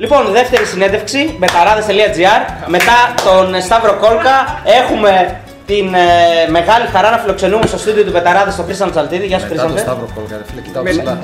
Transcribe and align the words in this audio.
Λοιπόν, 0.00 0.32
δεύτερη 0.32 0.64
συνέντευξη, 0.64 1.36
μπεταράδε.gr. 1.38 2.42
Μετά 2.66 2.98
τον 3.24 3.60
Σταύρο 3.60 3.94
Κόλκα 3.94 4.36
έχουμε 4.80 5.40
την 5.66 5.94
ε, 5.94 6.50
μεγάλη 6.50 6.86
χαρά 6.86 7.10
να 7.10 7.18
φιλοξενούμε 7.18 7.66
στο 7.66 7.78
στούντιο 7.78 8.04
του 8.04 8.10
Μπεταράδε 8.10 8.50
στο 8.50 8.62
Χρήστο 8.62 8.90
Τσαλτίδη. 8.90 9.26
Γεια 9.26 9.38
σου, 9.38 9.46
Μετά 9.48 9.62
το 9.62 9.68
Χρήστο. 9.68 9.90
Σταύρο 9.90 10.08
Κόλκα, 10.14 10.36
ρε 10.36 10.44
φίλε, 10.44 10.60
κοιτάω 10.60 10.82
ψηλά. 10.82 11.18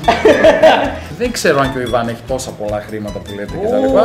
Δεν 1.19 1.33
ξέρω 1.33 1.61
αν 1.61 1.73
και 1.73 1.79
ο 1.79 1.81
Ιβάν 1.81 2.09
έχει 2.09 2.23
τόσα 2.27 2.51
πολλά 2.51 2.85
χρήματα 2.89 3.19
που 3.19 3.31
λέτε 3.35 3.53
και 3.61 3.67
τα 3.67 3.79
λοιπά. 3.79 4.03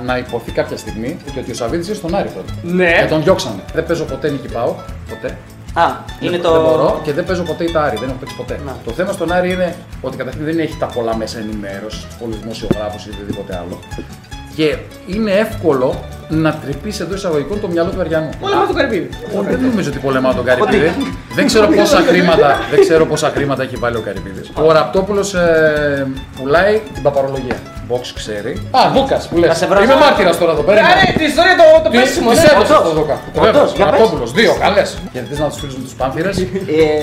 Ε, 0.00 0.04
να 0.04 0.18
υποθεί 0.18 0.50
κάποια 0.50 0.76
στιγμή 0.76 1.16
ότι 1.38 1.50
ο 1.50 1.54
Σαββίδης 1.54 1.86
είναι 1.86 1.96
στον 1.96 2.14
Άρη 2.14 2.28
τώρα. 2.28 2.46
Ναι. 2.62 2.92
Και 3.00 3.08
τον 3.08 3.22
διώξανε. 3.22 3.60
Δεν 3.74 3.86
παίζω 3.86 4.04
ποτέ 4.04 4.30
νίκη 4.30 4.48
πάω. 4.48 4.74
Ποτέ. 5.08 5.36
Α, 5.82 5.86
είναι 6.20 6.30
δεν, 6.30 6.42
το. 6.42 6.52
δεν 6.52 6.60
μπορώ 6.60 7.00
και 7.04 7.12
δεν 7.12 7.24
παίζω 7.24 7.42
ποτέ 7.42 7.64
είτε 7.64 7.78
Άρη, 7.78 7.96
δεν 8.00 8.08
έχω 8.08 8.18
παίξει 8.18 8.36
ποτέ. 8.36 8.60
Να. 8.66 8.76
Το 8.84 8.90
θέμα 8.90 9.12
στον 9.12 9.32
Άρη 9.32 9.52
είναι 9.52 9.74
ότι 10.00 10.16
καταρχήν 10.16 10.44
δεν 10.44 10.58
έχει 10.58 10.76
τα 10.76 10.86
πολλά 10.86 11.16
μέσα 11.16 11.38
ενημέρωσης, 11.38 12.06
πολλούς 12.20 12.38
δημοσιογράφους 12.40 13.06
ή 13.06 13.10
οτιδήποτε 13.10 13.56
άλλο. 13.56 13.78
Και 14.54 14.76
είναι 15.06 15.30
εύκολο 15.30 15.94
να 16.28 16.54
τρυπείς 16.54 17.00
εντός 17.00 17.16
εισαγωγικών 17.16 17.60
το 17.60 17.68
μυαλό 17.68 17.90
του 17.90 18.00
Αριανού. 18.00 18.30
Όλα 18.40 18.56
με 18.56 18.66
το 18.66 18.72
καρπίδι. 18.72 19.08
Όχι, 19.38 19.48
δεν 19.50 19.60
νομίζω 19.60 19.90
ότι 19.90 19.98
πολεμάω 19.98 20.34
τον 20.34 20.44
Καρυπίδη. 20.44 20.92
δεν, 21.34 21.46
ξέρω 21.46 21.66
πόσα 21.68 21.96
χρήματα, 21.96 22.56
δεν 22.70 22.80
ξέρω 22.80 23.06
πόσα 23.06 23.30
χρήματα 23.30 23.62
έχει 23.62 23.76
βάλει 23.76 23.96
ο 23.96 24.00
Καρυπίδης. 24.00 24.50
Ο 24.54 24.72
Ραπτόπουλος 24.72 25.34
ε, 25.34 26.06
πουλάει 26.36 26.80
την 26.94 27.02
παπαρολογία. 27.02 27.56
Box 27.90 28.04
ξέρει. 28.20 28.52
Α, 28.78 28.80
Βούκας 28.94 29.28
που 29.28 29.36
λες. 29.38 29.48
Θα 29.48 29.54
σε 29.54 29.66
βρω 29.66 29.82
Είμαι 29.82 29.94
να- 29.94 30.00
μάρτυρας 30.04 30.38
τώρα 30.38 30.52
εδώ 30.52 30.62
πέρα. 30.68 30.80
Άρα 30.90 31.12
την 31.16 31.26
ιστορία 31.32 31.54
το, 31.60 31.64
το 31.84 31.90
πέσιμο, 31.96 32.30
Τι 32.30 32.36
ναι. 32.36 32.42
έδωσε 32.52 32.72
Όντως. 32.74 32.88
το 32.88 32.92
Δούκα. 32.98 33.16
Όντως, 33.38 33.44
Βέβαια, 33.46 33.64
για 33.76 33.86
πες. 33.86 34.00
Ραπτόπουλο. 34.00 34.24
Δύο, 34.40 34.52
καλές. 34.64 34.88
Γιατί 35.12 35.40
να 35.42 35.48
του 35.50 35.56
φίλους 35.60 35.76
μου 35.78 35.84
τους 35.88 35.94
Πάνθυρε. 36.00 36.30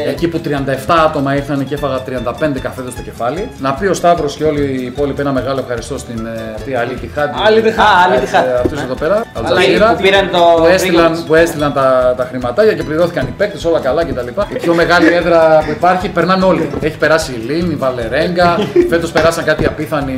Ε, 0.06 0.10
Εκεί 0.14 0.28
που 0.32 0.38
37 0.40 0.98
άτομα 1.08 1.30
ήρθαν 1.36 1.58
και 1.68 1.74
έφαγα 1.80 1.98
35 2.08 2.60
καφέδε 2.68 2.90
στο 2.96 3.02
κεφάλι. 3.02 3.42
Να 3.66 3.70
πει 3.78 3.86
ο 3.86 3.94
Σταύρος 3.94 4.36
και 4.36 4.44
όλοι 4.44 4.62
οι 4.78 4.86
υπόλοιποι 4.92 5.22
ένα 5.22 5.32
μεγάλο 5.40 5.60
ευχαριστώ 5.60 5.96
στην 5.98 6.20
ε, 6.26 6.54
αυτή 6.56 6.76
Αλή 6.76 6.94
Τιχάντη. 7.02 7.34
Άλλη 7.48 7.60
δεν 7.60 7.74
Α, 7.80 7.86
άλλη 8.06 8.16
Τιχάντη. 8.24 8.50
Αυτού 8.64 8.76
εδώ 8.88 8.94
πέρα. 9.04 9.16
που 9.34 9.40
Αλτζαζίρα, 9.40 9.98
πήραν 10.02 10.30
το 10.32 10.40
που 10.58 10.66
έστειλαν, 10.66 11.14
Privilege. 11.14 11.26
που 11.28 11.36
έστειλαν 11.36 11.74
τα, 11.74 12.14
τα 12.18 12.24
χρηματάκια 12.30 12.74
και 12.74 12.84
πληρώθηκαν 12.84 13.26
οι 13.28 13.34
παίκτες, 13.38 13.66
όλα 13.66 13.80
καλά 13.80 14.02
κτλ. 14.06 14.28
Η 14.28 14.58
πιο 14.62 14.74
μεγάλη 14.74 15.08
έδρα 15.14 15.64
που 15.66 15.72
υπάρχει 15.72 16.08
περνάνε 16.10 16.46
όλοι. 16.46 16.70
Έχει 16.82 16.98
περάσει 16.98 17.32
η 17.32 17.52
Λίν, 17.52 17.72
η 17.72 17.76
Βαλερέγκα, 17.76 18.58
φέτος 18.90 19.12
περάσαν 19.12 19.44
κάτι 19.44 19.66
απίθανοι. 19.66 20.14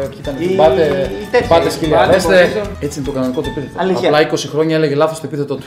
Ποιοι 0.00 0.18
ήταν, 0.20 0.34
Οι- 0.38 0.44
οι 0.44 0.54
Μπάτε, 0.54 1.10
οι 1.22 1.26
τέτοιοι. 1.30 1.46
Μπάτε 1.50 1.70
σκύλια. 1.70 1.96
Μπάτε, 1.98 2.12
Δέστε, 2.12 2.34
νομίζω. 2.40 2.60
Έτσι 2.80 2.98
είναι 2.98 3.08
το 3.08 3.14
κανονικό 3.14 3.40
του 3.40 3.48
επίθετο. 3.56 3.80
Αλήθεια. 3.80 4.08
Απλά 4.08 4.20
20 4.20 4.48
χρόνια 4.52 4.76
έλεγε 4.76 4.94
λάθος 4.94 5.20
το 5.20 5.26
επίθετο 5.26 5.54
του. 5.56 5.64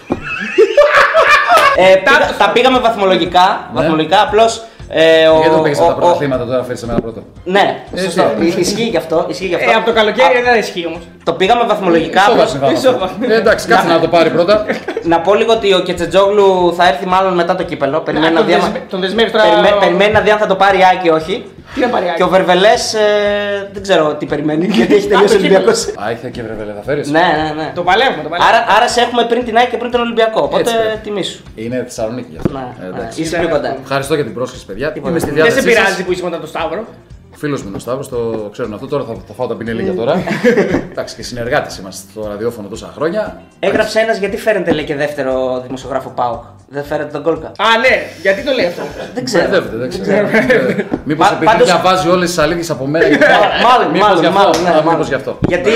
ε, 1.75 1.95
πήγα- 1.95 2.33
τα 2.37 2.49
πήγαμε 2.53 2.79
βαθμολογικά. 2.79 3.69
Ναι. 3.73 3.79
Βαθμολογικά, 3.81 4.21
απλώς. 4.21 4.63
Ε, 4.91 5.27
ο- 5.27 5.39
Γιατί 5.39 5.55
το 5.55 5.61
παίξει 5.61 5.81
ο- 5.81 5.85
τα 5.85 5.91
ο- 5.91 5.95
πρωταθλήματα 5.95 6.45
τώρα, 6.45 6.63
φέρεις 6.63 6.81
εμένα 6.83 6.99
πρώτο. 7.01 7.23
Ναι, 7.43 7.83
Ε, 7.95 8.01
σωστό. 8.01 8.23
τι. 8.39 8.45
Ισχύει 8.45 8.89
και 8.89 8.97
αυτό. 8.97 9.25
Ισχύει 9.29 9.47
και 9.47 9.55
αυτό. 9.55 9.69
Ε, 9.69 9.73
από 9.73 9.85
το 9.85 9.93
καλοκαίρι 9.93 10.37
Α, 10.37 10.41
δεν 10.43 10.59
ισχύει 10.59 10.85
όμως. 10.85 11.01
Το 11.23 11.33
πήγαμε 11.33 11.63
βαθμολογικά. 11.63 12.21
απλώς- 12.27 12.45
Ισόβαθμοι 12.53 12.73
θα 12.75 12.79
Ισόβαθμοι. 12.79 13.15
είμαστε. 13.25 13.33
Ε, 13.35 13.37
Εντάξει, 13.39 13.67
κάτσε 13.67 13.87
να 13.87 13.99
το 13.99 14.07
πάρει 14.07 14.29
πρώτα. 14.29 14.65
Να 15.03 15.19
πω 15.19 15.33
λίγο 15.35 15.51
ότι 15.53 15.73
ο 15.73 15.79
Κετσετζόγλου 15.79 16.73
θα 16.77 16.87
έρθει 16.87 17.05
μάλλον 17.05 17.33
μετά 17.33 17.55
το 17.55 17.63
κύπελο. 17.63 17.99
Περιμένει 17.99 18.33
να 18.33 18.37
τον 18.39 18.47
δει 18.47 18.53
άμα- 18.53 18.63
δεσμε- 18.63 18.89
τον 18.89 18.99
δεσμεύεις 18.99 19.31
τώρα- 19.31 19.43
Περιμέ- 19.43 19.79
Περιμένει 19.79 20.11
να 20.11 20.19
δει 20.19 20.29
αν 20.29 20.37
θα 20.37 20.45
το 20.47 20.55
πάρει 20.55 20.77
η 20.77 20.81
Άκη 20.93 21.07
ή 21.07 21.09
όχι. 21.09 21.45
Τι 21.73 21.79
να 21.79 21.87
πάρει 21.87 22.05
Και 22.15 22.23
ο 22.23 22.27
Βερβελές 22.27 22.95
δεν 23.73 23.81
ξέρω 23.81 24.15
τι 24.15 24.25
περιμένει 24.25 24.65
γιατί 24.77 24.95
έχει 24.95 25.07
τελειώσει 25.07 25.35
ο 25.35 25.37
το 25.37 25.43
κύπελο. 25.43 25.65
Ολυμπιακό. 25.69 26.03
Α, 26.03 26.11
ήρθε 26.11 26.29
και 26.29 26.41
βρεβελέ, 26.43 26.73
θα 26.73 26.81
φέρεις; 26.81 27.09
Ναι, 27.11 27.19
ναι, 27.19 27.61
ναι. 27.63 27.71
Το 27.75 27.83
παλεύουμε, 27.83 28.23
το 28.23 28.29
παλεύουμε. 28.29 28.57
Άρα, 28.57 28.75
άρα 28.77 28.87
σε 28.87 29.01
έχουμε 29.01 29.25
πριν 29.25 29.45
την 29.45 29.57
Άκη 29.57 29.69
και 29.69 29.77
πριν 29.77 29.91
τον 29.91 30.01
Ολυμπιακό. 30.01 30.41
Οπότε 30.43 30.61
Έτσι 30.61 30.75
πρέπει. 30.75 30.97
τιμή 31.03 31.23
σου. 31.23 31.43
Είναι 31.55 31.83
Θεσσαλονίκη 31.87 32.27
γι' 32.31 32.37
αυτό. 32.37 32.51
Ναι, 32.53 32.67
Ε, 32.81 32.89
ναι, 32.89 32.97
εντάξει. 32.97 33.21
είσαι 33.21 33.37
πιο 33.37 33.49
κοντά. 33.49 33.77
Ευχαριστώ 33.81 34.13
για 34.15 34.23
την 34.23 34.33
πρόσκληση, 34.33 34.65
παιδιά. 34.65 34.91
Τίποτα. 34.91 35.09
Είμαι 35.11 35.19
στη 35.19 35.29
Δεν 35.31 35.35
Δεν 35.43 35.45
σε 35.45 35.51
διάθεσή 35.59 35.75
πειράζει 35.75 35.95
σας. 35.95 36.05
που 36.05 36.11
είσαι 36.11 36.23
μετά 36.23 36.39
το 36.39 36.47
Σταύρο. 36.47 36.83
Φίλος 37.31 37.61
μου 37.61 37.67
είναι 37.67 37.77
ο 37.77 37.79
Σταύρος, 37.79 38.09
το 38.09 38.49
ξέρουν 38.51 38.73
αυτό. 38.73 38.87
Τώρα 38.87 39.03
θα, 39.03 39.13
θα 39.27 39.33
φάω 39.33 39.47
τα 39.47 39.55
πινελίκια 39.55 39.93
τώρα. 39.93 40.13
Εντάξει, 40.91 41.15
και 41.15 41.23
συνεργάτες 41.23 41.77
είμαστε 41.77 42.07
στο 42.11 42.27
ραδιόφωνο 42.29 42.67
τόσα 42.67 42.91
χρόνια. 42.95 43.41
Έγραψε 43.59 43.99
ένας 43.99 44.17
γιατί 44.17 44.37
φέρνετε 44.37 44.71
λέει 44.71 44.83
και 44.83 44.95
δεύτερο 44.95 45.61
δημοσιογράφο 45.65 46.09
Πάοκ; 46.09 46.43
Δεν 46.71 46.83
φέρετε 46.83 47.11
τον 47.11 47.23
Κόλκα. 47.23 47.47
Α, 47.47 47.77
ναι, 47.81 48.03
γιατί 48.21 48.41
το 48.43 48.51
λέει 48.51 48.65
αυτό; 48.65 48.81
Δεν 49.13 49.23
ξέρω. 49.25 49.43
Μπερδεύεται, 49.49 49.75
δεν 49.77 49.89
ξέρω. 49.89 50.27
Μήπως 51.03 51.27
Πα- 51.27 51.33
επειδή 51.33 51.45
πάντως- 51.51 51.67
διαβάζει 51.67 52.09
όλες 52.09 52.29
τις 52.29 52.37
αλήθειες 52.37 52.69
από 52.69 52.85
μένα. 52.85 53.05
Μάλλον, 53.63 53.91
Μήπως 53.91 54.07
μάλλον, 54.07 54.19
γι' 54.21 54.25
αυτό. 54.27 54.39
μάλλον, 54.39 54.61
ναι, 54.63 54.69
Α, 54.69 54.71
μάλλον. 54.73 54.89
μήπως 54.91 55.07
γι' 55.07 55.13
αυτό. 55.13 55.39
Γιατί 55.47 55.71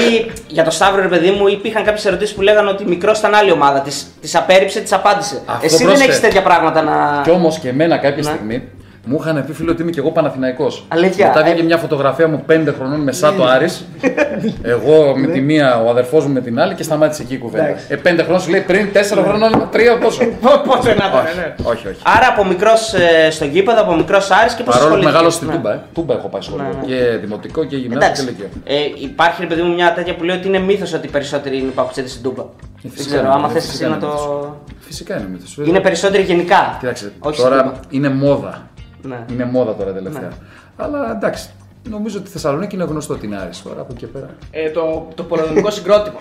για 0.47 0.63
το 0.63 0.71
Σταύρο, 0.71 1.01
ρε 1.01 1.07
παιδί 1.07 1.31
μου, 1.31 1.47
υπήρχαν 1.47 1.83
κάποιες 1.83 2.05
ερωτήσεις 2.05 2.35
που 2.35 2.41
λέγανε 2.41 2.69
ότι 2.69 2.85
μικρός 2.87 3.19
ήταν 3.19 3.33
άλλη 3.35 3.51
ομάδα. 3.51 3.79
Τις 4.21 4.35
απέρριψε, 4.35 4.79
τις 4.79 4.93
απάντησε. 4.93 5.41
Αυτό 5.45 5.65
Εσύ 5.65 5.77
δεν 5.77 5.85
πρόσεχε. 5.87 6.11
έχει 6.11 6.19
τέτοια 6.21 6.41
πράγματα 6.41 6.81
να. 6.81 7.21
Κι 7.23 7.29
όμως 7.29 7.59
και 7.59 7.69
εμένα 7.69 7.97
κάποια 7.97 8.23
Ναι. 8.23 8.29
στιγμή 8.29 8.63
μου 9.05 9.17
είχαν 9.21 9.45
πει 9.45 9.53
φίλο 9.53 9.71
ότι 9.71 9.81
είμαι 9.81 9.91
και 9.91 9.99
εγώ 9.99 10.11
Παναθηναϊκός. 10.11 10.85
Αλήθεια, 10.87 11.27
Μετά 11.27 11.43
βγήκε 11.43 11.61
ε. 11.61 11.63
μια 11.63 11.77
φωτογραφία 11.77 12.27
μου 12.27 12.43
5 12.49 12.73
χρονών 12.77 12.99
με 12.99 13.11
Σάτο 13.11 13.43
Άρης. 13.43 13.85
εγώ 14.73 15.17
με 15.17 15.27
τη 15.27 15.41
μία, 15.41 15.81
ο 15.83 15.89
αδερφός 15.89 16.25
μου 16.25 16.33
με 16.33 16.41
την 16.41 16.59
άλλη 16.59 16.73
και 16.73 16.83
σταμάτησε 16.83 17.21
εκεί 17.21 17.33
η 17.33 17.37
κουβέντα. 17.37 17.67
Εντάξει. 17.67 17.85
Ε, 17.89 17.97
5 18.03 18.19
χρόνων 18.23 18.41
σου 18.41 18.49
λέει 18.49 18.61
πριν 18.61 18.89
4 18.93 18.97
χρονών, 19.23 19.69
3 19.73 19.77
πόσο. 20.01 20.21
Πόσο 20.67 20.87
να 20.87 20.91
ήταν, 20.91 21.11
όχι, 21.13 21.35
ναι. 21.35 21.53
όχι, 21.63 21.87
όχι. 21.87 21.99
Άρα 22.03 22.27
από 22.27 22.45
μικρός 22.45 22.93
ε, 22.93 23.29
στον 23.31 23.49
γήπεδο, 23.49 23.81
από 23.81 23.95
μικρός 23.95 24.31
Άρης 24.31 24.53
και 24.53 24.63
πώ 24.63 24.71
Παρόλο 24.71 24.95
που 24.95 25.03
μεγάλο 25.03 25.29
στην 25.29 25.47
Ναι. 25.47 25.53
Τούμπα, 25.53 25.73
ε. 25.73 25.81
Τούμπα 25.93 26.13
έχω 26.13 26.27
πάει 26.27 26.41
σχολείο. 26.41 26.65
Ναι, 26.65 26.79
ναι. 26.79 26.85
Και 26.85 27.17
δημοτικό 27.17 27.63
και 27.63 27.75
γυμνάσιο 27.75 27.99
και 27.99 28.05
Εντάξει. 28.05 28.23
λυκείο. 28.25 28.49
Ε, 28.63 28.75
υπάρχει 29.03 29.41
ρε 29.41 29.47
παιδί 29.47 29.61
μου 29.61 29.73
μια 29.73 29.93
τέτοια 29.93 30.15
που 30.15 30.23
λέει 30.23 30.35
ότι 30.35 30.47
είναι 30.47 30.59
μύθος 30.59 30.93
ότι 30.93 31.07
οι 31.07 31.09
περισσότεροι 31.09 31.57
είναι 31.57 31.71
παουξέτε 31.75 32.07
στην 32.07 32.23
Τούμπα. 32.23 32.43
Δεν 32.81 32.91
φυσικά 32.91 33.15
ξέρω, 33.15 33.25
είναι, 33.25 33.33
άμα 33.33 33.47
ε, 33.49 33.53
θες 33.53 33.65
φυσικά 33.65 33.85
εσύ 33.85 33.99
να 33.99 34.07
είναι 34.07 34.15
το. 34.15 34.21
μύθος. 34.21 34.75
Φυσικά 34.79 35.17
είναι 35.17 35.27
μύθος. 35.31 35.57
Είναι 35.67 35.79
περισσότεροι 35.79 36.23
γενικά. 36.23 36.77
Κοιτάξτε, 36.79 37.11
όχι 37.19 37.39
στην 37.39 37.49
τώρα 37.49 37.63
Τούμπα. 37.63 37.79
είναι 37.89 38.09
μόδα. 38.09 38.71
Ναι. 39.07 39.25
Είναι 39.31 39.45
μόδα 39.45 39.75
τώρα 39.75 39.93
τελευταία. 39.93 40.29
Αλλά 40.77 41.11
εντάξει, 41.11 41.49
νομίζω 41.89 42.17
ότι 42.17 42.27
η 42.27 42.31
Θεσσαλονίκη 42.31 42.75
είναι 42.75 42.83
γνωστό 42.83 43.15
την 43.17 43.35
Άρης 43.35 43.61
τώρα 43.61 43.81
από 43.81 43.87
εκεί 43.91 43.99
και 43.99 44.07
πέρα. 44.11 44.29
Ε, 44.51 44.69
το, 44.69 45.07
το 45.15 45.23
πολωνικό 45.23 45.69
συγκρότημα. 45.71 46.15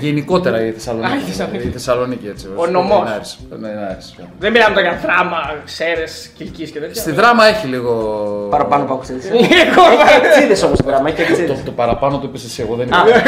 Γενικότερα 0.00 0.66
η 0.66 0.70
Θεσσαλονίκη. 0.72 1.12
Α, 1.12 1.16
η 1.16 1.20
Θεσσαλονίκη. 1.20 1.66
η 1.66 1.70
Θεσσαλονίκη 1.70 2.28
έτσι. 2.28 2.46
Ο 2.56 2.66
νομός. 2.66 2.98
Είναι 3.00 3.10
Άρης. 3.14 3.38
Ναι, 3.60 3.68
είναι 3.68 3.86
Άρης. 3.90 4.14
Δεν 4.38 4.52
μιλάμε 4.52 4.74
τώρα 4.74 4.88
για 4.88 4.98
δράμα, 5.02 5.36
ξέρες, 5.64 6.30
κυλική 6.36 6.70
και 6.70 6.78
τέτοια. 6.80 7.00
Στη 7.00 7.12
δράμα 7.12 7.44
έχει 7.46 7.66
λίγο. 7.66 7.92
Παραπάνω 8.50 8.84
παουξέτε. 8.84 9.28
Λίγο. 9.30 9.42
Έχει 9.46 10.26
εξίδε 10.26 10.66
όμως 10.66 10.78
το 10.78 10.84
πράγμα, 10.84 11.08
έχει 11.08 11.16
Το, 11.16 11.22
εξίδε. 11.22 11.58
το 11.64 11.70
παραπάνω 11.70 12.18
το 12.18 12.26
είπες 12.28 12.44
εσύ, 12.44 12.62
εγώ 12.62 12.74
δεν 12.74 12.94
Α. 12.94 12.98
είπα. 13.08 13.22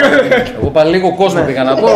Εγώ 0.58 0.66
είπα 0.66 0.84
λίγο 0.84 1.08
Ναι. 1.08 1.16
κόσμο 1.16 1.42
πήγα 1.44 1.62
να 1.64 1.74
πω. 1.76 1.88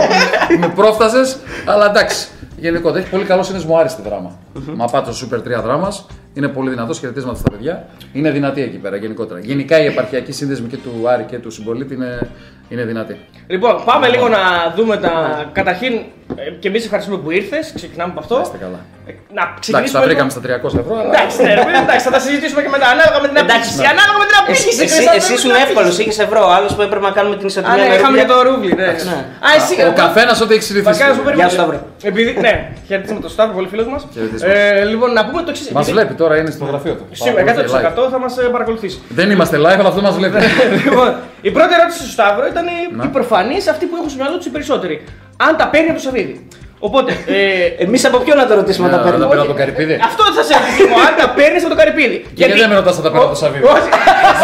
Με 0.59 0.69
πρόφτασες, 0.75 1.37
αλλά 1.67 1.87
εντάξει. 1.91 2.29
Γενικότερα 2.57 2.99
έχει 3.03 3.11
πολύ 3.11 3.25
καλό 3.25 3.43
σύνδεσμο 3.43 3.77
Άρη 3.77 3.89
στη 3.89 4.03
δράμα. 4.03 4.31
Μα 4.77 4.87
πάτε 4.87 5.13
στο 5.13 5.27
Super 5.31 5.39
3 5.59 5.63
δράμας. 5.63 6.07
Είναι 6.35 6.49
πολύ 6.49 6.71
δυνατός 6.71 6.99
χαιρετίσματα 6.99 7.39
στα 7.39 7.51
παιδιά. 7.51 7.87
Είναι 8.13 8.31
δυνατή 8.31 8.63
εκεί 8.63 8.77
πέρα 8.77 8.97
γενικότερα. 8.97 9.41
Γενικά 9.41 9.81
η 9.83 9.87
επαρχιακή 9.87 10.33
σύνδεσμη 10.33 10.69
και 10.69 10.77
του 10.77 11.09
Άρη 11.09 11.23
και 11.31 11.39
του 11.39 11.51
συμπολίτη 11.51 11.95
είναι, 11.95 12.29
είναι 12.69 12.85
δυνατή. 12.85 13.17
Λοιπόν, 13.47 13.83
πάμε 13.85 14.09
λίγο 14.09 14.29
να 14.29 14.39
δούμε 14.77 14.97
τα. 14.97 15.11
Καταρχήν, 15.53 15.93
ε, 16.37 16.51
και 16.61 16.69
εμείς 16.69 16.85
ευχαριστούμε 16.85 17.19
που 17.23 17.31
ήρθες. 17.31 17.73
Ξεκινάμε 17.75 18.11
από 18.11 18.21
αυτό. 18.21 18.35
Να 18.37 18.43
είστε 18.43 18.57
καλά. 18.65 18.81
Ε, 19.07 19.13
Να 19.39 19.43
Εντάξει, 19.43 19.61
ξεκινήσουμε. 19.61 19.99
τα 20.01 20.05
βρήκαμε 20.07 20.29
λίγο- 20.29 20.37
στα 20.37 20.41
300 20.41 20.79
ευρώ, 20.83 20.95
αλλά. 21.01 21.11
Εντάξει, 21.17 21.37
ναι, 21.45 21.53
ρε 21.59 21.63
παιδί, 21.67 21.79
εντάξει, 21.87 22.05
θα 22.09 22.13
τα 22.17 22.21
συζητήσουμε 22.27 22.61
και 22.65 22.71
μετά. 22.77 22.87
Ανάλογα 22.95 23.19
με 23.25 23.29
την 23.33 23.37
Εντάξει, 23.43 23.57
απήχηση. 23.59 23.81
ναι. 23.85 23.91
Ανάλογα 23.95 24.19
με 24.23 24.27
την 24.29 24.35
Εσύ, 24.37 24.43
απήχηση. 24.45 24.83
εσύ, 24.87 24.95
Χρήστο, 24.97 25.13
εσύ 25.21 25.31
με 25.33 25.37
ήσουν 25.39 25.51
την 25.55 25.61
εύκολος, 25.67 25.89
απήχηση. 25.93 26.03
είχες 26.05 26.19
ευρώ. 26.27 26.43
Άλλος 26.57 26.71
που 26.77 26.83
έπρεπε 26.87 27.05
να 27.11 27.15
κάνουμε 27.19 27.37
την 27.41 27.47
Α, 27.49 27.51
ισοτιμία. 27.53 27.81
ναι, 27.83 27.87
με 27.91 27.95
είχαμε 27.99 28.17
ρούβλια. 28.19 28.25
και 28.25 28.33
το 28.35 28.39
ρούβλι, 28.49 28.73
ναι. 28.83 28.91
Ναι. 29.11 29.19
Α, 29.47 29.49
εσύ 29.59 29.75
Ο 29.91 29.93
καθένα 30.03 30.33
ό,τι 30.45 30.53
έχει 30.57 30.65
συνηθίσει. 30.69 30.91
Βασικά, 30.91 31.07
σου 31.17 31.23
Γεια 31.41 31.49
σου, 31.51 31.57
Σταύρο. 31.59 31.79
Επειδή, 32.11 32.31
ναι, 32.47 32.53
χαιρετίσουμε 32.87 33.21
τον 33.21 33.31
Σταύρο, 33.31 33.55
πολύ 33.55 33.69
φίλος 33.69 33.87
μας. 33.87 34.07
Χαιρετίσματα. 34.13 34.53
Ε, 34.55 34.85
λοιπόν, 34.85 35.13
να 35.13 35.25
πούμε 35.27 35.43
το 35.43 35.51
εξής. 35.51 35.71
Μας 35.71 35.91
βλέπει 35.91 36.15
τώρα, 36.15 36.37
είναι 36.37 36.51
στο 36.51 36.65
γραφείο 36.65 36.95
του. 36.95 37.07
Σίγουρα, 37.13 37.43
Παρακολουθεί 37.45 37.75
live. 37.97 38.07
100% 38.07 38.11
θα 38.11 38.19
μας 38.19 38.35
παρακολουθήσει. 38.53 39.01
Δεν 39.09 39.31
είμαστε 39.31 39.57
live, 39.59 39.79
αλλά 39.81 39.89
αυτό 39.89 40.01
μας 40.03 40.15
βλέπει. 40.17 40.37
λοιπόν, 40.85 41.15
η 41.41 41.51
πρώτη 41.51 41.75
ερώτηση 41.79 42.01
του 42.03 42.11
Σταύρο 42.11 42.47
ήταν 42.47 42.65
η, 42.67 42.97
Να. 42.97 43.05
η 43.05 43.09
προφανή, 43.09 43.57
αυτή 43.71 43.85
που 43.87 43.97
έχουν 43.97 44.09
στο 44.11 44.19
μυαλό 44.23 44.37
τους 44.37 44.47
οι 44.47 44.51
περισσότεροι. 44.51 45.05
Αν 45.47 45.57
τα 45.57 45.67
παίρνει 45.73 45.89
από 45.89 45.97
το 46.01 46.05
Σαββίδι. 46.07 46.47
Οπότε, 46.89 47.11
ε, 47.27 47.85
Εμείς 47.85 48.05
από 48.09 48.19
ποιον 48.25 48.37
να 48.37 48.47
το 48.47 48.55
ρωτήσουμε 48.61 48.87
Ναι, 48.89 48.97
να 48.97 49.03
τα 49.03 49.05
να 49.05 49.11
τα 49.11 49.17
παίρνουμε. 49.19 49.29
παίρνω 49.35 49.43
από 49.47 49.53
το 49.53 49.59
καρυπίδι. 49.63 49.95
αυτό 50.11 50.23
θα 50.37 50.43
σε 50.49 50.53
ρωτήσω, 50.61 50.95
αν 51.09 51.13
τα 51.21 51.27
παίρνεις 51.39 51.61
από 51.65 51.73
το 51.75 51.79
καρυπίδι. 51.81 52.17
Και 52.27 52.45
γιατί 52.45 52.59
δεν 52.63 52.69
με 52.73 52.75
ρωτάς 52.81 52.97
αν 52.99 53.03
τα 53.07 53.11
παίρνω 53.13 53.25
από 53.29 53.35
το 53.37 53.41
Σαββίδι. 53.43 53.65
Όχι, 53.75 53.89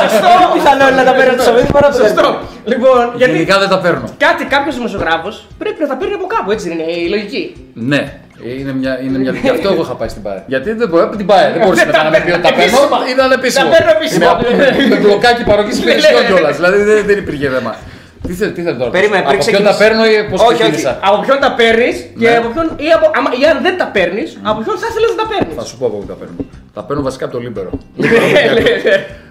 σωστό. 0.03 0.29
Πιθανό 0.57 0.85
είναι 0.89 0.99
να 1.03 1.07
τα 1.11 1.15
παίρνει 1.19 1.31
από 1.35 1.41
το 1.43 1.47
Σαββίδι 1.49 1.71
παρά 1.77 1.87
από 1.89 1.97
το 1.97 2.03
Σωστό. 2.05 2.27
Λοιπόν, 2.73 3.03
γιατί 3.21 3.33
Γενικά 3.33 3.55
δεν 3.63 3.69
τα 3.75 3.79
παίρνω. 3.85 4.07
κάτι 4.27 4.43
κάποιος 4.55 4.75
δημοσιογράφος 4.79 5.35
πρέπει 5.63 5.79
να 5.85 5.89
τα 5.93 5.97
παίρνει 6.01 6.15
από 6.21 6.27
κάπου, 6.35 6.49
έτσι 6.55 6.65
δεν 6.71 6.77
είναι 6.79 6.93
η 7.05 7.09
λογική. 7.15 7.43
Ναι, 7.91 8.01
είναι 8.61 8.73
μια, 8.81 8.93
είναι 9.05 9.19
μια... 9.19 9.33
γι' 9.47 9.49
αυτό 9.57 9.69
εγώ 9.73 9.83
είχα 9.83 9.95
πάει 10.01 10.09
στην 10.15 10.23
ΠΑΕ. 10.23 10.41
Γιατί 10.53 10.73
δεν 10.73 10.89
μπορεί 10.89 11.17
την 11.17 11.27
ΠΑΕ. 11.31 11.47
Δεν 11.53 11.61
μπορούσε 11.63 11.85
Δεν 11.85 11.87
μετά 11.91 11.99
τα 11.99 12.05
να 12.05 12.11
με 12.15 12.19
πει 12.25 12.31
ότι 12.37 12.43
τα 12.49 12.53
παίρνω. 12.59 12.79
παίρνω. 12.79 12.97
Επίσημα. 12.99 12.99
Ήταν 13.15 13.29
επίσημο. 13.39 13.65
Τα 13.65 13.71
παίρνω 13.75 13.91
επίσημα. 13.99 14.29
Με, 14.61 14.67
με 14.93 14.97
μπλοκάκι 15.03 15.43
παροχής 15.51 15.77
Ναι, 15.77 15.83
υπηρεσιών 15.85 16.23
ναι. 16.23 16.29
κιόλας. 16.29 16.55
Δηλαδή 16.61 16.79
δεν, 16.89 16.97
δεν 17.09 17.17
υπήρχε 17.23 17.47
θέμα. 17.57 17.73
Τι 18.27 18.33
θέλετε, 18.39 18.55
τι 18.57 18.63
θέλετε 18.65 18.81
τώρα. 18.83 18.93
Περίμενε, 18.99 19.23
πριν 19.29 19.39
από 19.41 19.45
ποιον 19.51 19.65
τα 19.69 19.75
ξεκινήσεις. 19.75 19.81
παίρνω 19.83 20.03
ή 20.13 20.15
πώς 20.31 20.39
Όχι, 20.41 20.49
όχι. 20.53 20.59
ξεκίνησα; 20.61 20.93
Από 21.09 21.17
ποιον 21.25 21.39
τα 21.45 21.51
παίρνεις 21.61 21.97
και 22.21 22.29
Ναι. 22.31 22.37
από 22.41 22.49
ποιον. 22.55 22.67
ή, 22.87 22.89
από, 22.97 23.07
άμα, 23.19 23.29
ή 23.41 23.43
αν 23.53 23.57
δεν 23.67 23.75
τα 23.81 23.87
παίρνεις, 23.97 24.29
από 24.51 24.59
ποιον 24.65 24.77
θα 24.83 24.87
ήθελες 24.91 25.11
να 25.15 25.19
τα 25.23 25.27
παίρνεις; 25.33 25.53
Θα 25.61 25.65
σου 25.69 25.75
πω 25.81 25.85
από 25.91 25.97
πού 26.01 26.07
τα 26.13 26.17
παίρνω. 26.21 26.37
Τα 26.77 26.83
παίρνω 26.87 27.03
βασικά 27.09 27.25
από 27.27 27.35
το 27.37 27.41
Libero. 27.45 27.71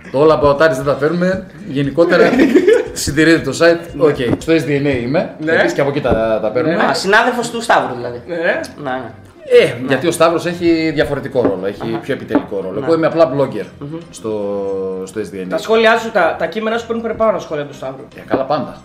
Ναι, 0.07 0.11
Το 0.11 0.19
όλα 0.19 0.33
από 0.33 0.53
δεν 0.53 0.83
τα 0.85 0.93
παίρνουμε. 0.93 1.45
Γενικότερα 1.67 2.29
συντηρείται 2.93 3.39
το 3.51 3.57
site. 3.61 3.79
Οκ, 3.97 4.15
στο 4.41 4.53
SDNA 4.53 4.99
είμαι. 5.03 5.35
Ναι. 5.39 5.51
Επίσης 5.51 5.73
και 5.73 5.81
από 5.81 5.89
εκεί 5.89 6.01
τα, 6.01 6.39
τα 6.41 6.49
παίρνουμε. 6.49 6.75
Ναι. 6.75 6.83
Α, 6.83 6.93
συνάδελφος 6.93 7.49
του 7.49 7.61
Σταύρου 7.61 7.95
δηλαδή. 7.95 8.21
Ναι. 8.27 8.35
Ναι, 8.35 8.41
ναι. 8.83 9.11
Ε, 9.61 9.73
γιατί 9.87 10.07
ο 10.07 10.11
Σταύρος 10.11 10.45
έχει 10.45 10.91
διαφορετικό 10.93 11.41
ρόλο, 11.41 11.61
έχει 11.65 11.99
πιο 12.01 12.13
επιτελικό 12.13 12.59
ρόλο. 12.63 12.83
Εγώ 12.83 12.93
είμαι 12.93 13.07
απλά 13.07 13.31
blogger 13.35 13.65
στο, 14.11 14.31
στο 15.05 15.21
SDN. 15.21 15.45
Τα 15.49 15.57
σχόλιά 15.57 15.97
σου, 15.97 16.11
τα, 16.11 16.35
τα 16.39 16.45
κείμενα 16.45 16.77
σου 16.77 16.85
παίρνουν 16.87 17.03
παραπάνω 17.03 17.39
σχόλια 17.39 17.63
του 17.65 17.73
Σταύρου. 17.73 18.07
Ε, 18.15 18.19
καλά 18.27 18.43
πάντα. 18.43 18.77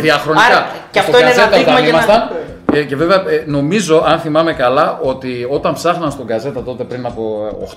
Διαχρονικά. 0.00 0.44
Άρα, 0.46 0.66
και 0.90 0.98
Στο 1.00 1.10
αυτό 1.10 1.18
είναι 1.18 1.30
ένα 1.30 1.34
Γκαζέτα 1.46 1.56
δείγμα 1.56 1.72
όταν 1.72 1.84
για 1.84 1.92
να- 1.92 1.98
ήμασταν, 1.98 2.28
ε, 2.74 2.82
και 2.82 2.96
βέβαια 2.96 3.16
ε, 3.16 3.42
νομίζω, 3.46 4.04
αν 4.06 4.18
θυμάμαι 4.18 4.52
καλά, 4.52 4.98
ότι 5.02 5.46
όταν 5.50 5.72
ψάχναν 5.74 6.10
στον 6.10 6.26
Γκαζέτα 6.26 6.62
τότε 6.62 6.84
πριν 6.84 7.06
από 7.06 7.22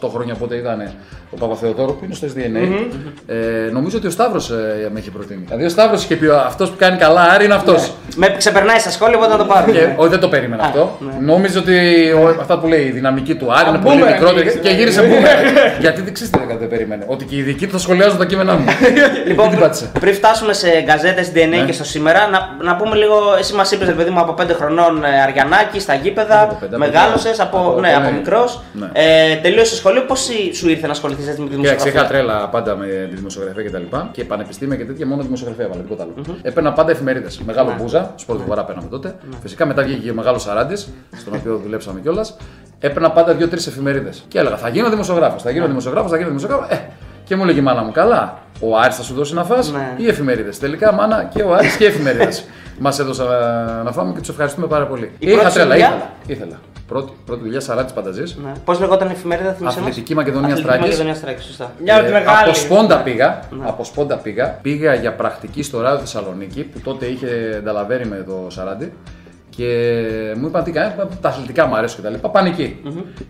8 0.01 0.07
χρόνια 0.13 0.33
πότε 0.35 0.55
ήταν 0.55 0.91
ο 1.31 1.35
Παπαθεοδόρου 1.37 1.95
που 1.95 2.05
είναι 2.05 2.13
στο 2.13 2.27
SDNA, 2.27 2.85
ε, 3.27 3.35
νομίζω 3.71 3.97
ότι 3.97 4.07
ο 4.07 4.09
Σταύρος 4.09 4.49
ε, 4.49 4.89
με 4.93 4.99
είχε 4.99 5.11
προτείνει. 5.11 5.43
Δηλαδή 5.45 5.65
ο 5.65 5.69
Σταύρος 5.69 6.03
είχε 6.03 6.15
πει: 6.15 6.27
Αυτός 6.45 6.69
που 6.69 6.75
κάνει 6.77 6.97
καλά, 6.97 7.21
Άρη 7.21 7.45
είναι 7.45 7.53
αυτός. 7.53 7.91
Με 8.15 8.35
ξεπερνάει 8.37 8.79
στα 8.79 8.89
σχόλια, 8.89 9.17
οπότε 9.17 9.31
να 9.31 9.37
το 9.37 9.45
πάρω. 9.45 9.71
Και, 9.71 9.87
όχι, 9.95 10.09
δεν 10.09 10.19
το 10.19 10.27
περίμενα 10.27 10.63
Α, 10.63 10.67
αυτό. 10.67 10.97
ναι. 10.99 11.25
Νόμιζε 11.25 11.57
ότι 11.57 11.75
ο, 12.11 12.27
αυτά 12.39 12.59
που 12.59 12.67
λέει 12.67 12.81
η 12.83 12.89
δυναμική 12.91 13.35
του 13.35 13.53
Άρη 13.53 13.65
Α, 13.65 13.69
είναι 13.69 13.77
πολύ 13.83 14.01
boomerang 14.03 14.11
μικρότερη 14.11 14.39
γύρισε, 14.41 14.59
και 14.59 14.69
ναι. 14.69 14.75
γύρισε 14.75 15.01
boomerang. 15.01 15.79
Γιατί 15.79 16.01
δεν 16.01 16.13
ξέρεις 16.13 16.31
τι 16.31 16.39
δεν 16.59 16.67
περίμενε. 16.67 17.03
Ότι 17.07 17.25
και 17.25 17.35
οι 17.35 17.41
δικοί 17.41 17.63
τους 17.63 17.73
θα 17.73 17.79
σχολιάζουν 17.79 18.17
τα 18.17 18.25
κείμενά 18.25 18.53
μου. 18.53 18.65
Λοιπόν, 19.27 19.45
Τι 19.45 19.51
την 19.51 19.59
πάτησε. 19.59 19.91
πριν 19.99 20.13
φτάσουμε 20.13 20.53
σε 20.53 20.67
γκαζέτε 20.85 21.25
DNA 21.33 21.47
Ναι. 21.49 21.65
και 21.65 21.71
στο 21.71 21.83
σήμερα, 21.83 22.19
να, 22.31 22.65
να 22.65 22.75
πούμε 22.75 22.95
λίγο. 22.95 23.15
Εσύ 23.39 23.53
μας 23.53 23.71
είπες, 23.71 23.93
παιδί 23.93 24.09
μου, 24.09 24.19
από 24.19 24.35
5 24.41 24.45
χρονών 24.59 24.82
ε, 25.03 25.21
Αριανάκι 25.21 25.79
στα 25.79 25.93
γήπεδα. 25.93 26.41
Από 26.41 26.57
πέντε, 26.59 26.75
από 26.75 26.85
Μεγάλωσες 26.85 27.31
πέντε. 27.31 27.43
από, 27.43 27.57
Από 27.57 27.79
ναι, 27.79 27.91
πέντε. 27.93 28.05
από 28.07 28.15
μικρός. 28.15 28.61
Ναι. 28.73 28.89
Ε, 28.93 29.35
τελείωσε 29.35 29.75
σχολείο. 29.75 30.01
Πώ 30.05 30.15
σου 30.53 30.69
ήρθε 30.69 30.85
να 30.85 30.91
ασχοληθείς 30.91 31.25
με 31.25 31.31
τη 31.33 31.41
Κοίταξε, 31.41 31.55
δημοσιογραφία; 31.55 31.91
είχα 31.99 32.07
τρέλα 32.07 32.49
πάντα 32.49 32.75
με 32.75 32.85
τη 33.09 33.15
δημοσιογραφία 33.15 33.63
κτλ. 33.63 33.77
Και, 33.77 33.97
και 34.11 34.23
πανεπιστήμια 34.23 34.77
και 34.77 34.85
τέτοια, 34.85 35.05
μόνο 35.07 35.21
δημοσιογραφία 35.21 35.65
έβαλα, 35.65 35.81
τίποτα 35.81 36.03
άλλο. 36.03 36.37
Έπαιρνα 36.41 36.73
πάντα 36.73 36.91
εφημερίδες. 36.91 37.39
Μεγάλο 37.45 37.69
Ναι. 37.69 37.75
μπούζα, 37.81 38.13
σπορ 38.15 38.35
του 38.37 38.43
Βορρά 38.47 38.63
παίρναμε 38.63 38.87
τότε. 38.89 39.15
Φυσικά 39.41 39.65
μετά 39.65 39.83
βγήκε 39.83 39.99
και 40.03 40.11
ο 40.11 40.13
μεγάλος 40.13 40.41
Σαράντης, 40.41 40.89
στον 41.17 41.33
οποίο 41.35 41.57
δουλέψαμε 41.63 41.99
κιόλας. 41.99 42.37
Έπαιρνα 42.79 43.11
πάντα 43.11 43.33
δύο-τρεις 43.33 43.67
εφημερίδες. 43.67 44.23
Και 44.27 44.39
έλεγα 44.39 44.57
θα 44.57 44.69
γίνω 44.69 44.89
δημοσιογράφος, 44.89 45.41
θα 45.41 45.47
Ναι. 45.47 45.53
γίνω 45.55 45.67
δημοσιογράφος, 45.67 46.11
θα 46.11 46.17
γίνω 46.17 46.27
δημοσιογράφος. 46.27 46.67
Ε, 46.69 46.87
και 47.23 47.35
μου 47.35 47.43
έλεγε 47.43 47.59
η 47.59 47.63
μάνα 47.63 47.83
μου, 47.83 47.91
καλά. 47.91 48.37
Ο 48.63 48.77
Άρης 48.77 48.95
θα 48.95 49.03
σου 49.03 49.13
δώσει 49.13 49.33
να 49.33 49.43
φας 49.43 49.71
Ναι. 49.71 49.93
ή 49.97 50.07
εφημερίδες. 50.07 50.59
Τελικά, 50.59 50.93
μάνα 50.93 51.23
και 51.33 51.41
ο 51.43 51.53
Άρης 51.53 51.75
και 51.75 51.85
εφημερίδε. 51.85 52.29
Μας 52.79 52.99
έδωσαν 52.99 53.27
να 53.83 53.91
φάμε 53.91 54.13
και 54.13 54.19
τους 54.19 54.29
ευχαριστούμε 54.29 54.67
πάρα 54.67 54.87
πολύ. 54.87 55.11
Η 55.19 55.27
Είχα 55.27 55.35
πρώτη 55.39 55.49
σου 55.51 55.53
τρέλα, 55.57 55.71
δουλειά; 55.73 55.87
ήθελα. 55.87 56.45
ήθελα. 56.45 56.59
Πρώτη, 56.87 57.11
πρώτη 57.25 57.41
δουλειά 57.43 57.59
Σαράντη 57.59 57.93
Πανταζής. 57.93 58.37
Ναι. 58.43 58.51
Πώς 58.65 58.79
λεγόταν 58.79 59.09
η 59.09 59.11
εφημερίδα, 59.11 59.53
θυμίσαι 59.53 59.79
μας; 59.79 59.87
Αθλητική 59.89 60.15
Μακεδονία 60.15 60.47
Αθλητική 60.47 60.67
Στράκης. 60.73 60.85
Μακεδονία 60.89 61.15
Στράκης, 61.15 61.45
σωστά. 61.45 61.71
Μια 61.83 61.95
από 61.95 62.03
τη 62.03 62.09
Ε, 62.09 62.13
μεγάλη. 62.13 62.37
Από 62.49 62.53
σπόντα 62.53 62.97
πήγα. 62.97 63.39
Ναι. 63.49 63.67
Από 63.67 63.83
σπόντα 63.83 64.15
πήγα. 64.15 64.59
Πήγα 64.61 64.93
για 64.93 65.13
πρακτική 65.13 65.63
στο 65.63 65.81
ράδιο 65.81 65.99
Θεσσαλονίκη 65.99 66.63
που 66.63 66.79
τότε 66.79 67.05
είχε 67.05 67.61
νταλαβέρει 67.63 68.05
με 68.05 68.23
το 68.27 68.45
Σαράντι. 68.49 68.93
Και 69.55 69.65
μου 70.37 70.47
είπαν 70.47 70.63
τι 70.63 70.71
κάνει, 70.71 70.93
τα 71.21 71.29
αθλητικά 71.29 71.65
μου 71.65 71.75
αρέσουν 71.75 72.03
κτλ. 72.03 72.27
Πάνε 72.27 72.49
εκεί. 72.49 72.81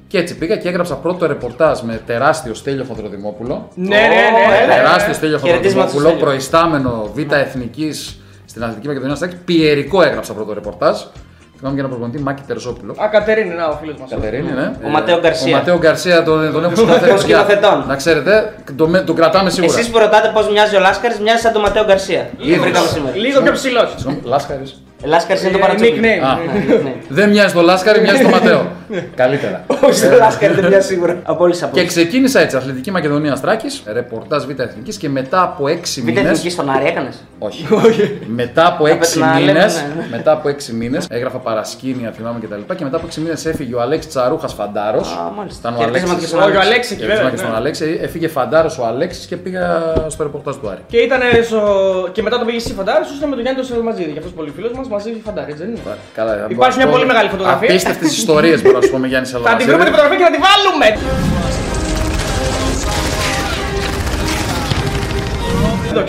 Και 0.08 0.18
έτσι 0.18 0.38
πήγα 0.38 0.56
και 0.56 0.68
έγραψα 0.68 0.96
πρώτο 0.96 1.26
ρεπορτάζ 1.28 1.80
με 1.82 2.02
τεράστιο 2.06 2.54
Στέλιο 2.54 2.84
Χοντροδημόπουλο. 2.88 3.68
Ναι, 3.76 3.88
ναι, 3.88 3.98
ναι. 3.98 4.06
Ω, 4.06 4.50
ναι, 4.50 4.66
ναι. 4.68 4.74
Τεράστιο 4.74 5.14
Στέλιο 5.14 5.38
Χαιρετίσματα 5.38 5.90
στο 5.90 5.98
Χοντροδημόπουλο, 5.98 6.10
Στέλιο. 6.10 6.26
προϊστάμενο 6.26 7.12
Β' 7.14 7.34
Εθνικής 7.34 8.20
στην 8.46 8.64
Αθλητική 8.64 8.88
Μακεδονία 8.88 9.16
Στράκη. 9.16 9.36
Πιερικό 9.46 10.02
έγραψα 10.02 10.34
πρώτο 10.34 10.54
ρεπορτάζ. 10.54 10.98
Θυμάμαι 11.58 11.76
και 11.76 11.82
ένα 11.82 11.90
προπονητή 11.90 12.24
Μάκη 12.24 12.42
Τερζόπουλο. 12.48 12.96
Α, 13.04 13.08
Κατερίνη, 13.12 13.54
να, 13.56 13.68
ο 13.68 13.78
φίλος 13.82 13.98
μας. 14.00 14.10
Κατερίνη, 14.10 14.52
ναι. 14.52 14.72
Ο 14.86 14.90
Ματέο 14.90 15.20
Γκαρσία. 15.20 15.56
Ο 15.56 15.58
Ματέο 15.60 15.78
Γκαρσία 15.78 16.24
τον, 16.24 16.52
τον 16.52 16.64
έχω 16.64 16.74
Των 16.74 16.86
σκηνοθέτη. 16.86 17.20
σκηνοθετών. 17.20 17.84
Να 17.88 17.96
ξέρετε, 17.96 18.54
τον, 18.76 19.06
τον 19.06 19.16
κρατάμε 19.16 19.50
σίγουρα. 19.50 19.74
Εσείς 19.74 19.90
που 19.90 19.98
ρωτάτε 19.98 20.32
πώς 20.34 20.50
μοιάζει 20.50 20.76
ο 20.76 20.80
Λάσκαρης, 20.80 21.20
μοιάζει 21.20 21.42
σαν 21.42 21.54
τον 21.54 21.62
Ματέο 21.62 21.84
Γκαρσία. 21.86 22.30
Λίγο. 22.38 22.62
Βρήκαμε 22.64 22.88
σήμερα. 22.88 23.16
Λίγο 23.16 23.42
πιο 23.42 23.52
ψηλός. 23.52 23.90
Συγγνώμη, 23.96 24.20
Λάσκαρης. 24.24 24.84
Λάσκαρη 25.06 25.40
είναι 25.42 25.50
το 25.52 25.58
Ε, 25.58 25.62
παρατσούκλι. 25.62 26.00
nickname. 26.00 26.24
Α. 26.26 26.38
Ναι, 26.68 26.76
ναι. 26.76 26.94
Δεν 27.10 27.30
μοιάζει 27.30 27.54
το 27.54 27.62
Λάσκαρη, 27.62 28.02
μοιάζει 28.02 28.24
το 28.24 28.30
Ματέο. 28.30 28.68
Καλύτερα. 29.22 29.66
Όχι, 29.84 30.02
το 30.08 30.16
Λάσκαρη 30.18 30.54
δεν 30.54 30.66
μοιάζει 30.68 30.88
σίγουρα. 30.88 31.20
Από 31.24 31.44
όλες 31.44 31.58
τις 31.58 31.66
Και 31.66 31.80
απόψει. 31.80 31.86
ξεκίνησα 31.88 32.40
έτσι, 32.40 32.56
Αθλητική 32.56 32.92
Μακεδονία 32.92 33.36
Στράκης, 33.36 33.84
ρεπορτάζ 33.94 34.44
Β' 34.44 34.60
Εθνικής 34.60 34.98
και 34.98 35.10
μετά 35.10 35.42
από 35.44 35.68
6 35.68 36.02
Β' 36.02 36.06
μήνε. 36.06 36.20
εθνικής 36.20 36.54
στον 36.54 36.70
Άρη 36.70 36.86
έκανες; 36.86 37.24
Όχι. 37.40 37.68
μετά 38.28 38.68
από 38.68 38.84
6 38.86 38.88
πρέπει 38.88 39.18
να 39.20 39.40
λέμε, 39.40 39.52
μήνε. 39.52 39.60
ναι, 39.66 40.02
ναι. 40.02 40.08
Μετά 40.12 40.32
από 40.32 40.50
6 40.50 40.72
μήνες 40.74 41.06
έγραφα 41.10 41.38
παρασκήνια, 41.38 42.12
θυμάμαι 42.12 42.40
κτλ. 42.40 42.56
Και, 42.68 42.74
και 42.76 42.84
μετά 42.84 42.98
από 42.98 43.08
6 43.12 43.16
μήνες 43.18 43.46
έφυγε 43.46 43.76
ο 43.76 43.82
Αλέξης 43.82 44.12
Τσαρούχας 44.12 44.54
Φαντάρος. 44.54 45.12
Α, 45.12 45.32
μάλιστα. 45.38 45.60
Ήταν 45.70 45.74
ο 45.74 45.78
Χαιρετίσματα 45.78 46.12
Αλέξης. 46.14 46.30
και 46.30 46.36
στον 46.38 46.50
Όχι, 46.50 46.58
ο 46.58 46.60
Αλέξη 46.68 46.94
εκεί, 46.94 47.02
Χαιρετίσματα 47.02 47.16
βέβαια. 47.16 47.30
και 47.32 47.38
στον 47.38 47.52
ναι. 47.52 47.58
Αλέξη. 47.58 48.00
Έφυγε 48.08 48.28
Φαντάρος 48.28 48.78
ο 48.78 48.86
Αλέξης 48.86 49.26
και 49.26 49.36
πήγα 49.38 49.64
στο 50.08 50.24
ρεπορτάζ 50.24 50.56
του 50.56 50.70
Άρη. 50.70 50.82
Και, 50.88 50.98
ήταν 50.98 51.20
στο... 51.44 51.60
και 52.12 52.22
μετά 52.22 52.40
το 52.40 52.46
πήγε 52.46 52.58
εσύ 52.58 52.74
φαντάρι, 52.74 53.06
σου 53.06 53.16
ήταν 53.18 53.30
με 53.30 53.36
τον 53.36 53.44
Γιάννη 53.46 53.66
τον 53.68 53.78
Μαζίδη. 53.88 54.12
Γι' 54.12 54.18
αυτός 54.18 54.34
πολύ 54.40 54.52
φίλος 54.56 54.72
μας 54.78 54.88
μαζί 54.96 55.10
φαντάρι, 55.26 55.52
έτσι 55.52 55.64
δεν 55.64 55.72
είναι. 55.72 55.82
Καλά, 56.14 56.32
Υπάρχει 56.50 56.78
μια 56.78 56.88
πολύ 56.88 57.06
μεγάλη 57.06 57.30
φωτογραφία. 57.30 57.70
Απίστευτες 57.70 58.18
ιστορίες 58.18 58.62
μπορώ 58.62 58.78
να 58.78 58.84
σου 58.86 58.92
πω 58.92 58.98
με 58.98 59.08
Γιάννης 59.08 59.30
Σαλαμασίδη. 59.30 59.64
Θα 59.64 59.66
την 59.66 59.74
βρούμε 59.74 59.84
την 59.90 59.94
φωτογραφία 59.94 60.18
και 60.20 60.26
θα 60.30 60.36
τη 60.36 60.40
βάλουμε! 60.48 60.88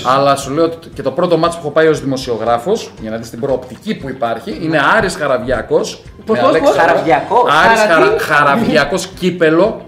Αλλά 0.05 0.37
σου 0.37 0.51
λέω 0.53 0.65
ότι 0.65 0.89
και 0.89 1.03
το 1.03 1.11
πρώτο 1.11 1.37
μάτσο 1.39 1.59
που 1.59 1.65
έχω 1.65 1.75
πάει 1.75 1.87
ως 1.87 2.01
δημοσιογράφος, 2.01 2.91
για 3.01 3.11
να 3.11 3.17
δεις 3.17 3.31
την 3.31 3.41
προοπτική 3.41 3.95
που 3.97 4.09
υπάρχει, 4.09 4.59
είναι 4.63 4.81
Άρης 4.97 5.15
Χαραβιακός 5.17 6.03
Πώς, 6.27 6.37
με 6.37 6.43
πώς, 6.43 6.49
Αλέξη 6.49 6.69
πώς; 6.69 6.77
Χαρα- 6.77 6.93
Χαραβιακός. 6.93 7.51
Άρης 7.67 7.81
Χαρα- 7.81 7.95
Χαρα... 7.95 8.15
τι; 8.17 8.23
Χαραβιακός 8.23 9.07
κύπελο. 9.07 9.81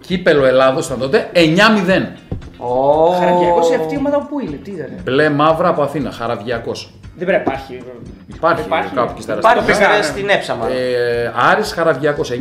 Κύπελο 0.00 0.44
Ελλάδος 0.44 0.86
ήταν 0.86 0.98
τότε 0.98 1.30
9-0. 1.32 2.06
Ω. 2.58 3.10
Χαρακιακό 3.18 3.62
σε 3.62 3.74
αυτή 3.74 3.94
η 3.94 3.96
ομάδα 3.98 4.18
που 4.28 4.40
είναι, 4.40 4.56
τι 4.56 4.70
ήταν; 4.70 4.88
Μπλε 5.04 5.30
μαύρα 5.30 5.68
από 5.68 5.82
Αθήνα. 5.82 6.10
Χαραβιακός. 6.10 6.90
Δεν 7.16 7.26
πρέπει 7.26 7.44
να 7.46 7.52
υπάρχει. 7.52 7.82
Υπάρχει, 8.34 8.62
Υπάρχει. 8.66 8.94
κάπου 8.94 9.10
εκεί 9.12 9.22
στα 9.22 9.32
Υπάρχει 9.34 9.58
αριστερά. 9.58 9.88
πήγα, 9.88 9.96
ναι. 9.98 10.02
στην 10.02 10.28
έψα 10.28 10.54
μάλλον. 10.54 10.76
Ε, 10.76 11.32
Άρης 11.50 11.72
Χαραβιακός 11.72 12.30
9-0 12.30 12.34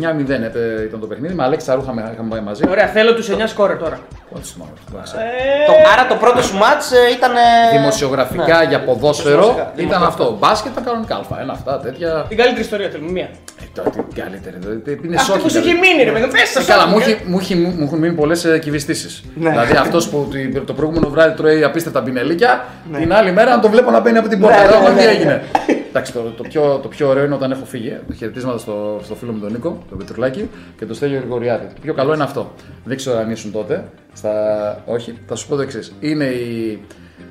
ε, 0.56 0.84
ήταν 0.88 1.00
το 1.00 1.08
παιχνίδι. 1.08 1.34
Με 1.34 1.44
Αλέξη 1.44 1.66
Τσαρούχα 1.66 1.94
με- 1.94 2.10
είχαμε 2.14 2.30
πάει 2.30 2.42
μαζί. 2.42 2.64
Ωραία, 2.70 2.88
θέλω 2.88 3.14
τους 3.14 3.30
9 3.30 3.48
σκόρε 3.48 3.74
τώρα. 3.74 4.00
Ό,τι 4.36 4.48
θυμάμαι, 4.48 4.72
δεν 4.92 5.02
ξέρω. 5.04 5.22
Το, 5.68 5.74
άρα 5.94 6.04
το 6.08 6.16
πρώτο 6.16 6.42
σου 6.42 6.58
μάτς 6.58 6.92
ε, 6.92 6.98
ήταν. 7.18 7.32
ε, 7.36 7.78
Δημοσιογραφικά 7.78 8.58
ναι. 8.58 8.66
για 8.72 8.80
ποδόσφαιρο 8.84 9.32
Δημοσιογραφικά. 9.32 9.72
ήταν 9.76 10.00
Δημοσιογραφικά. 10.00 10.24
αυτό. 10.24 10.38
Μπάσκετ 10.42 10.72
ήταν 10.72 10.84
κανονικά 10.90 11.16
αλφα. 11.16 11.36
Ένα 11.44 11.54
αυτά 11.60 11.74
τέτοια. 11.86 12.10
Την 12.30 12.38
καλύτερη 12.38 12.62
ιστορία 12.68 12.90
θέλουμε, 12.94 13.12
μία. 13.18 13.28
Ε, 13.62 13.66
τώρα 13.76 13.90
την 13.90 14.04
καλύτερη. 14.24 14.56
δηλαδή, 14.60 15.00
Είναι 15.06 15.16
Αυτό 15.16 15.32
σόκι. 15.32 15.44
που 15.44 15.50
σου 15.50 15.60
δηλαδή. 15.62 15.70
έχει 15.70 15.80
μείνει, 15.86 16.02
ρε 16.10 16.12
παιδί, 16.16 16.28
πες 16.36 16.42
Ε, 16.42 16.46
σας 16.46 16.66
Καλά, 16.66 16.84
άκουγα. 16.84 16.96
μου, 16.96 17.02
έχει- 17.08 17.22
μου, 17.32 17.38
έχει- 17.42 17.56
μου 17.80 17.84
έχουν 17.88 18.00
μείνει 18.04 18.14
πολλές 18.22 18.40
κυβιστήσεις. 18.64 19.12
Ναι. 19.36 19.50
Δηλαδή 19.50 19.74
αυτός 19.86 20.04
που 20.10 20.18
το- 20.54 20.62
το 20.70 20.74
προηγούμενο 20.74 21.08
βράδυ 21.14 21.34
τρώει 21.40 21.64
απίστευτα 21.64 22.00
μπινελίκια, 22.02 22.52
Ναι. 22.92 22.98
την 23.00 23.14
άλλη 23.14 23.32
μέρα 23.32 23.50
να 23.56 23.60
το 23.62 23.70
βλέπω 23.70 23.90
να 23.92 24.00
μπαίνει 24.00 24.18
από 24.18 24.28
την 24.28 24.40
πόρτα. 24.40 24.63
Ναι, 24.64 24.70
Λέω, 24.70 24.80
ναι, 24.82 24.90
«Μα 24.90 24.96
τι 24.96 25.04
ναι. 25.06 25.12
έγινε. 25.12 25.44
Εντάξει, 25.90 26.14
το, 26.14 26.20
το, 26.38 26.44
πιο, 26.44 26.80
το 26.82 26.88
πιο 26.88 27.08
ωραίο 27.08 27.26
είναι 27.26 27.34
όταν 27.36 27.52
έχω 27.52 27.66
φύγει. 27.66 27.98
Το 28.08 28.14
χαιρετίσματα 28.14 28.58
στο, 28.58 29.00
στο 29.04 29.16
φίλο 29.16 29.32
μου 29.32 29.40
τον 29.40 29.52
Νίκο, 29.52 29.84
τον 29.90 29.98
Πετρουλάκη 29.98 30.50
και 30.78 30.86
τον 30.86 30.96
Στέλιο 30.96 31.18
Γρηγοριάδη. 31.20 31.66
Το 31.66 31.82
πιο 31.82 31.94
καλό 31.94 32.14
είναι 32.14 32.24
αυτό. 32.24 32.54
Δεν 32.84 32.98
ξέρω 32.98 33.18
αν 33.18 33.32
ήσουν 33.32 33.52
τότε. 33.52 33.86
Στα... 34.14 34.84
Όχι, 34.86 35.18
θα 35.28 35.36
σου 35.36 35.48
πω 35.48 35.56
το 35.56 35.62
εξής. 35.62 35.94
Είναι 36.00 36.26
οι. 36.26 36.80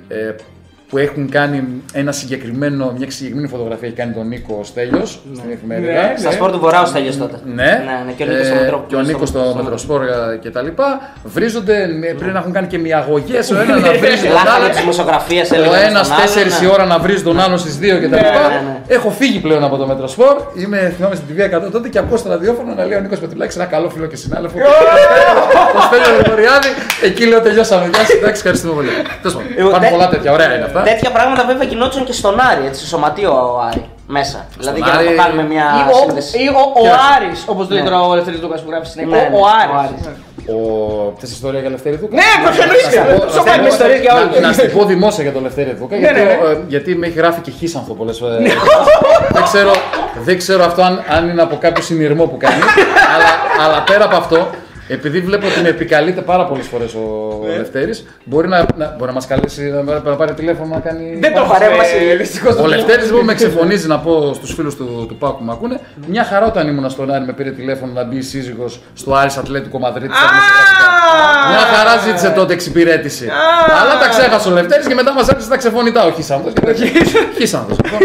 Ε, 0.08 0.34
που 0.92 0.98
έχουν 0.98 1.28
κάνει 1.30 1.64
ένα 1.92 2.12
συγκεκριμένο, 2.12 2.94
μια 2.98 3.10
συγκεκριμένη 3.10 3.48
φωτογραφία 3.48 3.86
έχει 3.88 3.96
κάνει 3.96 4.12
τον 4.12 4.28
Νίκο 4.28 4.60
Στέλιος 4.64 5.20
στην 5.36 5.50
εφημερίδα. 5.52 5.92
Ναι, 5.92 6.14
Στα 6.18 6.30
σπορ 6.30 6.50
του 6.50 6.58
Βορρά 6.58 6.82
ο 6.82 6.86
Στέλιος 6.86 7.18
τότε. 7.18 7.36
Ναι, 7.44 7.62
ναι, 7.62 7.70
ναι, 8.06 8.12
και 8.16 8.22
ο 8.22 8.26
Νίκος 8.26 8.46
στο 8.46 8.54
Ε, 8.56 8.60
Μετρό- 8.60 8.84
και 8.88 8.96
ο 8.96 9.00
Νίκος 9.00 9.28
στο 9.28 9.38
στο- 9.50 9.54
Μετροσπόρ 9.62 10.00
και 10.40 10.50
τα 10.50 10.62
λοιπά. 10.62 11.00
Βρίζονται, 11.24 11.76
με- 12.00 12.06
πρέπει 12.06 12.32
να 12.32 12.38
έχουν 12.38 12.52
κάνει 12.52 12.66
και 12.66 12.78
μιαγωγές 12.78 13.50
ο 13.50 13.60
ένας 13.60 13.80
να 13.80 13.92
βρίζει 13.92 14.22
τον 14.26 14.32
Λάθανε 14.32 14.50
άλλο. 14.64 14.68
της 14.68 14.78
δημοσιογραφίας 14.80 15.50
Ο 15.50 15.54
ένας 15.88 16.08
4 16.08 16.62
η 16.62 16.66
ώρα 16.66 16.84
να 16.84 16.98
βρίζει 16.98 17.22
τον 17.22 17.40
άλλον 17.40 17.58
στις 17.58 17.78
2 17.78 17.98
και 17.98 18.08
τα 18.08 18.16
Ναι, 18.16 18.22
λοιπά. 18.26 18.48
ναι, 18.48 18.60
ναι. 18.66 18.76
Έχω 18.96 19.10
φύγει 19.10 19.38
πλέον 19.38 19.64
από 19.64 19.76
το 19.76 19.86
Μετροσπόρ. 19.86 20.34
Είμαι, 20.62 20.92
θυμάμαι 20.96 21.14
στην 21.14 21.26
TV 21.30 21.38
100 21.40 21.70
τότε 21.70 21.88
και 21.88 21.98
ακούω 21.98 22.16
στο 22.16 22.28
ραδιόφωνο 22.28 22.74
να 22.74 22.84
λέει 22.84 22.98
ο 22.98 23.00
Νίκος 23.00 23.18
Πετρουλάκη 23.18 23.56
ένα 23.58 23.66
καλό 23.66 23.88
φίλο 23.88 24.06
και 24.06 24.16
συνάδελφο. 24.16 24.56
Το 25.74 25.80
Στέλιο 25.88 26.12
Γρηγοριάδη. 26.20 26.68
Εκεί 27.02 27.26
λέω 27.26 27.40
τελειώσαμε. 27.40 27.84
Γεια 27.94 27.98
σας, 28.04 28.10
εντάξει, 28.10 28.34
ευχαριστούμε 28.36 28.72
πολύ. 28.74 28.88
Τέλος 29.22 29.34
πάντων, 29.36 29.50
Εγώ, 29.56 29.68
Υπάρχουν 29.68 29.80
τε- 29.88 29.90
πολλά 29.96 30.08
τέτοια, 30.08 30.32
ωραία 30.32 30.54
είναι 30.56 30.64
αυτά. 30.64 30.81
Τέτοια 30.84 31.10
πράγματα 31.10 31.44
βέβαια 31.44 31.66
γινόντουσαν 31.68 32.04
και 32.04 32.12
στον 32.12 32.40
Άρη, 32.50 32.62
έτσι, 32.66 32.78
στο 32.80 32.88
σωματείο 32.88 33.30
ο 33.54 33.60
Άρη. 33.70 33.84
Μέσα. 34.06 34.38
Δηλαδή 34.58 34.78
για 34.84 34.92
να 34.92 34.98
Άρη- 34.98 35.08
το 35.16 35.22
κάνουμε 35.22 35.42
μια 35.52 35.64
Ή 35.80 35.82
ο, 35.92 35.96
σύνδεση. 36.04 36.38
ή 36.44 36.46
ο, 36.48 36.52
ο 36.80 36.82
Κοίταξε. 36.82 37.00
Άρης, 37.16 37.40
όπως 37.52 37.64
λέει 37.70 37.82
Ναι. 37.82 37.88
τώρα 37.88 38.00
ο 38.08 38.12
Ελευθερής 38.14 38.40
Λούκας 38.42 38.60
που 38.62 38.70
γράφει 38.70 38.86
στην 38.92 38.98
Ναι, 39.00 39.04
εκπομπή. 39.16 39.30
ναι, 39.30 39.36
Ο 39.36 39.40
ο 39.40 39.46
Άρης. 39.60 39.76
Άρης. 39.82 40.02
Ο... 40.54 40.58
Θες 41.20 41.30
ιστορία 41.38 41.60
για 41.64 41.70
Λευτέρη 41.74 41.96
Δούκα. 42.02 42.14
Ναι, 42.20 42.28
Να- 42.36 42.42
προφανώς. 42.44 42.82
να 42.84 42.90
σου 42.90 43.02
πω- 43.18 43.30
Σω 43.34 43.38
να- 43.42 43.48
κάνουμε 43.50 43.68
να- 43.68 43.74
ιστορίες 43.74 44.00
για 44.04 44.12
να- 44.14 44.20
όλους. 44.20 44.40
Να 44.46 44.50
σου 44.52 44.66
πω 44.76 44.80
δημόσια 44.92 45.22
για 45.26 45.32
τον 45.36 45.42
Λευτέρη 45.46 45.72
Δούκα, 45.80 45.94
Ναι, 45.94 46.00
γιατί, 46.04 46.20
ναι, 46.20 46.24
ναι. 46.24 46.38
ο- 46.44 46.50
ε, 46.50 46.64
γιατί 46.74 46.90
με 47.00 47.04
έχει 47.08 47.18
γράφει 47.22 47.40
και 47.46 47.50
χίσανθο 47.58 47.92
πολλές 48.00 48.16
φορές. 48.20 48.36
δεν, 49.36 49.42
ξέρω, 49.50 49.72
δεν 50.26 50.36
ξέρω 50.42 50.62
αυτό 50.70 50.80
αν, 50.88 50.94
αν 51.16 51.22
είναι 51.28 51.42
από 51.42 51.56
κάποιο 51.64 51.82
συνειρμό 51.82 52.24
που 52.30 52.36
κάνει, 52.44 52.62
αλλά, 53.14 53.30
αλλά 53.64 53.78
πέρα 53.90 54.04
από 54.04 54.16
αυτό, 54.16 54.38
επειδή 54.88 55.20
βλέπω 55.20 55.46
ότι 55.46 55.60
με 55.62 55.68
επικαλείται 55.68 56.20
πάρα 56.20 56.46
πολλές 56.46 56.66
φορές 56.66 56.94
ο 56.94 57.00
Ναι. 57.46 57.56
Λευτέρης, 57.56 58.04
μπορεί 58.24 58.48
να, 58.48 58.66
να, 58.76 58.86
μπορεί 58.90 59.06
να 59.06 59.12
μας 59.12 59.26
καλέσει 59.26 59.62
να, 59.62 59.82
να 59.82 60.16
πάρει 60.16 60.34
τηλέφωνο 60.34 60.74
να 60.74 60.80
κάνει. 60.80 61.16
Δεν 61.20 61.32
το 61.34 61.40
έχω 61.40 61.52
παρέμβαση. 61.52 61.96
ε, 62.10 62.16
δυστυχώς. 62.16 62.56
Ο 62.56 62.66
Λευτέρης 62.66 63.04
λοιπόν 63.06 63.24
με 63.24 63.34
ξεφωνίζει 63.34 63.86
να 63.86 63.98
πω 63.98 64.32
στους 64.34 64.54
φίλους 64.54 64.76
του, 64.76 65.04
του 65.08 65.16
Πάκου 65.16 65.38
που 65.38 65.44
με 65.44 65.52
ακούνε. 65.52 65.80
Μια 66.06 66.24
χαρά 66.24 66.46
όταν 66.46 66.68
ήμουν 66.68 66.90
στον 66.90 67.10
Άρη 67.12 67.24
με 67.24 67.32
πήρε 67.32 67.50
τηλέφωνο 67.50 67.92
να 67.92 68.04
μπει 68.04 68.16
η 68.16 68.22
σύζυγος 68.22 68.80
στο 68.94 69.14
Άρης 69.14 69.36
Ατλέτικο 69.36 69.78
Μαδρίτη. 69.78 70.12
Στα 71.02 71.14
δημοσιογραφικά. 71.18 71.48
Μια 71.52 71.64
χαρά 71.74 71.94
ζήτησε 72.06 72.30
τότε 72.38 72.52
εξυπηρέτηση. 72.52 73.26
Αλλά 73.80 73.98
τα 73.98 74.08
ξέχασε 74.08 74.48
ο 74.48 74.52
Λευτέρης 74.52 74.86
και 74.86 74.94
μετά 74.94 75.12
μας 75.12 75.28
άρχισε 75.28 75.48
τα 75.48 75.56
ξεφωνητά. 75.56 76.04
Ο 76.04 76.10
Χίσανδος. 76.10 76.52
Χίσανδος. 77.38 77.76
λοιπόν. 77.84 78.00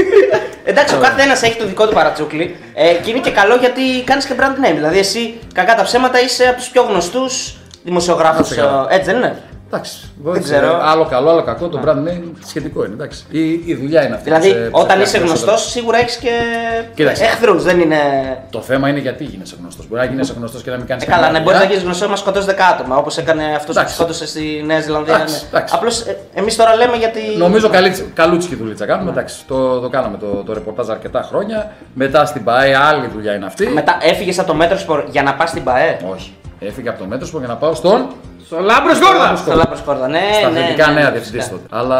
Εντάξει, 0.69 0.95
ο 0.95 0.97
καθένα 0.97 1.33
έχει 1.41 1.57
το 1.57 1.65
δικό 1.65 1.87
του 1.87 1.93
παρατσούκλι 1.93 2.57
ε, 2.73 2.93
και 2.93 3.09
είναι 3.09 3.19
και 3.19 3.31
καλό 3.31 3.55
γιατί 3.55 3.81
κάνεις 4.03 4.25
και 4.25 4.33
brand 4.39 4.65
name. 4.65 4.75
Δηλαδή, 4.75 4.99
εσύ 4.99 5.39
κακά 5.53 5.75
τα 5.75 5.83
ψέματα 5.83 6.21
είσαι 6.21 6.43
από 6.43 6.57
τους 6.57 6.67
πιο 6.67 6.81
γνωστούς 6.81 7.55
δημοσιογράφους. 7.83 8.51
Άσε 8.51 8.55
καλά. 8.55 8.87
Έτσι 8.89 9.05
δεν 9.05 9.15
είναι; 9.15 9.35
Εντάξει, 9.67 10.09
βοήθησε. 10.23 10.53
ξέρω. 10.53 10.79
Άλλο 10.83 11.05
καλό, 11.05 11.29
άλλο 11.29 11.43
κακό. 11.43 11.67
Το 11.67 11.79
brand 11.85 12.07
name 12.07 12.21
σχετικό 12.47 12.83
είναι. 12.85 12.93
Εντάξει. 12.93 13.23
Η, 13.29 13.49
η 13.65 13.75
δουλειά 13.81 14.05
είναι 14.05 14.15
αυτή. 14.15 14.23
Δηλαδή, 14.23 14.49
που 14.49 14.55
σε- 14.55 14.59
που 14.69 14.77
σε 14.77 14.83
όταν 14.83 14.87
κάνει 14.87 15.01
είσαι 15.01 15.17
περισσότερο. 15.17 15.45
γνωστός, 15.51 15.71
σίγουρα 15.71 15.97
έχεις 15.97 16.15
και 16.15 16.31
Κοίταξε. 16.95 17.23
εχθρούς. 17.23 17.63
Δεν 17.63 17.79
είναι. 17.79 17.97
Το 18.49 18.61
θέμα 18.61 18.89
είναι 18.89 18.99
γιατί 18.99 19.23
γίνεσαι 19.23 19.55
γνωστός. 19.59 19.87
Μπορεί 19.87 20.01
να 20.01 20.07
γίνεσαι 20.07 20.33
γνωστός 20.37 20.61
και 20.63 20.69
να 20.69 20.77
μην 20.77 20.85
κάνεις 20.85 21.03
Ε, 21.03 21.07
καλά, 21.07 21.31
ναι, 21.31 21.39
μπορεί 21.39 21.55
να 21.57 21.63
γίνεις 21.63 21.83
γνωστός 21.83 22.09
να 22.09 22.15
σκοτώσει 22.15 22.47
10 22.49 22.53
άτομα 22.73 22.95
όπως 22.97 23.17
έκανε 23.17 23.43
αυτός 23.43 23.65
που 23.65 23.71
Εντάξει. 23.71 23.95
σκότωσε 23.95 24.27
στη 24.27 24.63
Νέα 24.65 24.79
Ζηλανδία. 24.79 25.15
Εντάξει, 25.15 25.35
ναι. 25.35 25.47
εντάξει. 25.49 25.73
Απλώς 25.77 26.05
εμείς 26.33 26.55
τώρα 26.55 26.75
λέμε 26.75 26.95
γιατί. 26.97 27.21
Νομίζω 27.37 27.69
καλή, 27.69 28.11
καλούτσικη 28.13 28.55
δουλίτσα 28.55 28.85
κάνουμε. 28.85 29.11
Εντάξει, 29.11 29.45
το, 29.47 29.79
το 29.79 29.89
κάναμε 29.89 30.17
το, 30.17 30.25
το 30.45 30.53
ρεπορτάζ 30.53 30.89
αρκετά 30.89 31.21
χρόνια. 31.29 31.71
Μετά 31.93 32.25
στην 32.25 32.43
ΠαΕ 32.43 32.75
άλλη 32.75 33.07
δουλειά 33.13 33.33
είναι 33.33 33.45
αυτή. 33.45 33.67
Μετά 33.67 33.97
έφυγες 34.01 34.39
από 34.39 34.47
το 34.47 34.53
μέτρο 34.53 34.77
σπορ 34.77 35.03
για 35.09 35.23
να 35.23 35.33
πας 35.33 35.49
στην 35.49 35.63
ΠαΕ; 35.63 35.97
Όχι. 36.11 36.33
Έφυγε 36.59 36.89
από 36.89 36.99
το 36.99 37.05
μέτρο 37.05 37.27
για 37.39 37.47
να 37.47 37.55
πάω 37.55 37.73
στον. 37.73 38.07
Στο 38.49 38.57
λάμπρος 38.69 38.97
σκόρδα! 39.01 39.27
Στο 39.43 39.53
Λάμπρος 39.61 39.79
Σκόρδα, 39.83 40.07
ναι. 40.15 40.23
Στα 40.39 40.49
ναι, 40.49 40.59
θετικά 40.59 40.85
ναι, 40.87 40.93
νέα 40.97 41.03
ναι, 41.03 41.11
διευθυντής 41.15 41.43
φυσικά. 41.43 41.55
τότε. 41.61 41.67
Αλλά 41.79 41.99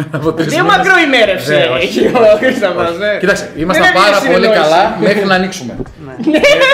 μετά 0.00 0.16
από 0.20 0.28
τρει 0.36 0.46
Τι 0.46 0.62
μακρό 0.72 0.94
ημέρευση 1.06 1.50
Ναι, 1.54 1.64
όχι. 1.76 1.84
έχει 1.86 2.00
ο 2.06 2.36
Χρήσταφας, 2.42 2.92
ναι. 3.04 3.12
Κοίταξε, 3.22 3.44
ήμασταν 3.62 3.86
Δεν 3.86 3.94
πάρα 4.02 4.16
έβγαινε 4.16 4.32
πολύ 4.34 4.44
συνεννόηση. 4.46 4.70
καλά 4.70 4.82
μέχρι 5.06 5.24
να 5.30 5.34
ανοίξουμε. 5.40 5.72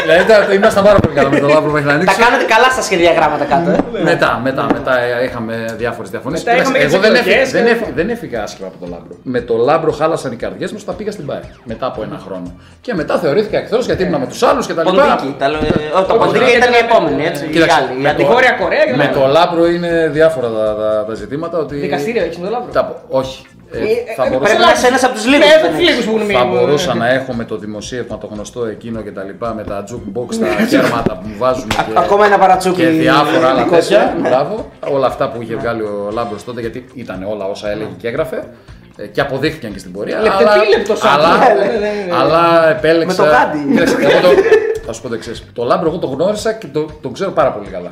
Δηλαδή 0.07 0.25
τα- 0.31 0.53
ήμασταν 0.59 0.83
πάρα 0.89 0.99
πολύ 1.03 1.15
καλά 1.19 1.29
με 1.35 1.39
το 1.45 1.49
λάμπρο 1.55 1.71
μέχρι 1.77 1.87
να 1.91 1.95
Τα 1.95 1.99
ανοίξουμε. 1.99 2.25
κάνατε 2.25 2.45
καλά 2.55 2.69
στα 2.75 2.83
σχεδιαγράμματα 2.89 3.45
κάτω. 3.53 3.69
ε. 3.71 3.79
Μετά, 4.11 4.31
μετά, 4.47 4.63
μετά 4.77 4.93
ε, 5.01 5.25
είχαμε 5.27 5.55
διάφορες 5.83 6.11
διαφωνίες. 6.15 6.41
Μετά 6.45 6.53
είχαμε 6.59 6.77
και 6.79 6.85
Εγώ 6.89 6.97
τις 6.99 7.05
δεν 7.07 7.15
εκλογές 7.21 7.41
έφυγα, 7.41 7.53
δεν, 7.59 7.65
και- 7.65 7.71
έφυγα, 7.77 7.93
δεν 7.99 8.07
έφυγα 8.15 8.39
άσχημα 8.47 8.67
από 8.71 8.79
το 8.83 8.87
Λάμπρο. 8.95 9.13
Με 9.35 9.41
το 9.49 9.55
Λάμπρο 9.69 9.91
χάλασαν 10.01 10.31
οι 10.35 10.39
καρδιές 10.45 10.71
μου, 10.73 10.79
τα 10.89 10.93
πήγα 10.99 11.11
στην 11.17 11.27
ΠΑΕ. 11.29 11.43
Μετά 11.73 11.87
από 11.91 11.99
ένα 12.07 12.19
χρόνο. 12.27 12.49
Και 12.85 12.93
μετά 13.01 13.15
θεωρήθηκα 13.25 13.57
εχθρός 13.63 13.85
γιατί 13.89 14.01
ήμουν 14.07 14.21
με 14.25 14.27
τους 14.33 14.43
άλλους 14.49 14.65
και 14.69 14.75
τα 14.79 14.83
λοιπά. 14.85 15.03
Ποντίκι. 15.03 15.35
τα 15.39 15.47
λέ- 15.49 15.63
ε, 15.63 15.67
Το 15.93 16.15
Όχι, 16.15 16.19
Ποντίκι 16.23 16.45
όχι, 16.45 16.57
ήταν 16.61 16.71
η 16.73 16.79
όχι, 16.81 16.85
επόμενη, 16.89 17.21
όχι, 17.21 17.29
έτσι. 17.31 17.43
η 17.45 17.51
Κοίταξε, 17.55 17.77
άλλη, 17.79 17.91
η 17.99 18.03
με 18.03 18.09
αντί- 18.11 18.19
Τη 18.21 18.25
Βόρεια 18.33 18.53
Κορέα 18.61 18.85
και 18.89 18.97
Με 19.07 19.11
τα 19.13 19.21
το 19.21 19.27
Λάμπρο 19.27 19.67
είναι 19.67 20.09
διάφορα 20.13 20.49
τα, 20.49 20.75
τα, 20.75 21.05
τα 21.09 21.15
ζητήματα. 21.15 21.59
Ότι... 21.59 21.75
Δικαστήριο 21.77 22.23
έχεις 22.23 22.39
με 22.39 22.45
το 22.47 22.51
Λάμπρο; 22.53 22.73
Τα, 22.73 23.03
όχι. 23.09 23.45
Ε, 23.73 23.79
Ε, 23.79 23.83
θα 24.17 24.25
ε, 24.25 24.29
μπορούσα, 24.29 24.45
Πρέπει 24.51 24.65
να 24.67 24.73
είσαι 24.73 24.87
ένας 24.87 25.05
από 25.05 25.15
τους 25.15 25.27
λίγους. 25.27 25.47
Ε, 25.47 25.71
φίλους 25.77 26.05
που 26.05 26.17
έχουν 26.17 26.31
θα 26.31 26.45
μείνει. 26.45 26.57
μπορούσα 26.59 26.95
να 26.95 27.09
έχω 27.11 27.33
με 27.33 27.45
το 27.45 27.57
δημοσίευμα 27.57 28.19
το 28.19 28.29
γνωστό 28.33 28.65
εκείνο 28.65 29.01
και 29.01 29.11
τα 29.11 29.23
λοιπά 29.23 29.55
με 29.55 29.63
τα 29.65 29.85
jukebox, 29.91 30.35
τα 30.41 30.65
χέρματα 30.67 31.13
που 31.15 31.27
μου 31.29 31.35
βάζουν 31.39 31.69
και, 31.69 31.77
Ακόμα 31.95 32.27
ένα 32.27 32.39
παρατσούκλι. 32.39 32.83
και 32.85 32.89
διάφορα 32.91 33.49
άλλα 33.49 33.63
δικό 33.63 33.81
σου, 33.81 33.89
τέτοια. 33.89 34.15
ναι. 34.23 34.29
Μπράβο. 34.29 34.71
Όλα 34.91 35.07
αυτά 35.07 35.29
που 35.29 35.43
είχε 35.43 35.55
βγάλει 35.57 35.83
ο 35.83 36.09
Λάμπρος 36.13 36.45
τότε 36.45 36.61
γιατί 36.61 36.85
ήταν 36.95 37.27
όλα 37.31 37.45
όσα 37.45 37.71
έλεγε 37.71 37.91
και 38.01 38.09
έγραφε. 38.09 38.45
ε, 38.97 39.07
Και 39.07 39.21
αποδείχθηκαν 39.21 39.73
και 39.73 39.79
στην 39.79 39.93
πορεία. 39.93 40.19
Λεπτεπίλεπτος 40.21 41.05
αλλά, 41.05 41.29
άνθρωπος. 41.29 41.51
αλλά, 41.53 41.65
Ναι, 41.65 41.73
ναι, 41.73 41.79
ναι. 42.07 42.17
αλλά 42.21 42.71
επέλεξα. 42.71 43.23
Με 43.23 43.29
το 43.29 43.35
γάντι. 43.35 43.59
Κοίταξε, 43.73 43.95
εγώ 44.01 44.21
το, 44.21 44.29
θα 44.91 44.97
σου 44.97 45.03
πω 45.03 45.09
το 45.09 45.15
εξής. 45.15 45.45
Το 45.53 45.65
Λάμπρο 45.65 45.89
εγώ 45.89 45.99
το 45.99 46.07
γνώρισα 46.07 46.53
και 46.53 46.67
το, 46.67 46.87
τον 47.01 47.13
ξέρω 47.13 47.31
πάρα 47.31 47.53
πολύ 47.53 47.69
καλά. 47.69 47.91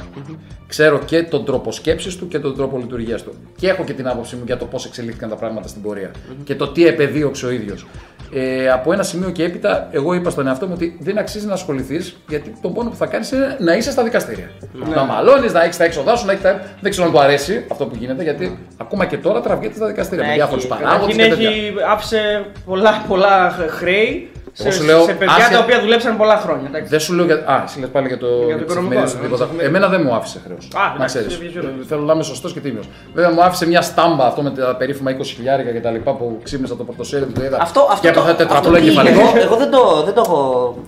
Ξέρω 0.66 0.98
και 0.98 1.22
τον 1.22 1.44
τρόπο 1.44 1.72
σκέψης 1.72 2.16
του 2.16 2.28
και 2.28 2.38
τον 2.38 2.56
τρόπο 2.56 2.78
λειτουργίας 2.78 3.22
του. 3.22 3.32
Και 3.56 3.68
έχω 3.68 3.84
και 3.84 3.92
την 3.92 4.08
άποψή 4.08 4.36
μου 4.36 4.42
για 4.46 4.56
το 4.56 4.64
πώς 4.64 4.86
εξελίχθηκαν 4.86 5.28
τα 5.28 5.36
πράγματα 5.36 5.68
στην 5.68 5.82
πορεία. 5.82 6.10
Και 6.44 6.54
το 6.54 6.68
τι 6.68 6.86
επεδίωξε 6.86 7.46
ο 7.46 7.50
ίδιος. 7.50 7.86
Ε, 8.32 8.70
από 8.70 8.92
ένα 8.92 9.02
σημείο 9.02 9.30
και 9.30 9.44
έπειτα, 9.44 9.88
εγώ 9.90 10.14
είπα 10.14 10.30
στον 10.30 10.46
εαυτό 10.46 10.66
μου 10.66 10.72
ότι 10.74 10.96
δεν 11.00 11.18
αξίζει 11.18 11.46
να 11.46 11.52
ασχοληθείς 11.52 12.16
γιατί 12.28 12.52
τον 12.62 12.74
πόνο 12.74 12.90
που 12.90 12.96
θα 12.96 13.06
κάνεις 13.06 13.30
είναι 13.30 13.56
να 13.60 13.76
είσαι 13.76 13.90
στα 13.90 14.02
δικαστήρια. 14.02 14.50
Να 14.94 15.04
μαλώνεις, 15.04 15.52
να 15.52 15.62
έχεις 15.62 15.76
τα 15.76 15.84
έξοδά 15.84 16.16
σου, 16.16 16.26
να 16.26 16.32
έχεις 16.32 16.44
τα. 16.44 16.60
Δεν 16.80 16.90
ξέρω 16.90 17.06
αν 17.06 17.12
του 17.12 17.20
αρέσει 17.20 17.64
αυτό 17.70 17.86
που 17.86 17.96
γίνεται 17.98 18.22
γιατί 18.22 18.58
ακόμα 18.76 19.06
και 19.06 19.16
τώρα 19.16 19.40
τραβιέται 19.40 19.74
στα 19.74 19.86
δικαστήρια 19.86 20.24
με 20.24 20.30
Έχει. 20.30 20.38
διάφορους 20.38 20.62
παράγοντες 20.66 21.12
Καταρχήν 21.12 21.16
και 21.18 21.28
τέτοια. 21.28 21.48
έχει 21.50 21.72
άφησε 21.88 22.44
πολλά, 22.64 23.04
πολλά 23.08 23.50
χρέη 23.68 24.30
σε, 24.37 24.37
Εγώ 24.60 24.70
σου 24.70 24.84
λέω, 24.84 25.02
σε 25.02 25.12
παιδιά 25.12 25.34
άσε- 25.34 25.52
τα 25.52 25.58
οποία 25.58 25.80
δουλέψαν 25.80 26.16
πολλά 26.16 26.36
χρόνια. 26.44 26.66
εντάξει. 26.70 26.88
Δεν 26.94 27.00
σου 27.00 27.12
λέω 27.14 27.24
για. 27.24 27.34
Α, 27.34 27.62
εσύ 27.66 27.80
λες 27.80 27.88
πάλι 27.88 28.06
για 28.12 28.18
το, 28.18 28.26
Για 28.26 28.36
το 28.38 28.44
για 28.46 28.54
τις 28.56 28.62
οικονομικό, 28.64 28.92
εφημερίδες 28.92 29.14
ναι, 29.14 29.18
του 29.20 29.24
τίποτα. 29.24 29.44
τις 29.44 29.52
εφημερίδες. 29.52 29.68
Εμένα 29.68 29.86
δεν 29.94 30.00
μου 30.06 30.12
άφησε 30.18 30.38
χρέος. 30.44 30.64
Α, 30.74 30.78
Να 30.88 30.94
εντάξει, 30.94 31.14
ξέρει. 31.18 31.34
δεν 31.42 31.50
ξέρω. 31.52 31.66
Θέλω 31.90 32.02
να 32.08 32.12
είμαι 32.14 32.22
σωστός 32.32 32.50
και 32.54 32.60
τίμιος. 32.66 32.86
Βέβαια 33.16 33.30
μου 33.34 33.42
άφησε 33.42 33.64
μια 33.72 33.82
στάμπα 33.90 34.24
αυτό 34.30 34.40
με 34.46 34.50
τα 34.50 34.76
περίφημα 34.80 35.10
20 35.10 35.34
χιλιάρικα 35.36 35.70
και 35.76 35.80
τα 35.86 35.90
λοιπά 35.96 36.12
που 36.18 36.26
ξύπνησα 36.46 36.76
το 36.76 36.84
πορτοσέλι 36.88 37.24
μου 37.28 37.32
το 37.38 37.42
είδα. 37.44 37.56
Αυτό, 37.60 37.80
αυτό 37.94 38.06
και 38.06 38.12
το, 38.12 38.20
έπαθα 38.20 38.30
αυτό 38.30 38.42
τετραπλό 38.44 38.70
τι 38.72 38.78
είναι, 38.78 38.86
εγκεφαλικό. 38.86 39.20
εγώ- 39.20 39.42
Εγώ 39.46 39.56
δεν 39.62 39.70
το, 39.70 39.82
δεν 40.06 40.14
το 40.14 40.22
έχω. 40.26 40.38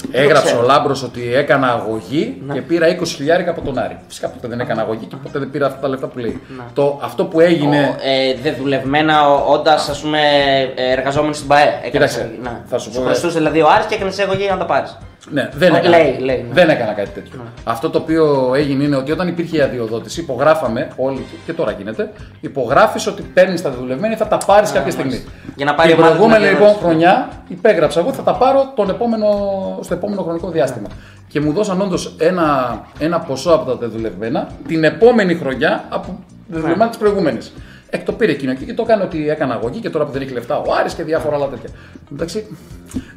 δεν 0.00 0.10
το 0.12 0.18
Έγραψε 0.22 0.44
ξέρω. 0.44 0.60
ο 0.62 0.66
Λάμπρος 0.66 1.02
ότι 1.02 1.22
έκανα 1.34 1.66
αγωγή 1.78 2.42
Ναι. 2.46 2.54
και 2.54 2.60
πήρα 2.60 2.86
20 2.88 3.14
χιλιάρικα 3.16 3.50
από 3.50 3.60
τον 3.60 3.78
Άρη. 3.78 3.96
Φυσικά 4.08 4.28
ποτέ 4.28 4.48
δεν 4.48 4.60
έκανα 4.60 4.82
αγωγή 4.82 5.04
και 5.04 5.16
ποτέ 5.22 5.38
δεν 5.38 5.50
πήρα 5.50 5.66
αυτά 5.66 5.78
τα 5.80 5.88
λεφτά 5.88 6.06
που 6.06 6.18
λέει. 6.18 6.40
Το, 6.72 6.98
αυτό 7.02 7.24
που 7.24 7.40
έγινε. 7.40 7.78
Ο, 7.78 8.08
ε, 8.08 8.34
δεδουλευμένα 8.42 9.14
όντας 9.54 9.88
α 9.88 9.94
πούμε 10.02 10.18
ε, 10.74 10.92
εργαζόμενο 10.92 11.32
στην 11.32 11.46
ΠαΕ. 11.48 11.62
Έκανες 11.62 11.90
Κοίταξε, 11.90 12.20
αγωγή, 12.20 12.38
ναι. 12.42 12.60
θα 12.66 12.78
σου 12.78 12.90
πω, 12.90 13.00
ε, 13.00 13.04
χρωστούσε 13.04 13.38
δηλαδή 13.38 13.60
ο 13.61 13.69
Άρης 13.71 13.87
και 13.87 13.95
έκανε 13.95 14.12
αγωγή 14.23 14.43
για 14.43 14.52
να 14.52 14.59
τα 14.59 14.64
πάρεις. 14.64 14.99
Ναι, 15.31 15.49
δεν 15.55 15.75
Ε, 15.75 15.79
έκανα, 15.79 15.97
λέει, 15.97 16.17
λέει, 16.19 16.45
ναι. 16.49 16.55
δεν 16.55 16.69
έκανα 16.71 16.93
κάτι 16.93 17.11
τέτοιο. 17.11 17.40
Αυτό 17.64 17.90
το 17.90 17.99
οποίο 17.99 18.52
έγινε 18.55 18.85
είναι 18.85 18.97
ότι 18.97 19.12
όταν 19.12 19.29
υπήρχε 19.29 19.57
η 19.57 19.61
αδειοδότηση, 19.61 20.21
υπογράφαμε 20.21 20.88
όλοι 20.97 21.26
και 21.47 21.52
τώρα 21.52 21.71
γίνεται, 21.73 22.11
υπογράφεις 22.40 23.07
ότι 23.07 23.23
παίρνεις 23.23 23.62
τα 23.62 23.71
δουλευμένα 23.71 24.14
ή 24.14 24.17
θα 24.17 24.26
τα 24.29 24.38
πάρεις 24.47 24.71
κάποια 24.73 24.93
στιγμή. 24.93 25.25
Για 25.57 25.64
να 25.64 25.75
πάρει 25.75 25.88
Την 25.88 25.99
η 25.99 26.00
ομάδα 26.02 26.17
προηγούμενη 26.17 26.43
την 26.45 26.52
λοιπόν 26.52 26.69
αδειοδότηση. 26.69 27.00
χρονιά 27.00 27.29
υπέγραψα 27.49 28.00
εγώ 28.00 28.12
θα 28.12 28.23
τα 28.23 28.33
πάρω 28.35 28.73
τον 28.76 28.88
επόμενο, 28.90 29.26
στο 29.83 29.95
επόμενο 29.95 30.23
χρονικό 30.23 30.50
διάστημα. 30.50 30.88
Και 31.29 31.40
μου 31.40 31.52
δώσαν 31.52 31.81
όντως 31.81 32.14
ένα, 32.19 32.79
ένα 32.99 33.21
ποσό 33.21 33.50
από 33.52 33.71
τα 33.71 33.76
δεδουλευμένα 33.76 34.49
την 34.67 34.85
επόμενη 34.85 35.35
χρονιά 35.35 35.85
από 35.88 36.19
δεδουλευμένα 36.47 36.88
της 36.90 36.99
προηγούμενης. 36.99 37.52
Εκ 37.90 38.04
το 38.04 38.12
πήρε 38.12 38.32
εκείνο 38.32 38.52
εκεί 38.52 38.64
και 38.64 38.75
το 38.75 38.82
έκανε 38.82 39.02
ότι 39.02 39.30
έκανα 39.30 39.54
αγωγή 39.54 39.80
και 39.80 39.90
τώρα 39.90 40.04
που 40.04 40.12
δεν 40.12 40.23
έχει 40.23 40.32
λεφτά 40.32 40.56
ο 40.59 40.73
Άρης 40.80 40.94
και 40.94 41.02
διάφορα 41.02 41.37
άλλα 41.37 41.47
τέτοια. 41.49 41.68
Εντάξει, 42.12 42.56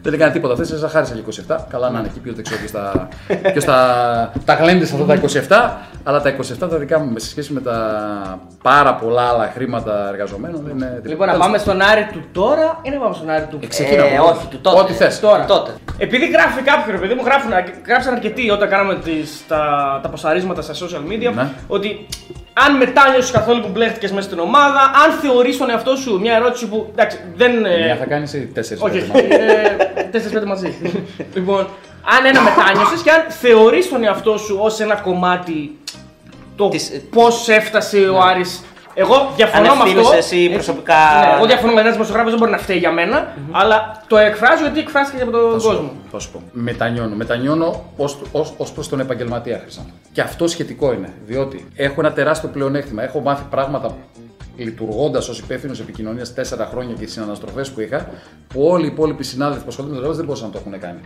δεν 0.02 0.14
έκανε 0.14 0.32
τίποτα. 0.32 0.54
Αυτέ 0.54 0.78
σα 0.78 0.90
χάρισα 0.90 1.14
και 1.14 1.44
27. 1.48 1.58
Καλά 1.70 1.90
να 1.90 2.00
είναι 2.00 2.08
εκεί, 2.08 2.20
ποιο 2.20 2.34
δεν 2.34 2.44
ξέρω 2.44 2.60
ποιο 2.66 2.80
τα, 2.80 3.08
ποιος 3.52 3.66
τα, 3.66 4.32
τα 4.46 4.54
γλέντισε 4.54 4.96
αυτά 4.96 5.06
τα 5.06 5.80
27. 5.80 6.02
Αλλά 6.04 6.22
τα 6.22 6.36
27 6.36 6.42
τα 6.60 6.68
δικά 6.78 7.00
μου 7.00 7.14
σε 7.20 7.28
σχέση 7.30 7.54
με 7.54 7.62
τα 7.62 7.78
πάρα 8.64 8.96
πολλά 8.96 9.22
άλλα 9.22 9.52
χρήματα 9.54 10.08
εργαζομένων 10.10 10.62
δεν 10.66 10.76
είναι 10.76 10.86
τίποτα. 10.86 11.10
Λοιπόν, 11.10 11.28
να 11.28 11.38
πάμε 11.38 11.58
στον 11.58 11.82
Άρη 11.82 12.08
του 12.12 12.24
τώρα 12.32 12.80
ή 12.82 12.90
να 12.90 12.98
πάμε 13.00 13.16
στον 13.16 13.30
Άρη 13.30 13.46
του 13.50 13.60
Ξεκίνα, 13.68 14.04
Ε, 14.06 14.18
από 14.18 14.28
όχι, 14.30 14.48
του 14.48 14.60
τότε. 14.62 14.80
Ό,τι 14.80 14.94
θες. 14.94 15.20
Τώρα. 15.20 15.46
Τότε. 15.46 15.72
Επειδή 15.98 16.28
γράφει 16.28 16.62
κάποιο 16.62 16.92
ρε 16.92 16.98
παιδί 16.98 17.14
μου, 17.14 17.22
γράφουν, 17.26 17.52
γράψαν 17.88 18.14
αρκετοί 18.14 18.50
όταν 18.50 18.70
κάναμε 18.70 18.96
τις, 18.96 19.44
τα, 19.48 20.00
τα 20.04 20.10
ποσαρίσματα 20.10 20.62
στα 20.62 20.74
social 20.74 21.12
media 21.12 21.34
Ναι. 21.36 21.48
ότι 21.68 22.08
αν 22.54 22.78
μετάνιωσες 22.78 23.32
καθόλου 23.32 23.62
που 23.62 23.68
μπλέχτηκες 23.72 24.12
μέσα 24.12 24.28
στην 24.28 24.40
ομάδα, 24.40 24.80
αν 25.06 25.12
θεωρείς 25.22 25.58
τον 25.58 25.70
εαυτό 25.70 25.96
σου 25.96 26.20
μια 26.20 26.36
ερώτηση 26.36 26.68
που. 26.68 26.88
Εντάξει, 26.92 27.20
δεν. 27.36 27.66
ε, 27.66 27.84
Μια 27.86 27.96
θα 27.96 28.06
κάνεις 28.06 28.34
ή 28.34 28.50
τέσσερις 28.54 28.84
όχι, 28.84 28.98
όχι. 28.98 29.28
4-5 30.42 30.46
μαζί. 30.46 30.74
λοιπόν, 31.34 31.68
αν 32.18 32.26
ένα 32.26 32.42
μετάνιωσες 32.42 33.02
και 33.02 33.12
αν 33.12 33.22
θεωρείς 33.30 33.90
τον 33.90 34.04
εαυτό 34.04 34.38
σου 34.38 34.58
ως 34.62 34.80
ένα 34.80 34.96
κομμάτι 34.96 35.78
το 36.56 36.70
Της- 36.70 36.90
ε, 36.90 37.02
πώς 37.10 37.50
έφτασε 37.50 37.98
ο 37.98 38.20
Άρης 38.22 38.64
Εγώ 38.94 39.32
διαφωνώ 39.36 39.72
Αν 39.72 39.78
με 39.78 39.84
αυτό. 39.84 40.00
ευθύνεσαι 40.00 40.18
εσύ 40.18 40.38
Έτσι. 40.38 40.54
προσωπικά. 40.54 40.94
Ναι, 41.20 41.36
εγώ 41.36 41.46
διαφωνώ 41.46 41.74
με 41.74 41.82
ένα 41.82 41.92
δημοσιογράφο, 41.92 42.30
δεν 42.30 42.38
μπορεί 42.40 42.52
να 42.52 42.58
φταίει 42.58 42.78
για 42.78 42.92
μένα, 42.92 43.34
αλλά 43.52 44.02
το 44.08 44.18
εκφράζω 44.18 44.62
γιατί 44.64 44.80
εκφράστηκε 44.80 45.22
από 45.22 45.32
τον 45.32 45.52
Θα 45.54 45.60
σου 45.60 45.68
κόσμο. 45.68 45.88
πω, 45.88 45.94
Θα 46.12 46.20
σου 46.20 46.32
πω. 46.32 46.42
Μετανιώνω. 46.52 47.16
Μετανιώνω 47.16 47.84
ως 48.58 48.72
προς 48.74 48.90
τον 48.90 49.00
επαγγελματία 49.00 49.60
Χρυσά. 49.62 49.86
Και 50.12 50.22
αυτό 50.22 50.48
σχετικό 50.48 50.94
είναι. 50.94 51.14
Διότι 51.26 51.68
έχω 51.76 51.96
ένα 51.98 52.12
τεράστιο 52.12 52.50
πλεονέκτημα. 52.50 53.04
Έχω 53.04 53.20
μάθει 53.20 53.44
πράγματα 53.50 53.96
λειτουργώντας 54.58 55.30
ως 55.30 55.40
υπεύθυνος 55.40 55.80
επικοινωνίας 55.80 56.34
4 56.34 56.68
χρόνια 56.72 56.96
και 57.00 57.06
τις 57.06 57.18
αναστροφέ 57.18 57.62
που 57.74 57.82
είχα, 57.82 58.08
που 58.48 58.64
όλοι 58.68 58.84
οι 58.84 58.88
υπόλοιποι 58.88 59.24
συνάδελφοι 59.24 59.62
που 59.64 59.70
ασχολούνται 59.70 59.94
με 59.94 60.00
το 60.00 60.06
ρόλο 60.06 60.18
δεν 60.18 60.26
μπορούσαν 60.26 60.48
να 60.48 60.54
το 60.54 60.60
έχουν 60.66 60.80
κάνει. 60.80 61.00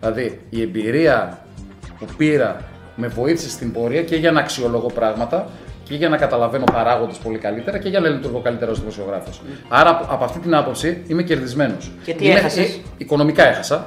Δηλαδή, 0.00 0.40
η 0.50 0.62
εμπειρία 0.62 1.38
που 1.98 2.06
πήρα 2.16 2.56
με 2.96 3.06
βοήθησε 3.06 3.50
στην 3.50 3.72
πορεία 3.72 4.02
και 4.02 4.16
για 4.16 4.32
να 4.32 4.40
αξιολογώ 4.40 4.86
πράγματα 4.94 5.46
και 5.88 5.94
για 5.94 6.08
να 6.08 6.16
καταλαβαίνω 6.16 6.64
παράγοντες 6.72 7.16
πολύ 7.16 7.38
καλύτερα 7.38 7.78
και 7.78 7.88
για 7.88 8.00
να 8.00 8.08
λειτουργώ 8.08 8.38
καλύτερα 8.40 8.70
ως 8.70 8.78
δημοσιογράφος. 8.78 9.40
Άρα, 9.68 9.90
από- 9.90 10.06
από 10.14 10.24
αυτή 10.24 10.38
την 10.38 10.54
άποψη 10.54 11.02
είμαι 11.06 11.22
κερδισμένος. 11.22 11.90
Και 12.04 12.14
τι 12.14 12.30
έχασες; 12.30 12.80
Οικονομικά 12.96 13.48
έχασα. 13.48 13.84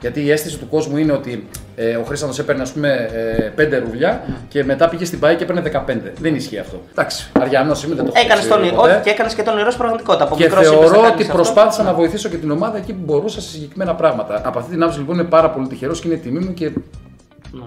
Γιατί 0.00 0.20
η 0.24 0.30
αίσθηση 0.30 0.58
του 0.58 0.68
κόσμου 0.68 0.96
είναι 0.96 1.12
ότι 1.12 1.48
ε, 1.76 1.96
ο 1.96 2.02
Χρήστανο 2.02 2.32
έπαιρνε 2.40 2.62
ας 2.62 2.72
πούμε 2.72 3.08
ε, 3.56 3.62
5 3.78 3.80
ρουβλιά 3.84 4.22
και 4.48 4.64
μετά 4.64 4.88
πήγε 4.88 5.04
στην 5.04 5.18
ΠΑΕ 5.18 5.34
και 5.34 5.42
έπαιρνε 5.42 5.62
15. 5.88 5.96
Δεν 6.20 6.34
ισχύει 6.34 6.58
αυτό. 6.58 6.80
Εντάξει, 6.90 7.30
Αριανός 7.40 7.82
είμαι, 7.84 7.94
δεν 7.94 8.04
το 8.04 8.12
έχω 8.14 8.24
Έκανες 8.26 8.46
παίξει 8.46 8.68
τον 8.68 8.76
ποτέ. 8.76 8.92
Όχι, 8.92 9.00
και 9.02 9.10
έκανες 9.10 9.34
και 9.34 9.42
τον 9.42 9.54
ηρωό 9.54 9.66
στην 9.70 9.78
πραγματικότητα. 9.78 10.24
Από 10.24 10.36
Και 10.36 10.42
μικρός 10.42 10.60
είπες, 10.66 10.72
θα 10.72 10.78
θεωρώ 10.80 10.94
κάνεις 11.00 11.10
ότι 11.12 11.22
αυτό. 11.22 11.34
προσπάθησα 11.34 11.82
να 11.82 11.92
βοηθήσω 11.94 12.28
και 12.28 12.36
την 12.36 12.50
ομάδα 12.50 12.76
εκεί 12.76 12.92
που 12.92 13.02
μπορούσα 13.04 13.40
σε 13.40 13.48
συγκεκριμένα 13.48 13.94
πράγματα. 13.94 14.42
Από 14.44 14.58
αυτή 14.58 14.70
την 14.70 14.80
άποψη 14.82 14.98
λοιπόν 15.00 15.14
είμαι 15.18 15.28
πάρα 15.28 15.50
πολύ 15.50 15.66
τυχερός 15.66 16.00
και 16.00 16.08
είναι 16.08 16.16
τιμή 16.16 16.38
μου 16.38 16.54
και 16.54 16.70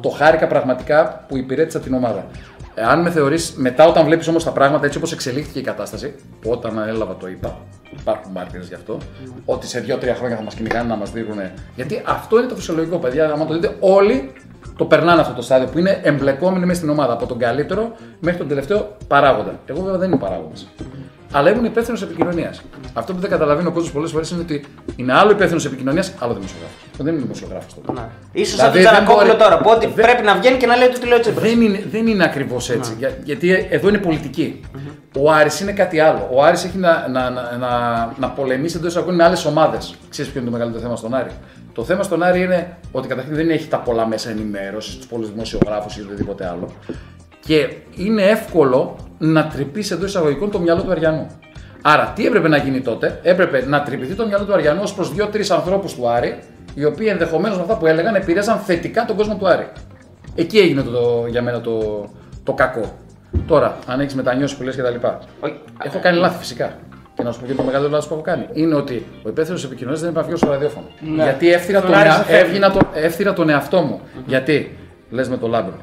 το 0.01 0.09
χάρηκα 0.09 0.47
πραγματικά 0.47 1.25
που 1.27 1.37
υπηρέτησα 1.37 1.79
την 1.79 1.93
ομάδα. 1.93 2.25
Ε, 2.75 2.81
Αν 2.83 3.01
με 3.01 3.11
θεωρείς 3.11 3.53
μετά, 3.55 3.87
όταν 3.87 4.05
βλέπεις 4.05 4.27
όμως 4.27 4.43
τα 4.43 4.51
πράγματα 4.51 4.85
έτσι 4.85 4.97
όπως 4.97 5.11
εξελίχθηκε 5.11 5.59
η 5.59 5.61
κατάσταση, 5.61 6.15
που 6.41 6.49
όταν 6.51 6.77
έλαβα 6.87 7.15
το 7.15 7.27
είπα, 7.27 7.57
υπάρχουν 7.99 8.31
μάρτυρε 8.31 8.63
γι' 8.63 8.73
αυτό, 8.73 8.97
ότι 9.45 9.67
σε 9.67 9.85
2-3 9.87 10.15
χρόνια 10.15 10.37
θα 10.37 10.43
μας 10.43 10.53
κυνηγάνε 10.53 10.87
να 10.87 10.95
μας 10.95 11.11
δίνουν. 11.11 11.39
Γιατί 11.75 12.01
αυτό 12.05 12.37
είναι 12.37 12.47
το 12.47 12.55
φυσιολογικό, 12.55 12.97
παιδιά. 12.97 13.31
Αν 13.31 13.47
το 13.47 13.53
δείτε, 13.53 13.75
όλοι 13.79 14.31
το 14.77 14.85
περνάνε 14.85 15.21
αυτό 15.21 15.33
το 15.33 15.41
στάδιο 15.41 15.67
που 15.67 15.77
είναι 15.79 15.99
εμπλεκόμενοι 16.03 16.65
μέσα 16.65 16.77
στην 16.77 16.89
ομάδα 16.89 17.13
από 17.13 17.25
τον 17.25 17.37
καλύτερο 17.37 17.95
μέχρι 18.19 18.39
τον 18.39 18.47
τελευταίο 18.47 18.97
παράγοντα. 19.07 19.59
Εγώ 19.65 19.81
βέβαια 19.81 19.97
δεν 19.97 20.07
είμαι 20.11 20.19
παράγοντας. 20.19 20.67
Αλλά 21.33 21.49
ήμουν 21.51 21.65
υπεύθυνος 21.65 22.01
επικοινωνίας. 22.01 22.61
Αυτό 22.93 23.13
που 23.13 23.19
δεν 23.19 23.29
καταλαβαίνει 23.29 23.67
ο 23.67 23.71
κόσμος 23.71 23.91
πολλές 23.91 24.11
φορές 24.11 24.29
είναι 24.29 24.41
ότι 24.41 24.65
είναι 24.95 25.13
άλλο 25.13 25.31
υπεύθυνος 25.31 25.65
επικοινωνίας, 25.65 26.13
άλλο 26.19 26.33
δημοσιογράφος. 26.33 26.75
Δεν 26.97 27.13
είναι 27.13 27.21
δημοσιογράφος 27.21 27.73
τότε. 27.73 27.91
Ναι. 27.99 28.07
Ίσως 28.31 28.55
Δηλαδή, 28.55 28.65
από 28.65 28.73
τον 28.73 28.83
δεν 28.83 28.91
Τζανακόπουλο 28.91 29.25
μπορεί- 29.27 29.39
τώρα 29.43 29.57
που 29.57 29.69
ότι 29.75 29.85
δεν- 29.85 30.05
πρέπει 30.05 30.23
να 30.23 30.35
βγαίνει 30.35 30.57
και 30.57 30.65
να 30.65 30.75
λέει 30.75 30.87
ότι 30.87 30.99
του 30.99 31.07
λέει 31.07 31.17
ο 31.17 31.21
Τσίπρας. 31.21 31.49
Δεν 31.49 31.61
είναι, 31.61 31.83
δεν 31.91 32.07
είναι 32.07 32.23
ακριβώς 32.23 32.69
έτσι. 32.69 32.95
Για- 32.97 33.17
γιατί 33.23 33.67
εδώ 33.69 33.87
είναι 33.89 33.97
πολιτική. 33.97 34.61
Ο 35.17 35.31
Άρης 35.31 35.59
είναι 35.59 35.71
κάτι 35.71 35.99
άλλο. 35.99 36.29
Ο 36.33 36.43
Άρης 36.43 36.63
έχει 36.63 36.77
να, 36.77 37.07
να, 37.07 37.29
να, 37.29 37.57
να, 37.57 37.69
να 38.19 38.29
πολεμήσει 38.29 38.77
εντός 38.77 38.89
εισαγωγικών 38.89 39.15
με 39.17 39.23
άλλες 39.23 39.45
ομάδες. 39.45 39.95
Ξέρεις 40.09 40.31
ποιο 40.31 40.41
είναι 40.41 40.49
το 40.49 40.55
μεγαλύτερο 40.55 40.83
θέμα 40.83 40.95
στον 40.95 41.13
Άρη; 41.13 41.29
Το 41.73 41.83
θέμα 41.83 42.03
στον 42.03 42.23
Άρη 42.23 42.41
είναι 42.41 42.77
ότι 42.91 43.07
καταρχήν 43.07 43.35
δεν 43.35 43.49
έχει 43.49 43.67
τα 43.67 43.77
πολλά 43.77 44.07
μέσα 44.07 44.29
ενημέρωσης, 44.29 44.95
τους 44.95 45.05
πολλούς 45.05 45.31
δημοσιογράφους 45.31 45.97
ή 45.97 46.01
οτιδήποτε 46.01 46.47
άλλο. 46.47 46.71
Και 47.45 47.69
είναι 47.95 48.21
εύκολο 48.23 48.95
να 49.17 49.47
τρυπήσει 49.47 49.93
εντός 49.93 50.09
εισαγωγικών 50.09 50.51
το 50.51 50.59
μυαλό 50.59 50.81
του 50.81 50.91
Αριανού. 50.91 51.27
Άρα, 51.81 52.11
τι 52.15 52.25
έπρεπε 52.25 52.47
να 52.47 52.57
γίνει 52.57 52.81
τότε, 52.81 53.19
έπρεπε 53.23 53.65
να 53.67 53.81
τρυπηθεί 53.83 54.13
το 54.13 54.25
μυαλό 54.27 54.45
του 54.45 54.53
Αριανού 54.53 54.79
ως 54.83 54.93
προς 54.93 55.13
δύο-τρεις 55.13 55.51
ανθρώπους 55.51 55.93
του 55.95 56.09
Άρη, 56.09 56.39
οι 56.73 56.85
οποίοι 56.85 57.07
ενδεχομένως 57.09 57.57
με 57.57 57.63
αυτά 57.63 57.77
που 57.77 57.85
έλεγαν 57.85 58.15
επηρέαζαν 58.15 58.57
θετικά 58.57 59.05
τον 59.05 59.15
κόσμο 59.15 59.35
του 59.35 59.47
Άρη. 59.47 59.67
Εκεί 60.35 60.57
έγινε 60.59 60.81
το, 60.81 60.91
το- 60.91 61.25
για 61.29 61.41
μένα 61.41 61.61
το, 61.61 62.05
το 62.43 62.53
κακό. 62.53 62.97
Τώρα, 63.47 63.77
αν 63.87 63.99
έχεις 63.99 64.15
μετανιώσεις 64.15 64.57
που 64.57 64.63
λες 64.63 64.75
και 64.75 64.81
τα 64.81 64.89
λοιπά. 64.89 65.19
Όχι. 65.39 65.59
Έχω 65.83 65.99
κάνει 65.99 66.17
λάθη 66.17 66.37
φυσικά. 66.37 66.77
Και 67.15 67.23
να 67.23 67.31
σου 67.31 67.39
πω 67.39 67.45
και 67.45 67.53
το 67.53 67.63
μεγαλύτερο 67.63 67.91
λάθος 67.93 68.07
που 68.07 68.13
έχω 68.13 68.23
κάνει. 68.23 68.45
Είναι 68.53 68.75
ότι 68.75 69.05
ο 69.23 69.29
υπεύθυνος 69.29 69.63
επικοινωνίας 69.63 70.01
δεν 70.01 70.09
είπα 70.09 70.21
να 70.21 70.27
βγει 70.27 70.35
στο 70.37 70.49
ραδιόφωνο. 70.49 70.85
Ναι. 71.15 71.23
Γιατί 71.23 71.51
έφθυρα 71.53 71.79
Στον 71.79 71.91
τον, 71.91 71.99
Άρη 71.99 72.09
εα... 72.09 72.13
σε 72.15 72.23
φεύγει. 72.23 72.41
έβγαινα 72.45 72.71
το... 72.71 72.79
έφθυρα 72.93 73.33
τον 73.33 73.49
εαυτό 73.49 73.81
μου. 73.81 74.01
Γιατί; 74.25 74.77
Λες 75.09 75.29
με 75.29 75.37
το 75.37 75.47
λάμπρο. 75.47 75.73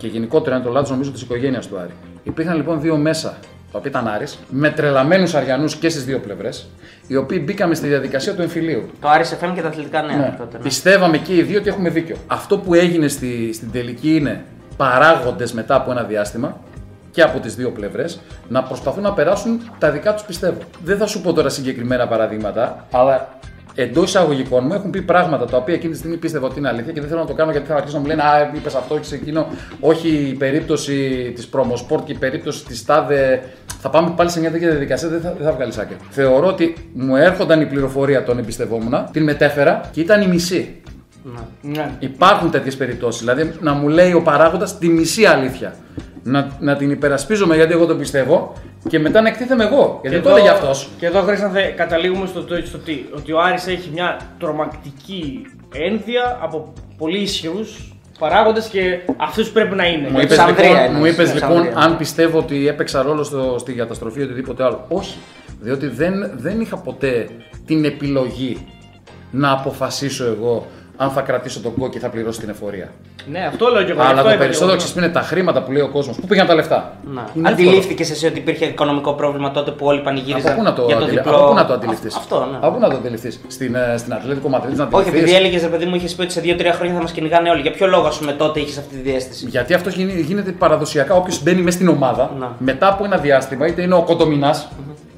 Και 0.00 0.06
γενικότερα 0.06 0.56
είναι 0.56 0.64
το 0.64 0.70
λάθος 0.70 0.90
νομίζω 0.90 1.10
της 1.10 1.22
οικογένειας 1.22 1.66
του 1.66 1.78
Άρη. 1.78 1.92
Υπήρχαν 2.22 2.56
λοιπόν 2.56 2.80
δύο 2.80 2.96
μέσα, 2.96 3.28
τα 3.72 3.78
οποία 3.78 3.90
ήταν 3.90 4.08
Άρης, 4.08 4.38
με 4.50 4.70
τρελαμένους 4.70 5.34
Αριανούς 5.34 5.76
και 5.76 5.88
στις 5.88 6.04
δύο 6.04 6.18
πλευρές, 6.18 6.66
οι 7.06 7.16
οποίοι 7.16 7.42
μπήκαμε 7.44 7.74
στη 7.74 7.86
διαδικασία 7.86 8.34
του 8.34 8.42
εμφυλίου. 8.42 8.90
Το 9.00 9.08
Άρης 9.08 9.36
FM 9.40 9.52
και 9.54 9.60
τα 9.62 9.68
αθλητικά 9.68 10.02
νέα 10.02 10.16
Ναι. 10.16 10.34
τότε. 10.38 10.56
ναι. 10.56 10.62
Πιστεύαμε 10.62 11.18
και 11.18 11.34
οι 11.36 11.42
δύο 11.42 11.58
ότι 11.58 11.68
έχουμε 11.68 11.88
δίκιο. 11.90 12.16
Αυτό 12.26 12.58
που 12.58 12.74
έγινε 12.74 13.08
στη, 13.08 13.52
στην 13.52 13.70
τελική 13.70 14.16
είναι 14.16 14.44
παράγοντες 14.76 15.52
μετά 15.52 15.74
από 15.74 15.90
ένα 15.90 16.02
διάστημα 16.02 16.56
και 17.10 17.22
από 17.22 17.38
τις 17.38 17.54
δύο 17.54 17.70
πλευρές 17.70 18.20
να 18.48 18.62
προσπαθούν 18.62 19.02
να 19.02 19.12
περάσουν 19.12 19.70
τα 19.78 19.90
δικά 19.90 20.14
τους 20.14 20.22
πιστεύω. 20.22 20.58
Δεν 20.84 20.98
θα 20.98 21.06
σου 21.06 21.20
πω 21.20 21.32
τώρα 21.32 21.48
συγκεκριμένα 21.48 22.06
παραδείγματα, 22.08 22.86
αλλά 22.92 23.28
εντός 23.82 24.08
εισαγωγικών 24.08 24.64
μου 24.66 24.74
έχουν 24.74 24.90
πει 24.90 25.02
πράγματα 25.02 25.44
τα 25.44 25.56
οποία 25.56 25.74
εκείνη 25.74 25.92
τη 25.92 25.98
στιγμή 25.98 26.16
πίστευα 26.16 26.46
ότι 26.46 26.58
είναι 26.58 26.68
αλήθεια 26.68 26.92
και 26.92 27.00
δεν 27.00 27.08
θέλω 27.08 27.20
να 27.20 27.26
το 27.26 27.34
κάνω 27.34 27.50
γιατί 27.50 27.66
θα 27.66 27.74
αρχίσουν 27.74 27.96
να 27.96 28.00
μου 28.00 28.06
λένε 28.08 28.22
Α, 28.22 28.50
είπες 28.54 28.74
αυτό 28.74 28.98
και 28.98 29.04
σε 29.04 29.14
εκείνο. 29.14 29.46
Όχι 29.80 30.08
η 30.08 30.34
περίπτωση 30.34 30.92
της 31.34 31.48
Promosport 31.52 32.00
και 32.04 32.12
η 32.12 32.18
περίπτωση 32.18 32.64
της 32.64 32.84
Τάδε. 32.84 33.42
Θα 33.80 33.90
πάμε 33.90 34.12
πάλι 34.16 34.30
σε 34.30 34.40
μια 34.40 34.50
τέτοια 34.50 34.70
διαδικασία, 34.70 35.08
δεν 35.08 35.20
θα, 35.20 35.34
δεν 35.38 35.46
θα 35.46 35.52
βγάλεις 35.52 35.78
άκρη. 35.78 35.96
Θεωρώ 36.10 36.46
ότι 36.46 36.74
μου 36.92 37.16
έρχονταν 37.16 37.60
η 37.60 37.66
πληροφορία, 37.66 38.24
τον 38.24 38.38
εμπιστευόμουν, 38.38 38.94
την 39.12 39.22
μετέφερα 39.22 39.80
και 39.92 40.00
ήταν 40.00 40.22
η 40.22 40.26
μισή. 40.26 40.80
Ναι. 41.62 41.90
Υπάρχουν 41.98 42.50
τέτοιες 42.50 42.76
περιπτώσεις. 42.76 43.20
Δηλαδή 43.20 43.52
να 43.60 43.72
μου 43.72 43.88
λέει 43.88 44.12
ο 44.12 44.22
παράγοντας 44.22 44.78
τη 44.78 44.88
μισή 44.88 45.24
αλήθεια. 45.24 45.74
Να, 46.22 46.56
να 46.60 46.76
την 46.76 46.90
υπερασπίζομαι 46.90 47.54
γιατί 47.54 47.72
εγώ 47.72 47.86
το 47.86 47.96
πιστεύω 47.96 48.52
και 48.88 48.98
μετά 48.98 49.20
να 49.20 49.28
εκτίθεμαι 49.28 49.64
εγώ. 49.64 49.98
Γιατί 50.02 50.16
δεν 50.16 50.24
το 50.24 50.30
έλεγε 50.30 50.48
αυτός. 50.48 50.88
Και 50.98 51.06
εδώ 51.06 51.20
Χρήστανθε 51.20 51.74
καταλήγουμε 51.76 52.26
στο, 52.26 52.44
το, 52.44 52.62
στο 52.64 52.78
τι, 52.78 53.04
ότι 53.16 53.32
ο 53.32 53.40
Άρης 53.40 53.66
έχει 53.66 53.90
μια 53.92 54.16
τρομακτική 54.38 55.46
ένδυα 55.74 56.38
από 56.42 56.72
πολύ 56.98 57.18
ισχυρούς 57.18 57.94
παράγοντες 58.18 58.66
και 58.66 58.98
αυτούς 59.16 59.50
πρέπει 59.50 59.74
να 59.74 59.86
είναι. 59.86 60.08
Μου 60.08 60.18
Γιατί- 60.18 60.24
είπες 60.24 60.38
Αλεξανδρία 60.38 60.70
λοιπόν, 60.70 60.90
είναι, 60.90 60.98
μου 60.98 61.04
είπες, 61.04 61.30
Αλεξανδρία. 61.30 61.62
λοιπόν 61.62 61.82
αν 61.82 61.96
πιστεύω 61.96 62.38
ότι 62.38 62.68
έπαιξα 62.68 63.02
ρόλο 63.02 63.22
στο, 63.22 63.56
στη 63.58 63.72
καταστροφή 63.72 64.20
ή 64.20 64.22
οτιδήποτε 64.22 64.64
άλλο. 64.64 64.84
Όχι. 64.88 65.18
Διότι 65.60 65.86
δεν, 65.86 66.30
δεν 66.36 66.60
είχα 66.60 66.76
ποτέ 66.76 67.28
την 67.66 67.84
επιλογή 67.84 68.66
να 69.30 69.50
αποφασίσω 69.52 70.24
εγώ 70.24 70.66
αν 71.02 71.10
θα 71.10 71.20
κρατήσω 71.20 71.60
τον 71.60 71.74
κό 71.78 71.88
και 71.88 71.98
θα 71.98 72.08
πληρώσω 72.08 72.40
την 72.40 72.48
εφορία. 72.48 72.88
Ναι, 73.30 73.40
αυτό 73.46 73.68
λέω 73.68 73.82
και 73.82 73.90
εγώ. 73.90 74.00
γι' 74.00 74.06
Αλλά 74.06 74.10
αυτό 74.10 74.22
το 74.22 74.30
είπα 74.30 74.38
περισσότερο 74.38 74.70
και 74.70 74.76
εγώ. 74.76 74.76
ξέρεις 74.76 74.92
που 74.92 74.98
είναι 74.98 75.08
τα 75.08 75.20
χρήματα 75.20 75.62
που 75.62 75.72
λέει 75.72 75.82
ο 75.82 75.88
κόσμος. 75.88 76.16
Πού 76.20 76.26
πήγαν 76.26 76.46
τα 76.46 76.54
λεφτά; 76.54 76.92
Να. 77.04 77.10
Είναι 77.34 77.48
εύκολο. 77.48 77.68
Αντιλήφθηκε 77.68 78.02
εσύ 78.02 78.26
ότι 78.26 78.38
υπήρχε 78.38 78.64
οικονομικό 78.64 79.12
πρόβλημα 79.12 79.50
τότε 79.50 79.70
που 79.70 79.86
όλοι 79.86 80.00
πανηγύριζαν 80.00 80.50
Από 80.52 80.58
πού 80.60 80.64
να 80.66 80.72
το, 80.72 80.84
για 80.86 80.96
το 80.96 81.04
αντιλη... 81.04 81.16
διπλό. 81.18 81.36
από 81.36 81.46
πού 81.48 81.54
να 81.54 81.66
το 81.66 81.72
αντιληφθείς; 81.72 82.14
Α- 82.14 82.18
Αυτό, 82.18 82.48
ναι. 82.50 82.56
Από 82.60 82.74
πού 82.74 82.80
να 82.80 82.88
το 82.90 82.96
αντιληφθείς; 82.96 83.40
Στην, 83.46 83.74
ε, 83.74 83.94
στην 83.96 84.12
Ατλέτικο 84.14 84.48
Μαδρίτη 84.48 84.76
να 84.76 84.84
Όχι, 84.84 84.94
αντιληφθείς; 84.96 85.22
επειδή 85.22 85.34
έλεγες, 85.36 85.62
ρε 85.62 85.68
παιδί 85.68 85.84
μου, 85.86 85.94
είχες 85.94 86.14
πει 86.14 86.22
ότι 86.22 86.32
σε 86.32 86.40
2-3 86.40 86.72
χρόνια 86.76 86.94
θα 86.94 87.00
μας 87.02 87.12
κυνηγάνε 87.12 87.50
όλοι. 87.50 87.60
Για 87.60 87.70
ποιο 87.70 87.86
λόγο, 87.86 88.06
ας 88.06 88.18
πούμε, 88.18 88.32
τότε 88.32 88.60
είχες 88.60 88.78
αυτή 88.78 88.94
τη 88.96 89.00
διέστηση; 89.00 89.46
Γιατί 89.48 89.74
αυτό 89.74 89.88
γίνει- 89.90 90.20
γίνεται 90.20 90.50
παραδοσιακά. 90.50 91.14
Όποιος 91.14 91.42
μπαίνει 91.42 91.62
μέσα 91.62 91.76
στην 91.76 91.88
ομάδα, 91.88 92.30
Να. 92.38 92.52
μετά 92.58 92.88
από 92.88 93.04
ένα 93.04 93.16
διάστημα, 93.16 93.66
είτε 93.66 93.82
είναι 93.82 93.94
ο 93.94 94.02
κοντομινάς, 94.02 94.68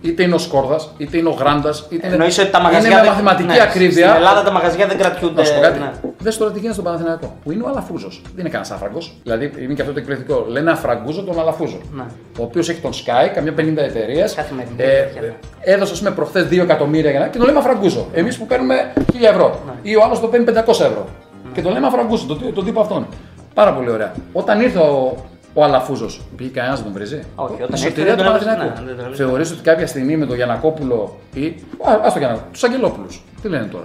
είτε 0.02 0.22
είναι 0.22 0.34
ο 0.34 0.38
Σκόρδας, 0.38 0.90
είτε 0.98 1.16
είναι 1.16 1.28
ο 1.28 1.32
Γράντας, 1.32 1.86
είτε 1.90 2.06
είναι. 2.06 2.14
Εννοείς 2.14 2.38
ότι 2.38 2.50
τα 2.50 2.60
μαγαζιά. 2.60 2.86
είναι 2.88 2.94
με 2.96 3.02
δεν- 3.02 3.10
μαθηματική 3.10 3.48
ναι, 3.56 3.62
ακρίβεια. 3.62 4.06
Στην 4.08 4.16
Ελλάδα 4.20 4.42
τα 4.42 4.50
μαγαζιά 4.50 4.86
δεν 4.86 4.98
κρατιούνται. 4.98 5.40
Να 5.40 5.46
σου 5.46 5.54
πω 5.54 5.60
κάτι. 5.60 5.78
ναι. 5.78 5.90
Δες 6.18 6.36
τώρα 6.38 6.50
τι 6.50 6.56
γίνεται 6.56 6.72
στον 6.72 6.84
Παναθηναϊκό. 6.84 7.36
Που 7.44 7.52
είναι 7.52 7.62
ο 7.62 7.68
Αλαφούζο. 7.68 8.08
Δεν 8.08 8.20
είναι 8.38 8.48
κανένας 8.48 8.70
άφραγκος. 8.70 9.12
Δηλαδή 9.22 9.52
είναι 9.58 9.74
και 9.74 9.80
αυτό 9.82 9.92
το 9.94 9.98
εκπληκτικό. 9.98 10.44
Λένε 10.48 10.70
Αφραγκούζο 10.70 11.22
τον 11.22 11.40
Αλαφούζο. 11.40 11.78
Ναι. 11.94 12.02
Ο 12.38 12.42
οποίος 12.42 12.68
έχει 12.68 12.80
τον 12.80 12.90
Sky, 12.92 13.28
καμιά 13.34 13.52
50 13.56 13.82
εταιρείες. 13.82 14.34
Καθημερινή 14.34 14.74
Ε, 14.76 14.84
τέτοια, 14.84 15.20
ναι. 15.20 15.34
έδωσε, 15.60 15.92
ας 15.92 15.98
πούμε, 15.98 16.10
προχθές 16.10 16.44
2 16.48 16.62
εκατομμύρια 16.62 17.10
για 17.10 17.20
να. 17.20 17.26
και 17.28 17.38
τον 17.38 17.46
λέμε 17.46 17.58
Αφραγκούζο. 17.58 18.06
Εμείς 18.12 18.38
που 18.38 18.46
παίρνουμε 18.46 18.92
1000 19.12 19.28
ευρώ. 19.28 19.58
Ναι. 19.66 19.90
Ή 19.90 19.96
ο 19.96 20.02
άλλος 20.04 20.20
το 20.20 20.26
παίρνει 20.26 20.44
500 20.46 20.84
ευρώ. 20.84 21.04
Και 21.52 21.62
τον 21.62 21.72
λέμε 21.72 21.86
Αφραγκούζο, 21.86 22.26
τον, 22.26 22.54
τον 22.54 22.64
τύπο 22.64 22.80
αυτόν. 22.80 23.06
Πάρα 23.54 23.72
πολύ 23.72 23.90
ωραία. 23.90 24.12
Όταν 24.32 24.60
ήρθε 24.60 24.78
ο, 24.78 25.16
ο 25.54 25.64
Αλαφούζος, 25.64 26.20
πήγε 26.36 26.50
κανένας 26.50 26.78
να 26.78 26.84
τον 26.84 26.92
βρίζει; 26.92 27.20
Όχι, 27.34 27.52
όταν 27.52 27.64
Η 27.64 27.68
ήρθε 27.70 27.76
σωτηρία 27.88 28.04
δεν 28.04 28.16
του 28.16 28.22
τον 28.24 28.32
έβριζε, 28.34 28.48
Παναθηναϊκού. 28.50 28.80
ναι, 28.80 28.86
δεν 28.86 28.96
τον 28.96 29.04
έβριζε. 29.04 29.24
Θεωρείς 29.24 29.50
ότι 29.50 29.60
κάποια 29.62 29.86
στιγμή 29.86 30.16
με 30.16 30.26
τον 30.26 30.36
Γιαννακόπουλο 30.36 31.18
ή. 31.34 31.46
Α, 31.88 32.00
άσ' 32.04 32.12
το 32.12 32.18
Γιαννακόπουλο, 32.18 32.52
τους 32.52 32.62
Αγγελόπουλους. 32.64 33.22
Τι 33.42 33.48
λένε 33.48 33.64
τώρα; 33.64 33.84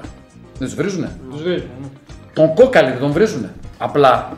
Δεν 0.60 0.68
τους 0.68 0.76
βρίζουνε; 0.76 1.10
Τους 1.32 1.42
βρίζουν, 1.44 1.68
ναι. 1.82 1.88
Τον 2.34 2.54
Κόκκαλη 2.54 2.90
δεν 2.90 3.00
τον 3.00 3.12
βρίζουνε; 3.12 3.50
Απλά 3.78 4.30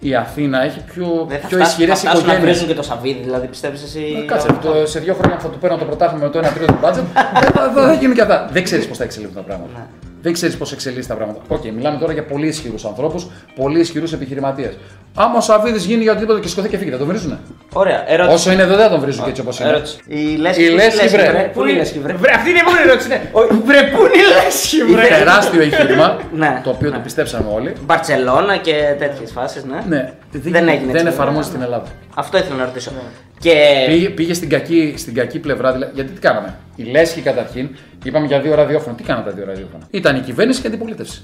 η 0.00 0.14
Αθήνα 0.14 0.62
έχει 0.62 0.80
πιο, 0.84 1.24
Δεν 1.28 1.38
θα 1.40 1.46
πιο 1.46 1.56
φτάσει- 1.56 1.72
ισχυρές 1.78 2.00
θα 2.00 2.08
φτάσουν 2.08 2.26
να 2.26 2.32
οικογένειες. 2.32 2.56
βρίζουν 2.58 2.66
και 2.68 2.74
το 2.80 2.82
Σαββίδη, 2.82 3.20
δηλαδή 3.22 3.46
πιστεύεις 3.46 3.82
εσύ. 3.82 4.24
Κάτσε, 4.26 4.48
το, 4.62 4.86
σε 4.86 4.98
δύο 4.98 5.14
χρόνια 5.14 5.36
που 5.36 5.42
θα 5.42 5.48
του 5.48 5.58
παίρνουν 5.58 5.76
το 5.76 5.84
πρωτάθλημα 5.84 6.24
με 6.24 6.30
το 6.30 6.38
1 6.38 6.42
τρίτο 6.54 6.72
του 6.72 6.78
budget, 6.82 7.04
δεν 7.40 7.50
θα, 7.52 7.70
θα, 7.74 7.82
θα 7.86 7.92
γίνουν 7.92 8.14
και 8.14 8.20
αυτά. 8.22 8.48
Δεν 8.52 8.62
ξέρεις 8.64 8.88
πώς 8.88 8.96
θα 8.96 9.04
εξελίχθουν 9.04 9.36
τα 9.36 9.42
πράγματα. 9.42 9.86
Ναι. 10.18 10.22
Δεν 10.22 10.32
ξέρεις 10.32 10.56
πώς 10.56 10.72
εξελίσσεται 10.72 11.14
τα 11.14 11.14
πράγματα. 11.14 11.40
ΟΚ, 11.48 11.64
μιλάμε 11.64 11.98
τώρα 11.98 12.12
για 12.12 12.24
πολύ 12.24 12.46
ισχυρούς 12.46 12.84
ανθρώπους, 12.84 13.26
πολύ 13.54 13.80
ισχυρούς 13.80 14.12
επιχειρηματίες. 14.12 14.78
Άμα 15.14 15.36
ο 15.36 15.40
Σαββίδης 15.40 15.84
γίνει 15.84 16.02
για 16.02 16.12
οτιδήποτε 16.12 16.40
και 16.40 16.48
σκοθεί 16.48 16.68
και 16.68 16.76
φύγει, 16.78 16.90
θα 16.90 16.98
τον 16.98 17.06
βρίζουνε; 17.06 17.38
Ωραία, 17.72 18.10
ερώτηση. 18.12 18.34
Όσο 18.34 18.52
είναι 18.52 18.62
εδώ 18.62 18.76
δεν 18.76 18.84
θα 18.84 18.90
τον 18.90 19.00
βρίζουν 19.00 19.22
και 19.24 19.28
έτσι 19.28 19.40
όπως 19.40 19.60
είναι. 19.60 19.68
ερώτηση. 19.68 19.98
Η 20.06 20.36
Λέσχη. 20.36 20.62
Η 20.62 20.68
πού 20.68 20.74
Λέσχη, 20.74 21.02
Λέσχη, 21.02 21.16
βρε. 21.16 21.50
Πού 21.54 21.62
είναι 21.62 21.70
η 21.70 21.74
Λέσχη, 21.74 21.98
βρε; 21.98 22.12
Βρε, 22.12 22.32
αυτή 22.34 22.48
είναι 22.50 22.58
η 22.58 22.62
επόμενη 22.62 22.88
ερώτηση. 22.88 23.08
Ναι. 23.08 23.20
Βρε, 23.64 23.82
πού 23.82 23.98
είναι 24.04 24.22
η 24.22 24.44
λέσχη, 24.44 24.84
βρε; 24.84 25.06
Τεράστιο 25.08 25.60
εγχείρημα, 25.62 26.18
Ναι, 26.42 26.60
το 26.64 26.70
οποίο 26.70 26.88
ναι. 26.88 26.94
το 26.96 27.00
πιστέψαμε 27.02 27.50
όλοι. 27.54 27.72
Μπαρσελόνα 27.86 28.56
και 28.56 28.94
τέτοιες 28.98 29.30
φάσεις, 29.30 29.64
ναι. 29.64 29.82
Ναι, 29.88 30.12
Δεν 30.32 30.68
έγινε 30.68 30.92
δεν 30.92 31.06
έτσι, 31.06 31.06
εφαρμόζει 31.06 31.38
ναι. 31.38 31.44
στην 31.44 31.62
Ελλάδα. 31.62 31.86
Αυτό 32.14 32.38
ήθελα 32.38 32.56
να 32.56 32.64
ρωτήσω. 32.64 32.90
Και. 33.38 33.84
Πήγε, 33.86 34.08
πήγε 34.08 34.34
στην, 34.34 34.48
κακή, 34.48 34.94
στην 34.96 35.14
κακή 35.14 35.38
πλευρά, 35.38 35.72
δηλαδή, 35.72 35.92
γιατί 35.94 36.12
τι 36.12 36.20
κάναμε; 36.20 36.54
Η 36.76 36.82
Λέσχη 36.82 37.20
καταρχήν, 37.20 37.68
είπαμε 38.04 38.26
για 38.26 38.40
δύο 38.40 38.54
ραδιόφωνα. 38.54 38.94
Τι 38.96 39.02
κάναμε 39.02 39.24
τα 39.24 39.32
δύο 39.32 39.44
ραδιόφωνα; 39.46 39.84
Ήταν 39.90 40.16
η 40.16 40.20
κυβέρνηση 40.20 40.60
και 40.60 40.66
η 40.66 40.70
αντιπολίτευση. 40.70 41.22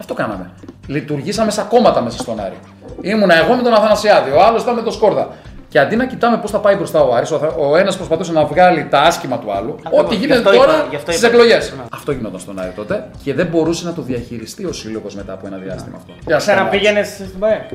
Αυτό 0.00 0.14
κάναμε. 0.14 0.50
Λειτουργήσαμε 0.86 1.50
σαν 1.50 1.68
κόμματα 1.68 2.00
μέσα 2.00 2.18
στον 2.18 2.40
Άρη. 2.40 2.58
Ήμουνα 3.00 3.34
εγώ 3.44 3.54
με 3.54 3.62
τον 3.62 3.72
Αθανασιάδη, 3.72 4.30
ο 4.30 4.42
άλλος 4.42 4.62
ήταν 4.62 4.74
με 4.74 4.82
τον 4.82 4.92
Σκόρδα. 4.92 5.28
Και 5.70 5.78
αντί 5.78 5.96
να 5.96 6.06
κοιτάμε 6.06 6.36
πώς 6.36 6.50
θα 6.50 6.58
πάει 6.58 6.74
μπροστά 6.76 7.02
ο 7.02 7.14
Άρης, 7.14 7.30
ο, 7.30 7.34
Αθα- 7.36 7.54
ο 7.56 7.76
ένας 7.76 7.96
προσπαθούσε 7.96 8.32
να 8.32 8.44
βγάλει 8.44 8.86
τα 8.90 9.00
άσχημα 9.00 9.38
του 9.38 9.52
άλλου. 9.52 9.74
Ακριβώς. 9.78 10.00
Ό,τι 10.04 10.14
Γι' 10.14 10.20
γίνεται 10.20 10.38
αυτό 10.38 10.52
είπα, 10.54 10.64
τώρα 10.64 10.86
γι' 10.90 10.96
αυτό 10.96 11.10
στις 11.10 11.22
είπα. 11.22 11.34
εκλογές. 11.34 11.72
Ναι. 11.76 11.82
Αυτό 11.92 12.12
γινόταν 12.12 12.40
στον 12.40 12.58
Άρη 12.58 12.72
τότε 12.76 13.06
και 13.22 13.34
δεν 13.34 13.46
μπορούσε 13.46 13.86
να 13.86 13.92
το 13.92 14.02
διαχειριστεί 14.02 14.64
ο 14.64 14.72
σύλλογος 14.72 15.14
μετά 15.14 15.32
από 15.32 15.46
ένα 15.46 15.56
διάστημα 15.56 15.96
αυτό. 15.96 16.36
Ξαναπήγαινε 16.36 17.02
στην 17.02 17.38
ΠαΕ; 17.38 17.66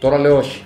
Τώρα 0.00 0.18
λέω 0.18 0.36
όχι. 0.36 0.64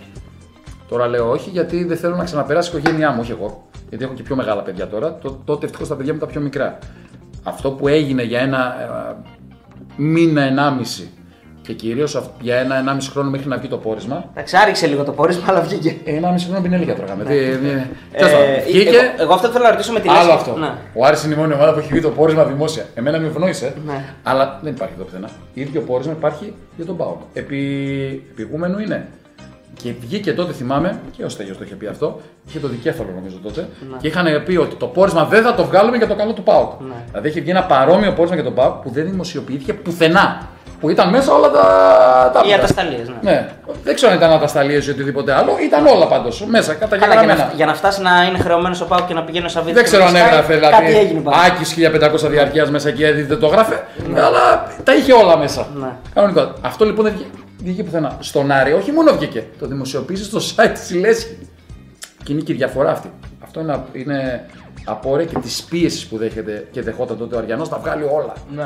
Τώρα 0.89 1.07
λέω 1.07 1.31
όχι 1.31 1.51
γιατί 1.51 1.85
δεν 1.85 1.97
θέλω 1.97 2.17
να 2.17 2.25
ξαναπεράσει 2.25 2.71
η 2.75 2.79
οικογένειά 2.79 3.11
μου, 3.11 3.19
όχι 3.21 3.31
εγώ. 3.31 3.64
Γιατί 3.95 4.05
έχω 4.05 4.15
και 4.15 4.23
πιο 4.23 4.37
μεγάλα 4.37 4.63
παιδιά 4.63 4.89
τώρα. 4.89 5.15
Τό- 5.15 5.41
τότε 5.45 5.65
ευτυχώς 5.65 5.89
τα 5.89 5.95
παιδιά 5.97 6.13
μου 6.13 6.19
τα 6.19 6.27
πιο 6.27 6.41
μικρά. 6.41 6.79
Αυτό 7.43 7.71
που 7.71 7.89
έγινε 7.89 8.23
για 8.23 8.41
ένα 8.41 8.77
ε, 8.81 9.15
μήνα, 9.97 10.43
ενάμιση 10.43 11.11
και 11.63 11.73
κυρίως 11.73 12.23
για 12.41 12.57
ένα 12.57 12.77
ενάμιση 12.77 13.11
χρόνο 13.11 13.31
μέχρι 13.31 13.49
να 13.49 13.57
βγει 13.57 13.69
το 13.69 13.77
πόρισμα. 13.77 14.25
Εντάξει, 14.33 14.57
άριξε 14.57 14.87
λίγο 14.87 15.05
το 15.05 15.13
πόρισμα, 15.13 15.45
αλλά 15.49 15.61
βγήκε. 15.61 15.97
Ενάμιση 16.05 16.49
χρόνο 16.51 16.67
είναι 16.67 16.77
λίγα 16.77 16.95
τρώγαμε. 16.95 17.25
Τι- 17.25 17.29
τι- 17.35 17.69
Ε, 17.69 17.87
τέλος 18.17 18.33
πάντων, 18.33 18.47
Βγήκε. 18.67 18.89
εγώ, 18.89 18.99
εγώ 19.19 19.33
αυτό 19.35 19.49
θέλω 19.49 19.65
να 19.65 19.71
ρωτήσω 19.71 19.93
με 19.93 20.01
τη 20.01 20.09
Άλλο 20.09 20.17
Λέσχη. 20.19 20.33
αυτό. 20.33 20.57
Ναι. 20.59 20.73
Ο 20.95 21.05
Άρης 21.05 21.25
είναι 21.25 21.35
η 21.35 21.37
μόνη 21.37 21.53
ομάδα 21.53 21.73
που 21.73 21.79
έχει 21.79 21.89
βγει 21.93 22.01
το 22.01 22.11
πόρισμα 22.11 22.45
δημόσια. 22.45 22.85
Εμένα 22.95 23.19
με 23.19 23.27
ευνόησε. 23.27 23.75
Ναι. 23.87 24.05
Αλλά 24.23 24.59
δεν 24.63 24.73
υπάρχει 24.73 24.95
εδώ 24.97 25.05
πουθενά. 25.05 25.29
ίδιο 25.55 25.81
πόρισμα 25.81 26.13
υπάρχει 26.13 26.55
για 26.77 26.85
τον 26.85 26.97
Πάο. 26.97 27.17
Επί... 27.33 27.59
Επιγούμενο 28.33 28.79
είναι. 28.81 29.09
Και 29.83 29.93
βγήκε 30.01 30.33
τότε, 30.33 30.53
θυμάμαι, 30.53 31.01
και 31.17 31.25
ο 31.25 31.29
Στέγιος 31.29 31.57
το 31.57 31.65
είχε 31.65 31.75
πει 31.75 31.87
αυτό, 31.87 32.21
είχε 32.49 32.59
το 32.59 32.69
δικέφαλο 32.69 33.11
νομίζω 33.15 33.37
τότε, 33.43 33.69
και 34.01 34.07
είχαν 34.07 34.43
πει 34.45 34.57
ότι 34.57 34.75
το 34.75 34.87
πόρισμα 34.87 35.25
δεν 35.25 35.43
θα 35.43 35.55
το 35.55 35.65
βγάλουμε 35.65 35.97
για 35.97 36.07
το 36.07 36.15
καλό 36.15 36.33
του 36.33 36.43
ΠΑΟΚ. 36.43 36.81
Ναι. 36.81 36.95
Δηλαδή 37.07 37.29
είχε 37.29 37.41
βγει 37.41 37.51
ένα 37.51 37.65
παρόμοιο 37.65 38.13
πόρισμα 38.13 38.35
για 38.35 38.45
τον 38.45 38.55
ΠΑΟΚ 38.55 38.75
που 38.83 38.91
δεν 38.91 39.05
δημοσιοποιήθηκε 39.05 39.75
πουθενά. 39.75 40.49
Που 40.85 40.91
ήταν 40.91 41.09
μέσα 41.09 41.33
όλα 41.33 41.51
τα. 41.51 41.65
τα 42.35 42.43
Οι 42.49 42.53
ατασταλίες, 42.53 43.09
ναι. 43.09 43.31
ναι. 43.31 43.49
Δεν 43.85 43.95
ξέρω 43.95 44.11
αν 44.11 44.17
ήταν 44.19 44.31
ατασταλίες 44.33 44.87
ή 44.87 44.91
οτιδήποτε 44.91 45.33
άλλο. 45.33 45.57
Ήταν 45.63 45.87
όλα 45.87 46.07
πάντως 46.07 46.45
μέσα, 46.47 46.75
Καλά, 46.75 46.87
για 46.97 46.99
καταγεγραμμένα. 46.99 47.45
να, 47.49 47.53
για 47.57 47.67
να 47.67 47.75
φτάσει 47.75 48.03
να 48.03 48.11
είναι 48.29 48.39
χρεωμένος 48.39 48.81
ο 48.81 48.85
Πάο 48.87 49.01
και 49.09 49.15
να 49.15 49.23
πηγαίνει 49.23 49.45
ο 49.47 49.49
Σαββίδης. 49.49 49.75
Δεν 49.75 49.85
ξέρω 49.85 50.05
αν 50.05 50.17
έγραφε 50.17 50.57
Κάτι 50.57 50.85
έγινε 50.85 50.99
δηλαδή. 51.01 51.15
πάνω. 51.21 51.37
Άκης 51.47 51.75
1500 52.27 52.31
διαρκείας 52.31 52.71
μέσα 52.71 52.89
εκεί, 52.89 52.99
δηλαδή 53.05 53.23
δεν 53.23 53.39
το 53.39 53.47
έγραφε. 53.47 53.83
Αλλά 54.17 54.67
τα 54.85 54.95
είχε 54.95 55.13
όλα 55.13 55.37
μέσα. 55.37 55.67
Ναι. 55.81 55.89
Κανονικά. 56.15 56.53
Αυτό 56.61 56.85
λοιπόν 56.85 57.05
δεν 57.05 57.13
βγήκε, 57.13 57.29
βγήκε 57.63 57.83
πουθενά. 57.83 58.17
Στον 58.21 58.51
Άρη, 58.51 58.73
όχι 58.73 58.93
μόνο 58.93 59.13
βγήκε. 59.13 59.45
Το 59.59 59.67
δημοσιοποίησε 59.67 60.25
στο 60.25 60.39
site 60.57 60.73
τη 60.89 60.95
Λέσχη. 60.99 61.39
Και 62.25 62.33
είναι 62.33 62.41
και 62.43 62.53
η 62.53 62.57
διαφορά 62.57 62.91
αυτή. 62.91 63.13
Αυτό 63.43 63.61
είναι, 63.61 63.79
είναι 63.93 64.47
απόρρια 64.85 65.25
και 65.27 65.39
τη 65.39 65.51
πίεση 65.71 66.09
που 66.09 66.17
δέχεται 66.17 66.67
και 66.71 66.83
δεχόταν 66.83 67.19
τότε 67.19 67.35
ο 67.35 67.39
Αριανός. 67.39 67.69
Τα 67.69 67.79
βγάλει 67.83 68.03
όλα. 68.03 68.33
Ναι, 68.55 68.63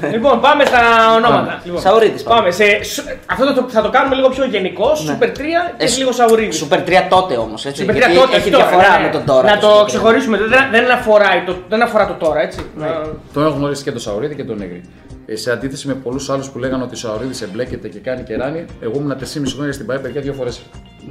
ναι. 0.00 0.08
λοιπόν, 0.08 0.40
πάμε 0.40 0.64
στα 0.64 0.80
ονόματα. 1.16 1.36
Πάμε. 1.42 1.60
Λοιπόν, 1.64 1.80
Σαουρίδης, 1.80 2.22
πάμε. 2.22 2.38
Πάμε. 2.40 2.50
Σε, 2.50 2.82
σου- 2.84 3.02
αυτό 3.26 3.54
το, 3.54 3.64
θα 3.68 3.82
το 3.82 3.90
κάνουμε 3.90 4.14
λίγο 4.14 4.28
πιο 4.28 4.44
γενικό. 4.44 4.86
Ναι. 5.06 5.18
Super 5.20 5.24
3 5.28 5.30
και 5.78 5.84
Ε, 5.84 5.88
λίγο 5.98 6.12
Σαουρίδη. 6.12 6.52
Σούπερ 6.52 6.80
3 6.86 6.92
τότε 7.08 7.36
όμως. 7.36 7.66
Super 7.66 7.70
3 7.90 7.94
Γιατί 7.94 8.14
τότε, 8.14 8.36
έχει 8.36 8.50
τώρα, 8.50 8.64
διαφορά 8.66 8.90
ναι, 8.90 8.96
ναι. 8.98 9.04
με 9.04 9.10
τον 9.10 9.24
τώρα. 9.24 9.48
Να 9.54 9.58
το 9.58 9.66
το 9.68 9.78
Super 9.78 9.82
3. 9.82 9.86
ξεχωρίσουμε. 9.86 10.36
Δεν, 10.38 10.48
δεν, 10.70 10.90
αφορά 10.90 11.28
το, 11.46 11.56
δεν 11.68 11.82
αφορά 11.82 12.06
το 12.06 12.12
τώρα, 12.14 12.40
έτσι. 12.40 12.60
Ναι. 12.76 12.86
Να- 12.86 13.00
Τον 13.32 13.46
έχω 13.46 13.54
γνωρίσει 13.54 13.82
και 13.82 13.90
τον 13.90 14.00
Σαουρίδη 14.00 14.34
και 14.34 14.44
τον 14.44 14.56
Νέγρη. 14.58 14.80
Ε, 15.26 15.36
σε 15.36 15.50
αντίθεση 15.52 15.86
με 15.86 15.94
πολλούς 15.94 16.30
άλλους 16.30 16.48
που 16.50 16.58
λέγανε 16.58 16.82
ότι 16.82 16.94
ο 16.94 16.98
Σαουρίδη 16.98 17.44
εμπλέκεται 17.44 17.88
και 17.88 17.98
κάνει 17.98 18.22
κεράνι, 18.22 18.64
εγώ 18.80 18.92
ήμουν 18.96 19.16
4,5 19.18 19.52
χρόνια 19.56 19.72
στην 19.72 19.86
ΠαΕ 19.86 19.98
παιδιά 19.98 20.20
δύο 20.20 20.32
φορές. 20.32 20.60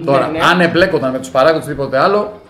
Τώρα, 0.05 0.27
ναι. 0.27 0.39
αν 0.51 0.61
εμπλέκονταν 0.61 1.11
με 1.11 1.19
τους 1.19 1.29
παράγοντες 1.29 1.65
οτιδήποτε 1.65 1.97
άλλο, 1.99 2.41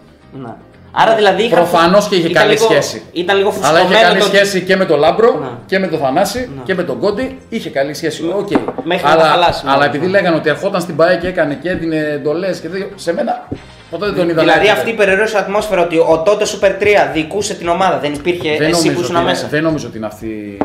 Ναι. 0.43 0.53
Άρα 0.99 1.15
δηλαδή. 1.15 1.43
είχα- 1.43 1.55
Προφανώς 1.55 2.07
και 2.07 2.15
είχε 2.15 2.27
ήταν 2.27 2.41
καλή 2.43 2.53
λίγο- 2.53 2.65
σχέση. 2.71 3.01
Ήταν 3.11 3.37
λίγο 3.37 3.49
Αλλά 3.49 3.57
φουσκωμένο. 3.59 3.89
είχε 3.93 4.03
καλή 4.03 4.19
το- 4.19 4.25
σχέση 4.25 4.61
και 4.61 4.75
με 4.75 4.85
τον 4.85 4.99
Λάμπρο 4.99 5.37
Ναι. 5.41 5.47
και 5.65 5.79
με 5.79 5.87
τον 5.87 5.99
Θανάση 5.99 6.49
και 6.63 6.75
με 6.75 6.83
τον 6.83 6.99
Κόντι. 6.99 7.37
Είχε 7.49 7.69
καλή 7.69 7.93
σχέση. 7.93 8.21
Οκ. 8.37 8.49
Μέχρι 8.83 9.05
να 9.05 9.11
αλλά, 9.11 9.21
τα 9.21 9.27
χαλάσει, 9.27 9.63
αλλά 9.67 9.79
ναι. 9.79 9.85
επειδή 9.85 10.07
λέγανε 10.07 10.35
ότι 10.35 10.49
ερχόταν 10.49 10.81
στην 10.81 10.95
ΠαΕ 10.95 11.15
και 11.17 11.27
έκανε 11.27 11.53
και 11.61 11.69
έδινε 11.69 11.97
εντολές 12.13 12.59
και 12.59 12.67
τέτοιο, 12.67 12.87
σε 12.95 13.13
μένα 13.13 13.47
ποτέ 13.89 14.05
δεν 14.05 14.15
τον 14.15 14.23
είδα. 14.29 14.33
να 14.35 14.41
Δηλαδή 14.41 14.59
έρχεται. 14.59 14.77
αυτή 14.79 14.89
η 14.89 14.93
περιραίωση 14.93 15.37
ατμόσφαιρα 15.37 15.81
ότι 15.81 15.97
ο 15.97 16.21
τότε 16.25 16.45
Super 16.45 16.71
3 16.79 17.09
διοικούσε 17.13 17.53
την 17.53 17.67
ομάδα. 17.67 17.97
Δεν 17.99 18.13
υπήρχε 18.13 18.49
δεν 18.57 18.61
εσύ 18.69 18.71
νομίζω, 18.71 18.93
που 18.93 18.99
ήσουν 19.01 19.15
ότι 19.15 19.23
είναι- 19.23 19.31
μέσα. 19.33 19.47
δεν 19.47 19.63
νομίζω 19.63 19.87
ότι 19.87 19.97
είναι 19.97 20.05
αυτή 20.05 20.57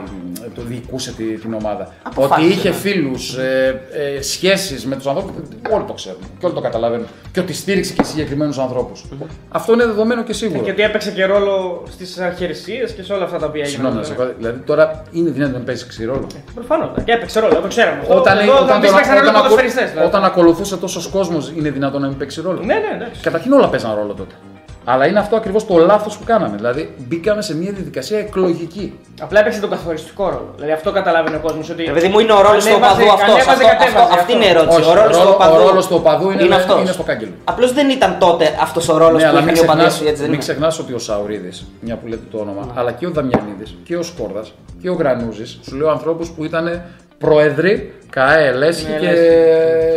το 0.54 0.62
διοικούσε 0.62 1.12
τη- 1.12 1.24
την 1.38 1.54
ομάδα. 1.54 1.92
Αποφάσισε, 2.02 2.46
ότι 2.48 2.56
είχε 2.58 2.68
ναι. 2.68 2.74
φίλους, 2.74 3.36
ε, 3.36 3.80
ε, 4.16 4.22
σχέσεις 4.22 4.86
με 4.86 4.96
τους 4.96 5.06
ανθρώπους, 5.06 5.34
όλοι 5.70 5.84
το 5.84 5.92
ξέρουν 5.92 6.18
και 6.38 6.46
όλοι 6.46 6.54
το 6.54 6.60
καταλαβαίνουν. 6.60 7.06
Και 7.32 7.40
ότι 7.40 7.52
στήριξε 7.52 7.92
και 7.92 8.04
συγκεκριμένους 8.04 8.58
ανθρώπους. 8.58 9.04
Αυτό 9.48 9.72
είναι 9.72 9.84
δεδομένο 9.86 10.22
και 10.22 10.32
σίγουρο. 10.32 10.62
Και 10.64 10.70
ότι 10.70 10.82
έπαιξε 10.82 11.10
και 11.10 11.24
ρόλο 11.24 11.82
στις 11.90 12.18
αρχαιρεσίε 12.18 12.84
και 12.96 13.02
σε 13.02 13.12
όλα 13.12 13.24
αυτά 13.24 13.38
τα 13.38 13.46
οποία 13.46 13.62
έγιναν. 13.64 13.92
Συγγνώμη, 13.92 13.96
να 13.96 14.02
σε 14.02 14.12
πω, 14.12 14.24
δηλαδή 14.38 14.58
τώρα 14.58 15.02
είναι 15.12 15.30
δυνατόν 15.30 15.58
να 15.58 15.64
παίζει 15.66 15.86
ξηρόλο. 15.86 16.26
Προφανώς. 16.54 16.90
Και 17.04 17.12
έπαιξε 17.12 17.40
ρόλο, 17.40 17.54
το 17.54 17.68
ξέραμε. 17.68 18.00
Αυτό. 18.00 18.16
Όταν, 18.16 18.38
Εδώ 18.38 18.52
όταν, 18.54 18.66
θα 18.66 18.78
μπεις 18.78 18.86
τον- 18.88 18.96
να 18.96 19.00
ξαναλέω 19.02 19.22
όταν, 19.28 19.34
ακου- 19.36 19.48
ποδοσφαιριστές, 19.48 19.90
δηλαδή. 19.90 20.06
όταν 20.08 20.24
ακολουθούσε 20.24 20.76
τόσος 20.76 21.06
κόσμος, 21.06 21.52
είναι 21.56 21.70
δυνατόν 21.70 22.00
να 22.00 22.08
μην 22.08 22.16
παίξει 22.16 22.40
ρόλο. 22.40 22.58
Ναι, 22.58 22.74
ναι, 22.74 22.90
εντάξει. 22.94 23.20
Καταρχήν 23.22 23.52
όλα 23.52 23.68
παίζαν 23.68 23.94
ρόλο 23.94 24.12
τότε. 24.14 24.34
Αλλά 24.84 25.06
είναι 25.06 25.18
αυτό 25.18 25.36
ακριβώς 25.36 25.66
το 25.66 25.76
λάθος 25.78 26.16
που 26.18 26.24
κάναμε. 26.24 26.56
Δηλαδή 26.56 26.94
μπήκαμε 27.08 27.42
σε 27.42 27.56
μια 27.56 27.72
διαδικασία 27.72 28.18
εκλογική. 28.18 28.98
Απλά 29.20 29.40
έπαιξε 29.40 29.60
τον 29.60 29.70
καθοριστικό 29.70 30.24
ρόλο. 30.24 30.52
Δηλαδή 30.54 30.72
αυτό 30.72 30.92
καταλάβαινε 30.92 31.36
ο 31.36 31.40
κόσμος. 31.40 31.70
Ότι... 31.70 31.84
Ρε 31.84 31.92
παιδί 31.92 32.08
μου 32.08 32.18
είναι 32.18 32.32
ο 32.32 32.40
ρόλος 32.42 32.64
του 32.64 32.70
Ανέβαζε- 32.74 33.00
οπαδού 33.02 33.12
αυτός. 33.12 33.34
ανέβαζε, 33.34 33.64
κατέβαζε, 33.64 34.12
Αυτή 34.12 34.32
είναι 34.32 34.44
η 34.44 34.48
αυτό. 34.48 34.58
ερώτηση. 34.60 34.80
Όχι, 34.80 34.90
ο 34.90 34.94
ρόλος 35.00 35.16
του 35.20 35.28
οπαδού. 35.34 35.54
ο 35.54 35.68
ρόλος 35.68 35.86
του 35.86 35.96
οπαδού 35.98 36.30
είναι, 36.30 36.42
είναι, 36.44 36.54
αυτός. 36.54 36.80
είναι 36.80 36.92
στο 36.92 37.02
κάγκελο. 37.02 37.32
Απλώς 37.44 37.72
δεν 37.72 37.90
ήταν 37.90 38.16
τότε 38.18 38.44
αυτός 38.60 38.88
ο 38.88 38.96
ρόλος 38.96 39.22
Ναι, 39.22 39.28
που 39.28 39.34
αλλά 39.36 39.40
μην 39.44 39.54
είχαν 39.54 39.64
οι 39.64 39.68
οπαδοί 39.68 39.78
ξεχνάς, 39.78 39.94
σου, 39.96 40.02
έτσι 40.04 40.14
δεν 40.14 40.30
μην 40.30 40.32
είναι; 40.32 40.42
ξεχνάς 40.42 40.78
ότι 40.78 40.92
ο 40.92 40.98
Σαουρίδης, 40.98 41.66
μια 41.80 41.96
που 41.96 42.06
λέτε 42.06 42.26
το 42.30 42.38
όνομα, 42.38 42.68
αλλά 42.74 42.92
και 42.92 43.06
ο 43.06 43.10
Δαμιανίδης 43.10 43.76
και 43.84 43.96
ο 43.96 44.02
Σκόρδας 44.02 44.52
και 44.82 44.90
ο 44.90 44.94
Γρανούζης, 44.94 45.58
σου 45.62 45.76
λέω 45.76 45.90
ανθρώπους 45.90 46.28
που 46.30 46.44
ήταν 46.44 46.82
πρόεδροι, 47.18 47.94
ΚΑΕ, 48.10 48.52
Λέσχη 48.52 48.90
Ναι, 48.90 48.96
και, 48.98 49.14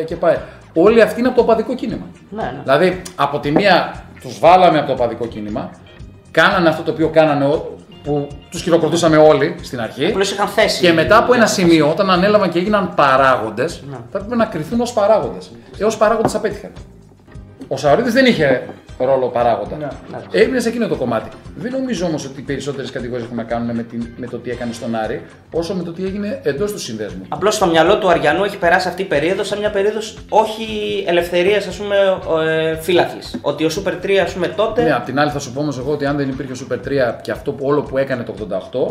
και 0.05 0.15
πάει. 0.15 0.37
Όλοι 0.73 1.01
αυτοί 1.01 1.19
είναι 1.19 1.27
από 1.27 1.37
το 1.37 1.43
οπαδικό 1.43 1.75
κίνημα. 1.75 2.05
Ναι, 2.29 2.41
ναι. 2.43 2.59
Δηλαδή, 2.63 3.01
από 3.15 3.39
τη 3.39 3.51
μία 3.51 4.04
τους 4.27 4.39
βάλαμε 4.39 4.77
από 4.77 4.87
το 4.87 4.93
οπαδικό 4.93 5.25
κίνημα, 5.27 5.69
κάνανε 6.31 6.69
αυτό 6.69 6.83
το 6.83 6.91
οποίο 6.91 7.09
κάνανε, 7.09 7.45
ο- 7.45 7.75
που 8.03 8.27
τους 8.49 8.61
χειροκροτούσαμε 8.61 9.17
όλοι 9.17 9.55
στην 9.61 9.81
αρχή. 9.81 10.05
Απλώς 10.05 10.31
είχαν 10.31 10.47
θέση. 10.47 10.81
Και 10.81 10.93
μετά 10.93 11.17
από 11.17 11.33
ένα 11.33 11.45
σημείο, 11.45 11.89
όταν 11.89 12.09
ανέλαβαν 12.09 12.49
και 12.51 12.59
έγιναν 12.59 12.93
παράγοντες, 12.95 13.83
Ναι. 13.89 13.95
θα 14.11 14.17
έπρεπε 14.17 14.35
να 14.35 14.45
κρυθούν 14.45 14.81
ως 14.81 14.93
παράγοντες. 14.93 15.51
Έω 15.77 15.89
παράγοντες 15.97 16.35
απέτυχαν. 16.35 16.71
Ο 17.67 17.77
Σαουρίδη 17.77 18.09
δεν 18.09 18.25
είχε 18.25 18.67
ρόλο 18.97 19.27
παράγοντα. 19.27 19.77
Ναι. 19.77 19.87
Έμεινε 20.31 20.59
σε 20.59 20.69
εκείνο 20.69 20.87
το 20.87 20.95
κομμάτι. 20.95 21.29
Δεν 21.55 21.71
νομίζω 21.71 22.05
όμως 22.05 22.25
ότι 22.25 22.39
οι 22.39 22.43
περισσότερες 22.43 22.91
κατηγορίες 22.91 23.25
έχουν 23.25 23.37
να 23.37 23.43
κάνουν 23.43 23.75
με, 23.75 23.83
την, 23.83 24.07
με 24.17 24.27
το 24.27 24.37
τι 24.37 24.49
έκανε 24.49 24.73
στον 24.73 24.95
Άρη, 24.95 25.21
όσο 25.51 25.73
με 25.73 25.83
το 25.83 25.91
τι 25.91 26.05
έγινε 26.05 26.39
εντός 26.43 26.71
του 26.71 26.79
συνδέσμου. 26.79 27.21
Απλώς 27.29 27.55
στο 27.55 27.65
μυαλό 27.65 27.97
του 27.97 28.09
Αριανού 28.09 28.43
έχει 28.43 28.57
περάσει 28.57 28.87
αυτή 28.87 29.01
η 29.01 29.05
περίοδο 29.05 29.43
σαν 29.43 29.59
μια 29.59 29.69
περίοδος 29.69 30.17
όχι 30.29 30.65
ελευθερίας, 31.07 31.67
ας 31.67 31.75
πούμε, 31.75 31.95
ε, 32.45 32.75
φύλαθλη. 32.75 33.19
Ότι 33.41 33.65
ο 33.65 33.69
Super 33.75 34.05
3, 34.05 34.11
ας 34.23 34.33
πούμε, 34.33 34.47
τότε. 34.47 34.83
Ναι, 34.83 34.93
απ' 34.93 35.05
την 35.05 35.19
άλλη 35.19 35.31
θα 35.31 35.39
σου 35.39 35.53
πω 35.53 35.59
όμως 35.59 35.77
εγώ 35.77 35.91
ότι 35.91 36.05
αν 36.05 36.17
δεν 36.17 36.29
υπήρχε 36.29 36.51
ο 36.51 36.67
Super 36.67 36.77
3 36.87 37.15
και 37.21 37.31
αυτό 37.31 37.51
που 37.51 37.65
όλο 37.65 37.81
που 37.81 37.97
έκανε 37.97 38.23
το 38.23 38.33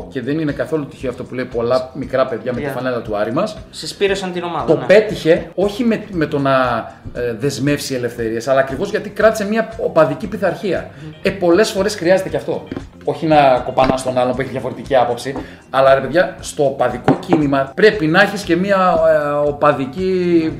88 0.01 0.05
και 0.09 0.23
δεν 0.23 0.39
είναι 0.39 0.53
καθόλου 0.53 0.87
τυχαίο 0.87 1.11
αυτό 1.11 1.25
που 1.25 1.35
λέει 1.35 1.45
πολλά 1.45 1.91
μικρά 1.95 2.27
παιδιά 2.27 2.53
με 2.53 2.61
τη 2.61 2.67
Yeah. 2.67 2.77
φανέλα 2.77 3.03
του 3.03 3.17
Άρη 3.17 3.33
μας, 3.33 3.57
Συσπήρωσαν 3.71 4.33
την 4.33 4.43
ομάδα. 4.43 4.65
Το 4.65 4.77
ναι. 4.77 4.85
πέτυχε 4.85 5.51
όχι 5.55 5.85
με, 5.85 6.05
με 6.11 6.27
το 6.27 6.39
να 6.39 6.53
ε, 7.15 7.33
δεσμεύσει 7.39 7.95
ελευθερίες, 7.95 8.49
αλλά 8.49 8.61
ακριβώς 8.61 8.91
γιατί 8.91 9.11
κράτησε 9.11 9.47
μια 9.47 9.69
οπαδική 9.95 10.27
πειθαρχία. 10.27 10.91
Ε, 11.23 11.31
πολλές 11.31 11.71
φορές 11.71 11.95
χρειάζεται 11.95 12.29
και 12.29 12.37
αυτό. 12.37 12.65
Όχι 13.05 13.27
να 13.27 13.63
κοπανάς 13.65 14.03
τον 14.03 14.19
άλλον 14.19 14.35
που 14.35 14.41
έχει 14.41 14.51
διαφορετική 14.51 14.97
άποψη, 14.97 15.35
αλλά 15.71 15.95
ρε 15.95 16.01
παιδιά, 16.01 16.37
στο 16.41 16.65
οπαδικό 16.65 17.19
κίνημα 17.27 17.73
πρέπει 17.75 18.07
να 18.07 18.21
έχεις 18.23 18.43
και 18.43 18.57
μια 18.57 18.99
ε, 19.15 19.49
οπαδική 19.49 20.11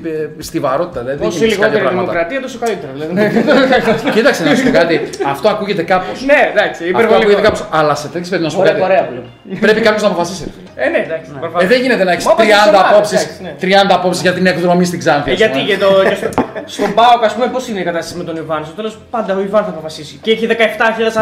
ε, 0.05 0.41
στιβαρότητα. 0.43 0.99
Δηλαδή, 0.99 1.17
δεν 1.19 1.27
Όσο 1.27 1.37
γίνεις 1.37 1.57
κάποια 1.57 1.67
λιγότερη 1.79 1.95
πράγματα. 1.95 2.11
δημοκρατία, 2.11 2.41
τόσο 2.41 2.57
καλύτερα. 2.63 2.91
Δηλαδή. 2.93 4.11
Κοίταξε 4.15 4.43
να 4.43 4.55
σου 4.55 4.63
πω 4.63 4.71
κάτι. 4.71 5.09
Αυτό 5.27 5.49
ακούγεται 5.49 5.83
κάπως. 5.83 6.25
ναι, 6.25 6.39
εντάξει, 6.53 6.83
Αυτό 6.83 6.97
ακούγεται 6.97 7.15
υπερβολικό. 7.15 7.41
κάπως. 7.41 7.65
Αλλά 7.71 7.95
σε 7.95 8.07
τέτοιες 8.07 8.29
περιπτώσεις 8.29 8.43
να 8.43 8.49
σου 8.49 8.55
πω 8.55 8.61
Ωραία, 8.61 8.73
κάτι. 8.73 8.83
ωραία 8.91 9.03
πλέον. 9.09 9.59
Πρέπει 9.65 9.81
κάποιος 9.81 10.01
να 10.01 10.07
αποφασίσει. 10.07 10.43
ρε 10.45 10.51
φίλε. 10.55 10.69
Ε, 10.85 10.89
ναι, 10.89 10.97
εντάξει. 11.07 11.29
προφανώς. 11.39 11.63
Ε, 11.63 11.67
δεν 11.71 11.79
γίνεται 11.81 12.03
να 12.03 12.11
έχεις 12.11 12.25
Μα 12.25 12.31
όπως 12.31 12.45
30 12.45 12.47
και 12.47 12.53
στις 12.55 12.67
ομάδες, 12.73 12.91
απόψει 12.91 13.15
εντάξει, 13.15 13.41
ναι. 13.43 13.53
30 13.91 13.97
απόψεις 13.99 14.21
για 14.21 14.33
την 14.37 14.45
εκδρομή 14.51 14.85
στην 14.85 14.99
Ξάνθη. 14.99 15.29
Ε, 15.29 15.33
ας 15.33 15.39
γιατί 15.41 15.57
πούμε. 15.59 15.69
και, 15.71 15.77
το, 15.83 15.89
και 16.09 16.15
στο, 16.19 16.29
στον 16.75 16.89
Πάοκ, 16.97 17.21
ας 17.29 17.33
πούμε, 17.35 17.47
πώς 17.55 17.63
είναι 17.69 17.79
η 17.79 17.83
κατάσταση 17.89 18.17
με 18.17 18.23
τον 18.29 18.35
Ιβάν. 18.41 18.61
Στο 18.65 18.73
τέλος, 18.79 18.93
πάντα 19.25 19.39
ο 19.39 19.41
Ιβάν 19.47 19.63
θα 19.67 19.71
αποφασίσει. 19.75 20.13
Και 20.23 20.31
έχει 20.35 20.45
17.000 20.49 20.53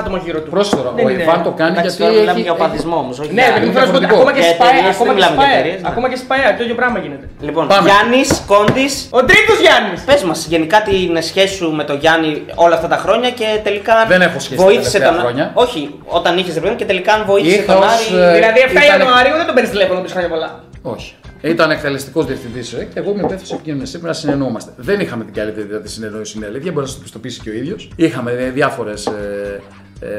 άτομα 0.01 0.17
γύρω 0.25 0.39
του. 0.43 0.49
Πρόσεχε 0.55 0.75
τώρα, 0.75 0.91
Δεν 0.95 1.05
ο 1.05 1.09
είναι- 1.09 1.21
Ιβάν 1.23 1.39
το 1.47 1.51
κάνει 1.61 1.71
Εντάξει, 1.77 1.95
γιατί. 1.95 2.01
τώρα 2.03 2.11
μιλάμε 2.19 2.31
έχει- 2.39 2.47
για 2.47 2.53
οπαδισμό 2.57 2.95
όμως. 3.03 3.15
όχι 3.23 3.31
Ναι, 3.33 3.41
για- 3.41 3.53
παιδί 3.53 3.65
μου, 3.65 3.71
είναι 3.71 3.73
θέλω 3.75 3.85
να 3.85 3.89
σου 3.89 3.93
πω, 3.93 3.99
διαφορετικό. 3.99 4.15
ακόμα 4.19 4.31
και 4.37 4.41
Για 4.45 4.53
σπάει, 4.55 4.69
εταιρείες, 4.73 4.93
ακόμα 4.95 5.07
δεν 5.09 5.13
και 5.13 5.17
μιλάμε 5.19 5.35
για 5.35 5.43
σπάει, 5.45 5.53
εταιρείες, 5.57 5.79
ναι. 5.83 5.89
ακόμα 5.91 6.05
και 6.11 6.17
σπάει, 6.23 6.41
το 6.57 6.63
ίδιο 6.65 6.77
πράγμα 6.81 6.97
γίνεται. 7.03 7.25
Λοιπόν, 7.47 7.63
Πάμε. 7.73 7.85
Γιάννης 7.89 8.29
Κόντι. 8.51 8.85
Ο 9.19 9.21
τρίτος 9.29 9.57
Γιάννης! 9.65 9.99
Πες 10.09 10.21
μας 10.29 10.39
γενικά 10.53 10.77
την 10.87 11.09
σχέση 11.29 11.53
σου 11.59 11.67
με 11.79 11.83
τον 11.89 11.97
Γιάννη 12.03 12.29
όλα 12.65 12.75
αυτά 12.77 12.87
τα 12.93 12.97
χρόνια 13.03 13.29
και 13.39 13.47
τελικά. 13.67 13.95
Δεν 14.13 14.21
έχω 14.27 14.37
σχέση 14.45 14.59
τα 14.61 14.65
βοήθησε 14.67 14.97
τελευταία 14.97 15.11
τον. 15.13 15.21
χρόνια. 15.23 15.45
Όχι, 15.65 15.81
όταν 16.19 16.31
είχες 16.39 16.53
ρεπρέν 16.57 16.75
και 16.79 16.87
τελικά 16.91 17.11
αν 17.17 17.21
βοήθησε 17.31 17.55
Είχα 17.61 17.73
τον 17.73 17.83
ως, 17.83 17.93
Άρη. 17.93 18.07
ε, 18.23 18.33
Δηλαδή 18.39 18.59
7 18.67 18.81
ήταν- 18.87 18.99
Ιανουαρίου 19.01 19.35
δεν 19.41 19.45
τον 19.49 19.55
παίρνεις 19.55 19.71
τηλέφωνο 19.75 19.99
τους 20.05 20.11
χρόνια 20.15 20.29
πολλά. 20.33 20.49
Όχι. 20.95 21.09
Ήταν 21.43 21.71
εκτελεστικός 21.71 22.25
διευθυντής 22.25 22.73
ε, 22.73 22.87
και 22.93 22.99
εγώ 22.99 23.11
είμαι 23.11 23.21
υπεύθυνο 23.23 23.55
επικοινωνία. 23.55 23.87
Πρέπει 23.91 24.05
να 24.05 24.13
συνεννοούμαστε. 24.13 24.71
Δεν 24.77 24.99
είχαμε 24.99 25.23
την 25.23 25.33
καλύτερη 25.33 25.67
δυνατή 25.67 25.89
συνεννόηση, 25.89 26.37
είναι 26.37 26.45
αλήθεια. 26.45 26.71
Μπορεί 26.71 26.85
να 26.85 26.91
σα 26.91 26.95
το 26.95 27.01
πιστοποιήσει 27.01 27.39
και 27.41 27.49
ο 27.49 27.53
ίδιος. 27.53 27.89
Είχαμε 27.95 28.51
διάφορες 28.53 29.05
ε, 29.05 29.61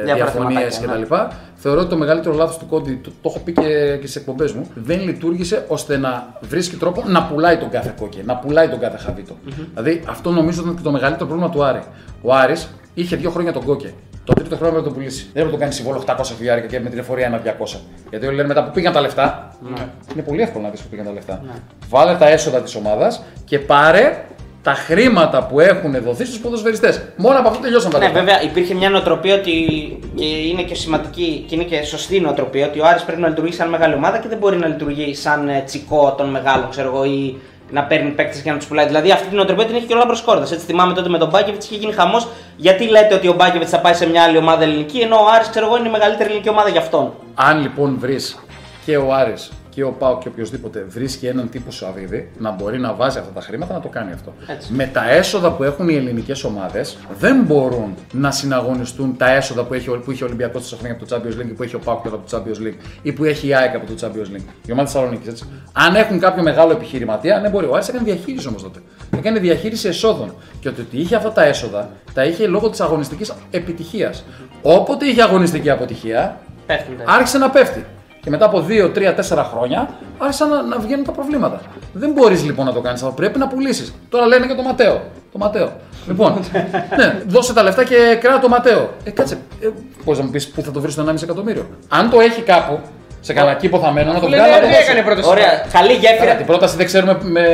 Διάφορα 0.05 0.15
διαφωνίες 0.15 0.79
θεματάκια, 0.79 1.05
κτλ. 1.05 1.15
Θεωρώ 1.55 1.81
ότι 1.81 1.89
το 1.89 1.97
μεγαλύτερο 1.97 2.35
λάθος 2.35 2.59
του 2.59 2.67
Κόντι, 2.67 3.01
το, 3.03 3.11
το 3.11 3.29
έχω 3.29 3.39
πει 3.39 3.53
και, 3.53 3.63
και 4.01 4.07
στις 4.07 4.17
εκπομπές 4.17 4.53
μου, 4.53 4.71
δεν 4.75 5.01
λειτουργήσε 5.01 5.65
ώστε 5.69 5.97
να 5.97 6.39
βρίσκει 6.41 6.77
τρόπο 6.77 7.05
να 7.07 7.23
πουλάει 7.23 7.57
τον 7.57 7.71
κάθε 7.71 7.95
κόκκι, 7.99 8.23
να 8.25 8.37
πουλάει 8.37 8.69
τον 8.69 8.79
κάθε 8.79 8.99
χαβίτο. 8.99 9.37
Δηλαδή 9.75 10.03
αυτό 10.07 10.31
νομίζω 10.31 10.61
ήταν 10.63 10.77
και 10.77 10.83
το 10.83 10.91
μεγαλύτερο 10.91 11.27
πρόβλημα 11.27 11.51
του 11.51 11.65
Άρη. 11.65 11.83
Ο 12.23 12.35
Άρης 12.35 12.69
είχε 12.95 13.17
δύο 13.17 13.31
χρόνια 13.31 13.53
τον 13.53 13.65
κόκκι. 13.65 13.95
Το 14.25 14.33
τρίτο 14.33 14.57
χρόνο 14.57 14.69
έπρεπε 14.71 14.87
να 14.87 14.93
το 14.93 14.95
πουλήσει. 15.01 15.23
Δεν 15.33 15.43
έπρεπε 15.43 15.51
να 15.51 15.53
το 15.53 15.59
κάνει 15.59 15.73
συμβόλο 15.73 16.05
800 16.07 16.25
χιλιάρικα 16.37 16.67
και 16.67 16.81
με 16.81 16.89
την 16.91 16.99
εφορία 16.99 17.27
ένα 17.27 17.41
200. 17.75 17.79
Γιατί 18.11 18.27
όλοι 18.27 18.37
λένε 18.37 18.49
μετά 18.49 18.65
που 18.65 18.71
πήγαν 18.71 18.93
τα 18.93 19.01
λεφτά. 19.01 19.57
Είναι 20.13 20.23
πολύ 20.23 20.43
εύκολο 20.43 20.65
να 20.65 20.71
δει 20.71 20.77
που 20.77 20.89
πήγαν 20.91 21.07
τα 21.07 21.13
λεφτά. 21.13 21.43
Βάλε 21.89 22.15
τα 22.17 22.29
έσοδα 22.29 22.61
της 22.61 22.75
ομάδας 22.75 23.23
και 23.45 23.59
πάρε 23.59 24.25
τα 24.63 24.73
χρήματα 24.75 25.47
που 25.47 25.61
έχουν 25.61 26.03
δοθεί 26.03 26.25
στους 26.25 26.39
ποδοσφαιριστές. 26.39 27.03
Μόνο 27.17 27.39
από 27.39 27.49
αυτό 27.49 27.61
τελειώσαν 27.61 27.91
τα 27.91 27.99
Ναι, 27.99 28.05
λεφτά. 28.05 28.21
βέβαια 28.21 28.43
υπήρχε 28.43 28.75
μια 28.75 28.91
νοοτροπία 28.91 29.35
ότι. 29.35 29.53
και 30.15 30.25
είναι 30.25 30.63
και 30.63 30.75
σημαντική 30.75 31.45
και 31.49 31.55
είναι 31.55 31.65
και 31.65 31.83
σωστή 31.83 32.21
νοοτροπία 32.21 32.67
ότι 32.67 32.81
ο 32.81 32.87
Άρης 32.87 33.03
πρέπει 33.03 33.21
να 33.21 33.29
λειτουργεί 33.29 33.53
σαν 33.53 33.69
μεγάλη 33.69 33.95
ομάδα 33.95 34.19
και 34.19 34.29
δεν 34.29 34.39
μπορεί 34.39 34.57
να 34.57 34.67
λειτουργεί 34.67 35.15
σαν 35.15 35.49
ε, 35.49 35.63
τσικό 35.67 36.15
των 36.19 36.31
μεγάλων, 36.31 36.71
ξέρω 36.71 36.89
εγώ, 36.89 37.05
ή 37.05 37.37
να 37.75 37.83
παίρνει 37.83 38.11
παίκτες 38.11 38.41
και 38.41 38.51
να 38.51 38.57
τους 38.57 38.67
πουλάει. 38.67 38.87
Δηλαδή 38.87 39.11
αυτή 39.11 39.27
την 39.27 39.37
νοοτροπία 39.37 39.67
την 39.67 39.75
έχει 39.75 39.87
και 39.87 39.95
ο 39.95 39.97
Λάμπρος 39.97 40.23
Κόρδας. 40.23 40.53
Έτσι 40.53 40.65
θυμάμαι 40.67 40.95
τότε 40.95 41.09
με 41.09 41.19
τον 41.19 41.29
Μπάκεβιτς 41.29 41.67
είχε 41.67 41.77
γίνει 41.77 41.93
χαμός 41.93 42.29
γιατί 42.57 42.85
λέτε 42.89 43.15
ότι 43.15 43.29
ο 43.29 43.33
Μπάκεβιτς 43.33 43.71
θα 43.71 43.81
πάει 43.81 43.95
σε 43.95 44.09
μια 44.09 44.23
άλλη 44.23 44.37
ομάδα 44.37 44.63
ελληνική 44.63 44.99
ενώ 44.99 45.17
ο 45.17 45.27
Άρης 45.35 45.49
ξέρω 45.49 45.67
εγώ 45.67 45.77
είναι 45.77 45.89
η 45.89 45.91
μεγαλύτερη 45.91 46.29
ελληνική 46.29 46.49
ομάδα 46.49 46.69
για 46.69 46.81
αυτόν; 46.81 47.13
Αν 47.35 47.61
λοιπόν 47.61 47.97
βρεις 47.99 48.39
και 48.85 48.97
ο 48.97 49.15
Άρης 49.15 49.51
και 49.75 49.85
ο 49.85 49.91
Πάο 49.91 50.19
και 50.19 50.29
οποιοδήποτε 50.29 50.85
βρίσκει 50.89 51.27
έναν 51.27 51.49
τύπο 51.49 51.71
Σαββίδη 51.71 52.31
να 52.39 52.51
μπορεί 52.51 52.79
να 52.79 52.93
βάζει 52.95 53.19
αυτά 53.19 53.31
τα 53.33 53.41
χρήματα 53.41 53.73
να 53.75 53.81
το 53.81 53.89
κάνει 53.89 54.13
αυτό. 54.13 54.35
Έτσι. 54.47 54.73
Με 54.73 54.87
τα 54.87 55.11
έσοδα 55.11 55.53
που 55.53 55.63
έχουν 55.65 55.89
οι 55.89 55.95
ελληνικές 55.95 56.45
ομάδες 56.45 56.97
δεν 57.19 57.43
μπορούν 57.43 57.95
να 58.13 58.31
συναγωνιστούν 58.31 59.17
τα 59.17 59.31
έσοδα 59.31 59.65
που, 59.65 59.75
έχει, 59.75 59.91
που 59.91 60.11
είχε 60.11 60.23
ο 60.23 60.27
Ολυμπιακός 60.27 60.63
τόσα 60.63 60.77
χρόνια 60.77 60.97
από 61.01 61.07
το 61.07 61.17
Champions 61.17 61.41
League 61.41 61.49
ή 61.49 61.53
που 61.53 61.63
έχει 61.63 61.75
ο 61.75 61.79
Πάο 61.79 61.95
από 61.95 62.11
το 62.11 62.25
Champions 62.31 62.67
League 62.67 62.77
ή 63.03 63.13
που 63.13 63.25
έχει 63.25 63.47
η 63.47 63.55
ΑΕΚ 63.55 63.75
από 63.75 63.87
το 63.87 63.95
Champions 64.01 64.37
League. 64.37 64.45
Η 64.67 64.73
ομάδα 64.73 64.89
Θεσσαλονίκης 64.91 65.29
έτσι. 65.29 65.45
Αν 65.73 65.95
έχουν 65.95 66.19
κάποιο 66.19 66.43
μεγάλο 66.43 66.73
επιχειρηματία, 66.73 67.39
ναι 67.39 67.49
μπορεί. 67.49 67.67
Ο 67.67 67.75
Άρης 67.75 67.89
έκανε 67.89 68.05
διαχείριση 68.05 68.49
όμως 68.49 68.63
τότε. 68.63 68.79
Έκανε 69.17 69.39
διαχείριση 69.39 69.89
εσόδων. 69.89 70.35
Και 70.61 70.69
ότι 70.69 70.87
είχε 70.91 71.17
αυτά 71.17 71.33
τα 71.33 71.45
έσοδα 71.45 71.91
τα 72.15 72.25
είχε 72.25 72.47
λόγω 72.47 72.71
της 72.71 72.81
αγωνιστικής 72.81 73.33
επιτυχίας. 73.51 74.25
Όποτε 74.63 75.07
είχε 75.07 75.23
αγωνιστική 75.23 75.71
αποτυχία, 75.71 76.39
Πέφτουν 76.67 76.97
τα. 76.97 77.13
άρχισε 77.13 77.39
να 77.39 77.51
πέφτει. 77.51 77.85
Και 78.25 78.31
μετά 78.31 78.45
από 78.45 78.65
2, 78.69 78.93
3, 78.95 79.37
4 79.37 79.45
χρόνια 79.53 79.89
άρχισαν 80.19 80.49
να, 80.49 80.63
να 80.63 80.79
βγαίνουν 80.79 81.05
τα 81.05 81.13
προβλήματα. 81.13 81.61
Δεν 81.93 82.11
μπορείς 82.13 82.45
λοιπόν 82.45 82.67
να 82.67 82.73
το 82.73 82.81
κάνεις 82.81 83.03
αυτό. 83.03 83.15
Πρέπει 83.15 83.39
να 83.39 83.47
πουλήσεις. 83.49 83.95
Τώρα 84.09 84.27
λένε 84.27 84.47
και 84.47 84.55
το 84.55 84.63
Ματέο. 84.63 85.03
Το 85.33 85.39
Ματέο. 85.39 85.73
Λοιπόν, 86.07 86.41
ναι, 86.99 87.23
δώσε 87.27 87.53
τα 87.53 87.63
λεφτά 87.63 87.85
και 87.85 88.19
κράτα 88.21 88.41
το 88.41 88.49
Ματέο. 88.49 88.91
Ε, 89.05 89.11
κάτσε. 89.11 89.39
Ε, 89.61 89.69
Πώ 90.05 90.15
να 90.15 90.23
μου 90.23 90.31
πεις 90.31 90.49
πού 90.49 90.63
θα 90.63 90.71
το 90.71 90.81
βρεις 90.81 90.95
το 90.95 91.07
1,5 91.09 91.23
εκατομμύριο. 91.23 91.67
Αν 91.89 92.11
το 92.11 92.21
έχει 92.21 92.43
κάπου, 92.43 92.81
σε 93.27 93.33
κανένα 93.33 93.57
κήπο 93.57 93.79
θα 93.79 93.91
μένω, 93.93 94.13
να 94.13 94.21
το 94.21 94.29
Λένε, 94.29 94.43
βγάλω. 94.43 94.55
να 94.57 94.61
το 94.61 94.67
τι 94.67 94.73
δώσει. 94.75 94.85
έκανε 94.91 95.01
πρώτο 95.09 95.29
Ωραία, 95.29 95.53
καλή 95.73 95.95
Καλά, 95.97 95.99
γέφυρα. 96.03 96.35
την 96.35 96.47
πρόταση 96.47 96.77
δεν 96.77 96.87
ξέρουμε 96.87 97.19
με. 97.23 97.45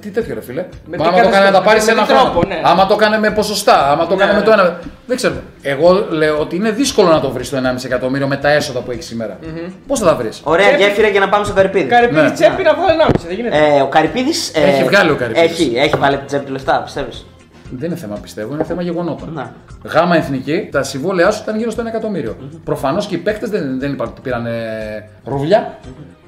Τι 0.00 0.08
τέτοιο 0.10 0.34
ρε 0.34 0.42
φίλε; 0.42 0.64
Με 0.86 0.96
Μα 0.96 1.04
τι 1.04 1.08
άμα 1.10 1.22
το 1.22 1.28
κάνει 1.34 1.44
να 1.44 1.52
τα 1.52 1.62
πάρει 1.62 1.80
σε 1.80 1.86
με 1.86 1.92
ένα 1.92 2.02
τι 2.06 2.12
χρόνο. 2.12 2.22
τρόπο, 2.30 2.46
ναι. 2.48 2.60
Άμα 2.64 2.86
το 2.86 2.96
κάνει 2.96 3.18
με 3.18 3.30
ποσοστά, 3.30 3.90
άμα 3.90 4.06
το 4.06 4.14
Ναι, 4.14 4.20
κάνει 4.20 4.32
με 4.32 4.38
ναι. 4.38 4.44
το 4.44 4.52
ένα. 4.52 4.78
Δεν 5.06 5.16
ξέρω. 5.16 5.34
Εγώ 5.62 6.06
λέω 6.10 6.38
ότι 6.38 6.56
είναι 6.56 6.70
δύσκολο 6.70 7.08
να 7.08 7.20
το 7.20 7.30
βρεις 7.30 7.50
το 7.50 7.56
1,5 7.56 7.84
εκατομμύριο 7.84 8.26
με 8.26 8.36
τα 8.36 8.50
έσοδα 8.50 8.80
που 8.80 8.90
έχεις 8.90 9.06
σήμερα. 9.06 9.38
Πώς 9.86 9.98
θα 10.00 10.06
τα 10.06 10.14
βρεις; 10.14 10.40
Ωραία 10.44 10.66
Πρέπει- 10.68 10.82
γέφυρα 10.82 11.08
για 11.08 11.20
να 11.20 11.28
πάμε 11.28 11.44
στο 11.44 11.54
Καρυπίδη. 11.54 11.88
Καρυπίδη 11.88 12.20
Ναι. 12.20 12.30
τσέπη 12.30 12.62
να 12.62 12.74
βγάλει 12.74 12.96
1,5. 13.00 13.26
Δεν 13.26 13.36
γίνεται. 13.36 13.56
Ε, 13.76 13.80
ο 13.80 13.86
Καρυπίδης. 13.86 14.52
Έχει 14.54 14.82
βγάλει 14.84 15.10
ο 15.10 15.14
Καρυπίδης. 15.16 15.50
Έχει, 15.50 15.72
έχει 15.76 15.96
βάλει 15.96 16.16
την 16.16 16.26
τσέπη 16.26 16.44
του 16.44 16.52
λεφτά, 16.52 16.80
πιστεύεις; 16.84 17.26
Δεν 17.76 17.90
είναι 17.90 17.98
θέμα 17.98 18.16
πιστεύω, 18.22 18.54
είναι 18.54 18.64
θέμα 18.64 18.82
γεγονότων. 18.82 19.32
Να. 19.32 19.52
Γάμα 19.84 20.16
εθνική, 20.16 20.68
τα 20.72 20.82
συμβόλαιά 20.82 21.30
σου 21.30 21.42
ήταν 21.42 21.56
γύρω 21.56 21.70
στο 21.70 21.82
1 21.82 21.86
εκατομμύριο. 21.86 22.36
Προφανώς 22.64 23.06
και 23.06 23.14
οι 23.14 23.18
παίκτες 23.18 23.50
δεν, 23.50 23.78
δεν 23.78 23.92
είπαν 23.92 24.08
ότι 24.08 24.20
πήραν 24.20 24.46
ρούβλια. 25.24 25.78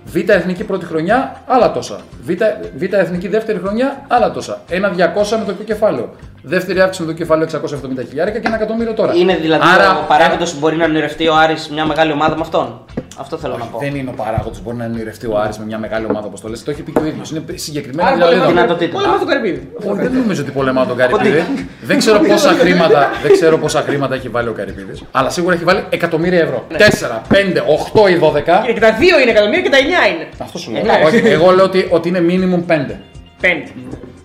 Β' 0.04 0.28
εθνική 0.30 0.64
πρώτη 0.64 0.84
χρονιά, 0.84 1.42
άλλα 1.46 1.72
τόσα. 1.72 1.96
Β, 2.22 2.30
Β' 2.76 2.92
εθνική 2.92 3.28
δεύτερη 3.28 3.58
χρονιά, 3.58 4.04
άλλα 4.08 4.30
τόσα. 4.30 4.60
Ένα 4.68 4.88
200 4.88 4.94
με 5.38 5.44
το 5.46 5.52
πιο 5.52 5.64
κεφάλαιο. 5.64 6.10
Δεύτερη 6.42 6.80
αύξηση 6.80 7.06
με 7.06 7.12
το 7.12 7.18
κεφάλαιο 7.18 7.48
670 7.52 8.04
χιλιάρικα 8.08 8.38
και 8.38 8.46
ένα 8.46 8.56
εκατομμύριο 8.56 8.92
τώρα. 8.92 9.14
Είναι 9.14 9.36
δηλαδή 9.36 9.64
Άρα, 9.74 9.98
ο 9.98 10.04
παράγοντας 10.08 10.52
που 10.52 10.58
μπορεί 10.58 10.76
να 10.76 10.84
ονειρευτεί 10.84 11.28
ο 11.28 11.36
Άρης 11.36 11.68
μια 11.68 11.86
μεγάλη 11.86 12.12
ομάδα 12.12 12.34
με 12.34 12.40
αυτόν; 12.40 12.80
Αυτό 13.18 13.36
θέλω 13.38 13.56
να 13.56 13.64
πω. 13.64 13.78
Δεν 13.78 13.94
είναι 13.94 14.10
ο 14.10 14.12
παράγοντας 14.16 14.56
που 14.56 14.62
μπορεί 14.64 14.76
να 14.76 14.84
ονειρευτεί 14.84 15.26
ο 15.26 15.38
Άρης 15.38 15.58
με 15.58 15.64
μια 15.64 15.78
μεγάλη 15.78 16.04
ομάδα 16.10 16.26
όπως 16.26 16.40
το 16.40 16.48
λες. 16.48 16.62
Το 16.64 16.70
έχει 16.70 16.82
πει 16.82 16.92
και 16.92 16.98
ο 17.02 17.06
ίδιος. 17.06 17.30
Είναι 17.30 17.42
συγκεκριμένα 17.54 18.08
Άρα 18.08 18.16
δηλαδή. 18.16 18.34
πολεμά- 18.34 18.52
δυνατοτήτων. 18.54 19.00
πολεμά 19.00 19.18
το 19.18 19.24
Καρυπίδη. 19.26 19.68
Όχι, 19.84 20.00
δεν 20.00 20.12
νομίζω 20.12 20.42
ότι 20.42 20.50
πολεμάω 20.50 20.84
τον 20.86 20.96
Καρυπίδη. 20.96 21.44
δεν, 21.82 21.98
ξέρω 21.98 22.18
πόσα 22.18 22.48
χρήματα, 22.50 23.10
δεν 23.22 23.32
ξέρω 23.32 23.58
πόσα 23.58 23.80
χρήματα 23.80 24.14
έχει 24.14 24.28
βάλει 24.28 24.48
ο 24.48 24.52
Καρυπίδη. 24.52 24.92
Αλλά 25.10 25.30
σίγουρα 25.30 25.54
έχει 25.54 25.64
βάλει 25.64 25.84
εκατομμύρια 25.90 26.40
ευρώ. 26.40 26.66
4, 26.78 27.22
5, 27.28 27.62
8 27.94 28.08
ή 28.10 28.14
12. 28.20 28.64
Και 28.74 28.80
τα 28.80 28.90
2 28.98 29.20
είναι 29.22 29.30
εκατομμύρια 29.30 29.62
και 29.62 29.70
τα 29.70 29.78
9 29.78 29.80
είναι. 30.14 30.28
Αυτό 30.38 30.58
σου 30.58 30.70
λέω. 30.72 30.80
Εντάξει. 30.80 31.16
Όχι, 31.16 31.26
εγώ 31.28 31.50
λέω 31.50 31.64
ότι, 31.64 31.88
ότι 31.90 32.08
είναι 32.08 32.22
minimum 32.28 32.72
5. 32.72 33.00
5. 33.40 33.46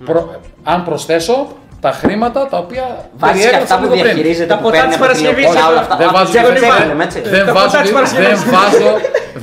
Προ, 0.06 0.41
αν 0.63 0.84
προσθέσω 0.84 1.47
τα 1.86 1.92
χρήματα 1.92 2.39
τα 2.52 2.58
οποία 2.58 2.86
Βάζεις 3.18 3.36
και 3.36 3.44
περιέγραψα 3.44 3.63
αυτά 3.63 3.76
που 3.78 3.84
λίγο 3.84 3.94
πριν. 3.96 4.06
διαχειρίζεται. 4.06 4.50
Τα 4.54 4.56
που 4.60 4.62
ποτά 4.68 4.74
παίρνει 4.76 4.88
της 4.92 4.96
από 4.98 5.04
τη 5.04 5.08
Παρασκευής, 5.08 5.44
Λεωφόρο, 5.46 5.63
όχι, 5.63 5.72
όλα 5.72 5.82
αυτά. 5.86 5.96
Δεν 6.02 6.08
Από 6.10 6.15
βάζω, 6.18 6.32
την 6.32 6.42
δεν 6.42 6.54
τσέπη 6.54 6.65
βάζω. 6.68 6.80
παίρνουμε, 6.82 7.04
έτσι. 7.08 7.20
δεν 7.36 7.46
Τα 7.50 7.54
βάζω, 7.58 7.68
ποτά 7.70 7.80
της 7.84 7.89
δεν 7.92 7.98
Παρασκευής. 7.98 8.39
βάζω, 8.56 8.92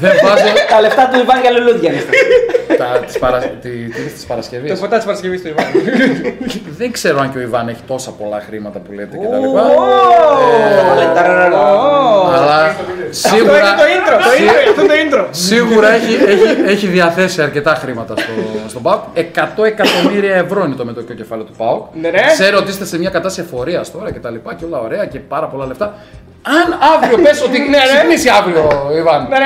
δεν 0.03 0.13
βάζω 0.25 0.49
Τα 0.73 0.79
λεφτά 0.85 1.03
του 1.11 1.17
Ιβάν 1.25 1.39
για 1.45 1.51
λουλούδια 1.57 1.89
είναι 1.91 2.01
αυτά. 2.05 2.13
τα, 2.81 2.89
της, 3.07 3.17
παρα, 3.23 3.39
τη, 3.65 3.71
τι 3.95 4.01
της 4.15 4.23
Το 4.25 4.29
Παρασκευής. 4.31 4.69
ποτά 4.85 4.97
τη 5.01 5.05
Παρασκευής 5.09 5.41
του 5.43 5.49
Ιβάν. 5.53 5.67
Δεν 6.81 6.89
ξέρω 6.97 7.17
αν 7.23 7.29
και 7.33 7.39
ο 7.41 7.43
Ιβάν 7.49 7.65
έχει 7.73 7.83
τόσα 7.93 8.11
πολλά 8.21 8.39
χρήματα 8.47 8.79
που 8.85 8.91
λέτε 8.99 9.15
κτλ. 9.23 9.47
Βάλε 10.89 11.07
ταραραρα. 11.17 11.61
Αλλά 12.37 12.57
Αυτό 12.71 12.83
είναι 12.93 13.07
σίγουρα, 13.27 13.69
το 13.81 13.85
intro. 13.97 14.17
Το 14.27 14.31
intro, 14.41 14.56
αυτό 14.69 14.83
είναι 14.83 14.93
το 15.11 15.17
intro. 15.17 15.27
σίγουρα 15.31 15.89
έχει, 15.93 16.15
έχει, 16.15 16.61
έχει 16.67 16.87
διαθέσει 16.87 17.43
αρκετά 17.43 17.75
χρήματα 17.75 18.15
στο, 18.17 18.33
στον 18.69 18.83
ΠΑΟΚ. 18.83 19.03
100 19.15 19.65
εκατομμύρια 19.65 20.35
ευρώ 20.35 20.65
είναι 20.65 20.75
το 20.75 20.85
μετοχικό 20.85 21.13
κεφάλαιο 21.15 21.47
του 21.47 21.53
ΠΑΟΚ. 21.57 21.87
Ναι, 22.01 22.11
ρε. 22.11 22.21
Ξέρω 22.33 22.59
ότι 22.59 22.71
είστε 22.71 22.85
σε 22.85 22.99
μια 22.99 23.11
κατάσταση 23.11 23.49
εφορίας 23.53 23.91
τώρα 23.93 24.13
και 24.13 24.19
τα 24.19 24.31
λοιπά 24.31 24.55
και 24.55 24.65
όλα 24.65 24.79
ωραία 24.79 25.05
και 25.07 25.19
πάρα 25.19 25.47
πολλά 25.47 25.67
λεφτά. 25.67 25.95
Αν 26.43 26.79
αύριο 26.95 27.19
πες 27.23 27.43
ότι 27.43 27.59
Ναι, 27.59 27.77
ρε. 27.79 27.95
ξυπνήσει 27.97 28.29
αύριο 28.29 28.87
ο 28.91 28.97
Ιβάν 28.97 29.27
Ναι, 29.29 29.39
ρε. 29.39 29.45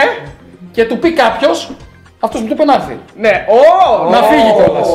και 0.73 0.85
του 0.85 0.99
πει 0.99 1.13
κάποιος, 1.13 1.71
αυτός 2.21 2.41
που 2.41 2.47
του 2.47 2.53
είπε 2.53 2.65
να 2.65 2.75
έρθει. 2.75 2.99
Ναι, 3.17 3.33
ω! 3.59 4.11
Να 4.11 4.17
φύγει 4.23 4.53
κιόλας. 4.57 4.89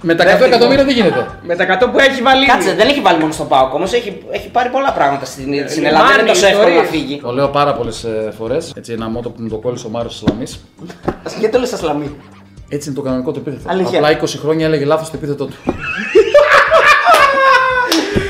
Με 0.00 0.14
τα 0.14 0.24
100 0.24 0.26
Δεύτερη 0.26 0.50
εκατομμύρια 0.50 0.84
δεν 0.84 0.94
γίνεται; 0.94 1.26
Με 1.42 1.56
τα 1.56 1.64
100 1.80 1.90
που 1.92 1.98
έχει 1.98 2.22
βάλει. 2.22 2.46
Κάτσε, 2.46 2.72
δεν 2.74 2.88
έχει 2.88 3.00
βάλει 3.00 3.18
μόνο 3.20 3.32
στον 3.32 3.48
Πάοκ 3.48 3.74
όμως, 3.74 3.92
έχει, 3.92 4.22
έχει 4.30 4.48
πάρει 4.48 4.68
πολλά 4.68 4.92
πράγματα 4.92 5.24
στην, 5.24 5.68
στην 5.68 5.84
Ελλάδα. 5.84 6.06
Δεν 6.06 6.14
είναι 6.14 6.22
Μάνι, 6.22 6.28
τόσο 6.28 6.46
εύκολο 6.46 6.64
να 6.64 6.70
ιστορίες. 6.74 6.90
φύγει. 6.90 7.20
Το 7.20 7.32
λέω 7.32 7.48
πάρα 7.48 7.74
πολλές 7.74 8.06
φορές. 8.38 8.72
Έτσι, 8.76 8.92
ένα 8.92 9.08
μότο 9.08 9.28
που 9.30 9.42
μου 9.42 9.48
το 9.48 9.56
κόλλησε 9.56 9.86
ο 9.86 9.90
Μάριος 9.90 10.16
Σλαμή. 10.16 10.44
Γιατί 11.38 11.54
το 11.54 11.58
λες 11.58 11.72
Ασλαμή. 11.72 12.16
Έτσι 12.68 12.88
είναι 12.88 12.98
το 12.98 13.04
κανονικό 13.04 13.30
του 13.32 13.38
επίθετο. 13.46 13.70
Αλήθεια. 13.70 13.98
Απλά 13.98 14.20
20 14.20 14.24
χρόνια 14.40 14.66
έλεγε 14.66 14.84
λάθος 14.84 15.10
το 15.10 15.16
επίθετο 15.16 15.44
του. 15.46 15.54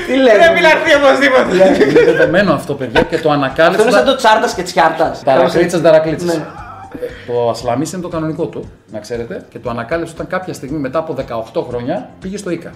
Τι 0.07 0.17
λε. 0.17 0.31
Πρέπει 0.31 0.61
να 0.61 0.71
έρθει 0.71 0.95
οπωσδήποτε. 0.95 1.85
είναι 1.91 2.12
δεδομένο 2.12 2.53
αυτό, 2.53 2.75
παιδιά, 2.75 3.03
και 3.03 3.07
το 3.09 3.15
Αυτό 3.17 3.29
είναι 3.35 3.37
ανακάλυψα. 3.45 3.91
σαν 3.91 4.05
το 4.05 4.17
τσάρτας 4.17 4.55
και 4.55 4.62
τσιάρτα. 4.62 5.17
Ταρακλίτσα, 5.25 5.81
ταρακλίτσα. 5.81 6.65
Ναι. 7.01 7.33
Το 7.35 7.51
Ασλαμί 7.51 7.85
είναι 7.93 8.03
το 8.03 8.09
κανονικό 8.09 8.47
του, 8.47 8.71
να 8.93 8.99
ξέρετε, 8.99 9.45
και 9.51 9.59
το 9.59 9.71
ανακάλυψε 9.71 10.13
όταν 10.15 10.27
κάποια 10.27 10.53
στιγμή 10.53 10.79
μετά 10.79 10.99
από 10.99 11.17
18 11.53 11.65
χρόνια 11.69 12.11
πήγε 12.21 12.37
στο 12.37 12.51
ΙΚΑ. 12.51 12.71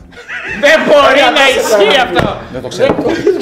Δεν 0.61 0.81
μπορεί 0.87 1.21
να 1.35 1.49
ισχύει 1.49 2.01
αυτό. 2.01 2.37
Δεν 2.53 2.63
το 2.63 2.69
ξέρω. 2.69 2.97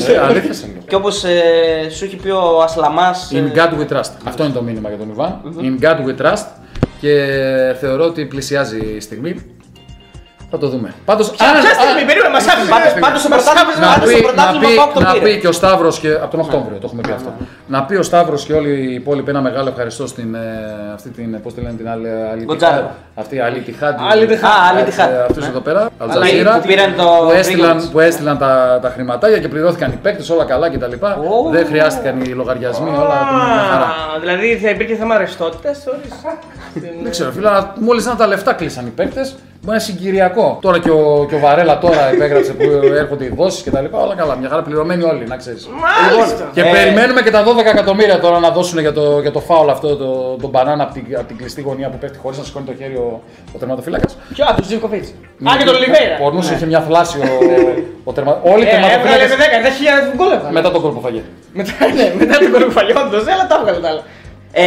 Ε, 0.08 0.18
Αλήθεια 0.18 0.52
σε 0.52 0.66
λέω. 0.66 0.82
Και 0.86 0.94
όπως 0.94 1.24
ε, 1.24 1.88
σου 1.90 2.04
έχει 2.04 2.16
πει 2.16 2.30
ο 2.30 2.62
Ασλαμάς. 2.62 3.30
In 3.32 3.56
God 3.58 3.80
we 3.80 3.96
trust. 3.96 4.10
Αυτό 4.24 4.44
είναι 4.44 4.52
το 4.52 4.62
μήνυμα 4.62 4.88
για 4.88 4.98
τον 4.98 5.10
Ιβάν. 5.10 5.40
In 5.60 5.84
God 5.84 5.96
we 6.06 6.22
trust. 6.24 6.46
Και 7.00 7.24
θεωρώ 7.80 8.04
ότι 8.04 8.24
πλησιάζει 8.24 8.94
η 8.96 9.00
στιγμή. 9.00 9.57
Θα 10.50 10.58
το 10.58 10.68
δούμε. 10.68 10.94
Πάντως, 11.04 11.30
Ποια 11.30 11.46
στιγμή, 11.46 12.04
περίμενε, 12.06 12.32
μας 12.32 12.46
άφησε. 12.46 12.98
Πάντως 13.00 13.20
στο 13.20 13.28
Μας 13.28 13.42
πρωτάθλημα 13.44 13.68
άφησε 13.68 13.80
να 13.80 13.86
πάντως 13.92 14.08
πει, 14.08 14.18
στο 14.18 14.26
να, 14.26 14.32
πρωτάθλημα 14.32 14.68
πει, 14.68 14.74
Πάοκ 14.80 14.92
το 14.92 15.00
να 15.00 15.12
πήρε. 15.12 15.24
πει 15.24 15.40
και 15.42 15.48
ο 15.48 15.52
Σταύρος 15.52 15.98
και. 15.98 16.10
από 16.24 16.30
τον 16.30 16.40
Οκτώβριο, 16.40 16.76
το 16.82 16.84
έχουμε 16.88 17.02
πει 17.06 17.12
αυτό. 17.12 17.30
Να 17.66 17.82
πει 17.86 17.94
ο 17.94 18.02
Σταύρος 18.02 18.44
και 18.44 18.52
όλοι 18.52 18.72
οι 18.90 18.94
υπόλοιποι 18.94 19.30
ένα 19.30 19.40
μεγάλο 19.40 19.68
ευχαριστώ 19.68 20.06
στην. 20.06 20.34
ε, 20.34 20.38
αυτή 20.94 21.08
την. 21.10 21.42
Πώς 21.42 21.54
τη 21.54 21.60
λένε 21.60 21.74
την 21.80 21.88
άλλη. 21.88 22.08
άλλη 22.32 22.44
Γκοτζάρο. 22.44 22.90
Αυτή 23.14 23.34
η 23.36 23.40
άλλη 23.40 23.60
τυχάντη. 23.60 24.02
Άλλη 24.10 24.26
Τιχάντ. 24.26 24.44
Α, 24.50 24.54
άλλη 24.70 24.82
τυχάντη. 24.84 25.14
Αυτού 25.30 25.44
εδώ 25.44 25.60
πέρα. 25.60 25.80
Αλλά 25.98 26.12
Αλτζαζίρα. 26.12 26.58
που 26.60 26.66
πήραν 26.66 26.94
το 26.96 27.04
Που 27.26 27.30
έστειλαν, 27.30 27.78
Greenwich. 27.78 27.90
που 27.92 28.00
έστειλαν 28.00 28.38
τα, 28.38 28.78
τα 28.82 28.88
χρηματάκια 28.90 29.38
και 29.38 29.48
πληρώθηκαν 29.48 29.90
οι 29.92 29.98
παίκτες 30.02 30.30
όλα 30.30 30.44
καλά 30.44 30.70
κτλ. 30.70 30.92
Ω. 31.04 31.50
Δεν 31.50 31.66
χρειάστηκαν 31.66 32.20
οι 32.20 32.26
λογαριασμοί, 32.28 32.88
όλα 32.90 33.18
μια 33.54 33.62
χαρά. 33.70 33.84
Α, 33.84 34.18
Δηλαδή 34.20 34.56
θα 34.62 34.68
υπήρχε 34.70 34.94
θέμα 34.94 35.18
ρευστότητας. 35.18 35.78
Δεν 37.02 37.10
ξέρω, 37.10 37.30
φίλε, 37.30 37.48
αλλά 37.48 37.74
μόλις 37.80 38.04
να 38.04 38.16
τα 38.16 38.26
λεφτά 38.26 38.52
κλείσαν 38.52 38.86
οι 38.86 38.90
παίκτες, 38.90 39.28
μπορεί 39.30 39.40
να 39.62 39.72
είναι 39.72 39.82
συγκυριακό. 39.82 40.58
Τώρα 40.60 40.78
και 40.78 40.90
ο, 40.90 41.26
και 41.28 41.34
ο 41.34 41.38
Βαρέλα 41.38 41.78
τώρα 41.78 42.12
υπέγραψε 42.14 42.52
που 42.52 42.64
έρχονται 42.94 43.24
οι 43.24 43.32
δόσεις 43.36 43.62
κτλ. 43.62 43.84
Όλα 43.90 44.14
καλά, 44.14 44.36
μια 44.36 44.48
χαρά 44.48 44.62
πληρωμένοι 44.62 45.02
όλοι, 45.04 45.24
να 45.26 45.36
ξέρεις. 45.36 45.68
Μάλιστα. 46.12 46.50
Και 46.52 46.60
Ε, 46.60 46.70
περιμένουμε 46.70 47.22
και 47.22 47.30
τα 47.30 47.44
12 47.44 47.64
εκατομμύρια 47.66 48.20
τώρα 48.20 48.38
να 48.38 48.50
δώσουν 48.50 48.78
για 48.78 48.92
το, 48.92 49.20
για 49.20 49.30
το 49.30 49.40
φάουλ 49.40 49.68
αυτό, 49.70 49.96
το, 49.96 50.36
τον 50.40 50.50
μπανάνα 50.50 50.82
από 50.82 50.92
την, 50.94 51.04
απ' 51.18 51.26
την 51.26 51.36
κλειστή 51.36 51.60
γωνία 51.60 51.88
που 51.88 51.98
πέφτει 51.98 52.18
χωρίς 52.18 52.38
να 52.38 52.44
σηκώνει 52.44 52.66
το 52.66 52.74
χέρι 52.78 52.94
ο, 52.94 53.22
ο 53.54 53.58
τερματοφύλακας. 53.58 54.16
Ποιο, 54.34 54.44
τους 54.56 54.66
Ζιβκοβίτς. 54.66 55.08
Α, 55.48 55.52
και 55.58 55.64
τον 55.64 55.74
Λιβέρα. 55.78 56.16
Πορνούσε, 56.20 56.54
είχε 56.54 56.66
μια 56.66 56.80
θλάση 56.80 57.18
ο, 57.18 57.24
ο 58.04 58.12
τερμα... 58.12 58.40
Όλοι 58.42 58.64
οι 58.64 58.68
Ε, 58.68 58.70
Έβγαλε 58.74 58.92
με 58.92 58.98
τερματοφύλακε 58.98 59.34
10, 60.08 60.12
10.000 60.12 60.16
γκολ 60.16 60.30
έβγαλε. 60.32 60.52
μετά 60.52 60.70
τον 60.70 60.80
κόλπο 60.82 61.00
φαγέ. 61.00 61.22
Μετά, 61.52 61.72
ναι, 61.96 62.06
μετά 62.18 62.38
την 62.38 62.52
κορυφαλιά, 62.52 62.94
όντως, 63.04 63.22
αλλά 63.32 63.46
τα 63.46 63.56
έβγαλε 63.60 63.80
τα 63.84 63.88
άλλα. 63.88 64.02
Ε, 64.52 64.64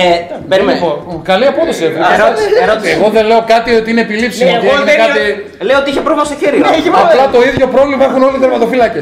περίμενε. 0.50 0.80
Λοιπόν, 0.80 1.22
καλή 1.24 1.46
απόδοση. 1.46 1.84
έβγαλε. 1.86 2.16
Ερώτηση, 2.16 2.48
ερώτηση. 2.66 2.92
Εγώ 2.98 3.08
δεν 3.10 3.26
λέω 3.26 3.42
κάτι 3.54 3.70
ότι 3.80 3.90
είναι 3.92 4.02
επιλήψιμο. 4.08 4.52
Ναι, 4.52 4.58
ότι 4.58 4.68
εγώ 4.68 4.76
έγινε 4.76 4.92
δεν 4.92 4.98
κάτι... 5.04 5.22
Λέω 5.68 5.78
ότι 5.82 5.90
είχε 5.90 6.02
πρόβλημα 6.06 6.26
στο 6.30 6.36
χέρι. 6.42 6.58
Ναι, 6.58 6.76
είχε 6.80 6.90
Απλά 7.06 7.26
το 7.36 7.40
ίδιο 7.50 7.68
πρόβλημα 7.76 8.04
έχουν 8.10 8.22
όλοι 8.28 8.36
οι 8.38 8.44
τερματοφύλακε. 8.46 9.02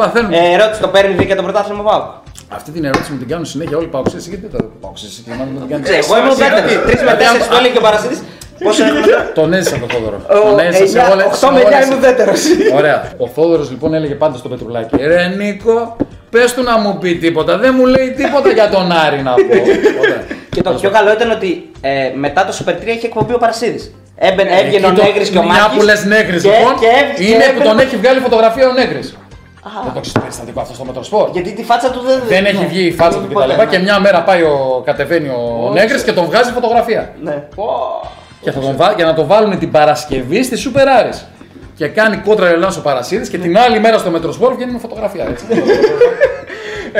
Παθαίνουν. 0.00 0.32
Ε, 0.32 0.40
ερώτηση, 0.56 0.80
το 0.80 0.88
παίρνει 0.94 1.14
δίκαια 1.20 1.36
το 1.40 1.42
πρωτάθλημα 1.42 1.82
Πάοκ. 1.88 2.06
Αυτή 2.58 2.70
την 2.70 2.84
ερώτηση 2.84 3.12
μου 3.12 3.18
την 3.18 3.28
κάνουν 3.28 3.46
συνέχεια 3.52 3.76
όλοι 3.76 3.86
οι 3.86 3.94
παοξίε. 3.96 4.20
Γιατί 4.32 4.46
δεν 4.46 4.52
τα 4.60 4.64
παοξίε, 4.80 5.08
και 5.24 5.30
μάλλον 5.38 5.52
δεν 5.54 5.60
την 5.62 5.70
κάνουν. 5.70 5.84
Εγώ 6.02 6.14
ήμουν 6.20 6.36
δεύτερο. 6.42 6.66
Τρεις 6.86 7.00
με 7.08 7.14
τέσσερι 7.20 7.44
το 7.52 7.56
έλεγε 7.58 7.72
και 7.74 7.82
ο 7.82 7.86
Παρασίδη. 7.88 8.16
Πόσο 8.64 8.84
έχουμε 8.84 9.00
τώρα; 9.00 9.32
Τον 9.34 9.52
έζησα 9.52 9.78
τον 9.78 9.88
Θόδωρο. 9.88 10.18
Τον 10.44 10.58
έζησα 10.58 10.86
σε 10.86 11.10
όλε 11.12 11.24
8 11.40 11.48
με 11.52 11.60
9 11.82 11.86
ήμουν 11.86 12.00
δεύτερο. 12.00 12.32
Ωραία. 12.78 13.12
Ο 13.16 13.26
Θόδωρος 13.26 13.70
λοιπόν 13.70 13.94
έλεγε 13.94 14.14
πάντα 14.14 14.36
στο 14.36 14.48
Πετρουλάκι. 14.48 14.96
Ρε 14.96 15.26
Νίκο, 15.36 15.96
πες 16.30 16.54
του 16.54 16.62
να 16.62 16.78
μου 16.78 16.98
πει 16.98 17.14
τίποτα. 17.16 17.58
Δεν 17.58 17.74
μου 17.78 17.86
λέει 17.86 18.10
τίποτα 18.10 18.50
για 18.50 18.68
τον 18.68 18.92
Άρη 18.92 19.22
να 19.22 19.32
πω. 19.34 19.40
Ωραία. 20.00 20.22
Και 20.50 20.62
το 20.62 20.70
πιο 20.72 20.90
καλό 20.90 21.12
ήταν 21.12 21.30
ότι 21.30 21.70
ε, 21.80 22.10
μετά 22.14 22.44
το 22.44 22.52
Super 22.64 22.70
3 22.72 22.86
είχε 22.86 23.06
εκπομπή 23.06 23.34
ο 23.34 23.38
Παρασίδης. 23.38 23.94
Έμπαινε, 24.16 24.50
έβγαινε 24.60 24.86
ο 24.86 24.88
Εκεί 24.88 24.98
το- 24.98 25.04
Νέγρης 25.04 25.28
και 25.28 25.38
ο 25.38 25.42
Μάκης. 25.42 25.56
Μια 25.62 25.70
που 25.78 25.82
λες 25.84 26.04
Νέγρης 26.04 26.42
και- 26.42 26.48
λοιπόν, 26.58 26.74
και 26.80 26.86
έβγαινε- 26.86 27.34
είναι 27.34 27.44
και 27.44 27.52
που 27.52 27.58
τον 27.58 27.66
έμπαινε- 27.72 27.86
έχει 27.86 27.96
βγάλει 27.96 28.20
φωτογραφία 28.20 28.68
ο 28.68 28.72
Νέγρης. 28.72 29.16
Δεν 29.84 29.92
το 29.94 30.00
ξέρεις 30.00 30.18
περιστατικό 30.20 30.60
αυτό 30.60 30.74
στο 30.74 30.84
Μετροσπορ. 30.84 31.28
Γιατί 31.32 31.52
τη 31.52 31.62
φάτσα 31.64 31.90
του 31.90 32.00
δεν. 32.06 32.20
Δεν 32.28 32.44
έχει 32.44 32.56
ναι. 32.62 32.66
βγει 32.66 32.86
η 32.86 32.92
φάτσα 32.92 33.18
του 33.18 33.26
Ποτέ, 33.32 33.46
κτλ. 33.46 33.60
ναι. 33.60 33.66
Και 33.66 33.78
μια 33.78 34.00
μέρα 34.00 34.22
πάει 34.22 34.42
ο, 34.42 34.82
κατεβαίνει 34.84 35.28
ο 35.28 35.70
Νέγκρη 35.72 36.02
και 36.02 36.12
τον 36.12 36.24
βγάζει 36.24 36.50
φωτογραφία. 36.52 37.10
Ναι. 37.22 37.42
Και 38.40 38.50
θα 38.50 38.60
τον 38.60 38.76
βά- 38.76 38.96
για 38.96 39.04
να 39.04 39.14
το 39.14 39.26
βάλουν 39.26 39.58
την 39.58 39.70
Παρασκευή 39.70 40.42
στη 40.42 40.56
Super 40.74 40.80
Aris. 41.00 41.18
Και 41.78 41.88
κάνει 41.88 42.16
κόντρα 42.16 42.48
Ελλάς 42.48 42.76
ο 42.76 42.82
Παρασίδη 42.82 43.28
και 43.28 43.38
την 43.38 43.58
άλλη 43.58 43.80
μέρα 43.80 43.98
στο 43.98 44.10
Μετροσπορ 44.10 44.54
βγαίνει 44.54 44.72
με 44.72 44.78
φωτογραφία. 44.78 45.24
Έτσι. 45.28 45.44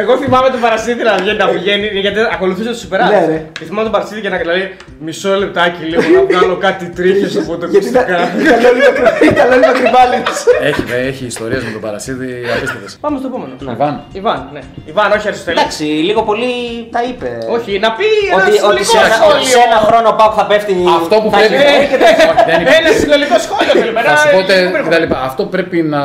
Εγώ 0.00 0.16
θυμάμαι 0.22 0.48
τον 0.54 0.60
Παρασίδη 0.60 1.02
να 1.02 1.14
βγαίνει, 1.14 1.36
να 1.38 1.48
πηγαίνει 1.48 1.86
γιατί 2.04 2.18
ακολουθούσε 2.34 2.68
τους 2.74 2.82
Super 2.84 2.98
Ναι, 2.98 3.18
Alex. 3.24 3.28
ρε. 3.28 3.38
Και 3.58 3.64
θυμάμαι 3.64 3.82
τον 3.88 3.92
Παρασίδη 3.96 4.20
και 4.20 4.28
να 4.34 4.44
λέει 4.44 4.64
μισό 5.06 5.30
λεπτάκι 5.42 5.82
λίγο 5.84 6.02
να 6.14 6.20
βγάλω 6.30 6.56
κάτι 6.66 6.84
τρίχες 6.98 7.36
από 7.36 7.56
το 7.56 7.66
Γιατί 7.66 7.88
ήταν 7.88 8.04
ακουστικά. 8.14 8.54
ήταν 8.54 8.64
όλοι 8.70 8.80
μακρι- 8.86 9.32
ήταν 9.32 9.46
όλοι 9.54 9.64
μακρυμπάλιδες. 9.70 10.38
έχει, 10.70 10.82
ε, 10.96 11.06
έχει 11.10 11.24
ιστορίες 11.34 11.62
με 11.66 11.70
τον 11.76 11.80
Παρασίδη 11.86 12.30
απίστευτες. 12.56 12.92
Πάμε 13.04 13.16
στο 13.18 13.26
επόμενο. 13.32 13.52
Ιβάν. 13.74 13.94
Ιβάν, 14.20 14.40
ναι. 14.54 14.60
Ιβάν, 14.90 15.08
όχι 15.16 15.26
Αριστοτέλη. 15.28 15.58
Εντάξει, 15.60 15.84
λίγο 16.08 16.22
πολύ 16.30 16.52
τα 16.94 17.00
είπε. 17.08 17.30
Όχι, 17.56 17.70
να 17.84 17.90
πει 17.96 18.06
ένα 18.32 18.36
Ότι, 18.42 18.48
ότι 18.50 18.56
συνολικό 18.58 18.92
σε, 18.92 18.98
ένα, 19.08 19.16
ότι 19.30 19.44
σε 19.54 19.58
ένα 19.66 19.76
σχόλιο. 19.76 19.86
χρόνο 19.88 20.06
ο 20.12 20.14
Πάουκ 20.20 20.32
θα 20.40 20.44
πέφτει. 20.50 20.74
Αυτό 21.00 21.14
που 21.22 21.28
θα 21.32 21.36
πρέπει. 21.38 21.54
έχει- 21.54 21.94
Όχι, 22.30 22.42
δεν 22.50 22.58
υπάρχει. 22.62 22.78
Ένα 22.80 22.90
συνολικό 23.02 23.36
σχόλιο 23.46 23.72
θέλουμε. 23.80 24.00
Θα 24.08 24.10
ένα 24.12 24.18
σου 24.22 24.28
πω 24.34 24.40
τε- 24.50 24.68
υπέροχο. 24.68 24.88
κτλ. 24.90 25.04
Αυτό 25.28 25.42
πρέπει 25.54 25.78
να, 25.94 26.02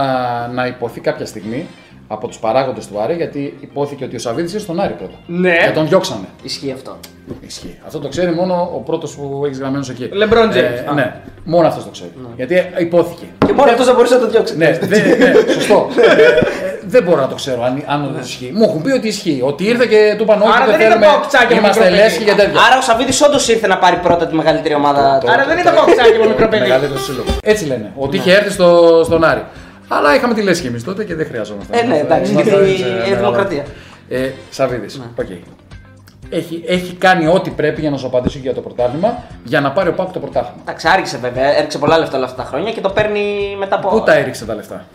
να 0.58 0.64
υποθεί 0.74 1.00
κάποια 1.10 1.26
στιγμή 1.34 1.62
από 2.08 2.28
τους 2.28 2.38
παράγοντες 2.38 2.88
του 2.88 3.00
Άρη 3.02 3.16
γιατί 3.16 3.58
υπόθηκε 3.62 4.04
ότι 4.04 4.16
ο 4.16 4.20
Σαββίδης 4.20 4.52
είναι 4.52 4.62
στον 4.62 4.80
Άρη 4.80 4.94
πρώτα. 4.94 5.14
Ναι. 5.26 5.56
Και 5.66 5.72
τον 5.74 5.88
διώξανε. 5.88 6.26
Ισχύει 6.44 6.72
αυτό. 6.72 6.98
Ισχύει. 7.48 7.78
Αυτό 7.86 8.00
το 8.00 8.08
ξέρει 8.08 8.32
μόνο 8.32 8.72
ο 8.76 8.78
πρώτος 8.80 9.16
που 9.16 9.44
έχει 9.46 9.56
γραμμένος 9.60 9.90
εκεί. 9.90 10.10
LeBron 10.14 10.48
James. 10.56 10.90
Ε, 10.90 10.94
ναι, 10.94 11.16
μόνο 11.44 11.68
αυτός 11.68 11.84
το 11.84 11.90
ξέρει. 11.90 12.12
Γιατί 12.36 12.56
ε, 12.56 12.66
υπόθηκε. 12.78 13.26
Και 13.46 13.54
μόνο 13.54 13.72
αυτός 13.72 13.86
δεν 13.86 13.96
μπορούσε 13.96 14.14
να 14.14 14.20
το 14.20 14.28
διώξει. 14.30 14.58
ναι, 14.58 14.72
δε, 14.82 14.98
ναι, 14.98 15.34
σωστό. 15.54 15.88
Ε, 16.02 16.22
ε, 16.24 16.40
δεν 16.86 17.04
μπορώ 17.04 17.22
να 17.22 17.28
το 17.28 17.36
ξέρω 17.36 17.64
αν, 17.64 17.84
αν 17.88 18.04
όντως 18.06 18.28
ισχύει. 18.30 18.52
Μου 18.56 18.64
έχουν 18.64 18.82
πει 18.82 18.92
ότι 18.92 19.08
ισχύει. 19.08 19.42
Ότι 19.44 19.64
ήρθε 19.64 19.86
και 19.86 20.14
του 20.18 20.24
είπαν 20.24 20.42
όχι, 20.42 20.52
Άρα 20.56 20.66
δεν 20.66 20.78
δεν 20.78 20.88
ήταν 20.88 20.92
θέλουμε. 21.00 21.06
παοκτσάκι 21.06 21.54
με 21.54 21.60
Είμαστε 21.60 21.80
μικρό 21.82 21.96
παιδί. 21.96 22.04
λέσχοι 22.04 22.24
και 22.24 22.34
τέτοια. 22.42 22.60
Άρα 22.68 22.78
ο 22.78 22.82
Σαββίδης 22.82 23.22
όντως 23.22 23.48
ήρθε 23.50 23.68
να 23.68 23.78
πάρει 23.78 23.98
πρώτα 24.06 24.28
τη 24.28 24.36
μεγαλύτερη 24.36 24.74
ομάδα. 24.82 25.18
Το- 25.22 25.32
Άρα 25.32 25.44
δεν 25.50 25.58
ήταν 25.58 25.74
κοξάκι 25.76 26.18
με 26.22 26.28
μικρό 26.28 26.48
παιδί. 26.48 26.62
Μεγαλύτερο 26.68 27.00
σύλλογο. 27.00 27.30
Έτσι 27.44 27.66
λένε. 27.66 27.92
Ότι 27.96 28.18
είχε 28.18 28.32
έρθει 28.34 28.52
στο, 28.52 28.68
στον 29.06 29.24
Άρη. 29.24 29.44
Αλλά 29.98 30.16
είχαμε 30.16 30.34
τη 30.34 30.42
λέσχη 30.42 30.68
εμείς 30.68 30.84
τότε 30.84 31.04
και 31.04 31.16
δεν 31.16 31.26
χρειαζόμασταν. 31.26 31.80
Ε, 31.80 31.84
ναι, 31.84 31.98
εντάξει, 31.98 32.32
Ήμασταν 32.32 32.54
γιατί 32.60 32.72
έτσι, 32.72 32.84
είναι 32.84 32.98
μεγάλα- 33.00 33.16
δημοκρατία. 33.18 33.64
Ε, 34.10 34.30
Σαββίδης. 34.50 35.02
ΟΚ. 35.20 35.28
Έχει, 36.30 36.64
έχει 36.68 36.94
κάνει 36.94 37.28
ό,τι 37.28 37.50
πρέπει 37.50 37.82
για 37.82 37.90
να 37.90 37.98
σου 37.98 38.06
απαντήσω 38.08 38.40
για 38.42 38.54
το 38.54 38.62
πρωτάθλημα 38.62 39.24
για 39.44 39.62
να 39.62 39.72
πάρει 39.72 39.90
ο 39.90 39.94
ΠΑΟΚ 39.94 40.12
το 40.12 40.20
πρωτάθλημα. 40.20 40.58
Εντάξει, 40.62 40.88
άργησε 40.88 41.18
βέβαια. 41.18 41.58
Έριξε 41.58 41.78
πολλά 41.78 41.98
λεφτά 41.98 42.18
όλα 42.18 42.26
αυτά 42.26 42.44
τα 42.44 42.48
χρόνια 42.50 42.72
και 42.72 42.82
το 42.82 42.90
παίρνει 42.90 43.56
μετά 43.60 43.76
από. 43.76 43.90
Πού 43.90 44.02
τα 44.04 44.14
έριξε 44.14 44.46
τα 44.46 44.56
λεφτά; 44.56 44.86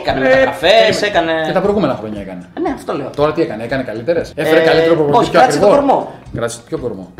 Έκανε 0.00 0.20
Ε, 0.20 0.22
μεταγραφές, 0.22 0.70
περίμενε. 0.70 1.06
έκανε. 1.06 1.32
Και 1.46 1.52
τα 1.52 1.60
προηγούμενα 1.60 1.94
χρόνια 2.00 2.20
έκανε. 2.20 2.48
Ε, 2.56 2.60
Ναι, 2.60 2.70
αυτό 2.74 2.92
λέω. 2.92 3.10
Τώρα 3.16 3.32
τι 3.32 3.42
έκανε, 3.42 3.64
έκανε 3.64 3.82
καλύτερες; 3.82 4.32
Έφερε 4.34 4.60
Ε, 4.60 4.64
καλύτερο 4.64 4.94
προπονητή 4.94 5.18
όχι, 5.22 5.30
πιο 5.30 5.38
κράτησε 5.38 5.58
ακριβό. 5.58 5.76
το 5.76 5.86
κορμό; 5.86 6.12
Κράτησε 6.34 6.60
ποιο 6.68 6.78
κορμό; 6.78 7.12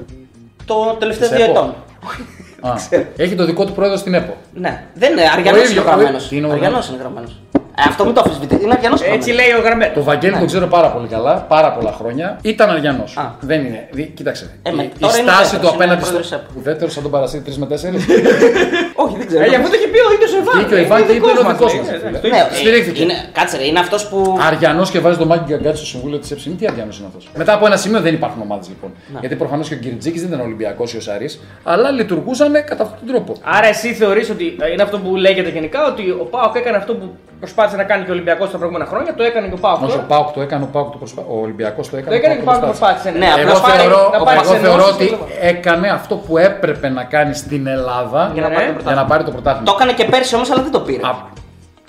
Το 0.65 0.97
τελευταίο 0.99 1.29
Της 1.29 1.37
δύο 1.37 1.45
ΕΠΟ. 1.47 1.53
ετών. 1.59 1.75
Α, 2.61 2.75
έχει 3.17 3.35
το 3.35 3.45
δικό 3.45 3.65
του 3.65 3.73
πρόεδρο 3.73 3.97
στην 3.97 4.15
ΕΠΟ. 4.15 4.37
Ναι, 4.55 4.85
δεν 4.95 5.13
είναι 5.13 5.23
Αρειανός 5.23 5.51
Το 5.51 5.57
είναι 5.57 5.69
ίδιο, 5.71 5.83
γραμμένος. 5.83 6.29
το- 6.29 6.37
είναι 6.37 6.47
ο- 6.47 6.53
Αρειανός 6.53 6.79
είναι 6.89 6.99
γραμμένος. 7.01 7.41
Ε, 7.85 7.89
αυτό 7.89 8.05
μην 8.05 8.15
το 8.15 8.23
αφισβητεί. 8.25 8.55
Είναι 8.63 8.75
Αριανός 8.77 9.01
Έτσι 9.03 9.31
λέει 9.31 9.51
ο 9.59 9.61
γραμμένο. 9.61 9.93
Το 9.95 10.03
Βαγγέλη 10.03 10.33
Ναι. 10.33 10.39
τον 10.39 10.47
ξέρω 10.47 10.67
πάρα 10.67 10.89
πολύ 10.89 11.09
καλά, 11.09 11.35
πάρα 11.37 11.73
πολλά 11.73 11.93
χρόνια. 11.93 12.39
Ήταν 12.43 12.71
Αριανός. 12.71 13.17
Α. 13.17 13.23
Δεν 13.41 13.61
είναι. 13.67 13.89
Δι- 13.91 14.15
Κοίταξε. 14.15 14.51
Ε, 14.63 14.71
με- 14.71 14.83
η, 14.83 14.87
η 14.87 14.99
τώρα 15.01 15.17
είναι 15.19 15.31
στάση 15.31 15.43
ουδέτερος, 15.45 15.69
του 15.71 15.75
απέναντι 15.75 15.95
είναι 16.01 16.03
στο. 16.03 16.11
πρόεδρος 16.19 16.33
ΕΠΟ. 16.33 16.51
Ουδέτερο 16.59 16.91
σαν 16.91 17.03
τον 17.03 17.13
Παρασίτη 17.13 17.51
3 17.51 17.57
με 17.63 17.67
4. 17.67 17.73
Όχι, 19.05 19.15
δεν 19.21 19.27
ξέρω. 19.27 19.43
Ε, 19.45 19.49
γι' 19.53 19.55
αυτό 19.61 19.69
το 19.73 19.77
έχει 19.81 19.89
πει 19.93 19.99
ο 20.09 20.13
ίδιος 20.17 20.33
ο 20.37 20.39
Ιβάν. 20.43 20.69
Και 20.69 20.75
ο 20.75 20.79
Ιβάν 20.85 20.99
Είναι 20.99 21.07
και 21.09 21.13
είπε 21.17 21.27
δικός 21.27 21.31
είναι 21.31 21.41
ο 21.41 21.49
μας, 21.49 21.53
δικός 21.57 21.73
λέει. 21.73 21.83
μας, 21.83 21.91
Ε, 21.91 21.99
φίλε. 21.99 22.19
εντάξει, 22.19 22.23
το 22.23 22.29
Ναι, 22.35 22.37
ίδιο. 22.43 22.57
ε, 22.57 22.61
Στηρίχθηκε. 22.61 23.01
είναι, 23.03 23.17
κάτσε, 23.39 23.57
ρε, 23.61 23.65
είναι 23.71 23.81
αυτός 23.87 24.03
που. 24.09 24.19
Αριανός 24.49 24.89
και 24.93 24.99
βάζει 25.05 25.19
τον 25.23 25.27
Μάκη 25.31 25.45
Γκαγκάτσι 25.53 25.79
στο 25.83 25.87
συμβούλιο 25.93 26.19
της 26.23 26.31
ΕΨΗ. 26.35 26.55
Τι 26.59 26.65
Αριανός 26.71 26.97
είναι 26.99 27.09
αυτός; 27.11 27.23
Μετά 27.41 27.53
από 27.57 27.65
ένα 27.71 27.77
σημείο 27.83 28.01
δεν 28.07 28.13
υπάρχουν 28.19 28.41
ομάδες 28.47 28.67
λοιπόν. 28.73 28.91
Γιατί 29.21 29.35
προφανώς 29.43 29.67
και 29.69 29.75
ο 29.75 29.79
Γκυριτζίκη 29.83 30.19
δεν 30.23 30.29
ήταν 30.29 30.41
Ολυμπιακός 30.49 30.89
ή 30.95 30.97
ο 30.97 31.01
Σάρη, 31.09 31.29
αλλά 31.73 31.89
λειτουργούσαν 31.91 32.53
κατά 32.53 32.83
αυτόν 32.87 32.99
τον 32.99 33.09
τρόπο. 33.15 33.33
Άρα 33.57 33.67
εσύ 33.75 33.89
θεωρείς 34.01 34.31
ότι 34.31 34.57
ε, 34.61 34.73
είναι 34.73 34.83
αυτό 34.83 34.97
που 34.99 35.17
λέγεται 35.17 35.51
γενικά 35.57 35.81
ότι 35.93 36.03
ο 36.11 36.25
Πάοκ 36.33 36.57
έκανε 36.57 36.77
αυτό 36.77 36.93
που 36.95 37.07
προσπάθησε 37.39 37.77
να 37.77 37.85
κάνει 37.85 38.05
και 38.05 38.11
ο 38.11 38.13
Ολυμπιακός 38.13 38.51
τα 38.51 38.57
προηγούμενα 38.57 38.87
χρόνια, 38.91 39.15
το 39.15 39.23
έκανε 39.23 39.47
και 39.49 39.55
ο 39.55 39.57
Πάοκ. 39.57 39.77
Όχι, 39.83 39.85
ο 39.91 39.95
τώρα. 39.95 40.03
Πάουκ 40.07 40.29
το 40.35 40.41
έκανε, 40.41 40.65
ο 40.65 40.69
Πάουκ 40.73 40.91
το 40.93 40.99
προσπάθησε. 40.99 41.33
Ο 41.35 41.41
Ολυμπιακός 41.41 41.85
το 41.87 41.93
Το 41.93 41.97
έκανε. 41.99 42.17
έκανε 42.17 42.35
και 42.35 42.41
ο 42.41 42.45
Πάοκ 42.45 42.61
το 42.61 42.67
προσπάθησε. 42.67 43.09
προσπάθησε. 43.11 43.35
Ναι, 43.35 43.41
Εγώ 43.43 43.49
απλώς 43.49 43.61
πάρει- 43.61 43.81
θεωρώ, 43.83 44.11
να 44.13 44.25
πάρει 44.25 44.39
εγώ 44.43 44.51
τις 44.53 44.61
θεωρώ 44.61 44.75
ενώσεις 44.83 44.95
ότι 44.95 45.07
στο 45.07 45.17
κλίμα. 45.17 45.49
έκανε 45.53 45.89
αυτό 45.99 46.15
που 46.17 46.39
έπρεπε 46.39 46.89
να 46.89 47.05
κάνει 47.05 47.35
στην 47.35 47.67
Ελλάδα 47.67 48.31
Για 48.35 48.43
να 48.43 48.49
Ναι. 48.49 48.55
πάρει 48.55 48.67
το 48.67 48.73
για 48.73 48.73
πρωτάθλημα. 48.73 49.03
να 49.03 49.09
πάρει 49.11 49.25
το 49.25 49.31
πρωτάθλημα. 49.31 49.67
Το 49.71 49.77
έκανε 49.79 49.93
και 49.99 50.05
πέρσι 50.05 50.35
όμως, 50.35 50.51
αλλά 50.51 50.63
δεν 50.63 50.73
το 50.73 50.81
πήρε. 50.81 51.03
Α, 51.07 51.13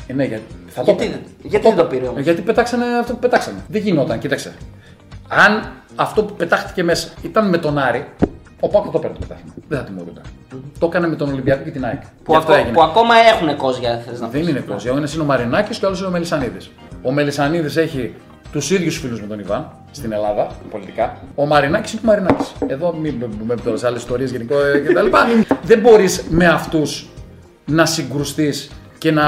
ε, 0.07 0.13
ναι, 0.13 0.23
γιατί, 0.23 0.43
θα 0.67 0.81
το 0.83 0.91
Γιατί, 0.91 1.03
έκανε. 1.05 1.21
γιατί 1.41 1.67
δεν 1.67 1.75
το 1.81 1.85
πήρε 1.91 2.07
όμως; 2.07 2.21
Γιατί 2.21 2.41
πετάξανε 2.41 2.85
αυτό 3.01 3.13
που 3.13 3.19
πετάξανε. 3.19 3.59
Δεν 3.67 3.81
γινόταν, 3.81 4.19
κοίταξε. 4.19 4.53
Αν 5.47 5.71
αυτό 5.95 6.23
που 6.23 6.33
πετάχτηκε 6.33 6.83
μέσα 6.83 7.07
ήταν 7.21 7.49
με 7.49 7.57
τον 7.57 7.77
Άρη, 7.77 8.05
ο 8.59 8.67
Πάκο 8.67 8.89
το 8.89 8.99
παίρνει 8.99 9.15
το 9.19 9.25
πρωτάθλημα. 9.25 9.53
Δεν 9.67 9.77
θα 9.79 9.83
τιμωρούνται. 9.83 10.21
Το 10.79 10.85
έκανε 10.85 11.07
με 11.07 11.15
τον 11.15 11.29
Ολυμπιακό 11.31 11.63
και 11.63 11.71
την 11.71 11.85
ΑΕΚ. 11.85 12.01
Που, 12.01 12.31
Γι' 12.31 12.35
αυτό 12.35 12.51
ακό- 12.51 12.61
έγινε. 12.61 12.75
που 12.75 12.81
ακόμα 12.83 13.13
έχουν 13.33 13.55
κόζια, 13.57 14.01
θες 14.07 14.19
να 14.19 14.27
πεις. 14.27 14.41
Δεν 14.41 14.49
είναι 14.49 14.59
κόσμο. 14.67 14.91
Ο 14.93 14.97
ένας 14.97 15.13
είναι 15.13 15.23
ο 15.23 15.25
Μαρινάκης 15.25 15.77
και 15.77 15.85
ο 15.85 15.87
άλλος 15.87 15.99
είναι 15.99 16.07
ο 16.07 16.11
Μελισανίδης. 16.11 16.71
Ο 17.01 17.11
Μελισανίδης 17.11 17.77
έχει 17.77 18.13
τους 18.51 18.71
ίδιους 18.71 18.97
φίλους 18.97 19.21
με 19.21 19.27
τον 19.27 19.39
Ιβάν 19.39 19.71
στην 19.91 20.11
Ελλάδα, 20.11 20.47
πολιτικά. 20.71 21.17
Ο 21.35 21.45
Μαρινάκης 21.45 21.91
είναι 21.91 22.01
ο 22.03 22.07
Μαρινάκης. 22.07 22.51
Εδώ 22.67 22.93
μην 22.93 23.13
μπούμε 23.37 23.55
τώρα 23.55 23.77
σε 23.77 23.87
άλλες 23.87 23.99
ιστορίες 24.01 24.31
γενικό 24.31 24.55
ε, 24.65 24.77
κτλ. 24.79 25.07
Δεν 25.69 25.79
μπορείς 25.79 26.23
με 26.29 26.45
αυτούς 26.47 27.07
να 27.65 27.85
συγκρουστείς 27.85 28.71
και 28.99 29.11
να 29.11 29.23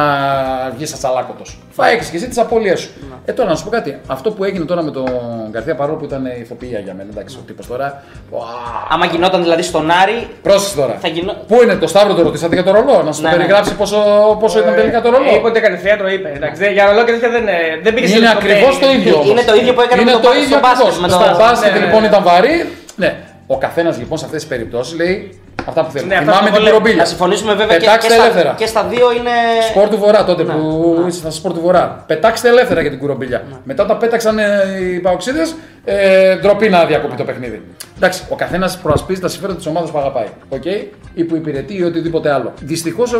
βγεις 0.75 0.93
ατσαλάκωτος. 0.93 1.59
Θα 1.71 1.89
έχεις 1.89 2.07
και 2.09 2.17
εσύ 2.17 2.27
τις 2.27 2.37
απώλειές 2.37 2.79
σου. 2.79 2.89
Ε, 3.25 3.31
τώρα 3.31 3.49
να 3.49 3.55
σου 3.55 3.63
πω 3.63 3.69
κάτι. 3.69 3.99
Αυτό 4.07 4.31
που 4.31 4.43
έγινε 4.43 4.65
τώρα 4.65 4.81
με 4.81 4.91
τον 4.91 5.05
Καρδία 5.51 5.75
παρόλο 5.75 5.97
που 5.97 6.05
ήταν 6.05 6.25
ηθοποιία 6.41 6.79
για 6.79 6.93
μένα, 6.93 7.09
εντάξει, 7.11 7.37
ο 7.39 7.43
τύπος 7.47 7.67
τώρα. 7.67 8.03
Ουα, 8.31 8.43
Άμα 8.89 9.05
γινόταν 9.05 9.41
δηλαδή 9.41 9.61
στον 9.61 9.91
Άρη, 10.01 10.27
Πρόσεχε 10.41 10.75
τώρα. 10.79 10.95
θα 11.01 11.07
γινό... 11.07 11.33
Πού 11.47 11.61
είναι 11.63 11.75
το 11.75 11.87
Σταύρο, 11.87 12.13
το 12.13 12.21
ρωτήσατε 12.21 12.53
για 12.53 12.63
το 12.63 12.71
ρολό, 12.71 13.01
να 13.05 13.11
σου 13.11 13.21
Ναι, 13.21 13.29
το 13.29 13.35
ναι. 13.35 13.41
περιγράψει 13.41 13.75
πόσο, 13.75 13.97
πόσο 14.39 14.59
ήταν 14.59 14.73
τελικά 14.75 15.01
το 15.01 15.09
ρολό. 15.09 15.29
Ε, 15.29 15.35
Είπε 15.35 15.47
ότι 15.47 15.57
έκανε 15.57 15.77
θέατρο, 15.77 16.09
είπε. 16.09 16.31
Εντάξει, 16.35 16.61
δεν- 16.63 16.71
για 16.73 16.85
ρολό 16.85 17.03
και 17.05 17.11
τέτοια 17.11 17.29
δεν, 17.29 17.47
ε, 17.47 17.53
δεν 17.83 17.93
πήγε 17.93 18.07
σε 18.07 18.15
Είναι 18.17 18.27
λεπτομέρειες. 18.27 18.67
ακριβώς 18.67 18.79
το 18.79 18.91
ίδιο. 18.97 19.15
όμως. 19.15 19.29
Είναι 19.29 19.41
το 19.41 19.55
ίδιο 19.55 19.73
που 19.73 19.81
έκανε 19.81 20.01
Είναι 20.01 20.11
με 20.11 20.17
το 20.17 20.23
το 20.23 20.27
μπάσκετ, 20.27 20.45
ίδιο 20.45 20.57
στο 20.57 20.67
μπάσκετ, 20.67 20.87
ακριβώς. 20.87 21.01
με 21.03 21.07
το- 21.07 21.33
Στο 21.35 21.43
μπάσκετ 21.43 21.71
Ναι, 21.73 21.79
ναι, 21.79 21.85
λοιπόν 21.85 22.01
ναι. 22.01 22.07
ήταν 22.11 22.21
βαρύ. 22.23 22.55
Ναι. 22.95 23.11
Ο 23.47 23.57
καθένας 23.57 23.97
λοιπόν 24.01 24.17
σε 24.17 24.25
αυτές 24.25 24.39
τις 24.41 24.49
περιπτώσεις 24.53 24.93
λέει 25.01 25.40
αυτά 25.65 25.85
που 25.85 25.91
θέλει. 25.91 26.05
Ναι, 26.07 26.15
αυτά 26.15 26.31
Θυμάμαι 26.31 26.49
που 26.49 26.53
την 26.55 26.63
λέω. 26.63 26.71
κουρομπίλια. 26.73 26.97
Να 27.01 27.05
συμφωνήσουμε 27.05 27.53
βέβαια 27.53 27.77
και, 27.77 27.85
και, 27.85 27.85
Πετάξτε 27.85 28.13
στα, 28.13 28.23
ελεύθερα. 28.23 28.53
και 28.57 28.65
στα 28.65 28.83
δύο 28.83 29.11
είναι. 29.11 29.29
Σπορ 29.69 29.87
του 29.89 29.97
Βορρά 29.97 30.23
τότε 30.23 30.43
Ναι, 30.43 30.53
που 30.53 30.97
ναι. 31.01 31.07
ήσασταν 31.07 31.31
σπορ 31.31 31.53
του 31.53 31.59
Βορρά. 31.61 32.03
Πετάξτε 32.07 32.49
ελεύθερα 32.49 32.81
για 32.81 32.89
την 32.89 32.99
κουρομπίλια. 32.99 33.43
Μετά 33.63 33.85
τα 33.85 33.97
πέταξαν 33.97 34.39
ε, 34.39 34.45
οι 34.93 34.99
παοξίδες, 34.99 35.55
ε, 35.85 36.35
ντροπή 36.35 36.69
να 36.69 36.85
διακοπεί 36.85 37.15
το 37.15 37.23
παιχνίδι. 37.23 37.61
Εντάξει, 37.97 38.23
ο 38.29 38.35
καθένας 38.35 38.77
προασπίζει 38.77 39.21
τα 39.21 39.27
συμφέροντα 39.27 39.57
της 39.57 39.67
ομάδας 39.67 39.91
που 39.91 39.97
αγαπάει. 39.97 40.27
Okay? 40.49 40.85
Ή 41.13 41.23
που 41.23 41.35
υπηρετεί 41.35 41.73
ή 41.77 41.83
οτιδήποτε 41.83 42.33
άλλο. 42.33 42.53
Δυστυχώς 42.61 43.13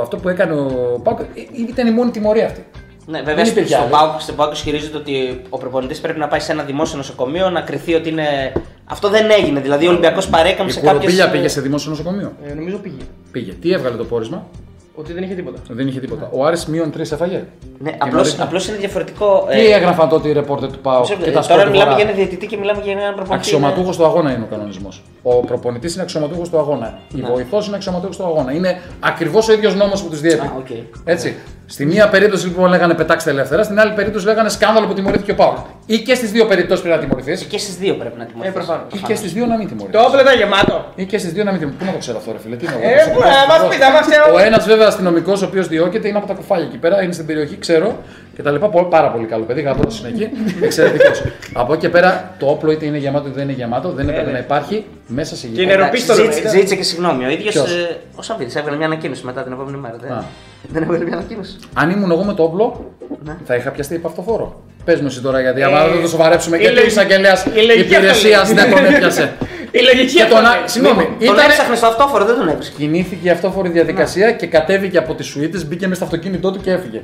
αυτό 0.00 0.16
που 0.16 0.28
έκανε 0.28 0.52
ο 0.52 1.00
Πάουκ 1.02 1.18
ε, 1.20 1.24
ήταν 1.68 1.86
η 1.86 1.90
μόνη 1.90 2.10
τιμωρία 2.10 2.46
αυτή. 2.46 2.64
Ναι, 3.10 3.18
βέβαια 3.18 3.34
Δεν 3.34 3.44
στο, 3.44 3.52
υπήρχε 3.54 3.74
στο, 3.74 3.82
άλλη. 3.82 3.90
ΠΑΟΚ, 3.90 4.20
στο 4.20 4.32
ΠΑΟΚ 4.32 4.52
ισχυρίζεται 4.52 4.96
ότι 4.96 5.40
ο 5.48 5.58
προπονητής 5.58 6.00
πρέπει 6.00 6.18
να 6.18 6.28
πάει 6.28 6.40
σε 6.40 6.52
ένα 6.52 6.62
δημόσιο 6.62 6.96
νοσοκομείο 6.96 7.50
να 7.50 7.60
κρυθεί 7.60 7.94
ότι 7.94 8.08
είναι. 8.08 8.52
Αυτό 8.90 9.08
δεν 9.08 9.30
έγινε. 9.30 9.60
Δηλαδή 9.60 9.86
ο 9.86 9.90
Ολυμπιακός 9.90 10.28
παρέκαμψε 10.28 10.78
Η 10.78 10.80
σε 10.80 10.86
κάποιε. 10.86 10.98
κουρομπίλια 10.98 11.30
πήγε 11.30 11.48
σε 11.48 11.60
δημόσιο 11.60 11.90
νοσοκομείο; 11.90 12.32
Ε, 12.50 12.54
Νομίζω 12.54 12.76
πήγε. 12.76 13.02
Πήγε. 13.32 13.52
Τι 13.52 13.72
έβγαλε 13.72 13.96
το 13.96 14.04
πόρισμα; 14.04 14.46
Ότι 14.94 15.12
δεν 15.12 15.22
είχε 15.22 15.34
τίποτα. 15.34 15.58
Δεν 15.68 15.88
είχε 15.88 16.00
τίποτα. 16.00 16.28
Ο 16.32 16.44
Άρης 16.46 16.66
μείον 16.66 16.92
3 16.96 17.00
έφαγε; 17.00 17.44
Ναι, 17.78 17.90
Και 17.90 17.96
απλώ 18.00 18.16
νωρίτερα. 18.16 18.42
απλώς 18.42 18.68
είναι 18.68 18.76
διαφορετικό. 18.76 19.46
Τι 19.50 19.66
έγραφαν 19.72 20.08
τότε 20.08 20.28
οι 20.28 20.32
ρεπόρτερ 20.32 20.70
του 20.72 20.78
ΠΑΟ 20.78 21.02
Ξέρετε, 21.02 21.24
και 21.24 21.30
τα 21.30 21.40
τώρα 21.40 21.52
σπορ 21.52 21.64
του 21.64 21.70
μιλάμε 21.70 21.90
Βορρά; 21.90 22.02
για 22.02 22.10
ένα 22.14 22.18
διαιτητή 22.22 22.46
και 22.46 22.56
μιλάμε 22.56 22.80
για 22.84 22.92
έναν 22.92 23.04
προπονητή. 23.14 23.34
Αξιωματούχος 23.34 23.96
του 23.96 24.04
αγώνα 24.04 24.32
είναι 24.34 24.44
ο 24.44 24.46
κανονισμός. 24.50 25.02
Ο 25.22 25.40
προπονητής 25.40 25.94
είναι 25.94 26.02
αξιωματούχος 26.02 26.48
του 26.48 26.58
αγώνα. 26.58 26.98
Η 27.14 27.20
Ναι. 27.20 27.28
βοηθός 27.28 27.66
είναι 27.66 27.76
αξιωματούχος 27.76 28.16
του 28.16 28.24
αγώνα. 28.24 28.52
Είναι 28.52 28.80
ακριβώς 29.00 29.48
ο 29.48 29.52
ίδιος 29.52 29.74
νόμος 29.74 30.02
που 30.02 30.08
τους 30.08 30.20
διέπει. 30.20 30.46
Α, 30.46 30.52
οκ. 30.58 30.66
Έτσι. 31.04 31.36
Στη 31.70 31.86
μία 31.86 32.08
περίπτωση 32.08 32.46
λοιπόν 32.46 32.68
λέγανε 32.68 32.94
πετάξτε 32.94 33.30
ελεύθερα, 33.30 33.62
στην 33.62 33.80
άλλη 33.80 33.92
περίπτωση 33.92 34.24
λέγανε 34.26 34.48
σκάνδαλο 34.48 34.86
που 34.86 34.94
τιμωρήθηκε 34.94 35.30
ο 35.30 35.34
Πάο. 35.34 35.54
Ή 35.86 35.98
και 35.98 36.14
στις 36.14 36.30
δύο 36.30 36.46
περιπτώσεις 36.46 36.82
πρέπει 36.84 36.96
να 37.00 37.02
τιμωρηθείς, 37.06 37.44
Και 37.44 37.58
στις 37.58 37.76
δύο 37.76 37.94
πρέπει 37.94 38.18
να 38.18 38.24
τιμωρηθείς. 38.24 38.54
Ε, 38.54 38.58
προφανώς. 38.58 38.92
ή 38.94 38.98
και 39.06 39.14
στις 39.14 39.32
δύο 39.32 39.46
να 39.46 39.56
μην 39.56 39.68
Το 39.68 39.74
τιμωρηθεί. 39.74 39.98
όπλο 40.06 40.20
ήταν 40.20 40.36
γεμάτο. 40.36 40.92
Ή 40.94 41.04
και 41.04 41.18
στις 41.18 41.32
δύο 41.32 41.44
να 41.44 41.50
μην 41.50 41.58
τιμωρηθείς. 41.60 41.84
Πού 41.84 41.90
να 41.90 41.96
το 41.96 41.98
ξέρω 42.04 42.16
αυτό, 42.18 42.32
ρε 42.32 42.38
φίλε, 42.38 42.56
τι 42.56 42.64
είναι 42.64 42.74
Ε, 42.74 43.12
πού 43.14 43.18
να 43.20 43.26
μας 43.50 43.68
πείτε, 43.70 43.84
άμα 43.84 44.00
ξέρω. 44.00 44.24
Ο 44.34 44.38
ένας 44.38 44.66
βέβαια 44.66 44.86
αστυνομικός 44.86 45.42
ο 45.42 45.46
οποίος 45.46 45.68
διώκεται 45.68 46.08
είναι 46.08 46.18
από 46.18 46.26
τα 46.26 46.34
κουφάλια 46.34 46.66
εκεί 46.66 46.76
πέρα, 46.76 47.02
είναι 47.02 47.12
στην 47.12 47.26
περιοχή, 47.26 47.56
ξέρω 47.58 47.96
και 48.36 48.42
τα 48.42 48.50
λοιπά. 48.50 48.68
Πο- 48.68 48.84
Πάρα 48.84 49.08
πολύ 49.10 49.26
καλό 49.26 49.44
παιδί, 49.44 49.60
γαμπρό 49.60 49.88
είναι 50.00 50.08
εκεί. 50.08 50.26
Εξαιρετικός. 50.66 51.22
από 51.52 51.72
εκεί 51.72 51.80
και 51.82 51.88
πέρα 51.88 52.34
το 52.38 52.46
όπλο 52.46 52.70
είτε 52.72 52.84
είναι 52.86 52.98
γεμάτο 52.98 53.26
είτε 53.26 53.34
δεν 53.38 53.44
είναι 53.48 53.58
γεμάτο, 53.58 53.88
δεν 53.92 54.08
έπρεπε 54.08 54.26
ναι. 54.26 54.32
να 54.32 54.38
υπάρχει 54.38 54.84
μέσα 55.06 55.36
σε 55.36 55.46
Και 55.46 55.52
γη. 55.54 55.62
είναι 55.62 55.72
Εντάξει, 55.72 55.80
νεροπίστολο, 55.90 56.18
ζήτησε- 56.22 56.40
ήταν. 56.40 56.52
Ζήτησε 56.52 56.74
και 56.76 56.82
συγγνώμη. 56.82 57.24
Ο 57.24 57.28
ίδιος. 57.30 57.52
Ποιος; 57.54 57.70
ο 58.16 58.22
Σαββίδης 58.22 58.54
έβγαλε 58.56 58.76
μια 58.76 58.86
ανακοίνωση 58.86 59.24
μετά 59.24 59.42
την 59.42 59.52
επόμενη 59.52 59.76
μέρα. 59.76 60.24
Δεν, 60.62 60.70
Α. 60.70 60.72
δεν 60.72 60.82
έβγαλε 60.82 61.04
μια 61.04 61.14
ανακοίνωση. 61.16 61.56
Αν 61.74 61.90
ήμουν 61.90 62.10
εγώ 62.10 62.22
με 62.24 62.34
το 62.34 62.42
όπλο, 62.42 62.94
Ναι. 63.24 63.36
θα 63.44 63.54
είχα 63.54 63.70
πιαστεί 63.70 63.94
υπ' 63.94 64.06
αυτοφόρο. 64.06 64.62
Πες 64.84 65.00
μου 65.00 65.06
εσύ 65.06 65.20
τώρα, 65.20 65.40
γιατί 65.40 65.60
Ε, 65.60 65.64
άμα 65.64 65.86
δεν 65.88 66.02
το 66.02 66.08
σοβαρέψουμε 66.08 66.56
η 66.56 66.60
και 66.60 66.66
το 66.66 66.72
λογική- 66.72 66.90
εισαγγελέας 66.92 67.44
η 67.44 67.60
λογική 67.66 67.94
υπηρεσίας 67.94 68.40
αυτό 68.42 68.54
δεν 68.54 68.64
λέει. 68.70 68.74
τον 68.74 68.94
έπιασε. 68.94 69.32
Η 69.78 69.80
λογική 69.92 70.14
Και 70.16 70.22
αυτό 70.22 70.34
τον. 70.34 70.44
λέει. 70.44 70.52
α- 70.52 70.68
Συγγνώμη, 70.68 71.04
Τον 71.04 71.34
ήταν. 71.34 71.38
έψαχνε 71.50 71.76
στο 71.76 71.86
αυτόφορο, 71.86 72.24
δεν 72.24 72.36
τον 72.36 72.48
έβρισκε. 72.48 72.74
Κινήθηκε 72.78 73.26
η 73.28 73.30
αυτόφορη 73.30 73.68
διαδικασία 73.68 74.32
και 74.32 74.46
κατέβηκε 74.46 74.98
από 74.98 75.14
τι 75.14 75.22
σουίτε, 75.22 75.58
μπήκε 75.66 75.84
μέσα 75.86 75.94
στο 75.94 76.04
αυτοκίνητό 76.04 76.50
του 76.52 76.60
και 76.60 76.70
έφυγε. 76.70 77.02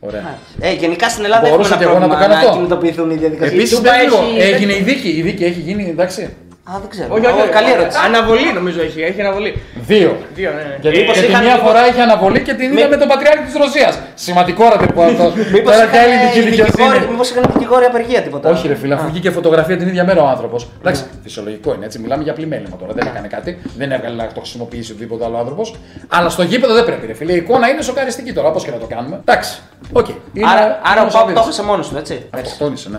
Ωραία. 0.00 0.38
Ε, 0.60 0.72
γενικά 0.72 1.08
στην 1.08 1.24
Ελλάδα 1.24 1.48
Μπορούσα 1.48 1.74
έχουμε 1.74 1.76
και 1.78 1.84
ένα 1.84 1.90
εγώ 1.90 1.98
να 2.00 2.06
το 2.08 2.08
πρόβλημα 2.08 2.20
κάνω 2.22 2.34
να 2.34 2.38
αυτό. 2.40 2.52
κινητοποιηθούν 2.56 3.10
οι 3.10 3.14
διαδικασίες. 3.14 3.52
Επίσης, 3.58 3.76
Τούμπα 3.76 3.94
έχει- 3.94 4.40
έγινε 4.52 4.72
η 4.72 4.82
δίκη. 4.82 5.08
Η 5.08 5.22
δίκη 5.22 5.44
έχει 5.44 5.60
γίνει, 5.60 5.88
εντάξει. 5.90 6.34
Α, 6.70 6.72
δεν 6.82 6.90
ξέρω. 6.94 7.08
Όχι, 7.14 7.26
όχι, 7.26 7.40
Ω, 7.48 7.48
Καλή 7.58 7.70
ερώτηση. 7.76 7.98
Αναβολή 8.08 8.52
νομίζω 8.58 8.80
έχει. 8.88 9.00
Έχει 9.10 9.20
αναβολή. 9.20 9.50
Δύο. 9.90 10.10
Δύο, 10.34 10.50
ναι. 10.56 10.62
ναι. 10.70 10.76
Γιατί 10.80 10.98
Μήπως 10.98 11.14
και 11.14 11.20
τη 11.20 11.26
είχαν 11.30 11.44
μία 11.44 11.54
λίγο- 11.54 11.66
φορά 11.66 11.80
είχε 11.88 12.00
αναβολή 12.08 12.40
και 12.46 12.54
την 12.54 12.72
είδα 12.72 12.82
Μη- 12.82 12.90
με 12.94 12.96
τον 13.02 13.08
Πατριάρχη 13.08 13.44
της 13.44 13.54
Ρωσίας. 13.62 13.98
Σημαντικό 14.14 14.62
ρε 14.80 14.86
που 14.94 15.00
αυτό. 15.02 15.24
Μήπως 15.54 15.72
Τώρα 15.74 15.86
και 15.86 15.96
είχαν, 15.96 16.04
άλλη 16.04 16.14
ε, 16.14 16.24
δική 16.26 16.40
δικηγόροι- 16.40 16.72
δικαιοσύνη. 16.76 17.10
Μήπως 17.12 17.30
είχαν 17.30 17.44
δικηγόροι 17.52 17.84
απεργία 17.84 18.20
τίποτα. 18.26 18.46
Όχι, 18.50 18.68
ρε 18.68 18.74
φίλε, 18.74 18.94
αφού 18.94 19.06
βγήκε 19.10 19.30
φωτογραφία 19.30 19.76
την 19.76 19.86
ίδια 19.88 20.04
μέρα 20.04 20.20
ο 20.22 20.28
άνθρωπος. 20.34 20.60
Εντάξει, 20.80 21.02
φυσιολογικό 21.22 21.74
είναι 21.74 21.84
έτσι. 21.88 21.98
Μιλάμε 21.98 22.22
για 22.22 22.32
πλημέλημα 22.32 22.76
τώρα. 22.76 22.92
Δεν 22.92 23.06
έκανε 23.06 23.28
κάτι. 23.28 23.50
Δεν 23.76 23.92
έβγαλε 23.92 24.14
να 24.22 24.26
το 24.36 24.40
χρησιμοποιήσει 24.40 24.90
οτιδήποτε 24.92 25.24
άλλο 25.24 25.36
άνθρωπος. 25.38 25.74
Αλλά 26.08 26.28
στο 26.28 26.42
γήπεδο 26.42 26.74
δεν 26.74 26.84
πρέπει, 26.84 27.06
ρε 27.06 27.14
φίλε. 27.14 27.32
Η 27.32 27.36
εικόνα 27.36 27.68
είναι 27.70 27.82
σοκαριστική 27.82 28.32
τώρα, 28.32 28.48
όπως 28.48 28.64
και 28.64 28.70
να 28.70 28.76
το 28.76 28.86
κάνουμε. 28.86 29.16
Εντάξει. 29.24 29.58
ΟΚ. 29.92 30.06
Είναι- 30.32 30.46
Άρα, 30.50 30.60
άρα 30.60 30.70
είναι 30.70 30.80
ο 30.80 30.92
Πάουκ 30.92 31.10
το 31.10 31.10
Σαββίδης. 31.18 31.40
έχασε 31.40 31.62
μόνος 31.62 31.88
του, 31.88 31.96
έτσι. 31.96 32.26
Αυτοκτόνησε, 32.30 32.88
ναι. 32.88 32.98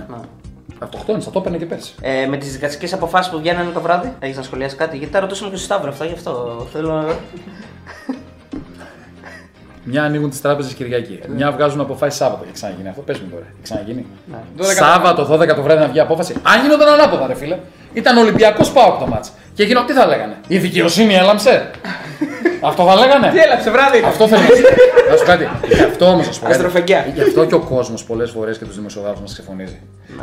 Αυτοκτόνησε, 0.80 1.30
το 1.30 1.40
έπαιρνε 1.40 1.58
και 1.58 1.66
πέρσι. 1.66 1.94
Ε, 2.02 2.26
με 2.26 2.38
τις 2.38 2.52
δικαστικές 2.52 2.94
αποφάσεις 2.94 3.32
που 3.32 3.40
βγαίνανε 3.40 3.72
το 3.72 3.82
βράδυ, 3.82 4.14
έχεις 4.20 4.38
να 4.38 4.44
σχολιάσεις 4.44 4.78
κάτι; 4.78 4.98
Γιατί 4.98 5.14
τα 5.14 5.20
ρωτούσαμε 5.20 5.50
και 5.50 5.56
στο 5.56 5.66
Σταύρο 5.66 5.90
αυτά, 5.90 6.06
γι' 6.06 6.14
αυτό 6.14 6.68
θέλω 6.72 6.94
να. 6.94 7.06
Μια 9.90 10.04
ανοίγουν 10.04 10.30
τις 10.30 10.42
τράπεζες 10.42 10.74
Κυριακή. 10.74 11.20
Μια 11.28 11.52
βγάζουν 11.52 11.80
αποφάσεις 11.80 12.20
Σάββατο. 12.20 12.44
Έχει 12.44 12.54
ξαναγίνει 12.54 12.90
αυτό. 12.90 13.02
Πες 13.02 13.20
μου 13.20 13.30
τώρα. 13.30 13.44
Έχει 13.44 13.62
ξαναγίνει. 13.62 14.06
Ναι. 14.32 14.38
12 14.58 14.64
Σάββατο 14.64 15.34
12 15.34 15.56
το 15.56 15.62
βράδυ 15.62 15.82
να 15.82 15.88
βγει 15.88 16.00
απόφαση. 16.00 16.36
Αν 16.44 16.62
γινόταν 16.62 16.88
ανάποδα, 16.88 17.28
ρε 17.28 17.36
φίλε. 17.36 17.58
Ήταν 17.94 18.18
Ολυμπιακός 18.18 18.72
ΠΑΟΚ 18.72 19.00
το 19.00 19.08
ματς. 19.08 19.32
Και 19.58 19.64
εκείνο 19.64 19.84
τι 19.86 19.94
θα 19.94 20.06
λέγανε; 20.06 20.36
Η 20.48 20.58
δικαιοσύνη 20.58 21.14
έλαμψε; 21.16 21.70
αυτό 22.70 22.86
θα 22.88 22.96
λέγανε; 22.96 23.30
Τι 23.32 23.40
έλαψε 23.40 23.70
βράδυ. 23.70 23.98
ήταν. 23.98 24.10
Αυτό 24.10 24.28
θέλω 24.28 24.42
να 24.42 24.48
σου 24.48 24.62
πω. 24.62 24.70
Να 25.12 25.18
σου 25.18 25.24
πω 25.24 25.32
κάτι. 25.32 25.48
Γι' 25.76 25.84
αυτό 25.84 26.06
όμως, 26.06 26.28
ας 26.28 26.40
πούμε. 26.40 26.52
Αστροφεγγιά. 26.54 27.08
Γι' 27.14 27.22
αυτό 27.22 27.46
και 27.46 27.56
ο 27.56 27.60
κόσμος 27.60 28.04
πολλές 28.04 28.32
φορές 28.32 28.58
και 28.58 28.66
τους 28.66 28.76
δημοσιογράφους 28.76 29.20
μας 29.22 29.34
ξεφωνίζει. 29.34 29.80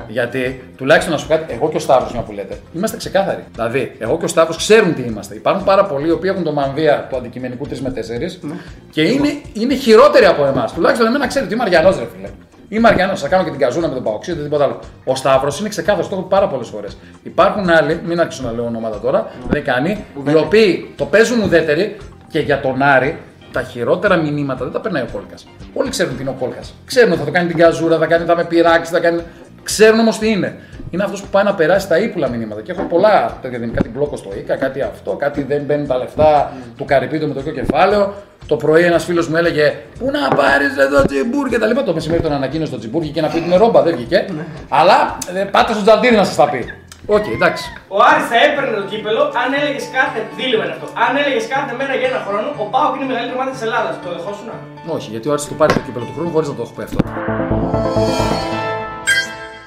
Γιατί 0.08 0.62
τουλάχιστον 0.76 1.12
να 1.12 1.18
σου 1.18 1.26
πω 1.26 1.34
κάτι, 1.34 1.54
εγώ 1.54 1.68
και 1.70 1.76
ο 1.76 1.80
Σταύρος, 1.80 2.12
μια 2.12 2.22
που 2.22 2.32
λέτε, 2.32 2.58
είμαστε 2.76 2.96
ξεκάθαροι. 2.96 3.44
Δηλαδή, 3.54 3.96
εγώ 3.98 4.18
και 4.18 4.24
ο 4.24 4.28
Σταύρος 4.28 4.56
ξέρουν 4.56 4.94
τι 4.94 5.02
είμαστε. 5.02 5.34
Υπάρχουν 5.34 5.64
πάρα 5.64 5.84
πολλοί 5.84 6.08
οι 6.08 6.10
οποίοι 6.10 6.30
έχουν 6.32 6.44
το 6.44 6.52
μανδύα 6.52 7.06
του 7.10 7.16
αντικειμενικού 7.16 7.66
3 7.68 7.78
με 7.78 7.90
4 7.90 8.46
και 8.90 9.02
είναι, 9.02 9.28
είναι 9.52 9.74
χειρότεροι 9.74 10.24
από 10.24 10.44
εμάς. 10.44 10.72
Τουλάχιστον 10.72 11.06
εμένα 11.06 11.26
ξέρει 11.26 11.44
ότι 11.44 11.54
είμαι 11.54 11.62
Αριανός, 11.62 11.98
ρε 11.98 12.06
φίλε. 12.16 12.28
Είμαι 12.68 12.88
Αριανό, 12.88 13.16
θα 13.16 13.28
κάνω 13.28 13.44
και 13.44 13.50
την 13.50 13.58
καζούνα 13.58 13.88
με 13.88 13.94
τον 13.94 14.02
Παοξή, 14.02 14.30
ή 14.30 14.34
τίποτα 14.34 14.64
άλλο. 14.64 14.78
Ο 15.04 15.16
Σταύρος 15.16 15.60
είναι 15.60 15.68
ξεκάθαρος, 15.68 16.08
το 16.08 16.14
έχω 16.14 16.24
πει 16.24 16.30
πάρα 16.30 16.48
πολλές 16.48 16.68
φορές. 16.68 16.96
Υπάρχουν 17.22 17.70
άλλοι, 17.70 18.00
μην 18.04 18.20
αρχίσω 18.20 18.42
να 18.42 18.52
λέω 18.52 18.64
ονόματα 18.64 19.00
τώρα, 19.00 19.30
δεν 19.48 19.64
κάνει, 19.64 20.04
οι 20.28 20.34
οποίοι 20.34 20.92
το 20.96 21.04
παίζουν 21.04 21.42
ουδέτεροι 21.42 21.96
και 22.28 22.38
για 22.38 22.60
τον 22.60 22.82
Άρη 22.82 23.18
τα 23.52 23.62
χειρότερα 23.62 24.16
μηνύματα 24.16 24.64
δεν 24.64 24.72
τα 24.72 24.80
περνάει 24.80 25.02
ο 25.02 25.08
Κόλκας. 25.12 25.46
Όλοι 25.74 25.90
ξέρουν 25.90 26.16
τι 26.16 26.22
είναι 26.22 26.30
ο 26.30 26.36
Κόλκας. 26.38 26.74
Ξέρουν 26.84 27.10
ότι 27.10 27.18
θα 27.18 27.24
το 27.26 27.30
κάνει 27.30 27.48
την 27.48 27.56
καζούρα, 27.56 27.98
θα, 27.98 28.06
κάνει, 28.06 28.24
θα 28.24 28.36
με 28.36 28.44
πειράξει, 28.44 28.92
θα 28.92 29.00
κάνει. 29.00 29.20
Ξέρουν 29.64 29.98
όμως 30.00 30.18
τι 30.18 30.30
είναι. 30.30 30.56
Είναι 30.90 31.02
αυτός 31.02 31.20
που 31.20 31.28
πάει 31.30 31.44
να 31.44 31.54
περάσει 31.54 31.88
τα 31.88 31.98
ύπουλα 31.98 32.28
μηνύματα. 32.28 32.60
Και 32.62 32.72
έχω 32.72 32.82
πολλά 32.82 33.38
τέτοια 33.42 33.58
δίνει. 33.58 33.72
Κάτι 33.72 33.88
μπλόκο 33.88 34.16
στο 34.16 34.30
ΙΚΑ, 34.38 34.56
κάτι 34.56 34.80
αυτό, 34.80 35.10
κάτι 35.10 35.42
δεν 35.42 35.62
μπαίνουν 35.62 35.86
τα 35.86 35.96
λεφτά 35.98 36.52
του 36.76 36.84
καρυπίτου 36.84 37.28
με 37.28 37.34
το 37.34 37.40
ίδιο 37.40 37.52
κεφάλαιο. 37.52 38.14
Το 38.46 38.56
πρωί 38.56 38.84
ένας 38.84 39.04
φίλος 39.04 39.28
μου 39.28 39.36
έλεγε 39.36 39.76
Πού 39.98 40.10
να 40.10 40.36
πάρεις 40.36 40.76
εδώ 40.76 41.04
τσιμπούρ 41.04 41.48
και 41.48 41.58
τα 41.58 41.66
λοιπά. 41.66 41.82
Το 41.82 41.94
μεσημέρι 41.94 42.22
τον 42.22 42.32
ανακοίνωσε 42.32 42.72
το 42.72 42.78
τσιμπούρ 42.78 43.02
και 43.02 43.20
να 43.20 43.28
πει 43.28 43.40
την 43.40 43.56
ρόμπα, 43.56 43.82
δεν 43.82 43.94
βγήκε. 43.96 44.24
Αλλά 44.68 45.18
ε, 45.34 45.44
πάτε 45.44 45.72
στο 45.72 45.82
τσαντίρι 45.82 46.16
να 46.16 46.24
σας 46.24 46.36
τα 46.36 46.48
πει. 46.48 46.72
ΟΚ, 47.06 47.26
εντάξει. 47.36 47.64
Ο 47.88 47.98
Άρης 48.10 48.26
θα 48.30 48.36
έπαιρνε 48.46 48.76
το 48.80 48.84
κύπελλο 48.90 49.22
αν 49.42 49.48
έλεγες 49.60 49.84
κάθε. 49.98 50.18
Δίλημμα 50.36 50.64
είναι 50.64 50.74
αυτό. 50.76 50.86
Αν 51.04 51.10
έλεγες 51.20 51.46
κάθε 51.54 51.72
μέρα 51.78 51.94
για 52.00 52.08
ένα 52.12 52.20
χρόνο, 52.26 52.48
ο 52.62 52.64
ΠΑΟΚ 52.72 52.92
είναι 52.94 53.04
η 53.04 53.10
μεγαλύτερη 53.10 53.36
ομάδα 53.38 53.50
της 53.56 53.62
Ελλάδας. 53.66 53.94
Το 54.04 54.08
δεχόσουν. 54.16 54.48
Όχι, 54.96 55.08
γιατί 55.14 55.26
ο 55.28 55.32
Άρης 55.32 55.44
θα 55.48 55.56
πάρει 55.60 55.72
το 55.76 55.80
κύπελλο 55.86 56.04
του 56.08 56.14
χρόνου 56.16 56.30
χωρίς 56.34 56.48
να 56.48 56.54
το 56.58 56.62
έχω 56.66 56.72
πει 56.76 56.82
αυτό. 56.88 56.98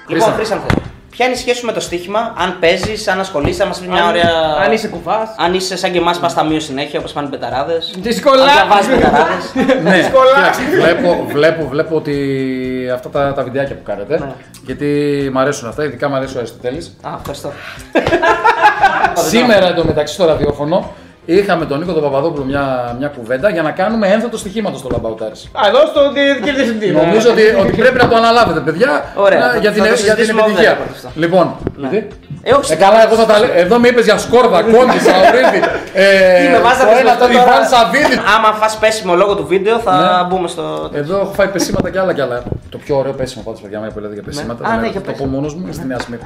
Λοιπόν, 0.08 0.34
Χρήστο. 0.34 0.56
Χρήσανθε, 0.56 0.66
ποια 1.10 1.26
είναι 1.26 1.36
η 1.36 1.38
σχέση 1.38 1.58
σου 1.60 1.66
με 1.66 1.72
το 1.72 1.80
στοίχημα, 1.80 2.34
αν 2.38 2.58
παίζεις, 2.60 3.08
αν 3.08 3.20
ασχολείσαι, 3.20 3.64
να 3.64 3.70
μας 3.74 3.80
πεις 3.82 3.88
μια 3.92 4.04
Αν- 4.04 4.10
ωραία. 4.10 4.32
Αν 4.66 4.72
είσαι 4.72 4.88
κουβάς. 4.88 5.36
Αν 5.38 5.54
είσαι 5.54 5.78
σαν 5.78 5.92
και 5.92 5.98
εμάς, 5.98 6.20
πας 6.20 6.34
ταμείο 6.34 6.60
συνέχεια 6.60 7.00
όπως 7.00 7.12
πάνε 7.14 7.28
οι 7.28 7.30
μπεταράδες. 7.30 7.96
Δύσκολα. 8.00 8.44
Αν 8.44 8.50
διαβάζεις 8.52 8.88
μπεταράδες. 8.88 9.52
ναι, 9.84 9.92
Δύσκολα. 9.98 10.34
κοίταξε, 10.36 10.62
βλέπω, 10.82 11.26
βλέπω, 11.28 11.68
βλέπω 11.68 11.96
ότι 11.96 12.16
αυτά 12.94 13.10
τα, 13.10 13.34
τα 13.34 13.44
βιντεάκια 13.44 13.76
που 13.76 13.84
κάνετε, 13.84 14.20
Ναι. 14.20 14.32
γιατί 14.66 14.86
μου 15.34 15.40
αρέσουν 15.40 15.68
αυτά, 15.70 15.84
ειδικά 15.84 16.10
μου 16.10 16.16
αρέσει 16.16 16.36
ο 16.36 16.40
Αριστοτέλης. 16.40 16.98
Α, 17.02 17.10
ευχαριστώ. 17.20 17.52
Σήμερα 19.30 19.68
εντωμεταξύ 19.68 20.14
στο 20.14 20.26
ραδιόφωνο 20.26 20.92
είχαμε 21.36 21.66
τον 21.66 21.80
Νίκο 21.80 21.94
τον 21.94 22.04
Παπαδόπουλο 22.04 22.44
μια, 22.46 22.96
μια 23.00 23.08
κουβέντα 23.08 23.50
για 23.50 23.62
να 23.62 23.72
κάνουμε 23.72 24.08
ένθετο 24.08 24.38
στοιχήματος 24.38 24.80
στο 24.80 24.90
Λαμπαουτάρης. 24.92 25.50
Α, 25.54 25.68
εδώ 25.68 25.80
στο 25.92 26.02
διευθυντή. 26.44 26.88
Νομίζω 26.92 27.30
ότι, 27.32 27.42
ότι 27.62 27.72
πρέπει 27.82 27.98
να 27.98 28.08
το 28.08 28.16
αναλάβετε, 28.16 28.60
παιδιά, 28.60 29.06
Ωραία, 29.16 29.40
να- 29.40 29.50
θα- 29.52 29.58
για 29.58 29.72
την, 29.72 29.84
θα 29.84 29.90
το 29.90 29.94
για 29.96 30.04
την 30.04 30.06
συζητήσουμε 30.06 30.42
επιτυχία. 30.42 30.72
off 30.74 30.80
the 30.80 30.84
record 30.84 30.92
αυτό. 30.96 31.10
Λοιπόν, 31.16 31.56
Ναι. 31.76 31.88
γιατί; 31.92 32.08
Ε, 32.44 32.54
όχι, 32.54 32.74
Ε, 32.74 32.76
καλά, 32.76 33.04
εγώ 33.06 33.16
θα 33.16 33.26
τα 33.26 33.40
λέω. 33.40 33.50
Εδώ 33.56 33.80
με 33.80 33.88
είπες 33.88 34.06
για 34.06 34.18
σκόρδα, 34.18 34.62
κόντι, 34.62 35.00
σαουρίδι. 35.08 35.60
Ε, 35.94 36.06
Τι 36.44 36.48
με 36.52 36.60
βάζει 36.66 36.80
να 36.80 36.86
το 36.86 36.92
πεις 36.92 37.00
ένα, 37.02 37.12
αυτό 37.12 37.24
τον 37.26 37.34
τώρα. 37.36 37.44
Ιβάν 37.46 37.64
Σαββίδη. 37.74 38.16
Άμα 38.36 38.50
φας 38.60 38.78
πέσιμο 38.78 39.14
λόγω 39.16 39.36
του 39.36 39.46
βίντεο, 39.48 39.80
θα 39.80 39.94
Ναι. 39.98 40.28
μπούμε 40.36 40.48
στο. 40.48 40.90
Εδώ 40.94 41.16
έχω 41.24 41.34
φάει 41.38 41.48
πεσήματα 41.48 41.90
κι 41.90 41.98
άλλα 41.98 42.14
κι 42.14 42.22
άλλα. 42.22 42.44
Το 42.70 42.78
πιο 42.78 42.98
ωραίο 42.98 43.14
πέσιμο 43.20 43.44
πάντως, 43.46 43.62
παιδιά, 43.62 43.80
μου 43.80 43.88
που 43.94 44.00
λέτε 44.00 44.14
για 44.14 44.24
πεσήματα. 44.24 44.66
Α, 44.66 44.70
δεν 44.70 44.80
ναι, 44.80 44.82
είναι- 44.82 44.92
για 44.92 45.02
το 45.02 45.12
πες. 45.12 45.20
πω 45.20 45.26
μόνος 45.26 45.54
μου 45.56 45.62
είναι 45.64 45.74
στη 45.78 45.86
Νέα 45.88 46.00
Σμύρνη. 46.00 46.26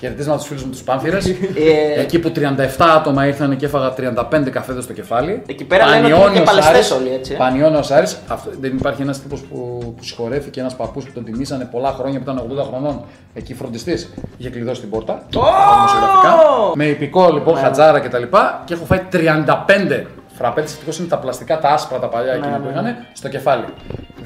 Χαιρετίσματα 0.00 0.38
στου 0.38 0.48
φίλους 0.48 0.64
μου 0.64 0.70
τους 0.70 0.82
Πάνθυρες. 0.82 1.26
Ε, 1.28 2.00
Εκεί 2.00 2.18
που 2.18 2.32
37 2.36 2.66
άτομα 2.96 3.26
ήρθαν 3.26 3.56
και 3.56 3.64
έφαγα 3.66 3.94
35 3.96 4.50
καφέδες 4.50 4.84
στο 4.84 4.92
κεφάλι. 4.92 5.42
Εκεί 5.46 5.64
πέρα 5.64 5.86
λένε 5.86 5.96
ότι 5.98 6.06
είναι 6.06 6.14
και 6.14 6.20
Πανιώνιος 6.22 6.44
παλαιστές 6.48 6.74
Άρης. 6.74 6.90
όλοι, 6.90 7.14
έτσι, 7.14 7.32
ε. 7.32 7.36
Πανιώνιος 7.36 7.90
Άρης. 7.90 8.16
Αυτό, 8.28 8.50
δεν 8.60 8.76
υπάρχει 8.76 9.02
ένας 9.02 9.20
τύπος 9.22 9.40
που, 9.40 9.78
που 9.96 10.04
συγχωρέθηκε, 10.04 10.60
ένας 10.60 10.76
παππούς 10.76 11.04
που 11.04 11.12
τον 11.12 11.24
τιμήσανε 11.24 11.68
πολλά 11.70 11.92
χρόνια 11.92 12.18
που 12.20 12.30
ήταν 12.30 12.38
80 12.38 12.62
χρονών. 12.68 13.04
Εκεί 13.34 13.54
φροντιστής. 13.54 14.12
Είχε 14.36 14.50
κλειδώσει 14.50 14.80
την 14.80 14.90
πόρτα. 14.90 15.12
Ω! 15.12 15.40
δημοσιογραφικά. 15.74 16.34
Με 16.74 16.84
υπηκό 16.84 17.30
λοιπόν, 17.32 17.54
Ναι. 17.54 17.60
χατζάρα 17.60 18.00
κτλ. 18.00 18.22
Και 18.64 18.74
έχω 18.74 18.84
φάει 18.84 19.00
35 19.12 20.06
φραπέτε. 20.38 20.66
Ευτυχώς 20.66 20.98
είναι 20.98 21.08
τα 21.08 21.18
πλαστικά, 21.18 21.58
τα 21.58 21.68
άσπρα 21.68 21.98
τα 21.98 22.08
παλιά 22.08 22.32
εκείνα 22.32 22.50
ναι, 22.50 22.56
που 22.58 22.64
ναι. 22.64 22.70
είχαν 22.70 22.96
στο 23.12 23.28
κεφάλι. 23.28 23.64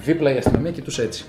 Δίπλα 0.05 0.35
η 0.35 0.37
αστυνομία 0.39 0.71
κοιτούσε 0.71 1.03
έτσι. 1.03 1.25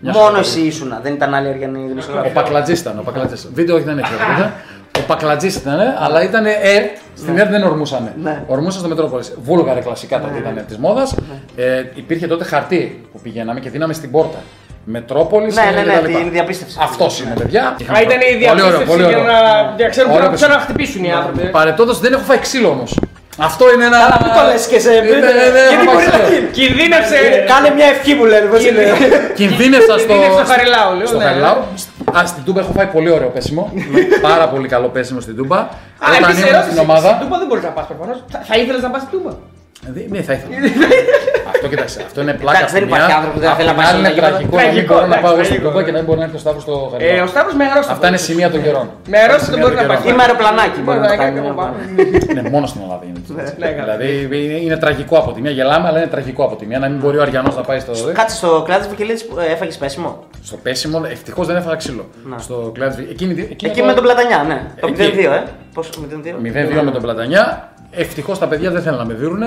Μια 0.00 0.12
Μόνο 0.12 0.24
χαρά. 0.26 0.38
εσύ 0.38 0.60
ήσουν, 0.60 0.94
δεν 1.02 1.12
ήταν 1.14 1.34
άλλοι 1.34 1.48
Αριανοί 1.48 1.84
Ο 1.84 1.88
δημοσιογράφοι. 1.88 2.30
Πακλατζής 2.30 2.80
ήταν. 2.80 2.98
Ο 2.98 3.02
Πακλατζής. 3.02 3.48
Βίντεο 3.54 3.74
όχι 3.76 3.84
δεν 3.84 3.98
έχει. 3.98 4.12
βέβαια. 4.28 4.52
Ο 4.98 5.00
Πακλατζής 5.06 5.56
ήταν, 5.56 5.78
αλλά 5.98 6.22
ήταν 6.22 6.46
ΕΡΤ. 6.46 6.96
Στην 7.16 7.38
ΕΡΤ 7.38 7.50
δεν 7.50 7.62
ορμούσαν. 7.62 8.12
Ναι. 8.22 8.42
Ορμούσαν 8.46 8.78
στο 8.80 8.88
Μετρόπολης. 8.88 9.34
Βούλγαρε 9.42 9.80
κλασικά 9.80 10.20
τότε 10.20 10.38
ήταν 10.38 10.64
της 10.68 10.76
μόδας. 10.78 11.14
Ε, 11.56 11.82
υπήρχε 11.94 12.26
τότε 12.26 12.44
χαρτί 12.44 13.08
που 13.12 13.20
πηγαίναμε 13.20 13.60
και 13.60 13.70
δίναμε 13.70 13.92
στην 13.92 14.10
πόρτα. 14.10 14.38
Μετρόπολης. 14.84 15.54
Ναι, 15.54 15.62
ναι, 15.74 15.92
ναι, 15.92 16.08
την 16.18 16.30
διαπίστευση. 16.30 16.78
Αυτός 16.82 17.20
είναι, 17.20 17.34
παιδιά. 17.38 17.66
Α, 17.68 18.00
ήταν 18.02 18.18
η 18.32 18.36
διαπίστευση 18.38 18.96
για 18.96 19.16
να 19.16 19.22
για 19.76 19.84
να 19.84 19.88
ξέρουν 19.88 20.10
Ωραίο 20.10 20.20
πού 20.20 20.24
να- 20.24 20.30
πέσιμο. 20.30 20.48
πού 20.50 20.54
να 20.54 20.60
χτυπήσουν 20.60 21.04
οι 21.04 21.12
άνθρωποι. 21.12 21.46
Παρετώντα 21.48 21.92
δεν 21.92 22.12
έχω 22.12 22.22
φάει 22.22 22.38
ξύλο 22.38 22.68
όμως. 22.68 22.98
Αυτό 23.38 23.72
είναι 23.72 23.84
ένα. 23.84 23.98
Καλά, 23.98 24.18
μην 24.24 24.32
το 24.38 24.42
λες 24.52 24.66
και 24.66 24.78
σε- 24.84 24.90
Ναι, 24.90 24.98
ναι, 24.98 25.08
ναι, 25.08 25.42
γιατί 25.42 25.58
έχω 25.74 25.76
φάει 25.76 25.84
μπορεί 25.94 26.06
να 26.06 26.10
ξύλο. 26.18 26.28
γίνει. 26.38 26.48
Κινδύνευσε. 26.58 27.18
Κάνε 27.52 27.68
μια 27.78 27.86
ευχή 27.94 28.12
μου 28.18 28.24
λένε, 28.32 28.46
πώς 28.52 28.60
είναι. 28.66 28.82
Κινδύνευσα 29.40 29.94
στο. 29.98 30.12
Κινδύνευσε 30.12 30.44
στο 30.44 30.52
Χαριλάου, 30.52 30.90
λέω, 30.98 31.06
Στο 31.06 31.18
ναι. 31.18 31.24
Χαριλάου. 31.24 31.58
Α, 32.18 32.20
στην 32.32 32.42
Τούμπα 32.46 32.60
έχω 32.60 32.72
φάει 32.76 32.86
πολύ 32.96 33.10
ωραίο 33.16 33.28
πέσιμο. 33.36 33.62
Πάρα 34.28 34.46
πολύ 34.52 34.68
καλό 34.74 34.88
πέσιμο 34.88 35.20
στην 35.20 35.36
Τούμπα. 35.38 35.58
Α, 35.58 35.66
Όταν 36.08 36.14
επίσης, 36.22 36.38
ήμουν 36.40 36.52
ερώτηση, 36.52 36.70
στην 36.72 36.82
ομάδα. 36.88 37.08
Στην 37.08 37.20
Τούμπα 37.22 37.36
δεν 37.38 37.46
μπορείς 37.48 37.64
να 37.64 37.72
πας 37.76 37.86
προφανώς. 37.90 38.16
Θα, 38.32 38.38
θα 38.48 38.54
ήθελες 38.62 38.82
να 38.86 38.90
πας 38.92 39.00
στην 39.04 39.12
Τούμπα. 39.14 39.30
Ε, 39.86 39.90
Ναι, 40.08 40.20
θα 40.22 40.32
ήθελα. 40.32 40.54
Αυτό 41.52 41.68
κοιτάξτε, 41.68 42.02
αυτό 42.06 42.20
είναι 42.20 42.34
πλάκα. 42.34 42.58
Εντάξει, 42.58 42.74
δεν 42.74 42.82
στη 42.82 42.90
υπάρχει 42.90 43.06
μία. 43.06 43.16
άνθρωπο 43.16 43.34
που 43.36 43.40
δεν 43.44 43.50
Απ' 43.50 43.56
θέλει 43.58 43.68
να 43.68 43.74
την 43.74 43.82
πάει 43.82 43.90
άλλη 43.90 43.98
στο 43.98 44.06
είναι 44.06 44.14
γήπεδο. 44.14 44.30
τραγικό 44.32 44.56
να 44.56 44.62
μην 44.62 44.72
Τραγικό, 44.72 44.94
μπορώ 44.94 45.06
να 45.06 45.16
εντάξει, 45.16 45.24
πάω 45.24 45.34
στην 45.34 45.46
τραγικό. 45.46 45.68
Τούμπα 45.70 45.82
και 45.86 45.92
να 45.94 45.98
μην 46.00 46.06
μπορεί 46.08 46.18
να 46.22 46.26
έρθει 46.28 46.36
ο 46.40 46.42
Σταύρος 46.44 46.62
στο 46.66 46.72
Ε, 46.76 46.84
ο 46.84 46.88
Χαριλάου. 46.92 47.28
Σταύρο 47.34 47.52
μεγάλο. 47.62 47.82
Αυτά 47.94 48.06
είναι 48.10 48.20
σημεία 48.28 48.48
των 48.54 48.60
καιρών. 48.66 48.86
Με 49.12 49.18
ερώτηση 49.26 49.48
δεν 49.52 49.58
μπορεί 49.62 49.74
να 49.80 49.84
πάει. 49.90 49.96
Σημεία 49.96 50.08
των 50.08 50.12
Ή 50.12 50.16
με 50.18 50.22
αεροπλανάκι 50.24 50.78
μπορεί 50.86 50.98
να 51.04 51.08
το 51.10 51.14
Μπορεί 51.14 51.24
κάνει. 51.24 51.38
από 51.52 51.52
πάνω. 51.60 51.74
Ναι, 52.36 52.42
μόνο 52.54 52.64
στην 52.70 52.80
Ελλάδα 52.84 53.02
γίνεται. 53.08 53.30
Ναι, 53.62 53.68
καλά. 53.78 53.92
Δηλαδή 53.96 54.08
είναι- 54.44 54.60
είναι 54.66 54.76
τραγικό 54.84 55.14
από 55.22 55.30
τη 55.34 55.38
μία. 55.44 55.52
Γελάμε, 55.58 55.86
αλλά 55.88 55.98
είναι 56.00 56.12
τραγικό 56.16 56.42
από 56.48 56.54
τη 56.60 56.64
μία. 56.70 56.78
Να 56.84 56.88
μην 56.90 56.98
μπορεί 57.02 57.16
ο 57.20 57.22
Αριανός 57.26 57.54
να 57.60 57.62
πάει 57.68 57.80
στο. 57.84 57.92
Κάτσε 58.20 58.36
στο 58.40 58.50
κλάδι 58.66 58.82
τη 58.84 58.88
Βικελίδη 58.94 59.20
έφαγες 59.54 59.76
πέσιμο. 59.82 60.10
Στο 60.48 60.56
πέσιμο, 60.64 60.96
ευτυχώς 61.16 61.44
δεν 61.50 61.56
έφαγα 61.60 61.76
ξύλο. 61.82 62.04
Να. 62.30 62.36
Στο 62.46 62.56
κλάδι. 62.76 63.02
Εκείνη, 63.14 63.32
εκείνη 63.54 63.70
Εκεί 63.72 63.82
με 63.88 63.92
τον 63.98 64.04
Πλατανιά, 64.06 64.38
ναι. 64.50 64.58
Το 64.80 64.86
Εκεί. 64.90 65.02
0-2, 65.02 65.32
ε. 65.38 65.42
Πόσο, 65.74 65.90
0-2. 66.00 66.34
0-2 66.42 66.82
με 66.82 66.90
τον 66.90 67.02
Πλατανιά. 67.02 67.70
Ευτυχώς 67.90 68.38
τα 68.38 68.46
παιδιά 68.46 68.70
δεν 68.70 68.82
θέλουν 68.82 68.98
να 68.98 69.04
με 69.04 69.14
δίνουν. 69.14 69.38
Ναι. 69.38 69.46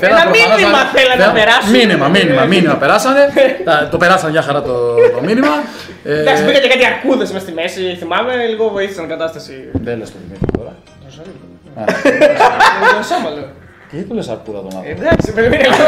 Ένα 0.00 0.24
μήνυμα 0.36 0.78
θέλανε 0.94 1.24
να 1.26 1.32
περάσουν. 1.32 1.70
Μήνυμα, 1.70 2.08
μήνυμα, 2.08 2.44
μήνυμα 2.44 2.74
περάσανε. 2.74 3.20
Τα- 3.66 3.88
το 3.90 3.96
περάσανε 3.96 4.30
μια 4.32 4.42
χαρά 4.42 4.62
το, 4.62 4.94
το 4.94 5.20
μήνυμα. 5.24 5.48
Ε, 6.04 6.20
Εντάξει, 6.20 6.42
μπήκα 6.44 6.58
και 6.58 6.68
κάτι 6.68 6.84
αρκούδες 6.86 7.32
μες 7.32 7.42
στη 7.42 7.52
μέση, 7.52 7.96
θυμάμαι, 7.98 8.32
λίγο 8.50 8.68
βοήθησαν 8.68 9.06
την 9.08 9.16
κατάσταση. 9.18 9.68
Δεν 9.72 9.98
λες 9.98 10.10
το 10.10 10.16
Δημήτρη 10.24 10.46
τώρα. 10.58 10.72
Α, 11.80 11.84
Το 12.98 13.02
σώμα 13.14 13.30
λέω. 13.34 13.48
Τι 13.90 14.02
του 14.02 14.14
λες 14.14 14.28
αρκούδα 14.28 14.58
τον 14.58 14.70
άνθρωπο. 14.76 15.00
Εντάξει, 15.02 15.32
πρέπει 15.32 15.54
είναι 15.54 15.64
λίγο. 15.68 15.86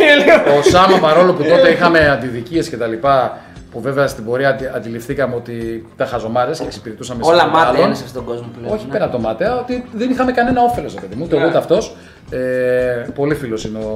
είναι 0.00 0.14
λίγο- 0.24 0.58
Ο 0.58 0.62
Σάμα 0.62 0.98
παρόλο 0.98 1.32
που 1.32 1.42
τότε 1.44 1.68
είχαμε 1.70 2.08
αντιδικίες 2.10 2.68
και 2.68 2.76
τα 2.76 2.86
λοιπά, 2.86 3.38
που 3.74 3.80
βέβαια 3.80 4.06
στην 4.06 4.24
πορεία 4.24 4.48
αντι- 4.48 4.70
αντιληφθήκαμε 4.74 5.34
ότι 5.34 5.86
ήταν 5.94 6.06
χαζομάρες 6.06 6.58
και 6.58 6.64
εξυπηρετούσαμε 6.64 7.20
Όλα 7.24 7.32
συμφέροντα 7.38 7.58
μάταια 7.58 7.72
άλλων. 7.74 7.86
είναι 7.86 7.94
σε 7.94 8.04
αυτόν 8.04 8.24
τον 8.24 8.34
κόσμο 8.34 8.48
πλέον. 8.58 8.74
Όχι 8.74 8.84
ναι. 8.86 8.92
πέρα 8.92 9.04
από 9.04 9.12
το 9.12 9.20
μάταια, 9.20 9.56
ότι 9.58 9.84
δεν 9.92 10.10
είχαμε 10.10 10.32
κανένα 10.32 10.60
όφελος, 10.62 10.94
παιδί 10.94 11.14
μου. 11.14 11.22
Ούτε 11.24 11.34
εγώ 11.34 11.44
Ναι. 11.44 11.48
ούτε 11.50 11.58
αυτός. 11.58 11.96
Ε, 12.30 13.06
πολύ 13.14 13.34
φίλος 13.34 13.64
είναι 13.64 13.78
ο, 13.78 13.90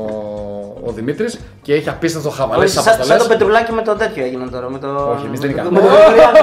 ο 0.84 0.90
Δημήτρης 0.92 1.38
και 1.62 1.74
έχει 1.74 1.88
απίστευτο 1.88 2.30
χαβαλέ 2.30 2.62
Όχι, 2.64 2.72
στις 2.72 2.82
σαν, 2.82 2.92
αποστολές. 2.94 3.20
σαν 3.22 3.28
το 3.30 3.34
Πετρουλάκη 3.36 3.72
με 3.72 3.82
το 3.82 3.94
τέτοιο 3.94 4.24
έγινε 4.24 4.46
τώρα. 4.52 4.70
Με 4.70 4.78
το... 4.78 4.86
Όχι, 5.14 5.26
εμείς 5.26 5.40
δεν 5.40 5.50
με 5.50 5.56
το- 5.56 5.62
είχαμε. 5.62 5.80
με 5.80 5.86
το 5.86 5.92
Γρηγοριάδη. 5.94 6.38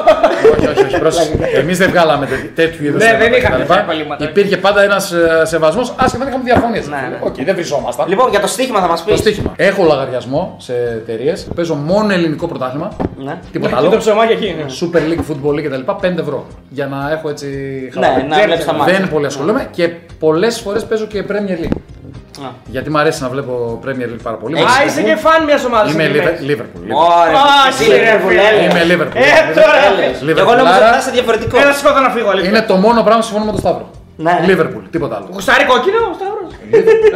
όχι, 0.58 0.68
όχι, 0.68 0.86
όχι. 0.86 1.00
πρόσεξε. 1.00 1.32
Εμείς 1.54 1.78
δεν 1.78 1.90
βγάλαμε 1.90 2.26
τέ- 2.26 2.56
τέτοιου 2.56 2.86
είδους. 2.86 3.04
Ναι, 3.04 3.18
δεν 3.20 3.34
είχαμε 3.34 3.58
τέτοια 3.58 3.80
μπαλώματα. 3.80 4.24
Υπήρχε 4.24 4.58
πάντα 4.58 4.84
ένας 4.84 5.14
σεβασμός, 5.44 5.94
άσχετα 5.98 6.24
δεν 6.24 6.28
είχαμε 6.34 6.44
διαφωνίες. 6.52 6.88
Ναι, 6.88 6.96
ναι. 7.10 7.20
ΟΚ, 7.24 7.36
δεν 7.44 7.56
βριζόμασταν. 7.56 8.08
Λοιπόν, 8.08 8.30
για 8.30 8.40
το 8.40 8.48
στοίχημα 8.48 8.80
θα 8.80 8.88
μας 8.88 9.04
πεις. 9.04 9.14
Το 9.14 9.18
στοίχημα. 9.20 9.54
Έχω 9.56 9.84
λογαριασμό 9.84 10.56
σε 10.60 10.74
εταιρείες. 10.74 11.48
Παίζω 11.56 11.74
μόνο 11.76 12.14
ελληνικό 12.14 12.48
πρωτάθλημα. 12.48 12.92
Ναι. 13.18 13.38
Τίποτα 13.52 13.76
Και 13.76 13.82
το 13.82 13.88
άλλο. 13.88 13.98
ψωμάκι 13.98 14.32
εκεί. 14.34 14.56
ναι. 14.58 14.66
Super 14.82 14.98
League, 15.10 15.24
Football 15.32 15.54
League 15.60 15.64
κτλ. 15.64 15.92
5 16.02 16.18
ευρώ. 16.20 16.46
Για 16.70 16.86
να 16.88 17.12
έχω 17.12 17.30
έτσι 17.30 17.48
Ναι, 17.94 18.06
χαλαρή. 18.06 18.28
να 18.28 18.42
βλέπεις 18.44 18.66
τα 18.66 18.74
ματς. 18.74 18.98
Δεν 18.98 19.10
πολύ 19.10 19.26
ασχολούμαι 19.26 19.68
και 19.72 19.90
πολλές 20.20 20.60
φορές 20.60 20.86
παίζω 20.86 21.06
και 21.06 21.24
Premier 21.28 21.64
League. 21.64 21.78
Α. 22.46 22.50
Γιατί 22.66 22.90
μου 22.90 22.98
αρέσει 22.98 23.22
να 23.22 23.30
βλέπω 23.30 23.80
Premier 23.86 24.08
League 24.14 24.22
πάρα 24.24 24.36
πολύ. 24.38 24.58
Α, 24.60 24.66
είσαι 24.88 25.02
και 25.02 25.16
φαν 25.16 25.44
μιας 25.44 25.64
ομάδας. 25.64 25.94
Είμαι 25.94 26.12
Liverpool. 26.14 26.50
Liverpool. 26.52 26.84
Ωραία. 26.92 27.36
Α, 27.36 27.68
εσύ, 27.70 27.84
εσύ, 27.84 28.00
ρε, 28.00 28.14
Liverpool, 28.18 28.28
φίλε. 28.30 28.42
έλεος. 28.42 28.66
Είμαι 28.66 28.84
Liverpool. 28.94 29.16
Ε, 29.16 29.54
τώρα. 29.60 29.76
Έλεος. 29.88 30.18
Liverpool. 30.22 30.36
Και 30.36 30.42
Εγώ 30.46 30.54
νόμιζα 30.56 30.76
Άρα- 30.76 30.86
ότι 30.86 30.94
θα 30.96 31.00
είσαι 31.02 31.12
διαφορετικό. 31.12 31.58
Ένα 31.58 31.72
σηκώτα 31.72 32.00
να 32.00 32.10
φύγω, 32.10 32.30
αλήθεια. 32.30 32.50
Είναι 32.50 32.62
το 32.62 32.76
μόνο 32.76 33.00
πράγμα 33.06 33.20
που 33.22 33.26
συμφωνώ 33.28 33.46
με 33.46 33.52
τον 33.52 33.60
Σταύρο. 33.60 33.86
Ναι. 34.26 34.34
Liverpool, 34.50 34.84
τίποτα 34.94 35.16
άλλο. 35.18 35.28
Γουστάρι 35.36 35.64
κόκκινο, 35.72 36.00
ο 36.12 36.14
Σταύρος. 36.20 36.52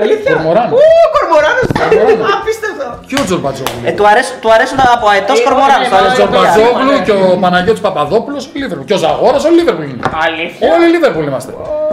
Αλήθεια. 0.03 0.29
Κορμοράνο. 0.33 0.71
Ου, 0.75 0.81
κορμοράνος. 1.15 1.65
Κορμοράνο. 1.79 2.23
Απίστευτο. 2.37 2.87
Και 3.09 3.15
ο 3.21 3.23
Τζορμπατζόγλου. 3.27 3.79
Ε, 3.89 3.91
του, 3.97 4.05
αρέσουν, 4.11 4.35
του 4.43 4.49
αρέσουν 4.55 4.79
από 4.95 5.05
αετός 5.13 5.37
Ε, 5.39 5.43
κορμοράνος. 5.47 5.85
όχι, 5.85 5.89
Το 5.93 5.95
όχι, 5.95 6.05
αρέσει 6.05 6.21
Ο 6.21 6.25
όχι, 6.25 6.33
το 6.33 6.39
όχι. 6.39 6.45
πιάνο. 6.45 6.55
Τζορμπατζόγλου 6.55 6.95
και 7.07 7.13
ο 7.25 7.37
Παναγιώτης 7.43 7.81
Παπαδόπουλος 7.87 8.43
Liverpool. 8.55 8.85
Και 8.89 8.95
ο 8.97 8.99
Ζαγόρας 9.03 9.43
ο 9.47 9.49
Liverpool 9.57 9.87
είναι. 9.93 10.03
Αλήθεια. 10.27 10.61
Όλοι 10.73 10.85
Liverpool 10.95 11.25
είμαστε. 11.29 11.51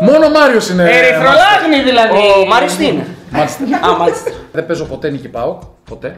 Μόνο 0.09 0.23
ο 0.31 0.33
Μάριος 0.39 0.65
είναι. 0.71 0.83
Ερυθρολάγνη 0.99 1.79
δηλαδή. 1.89 2.19
Ο 2.43 2.47
Μάριος 2.53 2.73
τι 2.79 2.85
είναι; 2.91 3.05
Μάλιστα. 3.37 3.61
Α, 3.89 3.89
μάλιστα. 4.03 4.31
Δεν 4.57 4.63
παίζω 4.69 4.85
ποτέ 4.93 5.07
νίκη 5.15 5.29
πάω. 5.37 5.53
Ποτέ. 5.93 6.11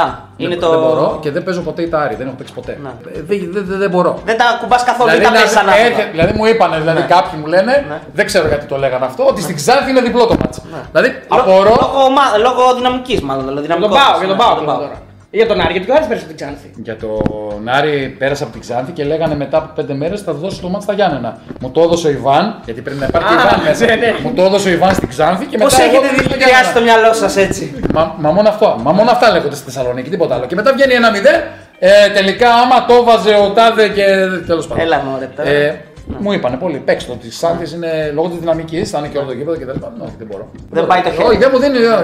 Α, 0.00 0.02
είναι 0.36 0.48
δεν, 0.48 0.60
το. 0.60 0.70
δεν 0.70 0.78
μπορώ 0.78 1.18
και 1.22 1.30
δεν 1.30 1.42
παίζω 1.42 1.60
ποτέ 1.60 1.82
η 1.82 1.88
Τάρι. 1.88 2.14
Δεν 2.14 2.26
έχω 2.26 2.36
παίξει 2.36 2.52
ποτέ. 2.52 2.78
Να. 2.82 2.88
Ε, 2.88 3.22
Δεν, 3.28 3.38
δεν, 3.52 3.64
δεν, 3.68 3.78
δεν 3.78 3.90
μπορώ. 3.90 4.12
Δεν 4.24 4.36
τα 4.38 4.44
κουμπά 4.60 4.76
καθόλου, 4.90 5.10
δεν 5.10 5.18
Δηλαδή, 5.18 5.34
τα 5.34 5.40
παίζεις 5.40 5.58
δηλαδή, 5.58 5.78
σαν 5.80 5.86
έρχε- 5.90 6.10
δηλαδή 6.10 6.32
μου 6.38 6.44
είπανε, 6.46 6.76
δηλαδή 6.78 7.00
Ναι. 7.00 7.06
κάποιοι 7.06 7.36
μου 7.40 7.46
λένε, 7.46 7.72
Ναι. 7.88 7.98
δεν 8.12 8.24
ξέρω 8.26 8.46
γιατί 8.48 8.66
το 8.66 8.76
λέγανε 8.78 9.04
αυτό, 9.04 9.22
ότι 9.26 9.40
στην 9.42 9.56
Ξάνθη 9.56 9.90
είναι 9.90 10.00
διπλό 10.00 10.26
το 10.26 10.36
μάτς. 10.40 10.60
Δηλαδή 10.92 11.08
Λο- 11.08 11.38
απορώ, 11.40 11.74
Λόγω, 11.80 12.00
μα- 12.18 12.36
λόγω 12.46 12.74
δυναμικής, 12.74 13.20
μάλλον. 13.20 13.44
δηλαδή, 13.48 13.66
Για 13.66 13.74
τον 13.76 13.82
δυναμικότητας, 13.90 14.46
Πάο, 14.46 14.54
για 14.54 14.66
τον 14.66 14.78
ναι, 14.80 14.96
Πάο 15.38 15.46
τον 15.46 15.56
μιλάω 15.56 15.56
Πάο. 15.56 15.56
τώρα. 15.56 15.56
Για 15.56 15.56
τον 15.56 15.60
Άρη, 15.60 15.72
γιατί 15.72 15.90
ο 15.90 15.94
Άρης 15.94 16.06
πέρασε 16.06 16.26
την 16.26 16.36
Ξάνθη. 16.36 16.70
Για 16.86 16.96
τον 16.96 17.68
Άρη 17.76 18.14
πέρασα 18.18 18.42
από 18.44 18.52
την 18.52 18.60
Ξάνθη 18.60 18.92
και 18.92 19.04
λέγανε 19.04 19.34
μετά 19.36 19.56
από 19.56 19.68
πέντε 19.74 19.94
μέρες 19.94 20.20
θα 20.20 20.32
δώσει 20.32 20.60
το 20.60 20.68
μάτι 20.68 20.84
στα 20.84 20.92
Γιάννενα. 20.92 21.38
Μου 21.60 21.70
το 21.70 21.80
έδωσε 21.82 22.06
ο 22.06 22.10
Ιβάν, 22.10 22.60
γιατί 22.64 22.80
πρέπει 22.80 22.98
να 22.98 23.06
υπάρχει 23.06 23.28
Α, 23.34 23.36
Ιβάν 23.40 23.60
μέσα. 23.64 23.84
ναι, 23.86 23.94
ναι. 23.94 24.14
Μου 24.22 24.32
το 24.36 24.42
έδωσε 24.42 24.68
ο 24.68 24.72
Ιβάν 24.72 24.94
στην 24.94 25.08
Ξάνθη 25.08 25.44
και 25.46 25.58
Πώς 25.58 25.72
μετά. 25.72 25.84
εγώ 25.84 25.92
έχετε 25.96 26.08
το 26.08 26.14
δίνω 26.22 26.28
στα 26.28 26.36
διπλιάσει 26.36 26.72
το 26.72 26.78
Γιάννενα. 26.80 26.98
μυαλό 27.00 27.12
σας 27.22 27.36
έτσι; 27.36 27.62
Μα, 27.94 28.14
μα 28.18 28.30
μόνο 28.30 28.48
αυτό. 28.48 28.68
Μα 28.82 28.92
μόνο 28.92 29.10
αυτά 29.10 29.30
λέγονται 29.30 29.54
στη 29.54 29.64
Θεσσαλονίκη, 29.64 30.10
τίποτα 30.10 30.34
άλλο. 30.34 30.46
Και 30.46 30.54
μετά 30.54 30.72
βγαίνει 30.72 30.94
ένα 30.94 31.10
μηδέν. 31.10 31.40
Ε, 31.78 32.08
τελικά, 32.14 32.48
άμα 32.54 32.84
το 32.86 33.04
βάζε 33.04 33.34
ο 33.34 33.48
Τάδε 33.50 33.88
και 33.88 34.04
τέλος 34.46 34.66
πάντων. 34.66 34.84
Έλα, 34.84 35.02
μωρέ, 35.06 35.28
τώρα. 35.36 35.48
Ε, 35.48 35.80
μου 36.18 36.32
είπανε 36.32 36.56
πολύ, 36.56 36.78
παίξτε 36.78 37.12
το. 37.12 37.18
Τη 37.18 37.28
Ξάνθη 37.28 37.74
είναι 37.74 38.10
λόγω 38.14 38.28
της 38.28 38.38
δυναμικής, 38.38 38.90
θα 38.90 38.98
είναι 38.98 39.08
και 39.08 39.18
όλο 39.18 39.26
το 39.26 39.32
γήπεδο 39.32 39.56
και 39.56 39.64
τα 39.64 39.72
λοιπά. 39.72 39.92
Όχι, 39.98 40.12
δεν 40.18 40.26
μπορώ. 40.30 40.50
Δεν 40.70 40.86
πάει 40.86 41.00
το 41.02 41.10
χέρι. 41.10 41.22
Όχι, 41.28 41.38
δεν 41.38 41.50
μου 41.52 41.58
δίνει. 41.58 41.76
ε, 41.78 41.80
ε, 41.80 41.88
ε, 41.88 41.96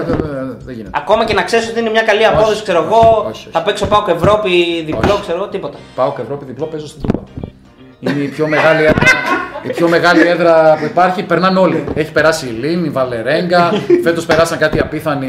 Δεν 0.65 0.75
γίνεται. 0.75 0.97
Ακόμα 1.01 1.25
και 1.25 1.33
να 1.33 1.43
ξέρεις 1.43 1.69
ότι 1.69 1.79
είναι 1.79 1.89
μια 1.89 2.01
καλή 2.01 2.25
απόδοση, 2.25 2.63
ξέρω 2.63 2.83
εγώ. 2.83 2.99
όχι, 3.19 3.27
όχι. 3.29 3.49
Θα 3.51 3.61
παίξω 3.61 3.85
πάω 3.87 4.03
και 4.05 4.11
Ευρώπη 4.11 4.49
διπλό, 4.85 5.13
Όχι. 5.13 5.21
ξέρω 5.21 5.37
εγώ, 5.37 5.47
τίποτα. 5.47 5.77
Πάω 5.95 6.13
και 6.13 6.21
Ευρώπη 6.21 6.45
διπλό, 6.45 6.65
παίζω 6.65 6.87
στην 6.87 7.01
Τούμπα. 7.01 7.23
Είναι 7.99 8.23
η 8.23 8.27
πιο 8.27 8.47
μεγάλη 8.47 8.83
έδρα, 8.83 9.03
η 9.63 9.69
πιο 9.69 9.87
μεγάλη 9.87 10.27
έδρα 10.27 10.75
που 10.79 10.85
υπάρχει. 10.85 11.23
Περνάνε 11.23 11.59
όλοι. 11.59 11.83
Έχει 11.95 12.11
περάσει 12.11 12.45
η 12.45 12.49
Λίν, 12.61 12.85
η 12.85 12.89
Βαλερέγκα. 12.89 13.71
Φέτος 14.05 14.25
περάσαν 14.25 14.57
κάτι 14.57 14.79
απίθανοι. 14.79 15.27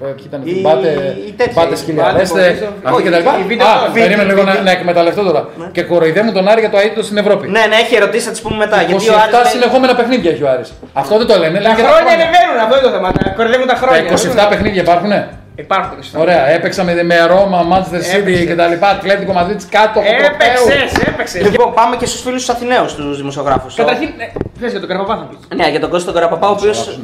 Ποιοι 0.00 0.24
ήταν 0.30 0.40
Η- 0.44 0.50
οι 0.56 0.60
μπάτε, 0.64 0.90
η 1.28 1.32
τέτοια, 1.40 1.52
μπάτε 1.62 1.74
η 1.74 1.76
σκυλιαδέστε. 1.82 2.40
Μπάτε, 2.40 2.68
Αυτή 2.82 2.94
όχι, 2.96 3.02
και 3.06 3.10
τα 3.14 3.18
λοιπά. 3.18 3.32
η 3.42 3.44
βίντεο 3.50 3.66
Α, 3.66 3.74
τώρα. 3.78 3.90
περίμενε 3.98 4.28
λίγο 4.32 4.42
Βίντεο. 4.44 4.54
να, 4.54 4.68
να 4.68 4.70
εκμεταλλευτώ 4.78 5.22
τώρα. 5.30 5.42
Και 5.76 5.82
κοροϊδεύουν 5.90 6.32
τον 6.38 6.44
Άρη 6.50 6.60
για 6.64 6.70
το 6.74 6.78
αίτητο 6.82 7.02
στην 7.08 7.16
Ευρώπη. 7.22 7.44
Ναι, 7.56 7.62
ναι, 7.70 7.76
έχει 7.82 7.94
ερωτήσει, 8.00 8.24
θα 8.28 8.32
τι 8.34 8.40
πούμε 8.44 8.56
μετά. 8.64 8.76
27 8.82 8.86
Γιατί 8.88 9.08
ο 9.08 9.14
Άρης 9.22 9.32
λέει- 9.32 9.52
συνεχόμενα 9.56 9.94
παιχνίδια 9.98 10.30
έχει 10.34 10.42
ο 10.46 10.48
Άρης. 10.54 10.68
Αυτό 11.02 11.14
δεν 11.20 11.26
το 11.30 11.34
λένε. 11.42 11.56
Τα 11.58 11.62
λένε 11.64 11.74
για 11.78 11.84
τα 11.84 11.90
χρόνια 11.90 12.04
χρόνια. 12.06 12.24
ανεβαίνουν, 12.26 12.56
αυτό 12.64 12.74
είναι 12.78 12.86
το 12.88 12.92
θέμα. 12.96 13.08
Τα 13.12 13.30
κορυδεύουν 13.38 13.66
τα 13.72 13.76
Τα 13.76 13.80
χρόνια. 13.82 14.46
27 14.46 14.50
παιχνίδια 14.52 14.80
υπάρχουνε; 14.86 15.18
Υπάρχουν 15.56 15.98
27. 16.16 16.20
Ωραία, 16.20 16.48
έπαιξα 16.48 16.84
με, 16.84 17.02
με 17.02 17.20
Ρώμα, 17.26 17.66
Manchester 17.72 18.14
City 18.14 18.18
Έπαιξες. 18.18 18.46
και 18.46 18.54
τα 18.54 18.66
λοιπά. 18.66 18.88
Ατλέτικο 18.88 19.32
Μαδρίτη 19.32 19.66
κάτω 19.66 20.00
από 20.00 20.08
το 20.08 20.24
Έπαιξες, 20.26 21.02
έπαιξες. 21.06 21.50
Λοιπόν, 21.50 21.74
πάμε 21.74 21.96
και 21.96 22.06
στους 22.06 22.20
φίλους 22.20 22.44
τους 22.44 22.54
Αθηναίους, 22.54 22.94
τους 22.94 23.16
δημοσιογράφους. 23.16 23.74
Καταρχήν, 23.74 24.08
ναι, 24.16 24.26
θες 24.60 24.70
για 24.70 24.80
τον 24.80 24.88
Καρπαπά 24.88 25.16
θα 25.16 25.22
πεις. 25.30 25.38
Ναι, 25.58 25.68
για 25.70 25.80
τον 25.80 25.90
Κώστα 25.90 26.12
τον 26.12 26.20
Καραπαπά, 26.20 26.48
ο 26.48 26.50
οποίος. 26.50 27.00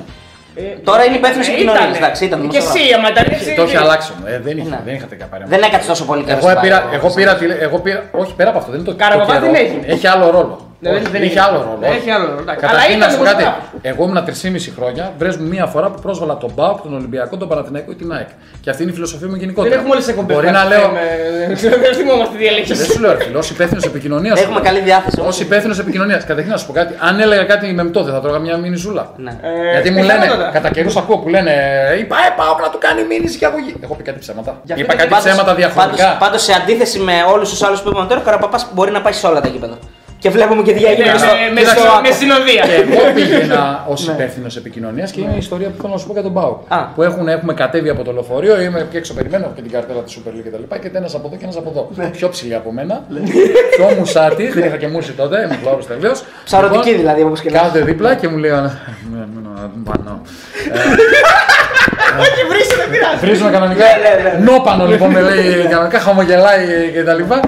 Ε, 0.55 0.61
Τώρα 0.85 1.05
είναι 1.05 1.17
υπεύθυνος 1.17 1.47
ε, 1.49 1.51
επικοινωνίας, 1.51 1.85
ήτανε. 1.85 1.97
εντάξει, 1.99 2.25
ήταν 2.25 2.49
Και 2.49 2.57
εσύ, 2.57 2.81
άμα 2.97 3.09
ήταν 3.11 3.25
έτσι. 3.31 3.55
Το 3.55 3.63
έχει 3.63 3.77
αλλάξει 3.77 4.13
όμως. 4.17 4.31
Ε, 4.31 4.41
δεν, 4.45 4.59
είχε, 4.59 4.69
Ναι. 4.69 4.81
δεν 4.85 4.95
είχατε 4.95 5.15
καμπάρια. 5.15 5.47
Δεν 5.49 5.63
έκατσε 5.63 5.89
τόσο 5.89 6.05
πολύ 6.05 6.23
καλά. 6.25 6.39
Εγώ 6.51 6.61
πήρα, 6.61 6.89
εγώ, 6.93 7.09
πήρα, 7.15 7.35
τηλε- 7.37 7.61
εγώ 7.63 7.79
πήρα, 7.79 8.03
όχι 8.11 8.35
πέρα 8.35 8.49
από 8.51 8.59
αυτό, 8.59 8.71
δεν 8.71 8.81
είναι 8.81 8.89
το 8.89 8.95
Καραπαπά 8.97 9.27
το 9.27 9.33
καιρό. 9.33 9.53
δεν 9.53 9.55
έχει. 9.65 9.79
Έχει 9.87 10.07
άλλο 10.07 10.31
ρόλο. 10.31 10.72
Ναι, 10.85 10.91
δεν- 10.91 10.99
Όχι, 11.01 11.11
δεν 11.15 11.23
έχει 11.23 11.31
έχει. 11.31 11.47
άλλο 11.47 11.59
ρόλο. 11.67 11.77
Δεν 11.81 11.89
όχι. 11.91 11.99
έχει 12.01 12.11
άλλο 12.17 12.27
ρόλο, 12.31 12.41
εντάξει. 12.47 12.65
Αλλά 12.65 12.73
Καταρχήν 12.75 12.97
ήταν 12.97 13.07
να 13.09 13.13
σου 13.15 13.19
πω 13.21 13.25
κάτι. 13.31 13.43
δημοσιογράφος. 13.43 13.91
Εγώ 13.91 14.01
ήμουν 14.07 14.19
3,5 14.29 14.71
χρόνια, 14.77 15.05
βρες 15.21 15.35
μου 15.37 15.47
μία 15.55 15.67
φορά 15.75 15.87
που 15.93 15.99
πρόσβαλα 16.05 16.35
τον 16.43 16.51
Μπάουκ, 16.57 16.79
τον 16.87 16.95
Ολυμπιακό, 17.01 17.35
τον 17.43 17.49
Παναθηναϊκό 17.49 17.91
ή 17.91 17.95
την 18.03 18.13
ΑΕΚ. 18.17 18.29
Και 18.63 18.71
αυτή 18.71 18.81
είναι 18.83 18.93
η 18.93 18.95
φιλοσοφία 18.99 19.29
μου 19.29 19.35
γενικότερα. 19.43 19.69
Δεν 19.71 19.79
έχουμε 19.79 19.93
όλες 19.95 20.05
τις 20.05 20.13
εκπομπές. 20.15 20.37
Μπορεί 20.37 20.51
να 20.51 20.65
λέω. 20.73 20.87
Δεν 21.87 21.95
θυμόμαστε 22.01 22.35
τι 22.39 22.47
έλεγες. 22.47 22.79
Δεν 22.79 22.87
σου 22.87 23.01
λέω, 23.01 23.13
ρε 23.17 23.21
φίλε, 23.25 23.39
ως 23.39 23.51
υπεύθυνος 23.51 23.85
επικοινωνία. 23.85 24.33
Έχουμε 24.37 24.61
καλή 24.61 24.81
διάθεση. 24.81 25.21
Ω 25.21 25.31
υπεύθυνος 25.41 25.79
επικοινωνίας. 25.79 26.25
Καταρχήν 26.25 26.51
να 26.53 26.59
σου 26.61 26.67
πω 26.67 26.73
κάτι. 26.73 26.95
Αν 27.09 27.21
έλεγα 27.21 27.45
κάτι 27.45 27.67
με 27.73 27.83
μτώ, 27.85 28.03
δεν 28.03 28.15
θα 28.15 28.21
τρώγα 28.21 28.39
μια 28.39 28.57
μινιζούλα. 28.57 29.05
Ναι. 29.17 29.31
Ε, 29.31 29.71
Γιατί 29.71 29.91
μου 29.91 30.03
λένε, 30.03 30.27
κατά 30.53 30.71
καιρούς 30.71 30.97
ακούω 30.97 31.19
που 31.19 31.29
λένε 31.29 31.53
Είπα, 32.01 32.17
ε, 32.17 32.35
πάω 32.37 32.57
να 32.63 32.71
του 32.71 32.79
κάνει 32.79 33.03
μήνυση 33.05 33.39
και 33.39 33.47
αγωγή. 33.47 33.75
Έχω 33.83 33.95
πει 33.95 34.03
κάτι 34.03 34.19
ψέματα. 34.19 34.61
Για 34.63 34.75
Είπα 34.79 34.87
αυτό 34.87 34.97
κάτι 34.97 35.09
Πάντως- 35.15 35.27
ψέματα 35.31 35.55
διαφορετικά. 35.55 36.05
Πάντως, 36.05 36.19
πάντως, 36.19 36.43
σε 36.43 36.53
αντίθεση 36.53 36.99
με 36.99 37.13
όλους 37.33 37.49
τους 37.51 37.63
άλλους 37.63 37.81
που 37.81 37.89
είπαμε 37.89 38.07
τώρα, 38.09 38.21
ο 38.21 38.25
Καραπαπάς 38.25 38.67
μπορεί 38.75 38.91
να 38.91 39.01
πάει 39.03 39.13
σε 39.13 39.27
όλα 39.27 39.41
τα 39.41 39.49
γήπεδα. 39.49 39.77
Και 40.23 40.31
βλέπουμε 40.31 40.63
και 40.63 40.73
τι 40.73 40.85
έγινε 40.85 41.11
Ναι, 41.13 41.19
στο- 41.19 41.27
με- 41.27 41.53
με 41.61 41.61
στο 41.61 41.81
συνο- 41.81 41.93
Άκο. 41.93 42.01
με 42.07 42.11
συνοδεία. 42.21 42.63
Και 42.71 42.77
εγώ 42.85 43.03
πήγαινα 43.15 43.63
ω 43.93 43.95
Ναι. 44.07 44.13
υπεύθυνο 44.13 44.47
επικοινωνία 44.57 45.07
και 45.15 45.21
είναι 45.21 45.35
η 45.35 45.41
ιστορία 45.47 45.69
που 45.69 45.77
θέλω 45.83 45.93
να 45.93 45.99
σου 45.99 46.07
πω 46.07 46.13
για 46.13 46.23
τον 46.23 46.33
Μπάουκ. 46.37 46.59
Α. 46.69 46.79
Που 46.95 47.03
έχουν, 47.03 47.29
έχουμε 47.29 47.53
κατέβει 47.55 47.89
από 47.95 48.03
το 48.07 48.13
λεωφορείο, 48.13 48.61
είμαι 48.61 48.79
εκεί 48.81 48.97
έξω, 48.97 49.15
περιμένω 49.15 49.45
έχω 49.45 49.53
και 49.57 49.63
την 49.63 49.71
καρτέλα 49.71 50.01
τη 50.07 50.11
Super 50.17 50.29
League 50.37 50.43
και 50.43 50.51
τα 50.51 50.59
λοιπά. 50.59 50.79
Και 50.79 50.91
ένα 50.95 51.07
από 51.19 51.27
εδώ 51.29 51.37
και 51.37 51.45
ένα 51.49 51.55
από 51.59 51.71
εδώ. 51.71 51.83
Ναι. 51.95 52.07
Πιο 52.07 52.29
ψηλή 52.29 52.55
από 52.55 52.73
μένα. 52.73 53.05
Πιο 53.77 53.87
μουσάτη, 53.99 54.45
δεν 54.49 54.65
είχα 54.65 54.77
και 54.77 54.89
μουσι 54.89 55.13
τότε, 55.13 55.37
ήμουν 55.45 55.59
φλόρο 55.63 55.83
τελείω. 55.89 56.13
Ψαρωτική 56.45 56.95
δηλαδή, 56.95 57.23
όπω 57.23 57.35
και 57.35 57.51
λέει. 57.51 57.61
Κάθεται 57.61 57.85
δίπλα 57.85 58.15
και 58.15 58.29
μου 58.29 58.37
λέει. 58.39 58.51
«Ναι, 58.51 58.59
ναι, 58.61 59.25
ναι, 59.43 59.91
πάνω». 59.91 60.21
Όχι, 62.25 62.41
βρίσκεται, 62.53 62.81
δεν 62.83 62.91
πειράζει. 62.95 63.19
Βρίζουμε 63.25 63.51
κανονικά. 63.51 63.85
Ναι, 63.85 63.93
ναι, 64.23 64.31
ναι. 64.39 64.45
Νόπανο 64.51 64.85
λοιπόν 64.87 65.11
με 65.11 65.21
λέει 65.21 65.67
κανονικά, 65.71 65.99
χαμογελάει 66.07 66.65
και 66.95 67.03
τα 67.09 67.15
λοιπά. 67.15 67.41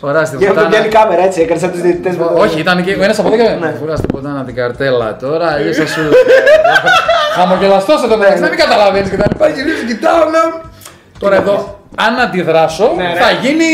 Φορά 0.00 0.24
στην 0.24 0.38
Και 0.38 0.46
από 0.46 0.54
πουτάνα. 0.54 0.76
την 0.82 0.90
κάμερα 0.90 1.22
έτσι, 1.24 1.40
έκανε 1.40 1.60
σαν 1.60 1.70
τους 1.72 1.80
διαιτητές. 1.80 2.14
Όχι, 2.44 2.60
ήταν 2.60 2.84
και 2.84 2.92
ένας 2.92 3.18
από 3.18 3.28
εδώ 3.28 3.36
και 3.36 3.48
Ναι. 3.60 3.74
Φορά 3.80 3.96
στην 3.96 4.08
πουτάνα 4.08 4.44
την 4.44 4.54
καρτέλα 4.54 5.16
τώρα, 5.16 5.46
αλλιώ 5.54 5.72
θα 5.72 5.86
σου. 5.86 6.00
Χαμογελαστός 7.34 8.02
εδώ 8.02 8.16
πέρα, 8.16 8.38
να 8.38 8.48
μην 8.48 8.58
καταλαβαίνεις 8.58 9.10
και 9.10 9.16
τα 9.16 9.24
λοιπά. 9.32 9.48
Γυρίζω, 9.48 9.84
κοιτάω, 9.86 10.18
λέω. 10.34 10.60
Τώρα 11.18 11.36
εδώ, 11.36 11.78
αν 11.96 12.18
αντιδράσω, 12.20 12.92
Ναι, 12.96 13.02
ναι. 13.02 13.14
θα 13.20 13.30
γίνει 13.42 13.64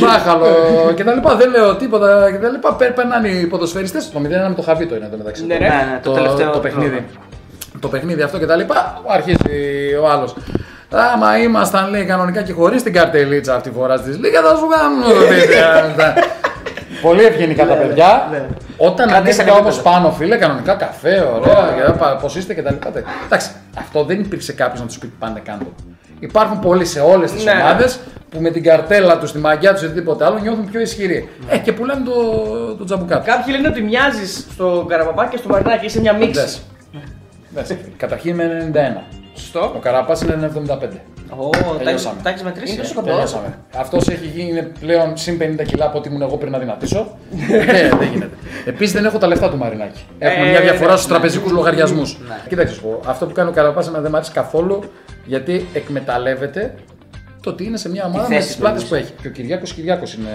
μπάχαλο 0.00 0.46
και 0.96 1.04
τα 1.04 1.12
λοιπά. 1.14 1.34
Δεν 1.34 1.50
λέω 1.50 1.74
τίποτα 1.76 2.30
και 2.30 2.36
τα 2.38 2.48
λοιπά. 2.48 2.74
Πε- 2.74 2.92
Περνάνε 2.92 3.28
οι 3.28 3.46
ποδοσφαιριστές. 3.46 4.10
Το 4.10 4.18
0-1 4.18 4.48
με 4.48 4.54
το 4.56 4.62
Χαβίτο 4.62 4.94
είναι 4.96 5.06
εδώ 5.06 5.16
μεταξύ. 5.16 5.46
Ναι, 5.46 5.54
Ναι, 5.54 5.66
ναι, 5.68 5.98
το, 6.02 6.10
το, 6.10 6.16
τελευταίο 6.16 6.50
το 6.50 6.58
παιχνίδι. 6.58 7.04
Τρόπο. 7.82 7.86
Το 7.86 7.88
παιχνίδι 7.88 8.22
αυτό 8.22 8.38
και 8.38 8.46
τα 8.46 8.56
λοιπά, 8.56 9.00
αρχίζει 9.08 9.94
ο 10.02 10.08
άλλος. 10.10 10.34
Άμα 11.14 11.38
ήμασταν 11.38 11.90
λέει 11.90 12.04
κανονικά 12.04 12.42
και 12.42 12.52
χωρίς 12.52 12.82
την 12.82 12.92
καρτελίτσα 12.92 13.54
αυτή 13.54 13.68
τη 13.70 13.74
φορά 13.76 14.00
τη 14.00 14.10
Λίγα 14.10 14.40
θα 14.42 14.56
σου 14.56 14.66
κάνουν. 14.76 15.02
παιδιά. 15.28 16.14
Πολύ 17.02 17.24
ευγενικά 17.24 17.66
τα 17.66 17.74
παιδιά. 17.74 18.28
ναι. 18.30 18.46
Όταν 18.76 19.08
Κρατήσανε 19.08 19.42
ανέβηκα 19.50 19.52
όμως 19.66 19.76
επίπεδο. 19.78 19.96
πάνω, 19.96 20.12
φίλε, 20.12 20.36
κανονικά 20.36 20.74
καφέ, 20.74 21.28
ωραία, 21.34 22.16
πώς 22.20 22.36
είστε 22.36 22.54
και 22.54 22.62
τα 22.62 22.70
λοιπά. 22.70 22.90
Εντάξει, 23.26 23.50
αυτό 23.78 24.04
δεν 24.04 24.20
υπήρξε 24.20 24.52
κάποιος 24.52 24.80
να 24.80 24.86
τους 24.86 24.98
πει 24.98 25.12
πάνε 25.18 25.40
κάτω. 25.44 25.64
Υπάρχουν 26.20 26.58
πολλοί 26.58 26.84
σε 26.84 27.00
όλες 27.00 27.32
τις 27.32 27.44
Ναι. 27.44 27.50
ομάδες 27.60 27.98
που 28.30 28.40
με 28.40 28.50
την 28.50 28.62
καρτέλα 28.62 29.18
τους, 29.18 29.32
τη 29.32 29.38
μαγιά 29.38 29.72
τους 29.72 29.82
ή 29.82 29.84
οτιδήποτε 29.84 30.24
άλλο 30.24 30.38
νιώθουν 30.38 30.70
πιο 30.70 30.80
ισχυροί. 30.80 31.28
Ε, 31.48 31.58
και 31.58 31.72
πουλάνε 31.72 32.04
το, 32.04 32.12
το 32.78 32.84
τζαμπουκάκι. 32.84 33.26
Κάποιοι 33.30 33.54
λένε 33.56 33.68
ότι 33.68 33.82
μοιάζεις 33.82 34.46
στον 34.52 34.86
Καραπαπά 34.88 35.26
και 35.26 35.36
στο 35.36 35.48
Μαρινάκι, 35.48 35.84
είσαι 35.86 36.00
μια 36.00 36.12
μίξη. 36.12 36.60
Δες. 37.54 37.68
Δες. 37.68 37.76
Καταρχήν 37.96 38.30
είμαι 38.30 38.70
91. 38.72 38.96
Ο 39.34 39.38
Σωστό. 39.38 39.78
Καραπάς 39.82 40.20
είναι 40.22 40.32
75. 40.32 41.00
Ω, 41.36 41.50
τα 41.50 41.58
Τελειώσαμε. 41.58 41.90
έχεις- 41.90 42.22
τα 42.22 42.28
έχεις 42.30 42.42
μετρήσει. 42.42 42.72
Είναι 42.72 42.80
ε. 42.80 42.84
τόσο 42.84 42.94
κοντό. 42.94 43.10
Τελειώσαμε. 43.10 43.58
Αυτός 43.76 44.08
έχει 44.08 44.26
γίνει 44.26 44.50
είναι 44.50 44.62
πλέον 44.80 45.16
συν 45.16 45.38
50 45.38 45.62
κιλά 45.64 45.84
από 45.84 45.98
ό,τι 45.98 46.08
ήμουν 46.08 46.22
εγώ 46.22 46.36
πριν 46.36 46.52
να 46.52 46.58
δυνατήσω. 46.58 47.16
Ε, 47.50 47.88
δεν 47.98 48.08
γίνεται. 48.12 48.36
Επίσης 48.64 48.92
δεν 48.94 49.04
έχω 49.04 49.18
τα 49.18 49.26
λεφτά 49.26 49.50
του 49.50 49.56
Μαρινάκη. 49.56 50.00
Έχουμε 50.18 50.46
Ε, 50.46 50.50
μια 50.50 50.60
διαφορά 50.60 50.90
ναι, 50.90 50.96
στους 50.96 51.08
τραπεζικούς 51.08 51.52
λογαριασμούς. 51.52 52.18
Ναι. 52.28 52.34
Κοίταξε, 52.48 52.74
σου 52.74 52.80
πω, 52.82 53.00
αυτό 53.06 53.26
που 53.26 53.32
κάνει 53.32 53.48
ο 53.48 53.52
Καραπά 53.52 53.80
δεν 53.82 54.06
μου 54.10 54.16
αρέσει 54.16 54.32
καθόλου 54.32 54.82
γιατί 55.24 55.66
εκμεταλλεύεται 55.72 56.74
το 57.42 57.50
ότι 57.50 57.64
είναι 57.64 57.76
σε 57.76 57.88
μια 57.90 58.04
ομάδα 58.06 58.24
θέση 58.24 58.38
με 58.38 58.44
τις 58.46 58.54
του 58.54 58.60
πλάτες 58.60 58.82
εννοείς. 58.82 59.04
που 59.04 59.10
έχει. 59.10 59.22
Και 59.22 59.28
ο 59.28 59.30
Κυριάκος 59.30 59.72
Κυριάκος 59.72 60.14
είναι 60.14 60.30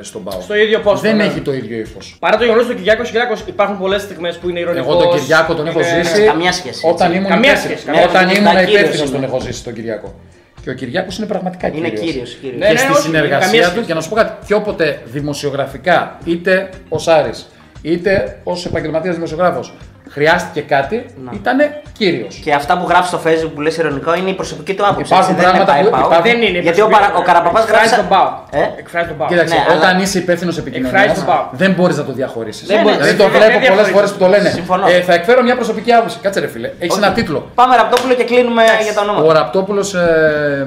στον 0.00 0.24
Πάο. 0.24 0.40
Στο 0.40 0.54
ίδιο 0.54 0.78
πόστο. 0.80 1.00
Δεν 1.00 1.16
ναι. 1.16 1.24
έχει 1.24 1.40
το 1.40 1.52
ίδιο 1.52 1.78
ύφος. 1.78 2.16
Παρά 2.18 2.36
το 2.36 2.44
γεγονός 2.44 2.64
ότι 2.64 2.72
ο 2.72 2.76
Κυριάκος 2.76 3.10
Κυριάκος 3.10 3.40
υπάρχουν 3.46 3.78
πολλές 3.78 4.02
στιγμές 4.02 4.36
που 4.38 4.48
είναι 4.48 4.60
ηρωνικός. 4.60 4.94
Εγώ 4.94 5.02
τον 5.04 5.18
Κυριάκο 5.18 5.54
τον 5.54 5.66
έχω 5.66 5.80
ζήσει. 5.82 6.22
Καμία 6.24 6.52
σχέση, 6.52 6.86
Όταν 6.88 7.06
έτσι. 7.06 7.18
ήμουν 7.18 7.30
Καμία 7.30 7.50
υπεύθυνος. 7.50 7.78
σχέση, 7.80 7.86
καμία 7.96 8.08
Όταν 8.10 8.22
σχέση. 8.28 8.40
ήμουν 8.40 8.52
Ήταν 8.52 8.64
κύριος 8.66 8.80
υπεύθυνο 8.84 9.10
τον 9.10 9.16
είναι. 9.16 9.26
έχω 9.26 9.40
ζήσει 9.40 9.64
τον 9.64 9.72
Κυριάκο. 9.72 10.14
Και 10.62 10.70
ο 10.70 10.74
Κυριάκος 10.74 11.18
είναι 11.18 11.26
πραγματικά 11.26 11.66
Είναι 11.66 11.88
κύριος. 11.88 12.00
κύριος. 12.06 12.34
κύριος. 12.40 12.58
Ναι, 12.60 12.66
και 12.66 12.72
ναι, 12.72 12.78
στη 12.78 12.90
όχι, 12.92 13.00
συνεργασία 13.00 13.46
καμία 13.46 13.62
του, 13.64 13.70
σχέση. 13.70 13.86
και 13.86 13.94
να 13.94 14.00
σου 14.00 14.08
πω 14.08 14.14
κάτι, 14.14 14.46
και 14.46 14.54
όποτε 14.54 15.00
δημοσιογραφικά, 15.04 16.18
είτε 16.24 16.68
ως 16.88 17.08
Άρης, 17.08 17.48
είτε 17.82 18.40
ως 18.44 18.66
επαγγελματίας 18.66 19.14
δημοσιογράφος, 19.14 19.72
χρειάστηκε 20.14 20.60
κάτι, 20.60 21.06
Να. 21.24 21.30
ήταν 21.34 21.58
κύριος. 21.98 22.34
Και 22.44 22.52
αυτά 22.54 22.78
που 22.78 22.86
γράφεις 22.88 23.08
στο 23.08 23.20
facebook 23.26 23.50
που 23.54 23.60
λες 23.60 23.76
ειρωνικό 23.76 24.14
είναι 24.14 24.30
η 24.30 24.34
προσωπική 24.34 24.74
του 24.74 24.86
άποψη. 24.86 25.12
Υπάρχουν 25.12 25.34
έτσι, 25.34 25.44
δεν 25.44 25.54
είναι 25.54 25.64
πράγματα 25.64 25.72
που 25.72 25.90
πάει, 25.90 25.90
πάω. 25.90 26.00
υπάρχουν- 26.10 26.30
Δεν 26.30 26.38
είναι. 26.48 26.58
Γιατί 26.66 26.80
ο, 26.80 26.86
προσωπικό. 26.86 27.08
παρα, 27.08 27.20
ο 27.20 27.22
Καραπαπάς 27.28 27.62
Εκφράζει 27.64 27.88
γράφει. 27.88 28.00
τον 28.02 28.08
Πάο. 28.14 28.28
Ε; 28.62 28.64
Εκφράζει 28.82 29.08
τον 29.12 29.16
Πάο. 29.20 29.28
Κοίταξε, 29.32 29.54
Ναι, 29.54 29.62
όταν 29.76 29.90
αλλά- 29.94 30.02
είσαι 30.02 30.18
υπεύθυνος 30.24 30.56
επικοινωνίας, 30.62 31.00
Εκφράζει 31.00 31.20
τον 31.20 31.28
Πάο. 31.30 31.42
δεν 31.62 31.70
μπορείς 31.76 31.96
να 32.00 32.04
το 32.08 32.12
διαχωρίσεις. 32.20 32.66
Δεν 32.72 32.78
μπορείς. 32.82 32.96
Δηλαδή 32.98 33.16
το 33.22 33.24
Δεν 33.24 33.32
βλέπω 33.32 33.46
πολλές 33.52 33.62
διαχωρίζεις. 33.66 33.92
φορές 33.96 34.10
που 34.14 34.18
το 34.24 34.28
λένε. 34.34 34.48
Συμφωνώ. 34.60 34.84
Ε, 34.94 35.00
θα 35.08 35.14
εκφέρω 35.18 35.40
μια 35.48 35.56
προσωπική 35.60 35.90
άποψη. 35.98 36.16
Κάτσε 36.24 36.40
ρε 36.44 36.48
φίλε, 36.54 36.68
έχεις 36.82 36.94
Όχι. 36.96 37.04
ένα 37.04 37.12
τίτλο. 37.18 37.38
Πάμε 37.60 37.72
Ραπτόπουλο 37.80 38.12
και 38.20 38.24
κλείνουμε 38.30 38.62
για 38.86 38.94
το 38.96 39.00
Ο 39.00 39.04
όνομα. 39.04 39.32
Ραπτόπουλος 39.40 39.88
ε, 39.94 40.66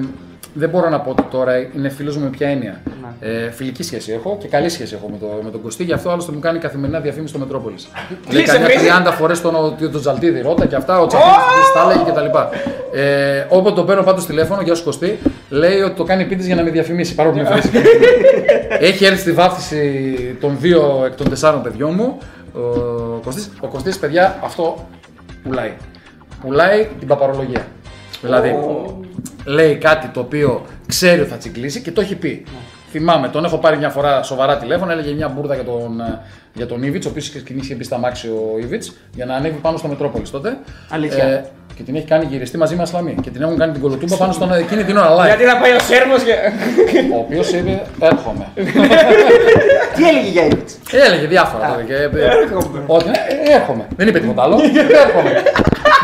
δεν 0.54 0.70
μπορώ 0.70 0.90
να 0.90 1.00
πω 1.00 1.10
ότι 1.10 1.24
τώρα 1.32 1.58
είναι 1.76 1.90
φίλος 1.90 2.18
μου 2.18 2.24
με 2.24 2.30
ποια 2.30 2.48
έννοια. 2.48 2.82
Ναι. 3.02 3.30
Ε, 3.30 3.52
φιλική 3.52 3.84
σχέση 3.84 4.12
έχω 4.12 4.38
και 4.40 4.48
καλή 4.48 4.70
σχέση 4.70 4.96
έχω 4.96 5.10
με, 5.10 5.18
το, 5.18 5.26
με 5.44 5.50
τον 5.50 5.62
Κωστή, 5.62 5.84
γι' 5.84 5.94
αυτό 5.94 6.10
άλλωστε 6.10 6.32
μου 6.32 6.40
κάνει 6.40 6.60
καθημερινά 6.60 7.00
διαφήμιση 7.00 7.34
στο 7.34 7.40
Μετρόπολης. 7.40 7.88
Λέει 8.32 8.46
σε 8.46 8.52
καμιά 8.52 8.68
βρίζει. 8.68 8.86
30 9.06 9.12
φορές 9.18 9.42
τον, 9.42 9.54
τον, 9.80 9.92
τον 9.92 10.02
Τζαλτίδη 10.02 10.42
ρώτα 10.42 10.66
και 10.66 10.76
αυτά, 10.76 11.00
ο 11.00 11.08
Τζαλτίδης 11.08 11.72
τα 11.74 11.92
έλεγε 11.92 12.12
κτλ. 12.12 12.38
Ε, 13.00 13.46
όποτε 13.50 13.76
το 13.76 13.84
παίρνω 13.84 14.04
πάντως 14.04 14.26
τηλέφωνο, 14.26 14.62
γεια 14.62 14.76
σου 14.76 14.84
Κωστή, 14.84 15.20
λέει 15.50 15.80
ότι 15.80 15.96
το 15.96 16.04
κάνει 16.04 16.26
πίτι 16.26 16.46
για 16.46 16.56
να 16.56 16.64
με 16.64 16.70
διαφημίσει. 16.70 17.16
Παρόλο 17.16 17.36
που 17.36 17.42
με 17.42 17.62
φίλησε. 17.62 17.88
Έχει 18.88 19.06
έρθει 19.06 19.20
στη 19.20 19.32
βάφτιση 19.32 20.38
των 20.40 20.58
δύο 20.60 21.04
εκ 21.06 21.16
των 21.16 21.30
τεσσάρων 21.30 21.62
παιδιών 21.62 21.94
μου. 21.94 22.18
Ο 22.54 23.20
Κωστής, 23.24 23.52
ο 23.60 23.68
Κωστής, 23.68 24.00
παιδιά, 24.00 24.40
αυτό 24.44 24.88
πουλάει. 25.44 25.72
Πουλάει 26.42 26.88
την 27.00 27.08
παπαρολογία. 27.08 27.68
Δηλαδή, 28.24 28.56
λέει 29.46 29.76
κάτι 29.76 30.08
το 30.08 30.20
οποίο 30.20 30.66
ξέρει 30.88 31.22
ότι 31.22 31.30
θα 31.30 31.38
τσιγκλίσει 31.38 31.82
και 31.82 31.92
το 31.92 32.02
έχει 32.02 32.16
πει. 32.16 32.46
Θυμάμαι, 32.90 33.28
τον 33.28 33.46
έχω 33.46 33.58
πάρει 33.58 33.78
μια 33.78 33.90
φορά 33.90 34.24
σοβαρά 34.24 34.58
τηλέφωνο, 34.58 34.92
έλεγε 34.92 35.14
μια 35.14 35.28
μπουρδα 35.28 35.56
για 35.56 35.64
τον, 35.64 36.00
ε, 36.00 36.20
για 36.54 36.66
τον 36.66 36.84
Ήβιτ, 36.84 37.06
ο 37.06 37.10
οποίος 37.10 37.34
είχε 37.62 37.76
μπει 37.76 37.84
στα 37.84 37.98
μάξι 37.98 38.28
ο 38.28 38.58
Ήβιτ, 38.60 38.84
για 39.14 39.26
να 39.26 39.36
ανέβει 39.36 39.58
πάνω 39.62 39.78
στο 39.78 39.88
Μετρόπολη 39.88 40.24
τότε. 40.32 40.50
Ε, 40.50 40.54
Αλήθεια. 40.90 41.46
και 41.76 41.84
την 41.84 41.96
έχει 41.96 42.06
κάνει 42.06 42.26
γυριστή 42.26 42.58
μαζί 42.58 42.76
με 42.76 42.82
Ασλαμή. 42.82 43.16
Και 43.22 43.30
την 43.30 43.42
έχουν 43.42 43.58
κάνει 43.58 43.72
την 43.72 43.82
κολοτούμπα 43.82 44.16
πάνω 44.16 44.32
στον 44.32 44.54
εκείνη 44.54 44.84
την 44.84 44.98
ώρα 44.98 45.16
live. 45.16 45.26
Γιατί 45.26 45.46
να 45.46 45.58
πάει 45.58 45.72
ο 45.72 45.80
Σέρμος 45.80 46.24
και. 46.24 46.34
Ο 47.14 47.18
οποίος 47.18 47.52
είπε: 47.52 47.82
Έρχομαι. 48.00 48.46
Τι 49.96 50.08
έλεγε 50.08 50.30
για 50.30 50.46
Ήβιτ. 50.46 50.70
Έλεγε 50.92 51.28
διάφορα 51.28 51.68
τότε. 51.70 51.84
Και, 51.84 51.96
ότι 52.86 53.10
ε, 53.10 53.54
έρχομαι. 53.54 53.88
Δεν 53.96 54.08
είπε 54.08 54.20
τίποτα 54.20 54.44
άλλο. 54.44 54.56
έρχομαι. 55.06 55.32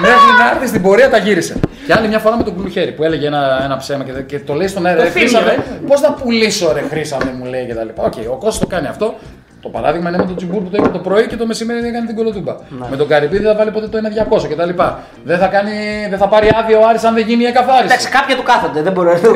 Μέχρι 0.01 0.29
να 0.39 0.49
έρθει 0.53 0.67
στην 0.67 0.81
πορεία 0.81 1.09
τα 1.09 1.17
γύρισε. 1.17 1.59
Και 1.85 1.93
άλλη 1.93 2.07
μια 2.07 2.19
φορά 2.19 2.37
με 2.37 2.43
τον 2.43 2.55
κουλουχέρι 2.55 2.91
που 2.91 3.03
έλεγε 3.03 3.27
ένα, 3.27 3.61
ένα 3.63 3.77
ψέμα 3.77 4.03
και, 4.03 4.11
και 4.11 4.39
το 4.39 4.53
λέει 4.53 4.67
στον 4.67 4.85
αέρα. 4.85 4.97
Το 4.97 5.03
«Ρε, 5.03 5.09
θύμιο, 5.09 5.27
Χρήσαμε, 5.27 5.51
ε». 5.51 5.87
Πώς 5.87 5.99
θα 5.99 6.13
πουλήσω, 6.13 6.71
ρε 6.73 6.81
Χρήσαμε, 6.89 7.33
μου 7.37 7.45
λέει 7.45 7.65
και 7.65 7.73
τα 7.73 7.83
λοιπά. 7.83 8.03
Οκ, 8.03 8.13
ο 8.31 8.35
Κώστας 8.35 8.59
το 8.59 8.67
κάνει 8.67 8.87
αυτό. 8.87 9.13
Το 9.61 9.69
παράδειγμα 9.69 10.09
είναι 10.09 10.17
με 10.17 10.25
τον 10.25 10.35
Τσιμπούρ 10.35 10.61
που 10.61 10.69
το 10.69 10.77
είπε 10.79 10.87
το 10.87 10.99
πρωί 10.99 11.27
και 11.27 11.35
το 11.35 11.45
μεσημέρι 11.45 11.87
έκανε 11.87 12.05
την 12.07 12.15
κολοτούμπα. 12.15 12.55
Με 12.89 12.95
τον 12.97 13.07
Καρυπίδη 13.07 13.43
δεν 13.43 13.51
θα 13.51 13.57
βάλει 13.57 13.71
ποτέ 13.71 13.87
το 13.87 13.97
1-200 14.29 14.47
κτλ. 14.49 14.81
Δεν, 15.23 15.37
θα 15.37 15.47
κάνει, 15.47 15.71
δεν 16.09 16.17
θα 16.17 16.27
πάρει 16.27 16.49
άδεια 16.55 16.77
ο 16.77 16.87
Άρης 16.87 17.03
αν 17.03 17.13
δεν 17.13 17.27
γίνει 17.27 17.43
η 17.43 17.45
εκκαθάριση. 17.45 17.83
Εντάξει, 17.85 18.09
κάποια 18.09 18.35
του 18.35 18.43
κάθονται, 18.43 18.81
δεν 18.81 18.93
μπορώ 18.93 19.13
να 19.13 19.19
το 19.19 19.29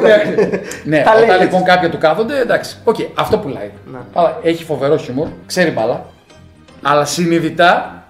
ναι, 0.84 1.02
Τα 1.02 1.14
λέει 1.14 1.24
όταν 1.24 1.30
έτσι. 1.30 1.44
λοιπόν 1.44 1.64
κάποια 1.64 1.90
του 1.90 1.98
κάθονται, 1.98 2.40
εντάξει, 2.40 2.78
οκ, 2.84 2.96
αυτό 3.16 3.38
πουλάει. 3.38 3.72
Ναι. 3.92 3.98
Αλλά 4.14 4.38
έχει 4.44 4.64
φοβερό 4.64 4.98
χιούμορ, 4.98 5.28
ξέρει 5.46 5.70
μπάλα, 5.72 6.06
αλλά 6.82 7.06
συνειδητά 7.06 8.04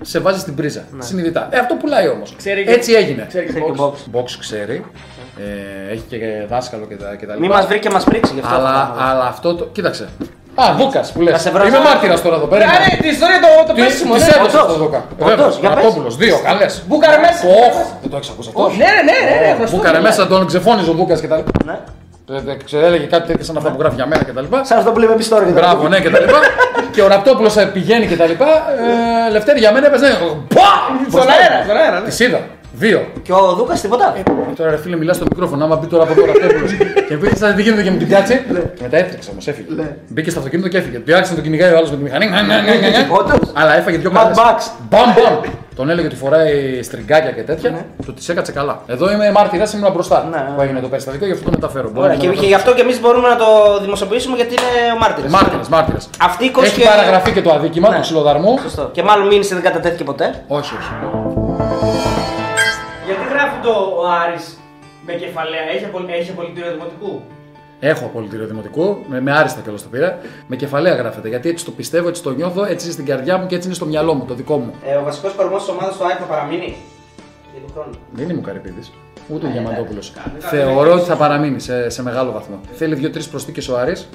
σε 0.00 0.18
βάζει 0.18 0.38
στην 0.38 0.54
πρίζα. 0.54 0.84
Συνειδητά. 0.98 1.48
Ε, 1.50 1.58
αυτό 1.58 1.74
πουλάει 1.74 2.08
όμως. 2.08 2.34
Ξέρει 2.36 2.64
και- 2.64 2.70
Έτσι 2.70 2.92
έγινε. 2.92 3.24
Ξέρει 3.28 3.44
και 3.46 3.50
Ξέρει 3.52 3.64
και 3.64 3.72
box. 3.78 3.84
box. 4.16 4.20
Box 4.20 4.24
ξέρει, 4.38 4.84
ε, 5.88 5.92
έχει 5.92 6.02
και 6.08 6.18
δάσκαλο 6.48 6.86
και 6.86 6.94
τα, 6.96 7.14
και 7.14 7.26
τα 7.26 7.32
Μην 7.32 7.42
λοιπά. 7.42 7.54
μας 7.54 7.66
βρει 7.66 7.78
και 7.78 7.90
μας 7.90 8.04
πρίξει 8.04 8.32
γι' 8.34 8.40
αυτό. 8.40 8.54
αλλά, 8.54 8.72
θα 8.72 8.86
πάμε. 8.96 9.10
αλλά 9.10 9.24
αυτό 9.26 9.54
το. 9.54 9.64
Κοίταξε. 9.72 10.08
Α, 10.62 10.64
Δούκα 10.78 11.00
που 11.12 11.20
λες. 11.24 11.32
Θα 11.32 11.38
σε 11.38 11.50
βρω 11.54 11.62
Είμαι 11.66 11.76
σαν- 11.76 11.82
μάρτυρας 11.86 12.22
τώρα 12.22 12.36
εδώ 12.40 12.46
πέρα. 12.52 12.64
Άρα 12.74 12.86
την 13.02 13.10
ιστορία 13.16 13.38
το, 13.44 13.48
το 13.68 13.72
Τι 13.72 13.80
πέσιμο, 13.82 14.14
τις 14.14 14.22
ναι. 14.26 14.34
έδωσε 14.36 14.56
Όντως. 14.58 14.70
στο 14.70 14.76
Δούκα. 14.82 15.00
Όντως, 15.32 15.54
για 15.62 15.68
πες. 15.70 15.78
Ραπτόπουλο, 15.84 16.08
δύο, 16.22 16.36
καλές. 16.48 16.72
Μπούκαρε 16.86 17.18
μέσα. 17.26 17.42
Οχ, 17.64 17.76
δεν 18.02 18.08
το 18.12 18.16
έχεις 18.18 18.28
ακούσει 18.34 18.48
αυτό. 18.52 18.62
Ναι, 18.82 18.90
ναι, 19.08 19.16
ναι, 19.28 19.36
ναι, 19.46 19.50
γνωστό. 19.56 19.76
Μπούκαρε 19.76 20.00
μέσα, 20.06 20.20
τον 20.32 20.40
ξεφώνιζε 20.50 20.90
ο 20.90 20.96
Δούκα 20.98 21.14
και 21.22 21.28
τα 21.32 21.36
λοιπά. 21.40 21.50
Ναι. 21.70 21.76
Ε, 22.36 22.40
δεν 22.48 22.56
ξέρω, 22.64 22.86
έλεγε 22.86 23.06
κάτι 23.14 23.26
τέτοιο 23.30 23.44
σαν 23.44 23.56
αυτά 23.56 23.70
που 23.70 23.78
γράφει 23.80 23.94
για 24.00 24.06
μένα 24.06 24.22
κτλ. 24.24 24.46
Σαν 24.68 24.78
αυτό 24.78 24.90
που 24.92 24.98
λέμε 24.98 25.12
εμείς 25.12 25.28
τώρα. 25.28 25.44
Μπράβο, 25.58 25.88
ναι, 25.88 25.98
κτλ. 26.00 26.24
και 26.94 27.02
ο 27.02 27.08
Ραπτόπουλο 27.08 27.50
πηγαίνει 27.72 28.06
κτλ. 28.06 28.22
Ε, 28.30 29.30
Λευτέρη 29.32 29.58
για 29.58 29.72
μένα 29.72 29.86
έπαιζε. 29.86 30.18
Πα! 30.54 30.70
Στον 31.10 31.20
αέρα, 31.34 31.58
στον 31.64 31.76
αέρα. 31.76 32.00
ναι. 32.00 32.08
Τη 32.08 32.24
είδα. 32.24 32.40
Δύο. 32.80 33.00
Και 33.22 33.32
ο 33.32 33.54
Δούκας 33.56 33.80
τίποτα. 33.80 34.14
Ε, 34.16 34.22
Τώρα 34.56 34.70
ρε 34.70 34.76
φίλε, 34.76 34.96
μιλάς 34.96 35.16
στο 35.16 35.24
μικρόφωνο. 35.30 35.64
Άμα 35.64 35.76
μπει 35.76 35.86
τώρα 35.86 36.02
από 36.02 36.14
τώρα 36.14 36.32
Ραπτόπουλο 36.32 36.66
και 37.08 37.16
πει 37.16 37.36
σαν 37.36 37.54
τι 37.54 37.62
γίνεται 37.62 37.82
και 37.82 37.90
με 37.90 37.96
την 37.96 38.06
πιάτση. 38.08 38.34
και 38.76 38.82
μετά 38.82 38.96
έτρεξε 38.96 39.30
όμως, 39.30 39.46
έφυγε. 39.48 39.66
Ναι. 39.76 39.96
Μπήκε 40.08 40.30
στο 40.30 40.38
αυτοκίνητο 40.38 40.68
και 40.68 40.76
έφυγε. 40.78 40.98
Του 40.98 41.12
άρχισε 41.12 41.30
να 41.30 41.36
τον 41.36 41.44
κυνηγάει 41.44 41.72
ο 41.72 41.76
άλλος 41.76 41.90
με 41.90 41.96
τη 41.96 42.02
μηχανή. 42.02 42.26
Ναι, 42.26 42.40
ναι, 42.40 42.54
ναι, 42.54 42.60
ναι, 42.74 42.88
ναι. 42.88 43.06
Όντως. 43.10 43.50
Αλλά 43.52 43.76
έφαγε 43.76 43.96
δύο 43.96 44.10
Mad 44.10 44.14
κάρτε. 44.14 44.34
Max. 44.40 44.58
Μπαμ, 44.90 45.02
μπαμ. 45.14 45.52
Τον 45.76 45.90
έλεγε 45.90 46.06
ότι 46.06 46.16
φοράει 46.16 46.82
στριγκάκια 46.82 47.30
και 47.30 47.42
τέτοια. 47.42 47.70
Ναι. 47.70 47.84
Του 48.04 48.14
τη 48.14 48.24
έκατσε 48.28 48.52
καλά. 48.52 48.80
Εδώ 48.86 49.12
είμαι 49.12 49.30
μάρτυρας, 49.32 49.72
ήμουν 49.72 49.92
μπροστά 49.92 50.26
Ναι, 50.30 50.36
ναι. 50.36 50.42
που 50.56 50.60
έγινε 50.62 50.80
το 50.80 50.88
περιστατικό, 50.88 51.24
γι' 51.26 51.32
αυτό 51.32 51.44
το 51.44 51.50
μεταφέρω. 51.50 51.88
Μπορεί 51.90 52.00
Ωραία, 52.04 52.16
να 52.16 52.20
και, 52.22 52.26
το 52.28 52.32
και 52.40 52.46
γι' 52.46 52.54
αυτό 52.54 52.74
και 52.74 52.80
εμείς 52.80 53.00
μπορούμε 53.00 53.28
να 53.28 53.36
το 53.36 53.46
δημοσιοποιήσουμε 53.82 54.36
γιατί 54.36 54.54
είναι 54.58 54.92
ο 54.94 54.98
μάρτυρας. 54.98 55.30
Μάρτυρας, 55.32 55.68
μάρτυρας. 55.68 56.10
Αυτή 56.20 56.44
η 56.44 56.52
Έχει 56.64 56.82
παραγραφεί 56.84 57.32
και 57.32 57.42
το 57.42 57.50
αδίκημα 57.52 57.88
Ναι. 57.88 57.94
του 57.94 58.00
ξυλοδαρμού. 58.00 58.58
Σωστό. 58.62 58.88
Και 58.92 59.02
μάλλον 59.02 59.26
μήνυσε 59.26 59.54
δεν 59.54 59.62
κατατέθηκε 59.64 60.04
ποτέ. 60.04 60.42
Όχι, 60.46 60.72
όχι. 60.78 60.90
Γιατί 63.70 63.78
γράφει 63.78 63.94
το 63.94 64.00
ο 64.00 64.08
Άρης 64.08 64.58
με 65.06 65.12
κεφαλαία, 65.12 65.60
έχει, 65.74 65.84
απολ... 65.84 66.08
έχει 66.08 66.30
απολυτήριο 66.30 66.72
δημοτικού; 66.72 67.22
Έχω 67.80 68.04
απολυτήριο 68.04 68.46
δημοτικού, 68.46 69.04
με, 69.08 69.20
με 69.20 69.32
άριστα 69.32 69.60
κιόλας 69.60 69.82
το 69.82 69.88
πήρα. 69.88 70.18
Με 70.46 70.56
κεφαλαία 70.56 70.94
γράφεται. 70.94 71.28
Γιατί 71.28 71.48
έτσι 71.48 71.64
το 71.64 71.70
πιστεύω, 71.70 72.08
έτσι 72.08 72.22
το 72.22 72.30
νιώθω, 72.30 72.64
έτσι 72.64 72.84
είναι 72.84 72.92
στην 72.92 73.06
καρδιά 73.06 73.38
μου 73.38 73.46
και 73.46 73.54
έτσι 73.54 73.66
είναι 73.66 73.76
στο 73.76 73.86
μυαλό 73.86 74.14
μου, 74.14 74.24
το 74.24 74.34
δικό 74.34 74.58
μου. 74.58 74.74
Ε, 74.86 74.94
ο 74.94 75.02
βασικός 75.04 75.32
κορμός 75.32 75.64
της 75.64 75.70
ομάδας 75.72 75.96
του 75.96 76.04
ΑΕΚ 76.04 76.16
θα 76.18 76.24
παραμείνει; 76.24 76.76
Για 77.52 77.60
τον 77.66 77.70
χρόνο. 77.72 77.90
Δεν 78.12 78.28
είμαι 78.28 78.38
ο 78.38 78.42
Καρυπίδης, 78.42 78.92
ούτε 79.28 79.46
Ε, 79.46 79.48
ο 79.48 79.52
Διαμαντόπουλο. 79.52 80.00
Θεωρώ 80.38 80.92
ότι 80.92 81.04
θα 81.04 81.16
παραμείνει 81.16 81.60
σε, 81.60 81.88
σε 81.88 82.02
μεγάλο 82.02 82.32
βαθμό. 82.32 82.60
Θέλει 82.72 82.94
δύο-τρεις 82.94 83.28
προσθήκες 83.28 83.68
ο 83.68 83.78
Άρης. 83.78 84.08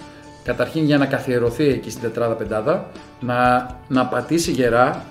Καταρχήν 0.43 0.83
για 0.83 0.97
να 0.97 1.05
καθιερωθεί 1.05 1.67
εκεί 1.67 1.89
στην 1.89 2.01
τετράδα 2.01 2.33
πεντάδα, 2.33 2.87
να, 3.19 3.69
να 3.87 4.05
πατήσει 4.05 4.51
γερά 4.51 5.05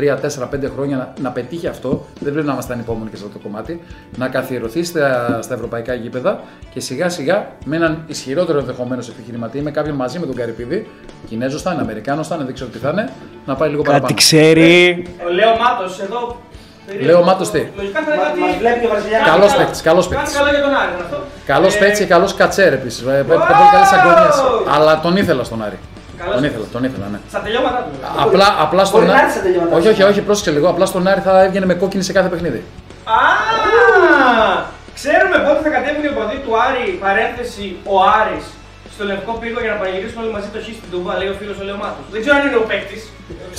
3-4-5 0.00 0.70
χρόνια 0.74 0.96
να, 0.96 1.12
να 1.22 1.30
πετύχει 1.30 1.66
αυτό. 1.66 2.06
Δεν 2.20 2.32
πρέπει 2.32 2.46
να 2.46 2.52
είμαστε 2.52 2.72
ανυπόμονοι 2.72 3.10
και 3.10 3.16
σε 3.16 3.24
αυτό 3.26 3.38
το 3.38 3.44
κομμάτι. 3.48 3.82
Να 4.16 4.28
καθιερωθεί 4.28 4.84
στα, 4.84 5.38
στα 5.42 5.54
ευρωπαϊκά 5.54 5.94
γήπεδα 5.94 6.40
και 6.74 6.80
σιγά 6.80 7.08
σιγά 7.08 7.46
με 7.64 7.76
έναν 7.76 8.02
ισχυρότερο 8.06 8.58
ενδεχομένως 8.58 9.08
επιχειρηματή, 9.08 9.60
με 9.60 9.70
κάποιον 9.70 9.94
μαζί 9.96 10.18
με 10.18 10.26
τον 10.26 10.34
Καρυπίδη, 10.34 10.88
Κινέζος 11.28 11.62
θα 11.62 11.72
είναι, 11.72 11.80
Αμερικάνος 11.82 12.26
θα 12.28 12.34
είναι, 12.34 12.44
δεν 12.44 12.54
ξέρω 12.54 12.70
τι 12.70 12.78
θα 12.78 12.88
είναι, 12.88 13.08
να 13.46 13.54
πάει 13.54 13.70
λίγο 13.70 13.82
παραπάνω. 13.82 14.14
ξέρει. 14.14 15.02
Ο 15.28 15.32
Λέο 15.32 15.56
Μάτος 15.60 16.00
εδώ. 16.00 16.40
Λέο 17.00 17.22
Μάτος 17.22 17.50
τι; 17.50 17.58
Λογικά 17.76 18.02
θα 18.02 18.14
είναι 18.14 18.22
κάτι. 18.22 18.40
Μας 18.40 18.56
βλέπει 18.58 18.80
και 18.80 18.86
ο 18.86 18.88
Βραζιλιάνο. 18.88 19.24
Καλός 19.26 19.56
παίκτης, 19.56 19.80
καλός 19.80 20.08
Κάνει 20.08 20.16
παίκτης. 20.22 20.38
καλό 20.38 20.50
για 20.50 20.62
τον 20.62 20.74
Άρη 20.74 20.92
αυτό. 21.04 21.16
Καλός 21.46 21.74
Ε, 21.74 21.78
παίτσι 21.78 22.02
και 22.02 22.08
καλός 22.08 22.34
κατσέρ 22.34 22.72
επίσης. 22.72 23.02
Πολύ 23.02 23.68
καλές 23.72 23.90
αγωνίε. 23.92 24.30
Αλλά 24.74 25.00
τον 25.00 25.16
ήθελα 25.16 25.44
στον 25.44 25.62
Άρη. 25.64 25.78
Καλός 26.20 26.34
Τον 26.34 26.42
παίκτης. 26.42 26.58
ήθελα, 26.58 26.72
τον 26.74 26.84
ήθελα, 26.88 27.06
ναι. 27.12 27.18
Στα 27.28 27.40
τελειώματά 27.44 27.80
του. 27.86 27.90
Απλά, 28.24 28.48
απλά 28.64 28.82
στον 28.84 29.00
Μπορεί 29.00 29.12
να 29.12 29.16
Άρη. 29.16 29.24
έρθει 29.24 29.34
στα 29.36 29.42
τελειώματα. 29.46 29.76
Όχι, 29.76 29.88
όχι, 29.92 30.02
όχι, 30.10 30.20
πρόσεξε 30.20 30.50
λίγο. 30.50 30.66
Απλά 30.68 30.86
στον 30.86 31.06
Άρη 31.10 31.20
θα 31.20 31.42
έβγαινε 31.44 31.66
με 31.66 31.74
κόκκινη 31.74 32.02
σε 32.08 32.12
κάθε 32.12 32.28
παιχνίδι. 32.32 32.60
Α! 33.04 33.20
Ξέρουμε 34.98 35.36
πότε 35.46 35.60
θα 35.66 35.70
κατέβουν 35.76 36.02
οι 36.06 36.10
οπαδοί 36.14 36.36
του 36.44 36.52
Άρη, 36.66 36.84
παρένθεση 37.04 37.64
ο 37.92 37.94
Άρης, 38.20 38.44
στο 38.94 39.02
λευκό 39.10 39.32
πύργο 39.40 39.60
για 39.64 39.70
να 39.74 39.78
πανηγυρίσουν 39.80 40.18
όλοι 40.22 40.32
μαζί 40.36 40.48
το 40.54 40.58
χ 40.64 40.66
στην 40.78 40.90
Τούμπα, 40.92 41.12
λέει 41.20 41.28
ο 41.34 41.36
φίλος 41.40 41.56
ο 41.62 41.64
Λεωμάτος. 41.68 42.04
Δεν 42.12 42.20
ξέρω 42.22 42.34
αν 42.38 42.42
είναι 42.46 42.58
ο 42.64 42.66
παίκτης. 42.70 43.02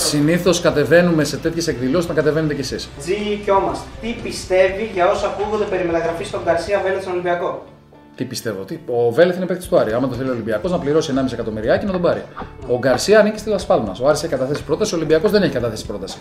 Συνήθως 0.09 0.55
κατεβαίνουμε 0.67 1.23
σε 1.31 1.37
τέτοιες 1.45 1.67
εκδηλώσεις 1.71 2.07
να 2.11 2.15
κατεβαίνετε 2.19 2.53
κι 2.57 2.65
εσείς. 2.67 2.81
Τζι 3.01 3.19
Κιόμα. 3.43 3.73
Τι 4.01 4.09
πιστεύει 4.25 4.83
για 4.95 5.05
όσα 5.13 5.25
ακούγονται 5.31 5.65
περί 5.71 5.83
μεταγραφής 5.89 6.27
στον 6.27 6.41
Καρσία 6.47 6.77
Βέλετ 6.83 7.01
στον 7.01 7.13
Ολυμπιακό; 7.13 7.49
Τι 8.21 8.27
πιστεύω, 8.27 8.63
τι. 8.63 8.79
Ο 8.87 9.11
Βέλεθ 9.11 9.35
είναι 9.37 9.45
παίκτης 9.45 9.67
του 9.67 9.77
Άρη. 9.77 9.93
Άμα 9.93 10.07
το 10.07 10.15
θέλει 10.15 10.29
ο 10.29 10.31
Ολυμπιακός 10.31 10.71
να 10.71 10.77
πληρώσει 10.79 11.13
1,5 11.17 11.33
εκατομμυριάκι 11.33 11.85
να 11.85 11.91
τον 11.91 12.01
πάρει. 12.01 12.23
Ο 12.67 12.77
Γκαρσία 12.77 13.19
ανήκει 13.19 13.39
στη 13.39 13.49
Λασπάλμα. 13.49 13.95
Ο 14.01 14.07
Άρης 14.07 14.23
έχει 14.23 14.31
καταθέσει 14.31 14.63
πρόταση, 14.63 14.93
ο 14.93 14.97
Ολυμπιακός 14.97 15.31
δεν 15.31 15.43
έχει 15.43 15.51
καταθέσει 15.53 15.85
πρόταση. 15.85 16.17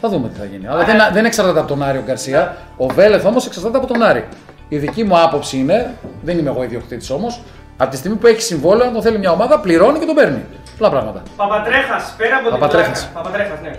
Θα 0.00 0.08
δούμε 0.08 0.28
τι 0.28 0.38
θα 0.38 0.44
γίνει. 0.44 0.66
Αλλά 0.66 0.84
δεν, 0.84 0.96
δεν 1.12 1.24
εξαρτάται 1.24 1.58
από 1.58 1.68
τον 1.68 1.82
Άρη 1.82 1.98
ο 1.98 2.02
Γκαρσία. 2.06 2.56
Ο 2.76 2.86
Βέλεθ 2.86 3.24
όμως 3.24 3.46
εξαρτάται 3.46 3.76
από 3.76 3.86
τον 3.86 4.02
Άρη. 4.02 4.24
Η 4.68 4.78
δική 4.78 5.04
μου 5.04 5.20
άποψη 5.20 5.56
είναι, 5.58 5.94
δεν 6.22 6.38
είμαι 6.38 6.50
εγώ 6.50 6.62
ιδιοκτήτης 6.62 7.10
όμως, 7.10 7.42
από 7.76 7.90
τη 7.90 7.96
στιγμή 7.96 8.16
που 8.16 8.26
έχει 8.26 8.42
συμβόλαιο, 8.42 8.86
αν 8.86 8.92
τον 8.92 9.02
θέλει 9.02 9.18
μια 9.18 9.30
ομάδα, 9.30 9.60
πληρώνει 9.60 9.98
και 9.98 10.06
τον 10.06 10.14
παίρνει. 10.14 10.44
Απλά 10.74 10.90
πράγματα. 10.90 11.22
Παπατρέχας, 11.36 12.14
πέρα 12.16 12.36
από 12.36 12.50
την 12.50 12.58
Παπατρέχας. 12.58 13.08
πλάκα. 13.12 13.22
Παπατρέχας, 13.22 13.60
ναι. 13.62 13.72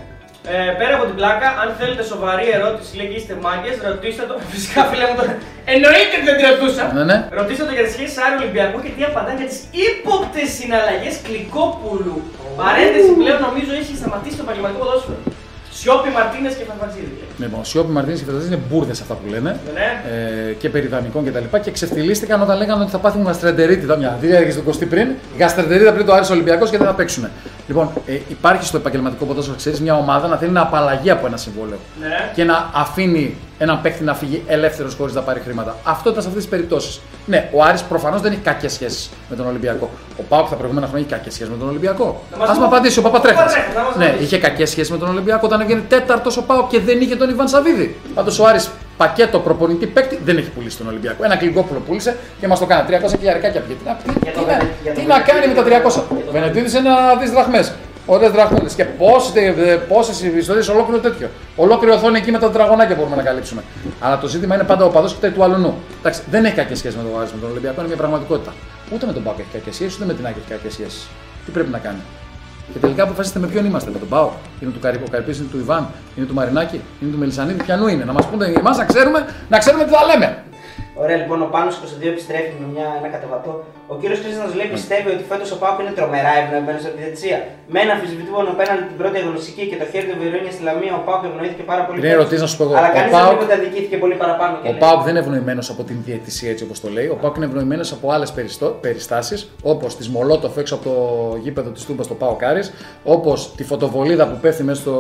Ε, 0.54 0.58
πέρα 0.80 0.93
από 0.97 1.06
την 1.10 1.16
πλάκα, 1.20 1.47
αν 1.62 1.70
θέλετε 1.80 2.04
σοβαρή 2.12 2.47
ερώτηση, 2.58 2.91
λέγει 3.00 3.16
είστε 3.20 3.34
μάγκες, 3.45 3.76
ρωτήστε 3.91 4.24
το. 4.30 4.36
Φυσικά, 4.54 4.80
φίλε 4.89 5.06
μου, 5.10 5.16
το... 5.20 5.24
εννοείται 5.74 6.14
ότι 6.18 6.26
δεν 6.30 6.36
τη 6.39 6.43
ρωτούσα. 6.52 6.84
Ναι, 6.95 7.04
ναι. 7.10 7.18
Ρωτήστε 7.39 7.64
το 7.70 7.74
για 7.78 7.86
τις 7.86 7.93
σχέσεις 7.95 8.18
Άρη 8.24 8.36
Ολυμπιακού 8.41 8.78
και 8.84 8.91
τι 8.95 9.02
απαντά 9.10 9.32
για 9.39 9.47
τις 9.52 9.60
ύποπτες 9.86 10.47
συναλλαγές 10.58 11.16
Κλικόπουλου. 11.26 12.18
Παρένθεση 12.62 13.12
πλέον 13.22 13.39
νομίζω 13.47 13.72
έχει 13.82 13.93
σταματήσει 14.02 14.36
το 14.39 14.43
επαγγελματικό 14.45 14.80
ποδόσφαιρο. 14.84 15.22
Σιώπη 15.80 16.09
Μαρτίνες 16.09 16.53
και 16.53 16.63
Φαρφατζίδη. 16.63 17.17
Λοιπόν, 17.38 17.65
Σιώπη 17.65 17.91
Μαρτίνη 17.91 18.17
και 18.17 18.25
Φεταζή 18.25 18.47
είναι 18.47 18.59
μπουρδες 18.69 19.01
αυτά 19.01 19.13
που 19.13 19.30
λένε. 19.30 19.59
Ναι. 19.73 19.88
Ε, 20.49 20.53
και 20.53 20.69
περί 20.69 20.88
δανεικών 20.88 21.23
και 21.23 21.32
τα 21.32 21.39
λοιπά. 21.39 21.59
Και 21.59 21.71
ξεφτυλίστηκαν 21.71 22.41
όταν 22.41 22.57
λέγανε 22.57 22.82
ότι 22.82 22.91
θα 22.91 22.97
πάθουν 22.97 23.23
γαστρεντερίτιδα. 23.23 23.95
Μια 23.97 24.17
δίδαγε 24.21 24.51
στον 24.51 24.63
20 24.67 24.88
πριν. 24.89 25.07
Γαστρεντερίτιδα 25.38 25.93
πριν 25.93 26.05
το 26.05 26.13
Άρης 26.13 26.30
Ολυμπιακός 26.30 26.69
και 26.69 26.77
δεν 26.77 26.88
θα 26.88 26.93
παίξουν. 26.93 27.27
Λοιπόν, 27.67 27.91
ε, 28.05 28.19
υπάρχει 28.27 28.65
στο 28.65 28.77
επαγγελματικό 28.77 29.25
ποδόσφαιρο, 29.25 29.57
ξέρεις, 29.57 29.82
μια 29.82 29.95
ομάδα 29.95 30.27
να 30.27 30.38
θέλει 30.38 30.51
να 30.51 30.61
απαλλαγεί 30.61 31.09
από 31.09 31.25
ένα 31.25 31.38
συμβόλαιο. 31.38 31.77
Ναι. 31.99 32.32
Και 32.34 32.43
να 32.43 32.69
αφήνει 32.73 33.38
έναν 33.62 33.82
παίκτη 33.82 34.03
να 34.03 34.14
φύγει 34.14 34.43
ελεύθερος 34.47 34.95
χωρίς 34.95 35.14
να 35.14 35.22
πάρει 35.22 35.39
χρήματα. 35.39 35.76
Αυτό 35.84 36.10
ήταν 36.10 36.22
σε 36.22 36.28
αυτές 36.28 36.43
τις 36.43 36.51
περιπτώσεις. 36.51 36.99
Ναι, 37.26 37.49
ο 37.53 37.64
Άρης 37.64 37.82
προφανώς 37.82 38.22
δεν 38.22 38.32
έχει 38.32 38.41
κακές 38.41 38.74
σχέσεις 38.74 39.10
με 39.30 39.36
τον 39.36 39.47
Ολυμπιακό. 39.47 39.89
Ο 40.20 40.22
Πάουκ 40.30 40.49
τα 40.49 40.55
προηγούμενα 40.55 40.88
χρόνια 40.88 41.05
έχει 41.07 41.16
κακές 41.18 41.34
σχέσεις 41.34 41.53
με 41.53 41.60
τον 41.60 41.68
Ολυμπιακό. 41.70 42.22
Να 42.32 42.38
μας 42.38 42.49
Α 42.49 42.51
πει- 42.51 42.60
μου 42.60 42.66
απαντήσει 42.66 42.99
ο 42.99 43.01
Παπατρέχας. 43.01 43.39
Παπατρέχας, 43.43 43.76
να 43.76 43.82
μας 43.84 43.95
Ναι, 43.95 44.03
απαντήσει. 44.05 44.24
είχε 44.24 44.38
κακές 44.38 44.70
σχέσεις 44.70 44.91
με 44.91 44.97
τον 44.97 45.10
Ολυμπιακό 45.10 45.41
όταν 45.47 45.62
έβγαινε 45.62 45.84
τέταρτος 45.89 46.38
ο 46.38 46.41
Πάουκ 46.43 46.70
και 46.70 46.80
δεν 46.80 47.01
είχε 47.01 47.16
τον 47.16 47.30
Ιβάν 47.30 47.47
Σαββίδη. 47.47 47.95
Πάντως 48.16 48.39
ο 48.39 48.45
Άρης 48.45 48.70
πακέτο 48.97 49.39
προπονητή 49.39 49.86
παίκτη 49.86 50.20
δεν 50.26 50.38
έχει 50.38 50.49
πουλήσει 50.49 50.78
τον 50.78 50.88
Ολυμπιακό. 50.88 51.24
Ένα 51.24 51.36
κλικόπουλο 51.36 51.80
πούλησε 51.88 52.18
και 52.39 52.47
μας 52.47 52.60
το 52.60 52.66
κάνει 52.66 52.84
300 52.88 53.18
και 53.22 53.30
αρικάκια 53.30 53.62
πήγε. 53.62 53.78
Τι 53.80 53.86
να, 53.88 53.93
τι, 53.95 54.20
Για 54.24 54.32
το 54.34 54.39
τι 54.39 54.45
να- 54.45 54.51
Βενε- 54.51 54.72
για 54.84 54.93
το 54.93 54.99
τι 54.99 55.05
να 55.05 55.20
κάνει 55.20 55.47
με 55.47 55.53
τα 55.53 55.64
300. 55.64 56.01
το 56.26 56.32
Βενετίδης 56.32 56.74
ένα 56.76 56.91
δι 57.22 57.30
δραχμές. 57.30 57.74
Ωραίες 58.12 58.32
δραχμούλε. 58.32 58.70
Και 58.76 58.86
πόσες 59.88 60.22
ιστορίε, 60.22 60.64
ολόκληρο 60.72 60.99
τέτοιο. 60.99 61.30
Ολόκληρη 61.55 61.95
οθόνη 61.95 62.18
εκεί 62.18 62.32
με 62.32 62.39
τα 62.39 62.47
τετραγωνάκια 62.47 62.95
μπορούμε 62.95 63.16
να 63.16 63.24
καλύψουμε. 63.24 63.62
Αλλά 63.99 64.18
το 64.18 64.28
ζήτημα 64.28 64.55
είναι 64.55 64.64
πάντα 64.64 64.86
ο 64.86 64.89
παδός 64.89 65.16
και 65.22 65.30
του 65.30 65.43
αλουνού. 65.43 65.74
Εντάξει, 65.99 66.22
δεν 66.30 66.45
έχει 66.45 66.55
κακές 66.55 66.78
σχέσεις 66.78 66.97
με 66.97 67.03
τον 67.10 67.20
Άρης 67.20 67.32
με 67.32 67.39
τον 67.39 67.49
Ολυμπιακό, 67.49 67.80
είναι 67.80 67.88
μια 67.88 67.97
πραγματικότητα. 67.97 68.53
Ούτε 68.93 69.05
με 69.05 69.14
τον 69.14 69.24
Πάο 69.24 69.34
έχει 69.38 69.47
κακές 69.53 69.76
σχέσεις, 69.76 69.95
ούτε 69.95 70.05
με 70.05 70.14
την 70.14 70.26
Άκη 70.26 70.39
έχει 70.39 70.49
κακές 70.49 70.74
σχέσεις. 70.74 71.07
Τι 71.45 71.51
πρέπει 71.51 71.70
να 71.70 71.78
κάνει; 71.78 72.01
Και 72.74 72.80
τελικά 72.80 73.03
αποφασίστε 73.03 73.39
με 73.39 73.47
ποιον 73.47 73.66
είμαστε, 73.66 73.89
με 73.93 73.99
τον 73.99 74.07
Πάο. 74.07 74.30
Είναι 74.60 74.72
του 74.72 74.80
Καρυπό, 74.80 75.03
ο 75.07 75.12
Καρυπής 75.12 75.38
είναι 75.38 75.47
του 75.51 75.57
Ιβάν, 75.57 75.88
είναι 76.16 76.26
του 76.26 76.34
Μαρινάκη, 76.34 76.82
είναι 77.01 77.12
του 77.12 77.18
Μελισανίδη, 77.18 77.64
ποιανού 77.64 77.88
είναι. 77.88 78.03
Να 78.03 78.14
μας 78.14 78.26
πούνε 78.26 78.45
εμάς 78.45 78.78
να 78.78 78.86
ξέρουμε, 78.86 79.26
να 79.49 79.57
ξέρουμε 79.57 79.84
τι 79.84 79.89
θα 79.89 80.05
λέμε. 80.05 80.43
Ωραία, 81.04 81.18
λοιπόν, 81.22 81.38
ο 81.47 81.50
Πάνος 81.56 81.74
22 81.82 82.08
επιστρέφει 82.14 82.52
με 82.62 82.66
μια, 82.74 82.88
ένα 83.00 83.08
κατεβατό. 83.16 83.52
Ο 83.93 83.95
κύριος 84.02 84.20
Κρίστα 84.24 84.43
λέει 84.60 84.70
πιστεύει 84.78 85.10
ότι 85.16 85.24
φέτος 85.32 85.50
ο 85.56 85.58
Πάουκ 85.62 85.78
είναι 85.84 85.93
τρομερά 86.00 86.32
ευνοημένο 86.41 86.80
από 86.88 86.93
τη 86.95 87.00
διαιτησία. 87.04 87.38
Με 87.74 87.78
ένα 87.84 87.91
αμφισβητούμενο 87.97 88.50
πέναντι 88.60 88.84
την 88.91 88.97
πρώτη 89.02 89.18
αγωνιστική 89.24 89.64
και 89.70 89.78
το 89.82 89.86
χέρι 89.91 90.06
του 90.12 90.18
Βιρόνια 90.22 90.52
στη 90.56 90.62
Λαμία, 90.68 90.93
ο 91.00 91.02
Πάουκ 91.08 91.22
ευνοήθηκε 91.30 91.64
πάρα 91.72 91.82
πολύ. 91.86 91.95
Είναι 91.97 92.08
φέτος. 92.08 92.20
ερωτήσεις 92.20 92.43
να 92.45 92.50
σου 92.52 92.58
πω 92.60 92.64
εγώ. 92.68 92.74
Αλλά 92.80 92.89
Ο 92.91 92.95
κανείς 92.97 93.12
Πάουκ- 93.16 93.28
δεν 93.30 93.36
είπε 93.38 93.45
ότι 93.47 93.54
αδικήθηκε 93.60 93.97
πολύ 94.04 94.16
παραπάνω. 94.24 94.54
και 94.62 94.68
Ο 94.70 94.72
λέει. 94.74 94.82
Πάουκ 94.84 95.00
δεν 95.06 95.12
είναι 95.14 95.24
ευνοημένος 95.26 95.68
από 95.74 95.82
την 95.89 95.97
διαιτησία 96.08 96.50
έτσι 96.54 96.64
όπως 96.68 96.78
το 96.84 96.88
λέει. 96.97 97.08
Ο 97.16 97.18
Πάουκ 97.22 97.34
είναι 97.38 97.47
ευνοημένος 97.52 97.89
από 97.95 98.06
άλλες 98.16 98.30
περιστάσεις, 98.82 99.39
όπως 99.74 99.89
τη 100.00 100.04
Μολότοφ 100.16 100.54
έξω 100.62 100.74
από 100.78 100.84
το 100.89 100.95
γήπεδο 101.43 101.70
της 101.76 101.84
Τούμπας 101.88 102.06
στο 102.06 102.16
Πάουκ 102.22 102.39
Άρης, 102.52 102.68
όπως 103.16 103.38
τη 103.58 103.64
φωτοβολίδα 103.72 104.24
που 104.30 104.38
πέφτει 104.43 104.64
μέσα 104.70 104.80
στο 104.82 104.93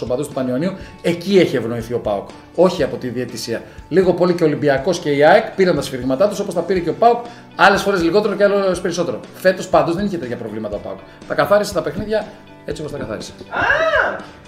σοπαδού 0.00 0.22
του 0.28 0.32
Πανιωνίου. 0.38 0.72
Εκεί 1.02 1.32
έχει 1.38 1.56
ευνοηθεί 1.56 1.92
ο 1.94 1.98
Πάουκ. 2.06 2.26
Όχι 2.54 2.82
από 2.82 2.96
τη 2.96 3.08
διαιτησία. 3.08 3.62
Λίγο 3.88 4.12
πολύ 4.12 4.32
και 4.34 4.42
ο 4.42 4.46
Ολυμπιακός 4.46 4.98
και 4.98 5.10
η 5.10 5.24
ΑΕΚ 5.24 5.44
πήραν 5.56 5.74
τα 5.74 5.82
σφυρίγματά 5.82 6.28
τους 6.28 6.38
όπως 6.38 6.54
τα 6.54 6.60
πήρε 6.60 6.78
και 6.78 6.88
ο 6.90 6.94
Πάουκ. 6.98 7.24
Άλλες 7.56 7.82
φορές 7.82 8.02
λιγότερο 8.02 8.34
και 8.34 8.44
άλλες 8.44 8.80
περισσότερο. 8.80 9.20
Φέτος 9.34 9.68
πάντως 9.68 9.94
δεν 9.94 10.04
είχε 10.06 10.16
τέτοια 10.18 10.36
προβλήματα 10.36 10.76
ο 10.76 10.78
Πάουκ. 10.78 10.98
Τα 11.28 11.34
καθάρισε 11.34 11.72
τα 11.72 11.82
παιχνίδια 11.82 12.26
έτσι 12.64 12.80
όπως 12.82 12.92
τα 12.92 12.98
καθάρισε. 12.98 13.32
Α! 13.50 13.60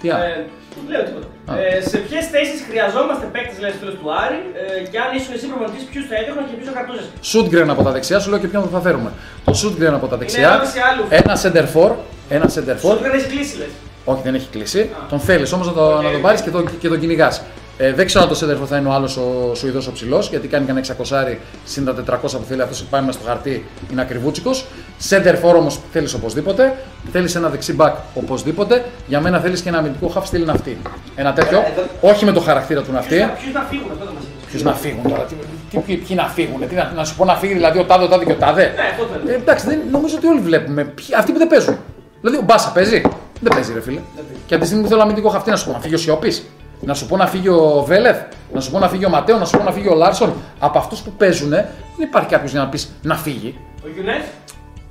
Τι 0.01 0.09
άλλο; 0.09 0.23
Ε, 0.23 0.45
δεν 0.75 0.95
λέω 0.95 1.03
τίποτα. 1.07 1.27
Α. 1.51 1.53
Ε, 1.59 1.81
σε 1.91 1.97
ποιες 1.97 2.25
θέσεις 2.33 2.59
χρειαζόμαστε 2.69 3.25
παίκτες, 3.33 3.59
λέει 3.63 3.73
φίλος 3.79 3.95
του 3.99 4.07
Άρη, 4.23 4.39
ε, 4.61 4.87
και 4.91 4.97
αν 5.03 5.09
ήσουν 5.17 5.33
εσύ 5.37 5.45
προπονητής, 5.51 5.83
ποιους 5.91 6.05
θα 6.09 6.15
έδιωχνες 6.19 6.43
και 6.49 6.55
ποιους 6.57 6.67
θα 6.69 6.73
κρατούσες; 6.77 7.05
Σούντγκρεν 7.31 7.69
από 7.75 7.81
τα 7.87 7.91
δεξιά, 7.95 8.17
σου 8.21 8.29
λέω 8.31 8.39
και 8.43 8.47
ποιον 8.51 8.63
θα 8.75 8.81
φέρουμε. 8.85 9.09
Το 9.47 9.53
Σούντγκρεν 9.61 9.93
από 9.99 10.07
τα 10.11 10.17
δεξιά, 10.21 10.49
ερώτηση 10.53 10.79
άλλους. 10.89 11.05
ένα 11.21 11.33
σέντερ 11.43 11.65
φορ, 11.75 11.89
ένα 12.37 12.47
σέντερ 12.55 12.75
φορ, 12.83 12.91
Σου 12.93 12.99
δεν 13.07 13.13
έχει 13.17 13.27
κλείσει, 13.33 13.53
λες. 13.61 13.71
όχι 14.11 14.21
δεν 14.27 14.33
έχει 14.39 14.47
κλείσει, 14.55 14.81
τον 15.11 15.19
θέλεις 15.27 15.51
όμως 15.55 15.67
να, 15.67 15.73
το, 15.73 15.85
Οκ, 15.85 15.95
να 16.03 16.09
τον 16.09 16.15
οκ. 16.15 16.21
πάρει 16.27 16.37
και 16.45 16.49
τον, 16.55 16.77
και 16.81 16.87
τον 16.93 16.99
κυνηγάς. 16.99 17.35
Ε, 17.77 17.93
δεν 17.93 18.05
ξέρω 18.05 18.23
αν 18.23 18.29
το 18.29 18.35
σέντερ 18.41 18.63
φορ 18.63 18.67
θα 18.67 18.77
είναι 18.77 18.87
ο 18.87 18.91
άλλος 18.91 19.17
ο 19.17 19.55
Σουηδός 19.55 19.87
ο 19.87 19.91
ψηλός, 19.91 20.29
γιατί 20.29 20.47
κάνει 20.47 20.65
κανένα 20.65 20.85
600 21.33 21.37
συν 21.65 21.85
τα 21.85 21.93
400 21.93 22.17
που 22.21 22.43
θέλει 22.47 22.61
αυτός 22.61 22.81
που 22.81 22.87
πάει 22.89 23.01
μέσα 23.01 23.19
στο 23.19 23.27
χαρτί, 23.27 23.65
είναι 23.91 24.01
ακριβούτσικος. 24.01 24.65
Σέντερ 25.09 25.33
φορ 25.43 25.53
όμως 25.55 25.79
θέλεις 25.91 26.13
οπωσδήποτε, 26.13 26.75
θέλεις 27.11 27.35
ένα 27.35 27.49
δεξί 27.49 27.75
back 27.79 27.91
οπωσδήποτε, 28.13 28.85
για 29.07 29.21
μένα 29.21 29.39
θέλεις 29.39 29.61
και 29.61 29.69
ένα 29.69 29.77
αμυντικό 29.77 30.11
half 30.15 30.21
στυλ 30.23 30.45
ναυτί. 30.45 30.77
Ένα 31.15 31.33
τέτοιο, 31.33 31.57
Εδώ- 31.57 32.11
όχι 32.13 32.25
με 32.25 32.31
το 32.31 32.39
χαρακτήρα 32.39 32.81
του 32.81 32.91
ναυτί. 32.91 33.15
Ποιου 33.15 33.51
να 33.53 33.61
φύγουν, 33.69 33.91
αυτό 33.91 34.05
δεν 34.05 34.13
μας 34.13 34.23
είπες. 34.23 34.51
Ποιου 34.51 34.63
να 34.63 34.73
φύγουν 34.73 35.09
τώρα, 35.09 35.23
τι, 35.23 35.35
τι, 35.69 35.77
ποιοι, 35.77 35.95
ποιοι 35.97 36.15
να 36.19 36.27
φύγουν, 36.27 36.67
τι, 36.69 36.75
να, 36.75 36.91
να 36.95 37.03
σου 37.05 37.15
πω 37.15 37.25
να 37.25 37.35
φύγει 37.35 37.53
δηλαδή 37.53 37.79
ο 37.79 37.83
τάδε, 37.83 38.03
ο 38.03 38.07
τάδε 38.07 38.25
και 38.25 38.31
ο 38.31 38.35
τάδε. 38.35 38.63
Ναι, 38.63 38.81
αυτό 38.91 39.05
θέλω. 39.11 39.31
Ε, 39.31 39.35
εντάξει, 39.35 39.67
δεν, 39.67 39.79
νομίζω 39.91 40.15
ότι 40.17 40.27
όλοι 40.27 40.39
βλέπουμε. 40.39 40.83
Ποιοι, 40.83 41.05
αυτοί 41.17 41.31
που 41.31 41.37
δεν 41.37 41.47
παίζουν. 41.47 41.77
Δηλαδή 42.21 42.37
ο 42.37 42.41
Μπάσα 42.45 42.71
παίζει. 42.71 43.01
Δεν 43.41 43.53
παίζει, 43.53 43.73
ρε 43.73 43.81
φίλε. 43.81 43.99
Και 44.45 44.53
από 44.53 44.61
τη 44.63 44.65
στιγμή 44.65 44.83
που 44.83 44.89
θέλω 44.89 45.01
αμυντικό 45.01 45.29
χαυτί 45.29 45.49
να 45.49 45.55
σου 45.55 45.65
πω 45.65 45.71
να 45.71 45.79
φύγει 45.79 45.93
ο 45.93 45.97
Σιώπης, 45.97 46.45
να 46.85 46.93
σου 46.93 47.05
πω 47.07 47.17
να 47.17 47.27
φύγει 47.27 47.49
ο 47.49 47.83
Βέλεθ, 47.87 48.21
να 48.53 48.59
σου 48.61 48.71
πω 48.71 48.79
να 48.79 48.89
φύγει 48.89 49.05
ο 49.05 49.09
Ματέο, 49.09 49.37
να 49.37 49.45
σου 49.45 49.57
πω 49.57 49.63
να 49.63 49.71
φύγει 49.71 49.87
ο 49.87 49.95
Λάρσον. 49.95 50.33
Από 50.59 50.77
αυτούς 50.77 51.01
που 51.01 51.11
παίζουν, 51.11 51.49
δεν 51.49 51.65
υπάρχει 51.97 52.29
κάποιος 52.29 52.51
για 52.51 52.59
να 52.59 52.67
πεις 52.69 52.91
να 53.01 53.15
φύγει. 53.15 53.57
Ο 53.85 53.87
Γιουνές, 53.93 54.21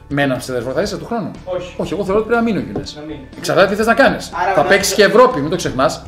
Με 0.09 0.23
έναν 0.23 0.41
σιδερφό 0.41 0.71
θα 0.71 0.81
είσαι 0.83 0.97
του 0.97 1.05
χρόνου. 1.05 1.31
όχι. 1.45 1.75
Όχι, 1.77 1.93
εγώ 1.93 2.05
θεωρώ 2.05 2.21
ότι 2.21 2.29
πρέπει 2.29 2.45
να 2.45 2.51
μείνει 2.53 2.65
ο 2.65 2.71
Γιουνές. 2.71 2.95
Να 2.97 3.03
μην. 3.03 3.17
Εξαρτάται 3.39 3.69
τι 3.69 3.75
θες 3.75 3.87
να 3.87 3.95
κάνεις. 3.95 4.31
Άρα, 4.43 4.53
Θα 4.55 4.61
ο 4.61 4.65
παίξεις 4.65 4.97
Νάτζο- 4.99 5.13
και 5.13 5.17
Ευρώπη, 5.19 5.41
μην 5.41 5.51
το 5.51 5.57
ξεχνάς. 5.57 6.03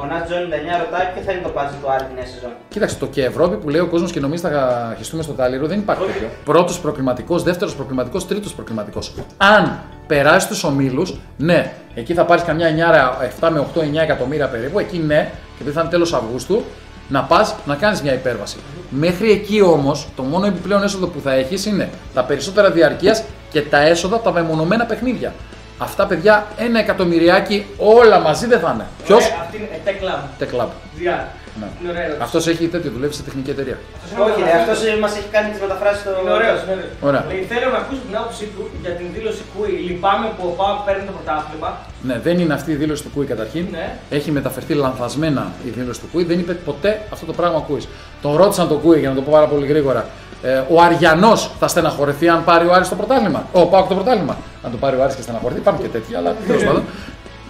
Ο 0.00 0.04
Νάτζο 0.06 0.34
99 0.34 0.38
ρωτάει 0.84 1.06
ποιο 1.12 1.22
θα 1.26 1.32
είναι 1.32 1.42
το 1.42 1.48
πάτσι 1.48 1.74
του 1.82 1.90
Άρη 1.90 2.04
την 2.04 2.14
νέα 2.14 2.26
σεζόν. 2.26 2.50
Κοίταξε, 2.68 2.96
το 2.96 3.06
και 3.06 3.24
Ευρώπη 3.24 3.56
που 3.56 3.68
λέει 3.68 3.80
ο 3.80 3.86
κόσμος 3.86 4.12
και 4.12 4.20
νομίζει 4.20 4.42
θα 4.42 4.94
χεστούμε 4.98 5.22
στο 5.22 5.32
τάλιρο 5.32 5.66
δεν 5.66 5.78
υπάρχει 5.78 6.02
Όχι. 6.02 6.12
τέτοιο. 6.12 6.28
Πρώτος 6.44 6.80
προκληματικό, 6.80 7.38
δεύτερος 7.38 7.74
προκληματικό, 7.74 8.18
τρίτος 8.18 8.54
προκληματικό. 8.54 8.98
Αν 9.36 9.78
περάσει 10.06 10.48
τους 10.48 10.64
ομίλους, 10.64 11.18
ναι, 11.36 11.72
εκεί 11.94 12.14
θα 12.14 12.24
πάρεις 12.24 12.44
καμιά 12.44 12.66
9, 12.66 13.16
7 13.40 13.50
με 13.50 13.58
8, 13.58 13.80
9 13.80 14.02
εκατομμύρια 14.02 14.48
περίπου. 14.48 14.78
Εκεί 14.78 14.98
ναι, 14.98 15.30
και 15.32 15.60
επειδή 15.60 15.74
θα 15.74 15.80
είναι 15.80 15.90
τέλος 15.90 16.12
Αυγούστου, 16.12 16.62
να 17.08 17.22
πας 17.22 17.54
να 17.66 17.74
κάνεις 17.74 18.02
μια 18.02 18.12
υπέρβαση. 18.14 18.56
Μέχρι 18.90 19.30
εκεί 19.30 19.62
όμως, 19.62 20.08
το 20.16 20.22
μόνο 20.22 20.46
επιπλέον 20.46 20.82
έσοδο 20.82 21.06
που 21.06 21.20
θα 21.20 21.32
έχεις 21.32 21.66
είναι 21.66 21.88
τα 22.14 22.24
περισσότερα 22.24 22.70
διαρκείας 22.70 23.22
και 23.50 23.62
τα 23.62 23.78
έσοδα 23.78 24.14
από 24.14 24.24
τα 24.24 24.32
μεμονωμένα 24.32 24.84
παιχνίδια. 24.84 25.32
Αυτά 25.78 26.06
παιδιά, 26.06 26.46
ένα 26.56 26.78
εκατομμυριάκι 26.78 27.66
όλα 27.76 28.18
μαζί 28.20 28.46
δεν 28.46 28.60
θα 28.60 28.70
είναι. 28.74 28.86
Ποιος; 29.04 29.24
Ωραία, 29.24 29.38
Αυτή 29.40 29.56
είναι 29.56 29.68
ε, 29.72 29.78
Tech 29.86 30.00
Lab. 30.06 30.42
Tech 30.42 30.62
Club. 30.62 30.68
Διά. 30.96 31.28
Ναι. 31.60 31.68
Είναι 31.80 31.90
ωραίος. 31.92 32.16
Αυτός 32.26 32.46
έχει 32.46 32.64
τέτοιο, 32.74 32.90
δουλεύει 32.90 33.14
σε 33.14 33.22
τεχνική 33.22 33.50
εταιρεία. 33.50 33.78
Όχι, 34.26 34.40
ρε, 34.46 34.52
αυτός 34.60 34.78
μας 35.02 35.12
έχει 35.18 35.28
κάνει 35.36 35.48
τις 35.52 35.60
μεταφράσεις 35.60 36.00
στο. 36.02 36.10
Είναι 36.22 36.32
ωραίος. 36.38 36.58
είναι 36.62 36.72
ωραίος. 36.76 36.92
Ωραία. 37.08 37.22
Λέει, 37.30 37.42
θέλω 37.52 37.66
να 37.74 37.78
ακούσω 37.82 38.00
την 38.08 38.16
άποψή 38.20 38.44
του 38.54 38.62
για 38.82 38.92
την 38.98 39.06
δήλωση 39.14 39.42
Κούι. 39.52 39.70
Λυπάμαι 39.88 40.26
που 40.36 40.44
ο 40.50 40.52
Πάοκ 40.58 40.78
παίρνει 40.86 41.04
το 41.08 41.12
πρωτάθλημα. 41.16 41.70
Ναι, 42.08 42.16
δεν 42.26 42.36
είναι 42.42 42.54
αυτή 42.58 42.70
η 42.76 42.78
δήλωση 42.82 43.02
του 43.04 43.10
Κούι 43.14 43.26
καταρχήν. 43.32 43.64
Ναι. 43.76 43.86
Έχει 44.18 44.30
μεταφερθεί 44.38 44.72
λανθασμένα 44.84 45.42
η 45.66 45.70
δήλωση 45.78 46.00
του 46.02 46.08
Κούη. 46.12 46.22
Δεν 46.30 46.38
είπε 46.42 46.52
ποτέ 46.68 46.90
αυτό 47.14 47.24
το 47.30 47.34
πράγμα 47.38 47.58
ο 47.62 47.64
Κούης. 47.68 47.82
Τον 48.24 48.32
ρώτησαν 48.40 48.68
τον 48.72 48.78
Κούη 48.84 48.98
για 49.02 49.08
να 49.08 49.14
το 49.18 49.22
πω 49.26 49.30
πάρα 49.36 49.46
πολύ 49.52 49.66
γρήγορα. 49.72 50.02
Ε, 50.42 50.62
ο 50.68 50.80
Αρειανός 50.82 51.50
θα 51.58 51.68
στεναχωρηθεί 51.68 52.28
αν 52.28 52.44
πάρει 52.44 52.66
ο 52.66 52.72
Άρης 52.72 52.88
το 52.88 52.94
πρωτάθλημα. 52.94 53.46
Ο 53.52 53.66
ΠΑΟΚ 53.66 53.88
το 53.88 53.94
πρωτάθλημα. 53.94 54.36
Αν 54.64 54.70
το 54.70 54.76
πάρει 54.76 54.96
ο 54.96 55.02
Άρης 55.02 55.14
και 55.14 55.22
στεναχωρηθεί, 55.22 55.60
υπάρχουν 55.60 55.82
και 55.82 55.88
τέτοια, 55.88 56.18
αλλά 56.18 56.34
τέλος 56.46 56.64
πάντων. 56.64 56.84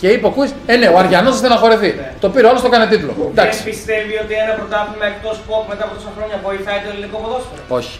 Και 0.01 0.09
είπε 0.09 0.27
ο 0.27 0.31
Κούης, 0.31 0.51
ε, 0.67 0.77
ναι, 0.77 0.89
ο 0.89 0.99
Αρειανός 0.99 1.33
θα 1.33 1.39
στεναχωρηθεί. 1.39 1.87
Ναι. 1.97 2.13
Το 2.21 2.29
πήρε 2.29 2.47
ο 2.47 2.49
άλλος, 2.49 2.61
το 2.61 2.67
έκανε 2.73 2.87
τίτλο. 2.87 3.13
Δεν 3.19 3.27
Εντάξει. 3.31 3.63
πιστεύει 3.65 4.15
ότι 4.25 4.35
ένα 4.45 4.53
πρωτάθλημα 4.61 5.07
εκτός 5.13 5.37
ΠΟΚ 5.47 5.69
μετά 5.69 5.85
από 5.85 5.95
τόσα 5.95 6.11
χρόνια 6.17 6.37
βοηθάει 6.45 6.79
το 6.85 6.89
ελληνικό 6.93 7.17
ποδόσφαιρο. 7.23 7.63
Όχι. 7.69 7.95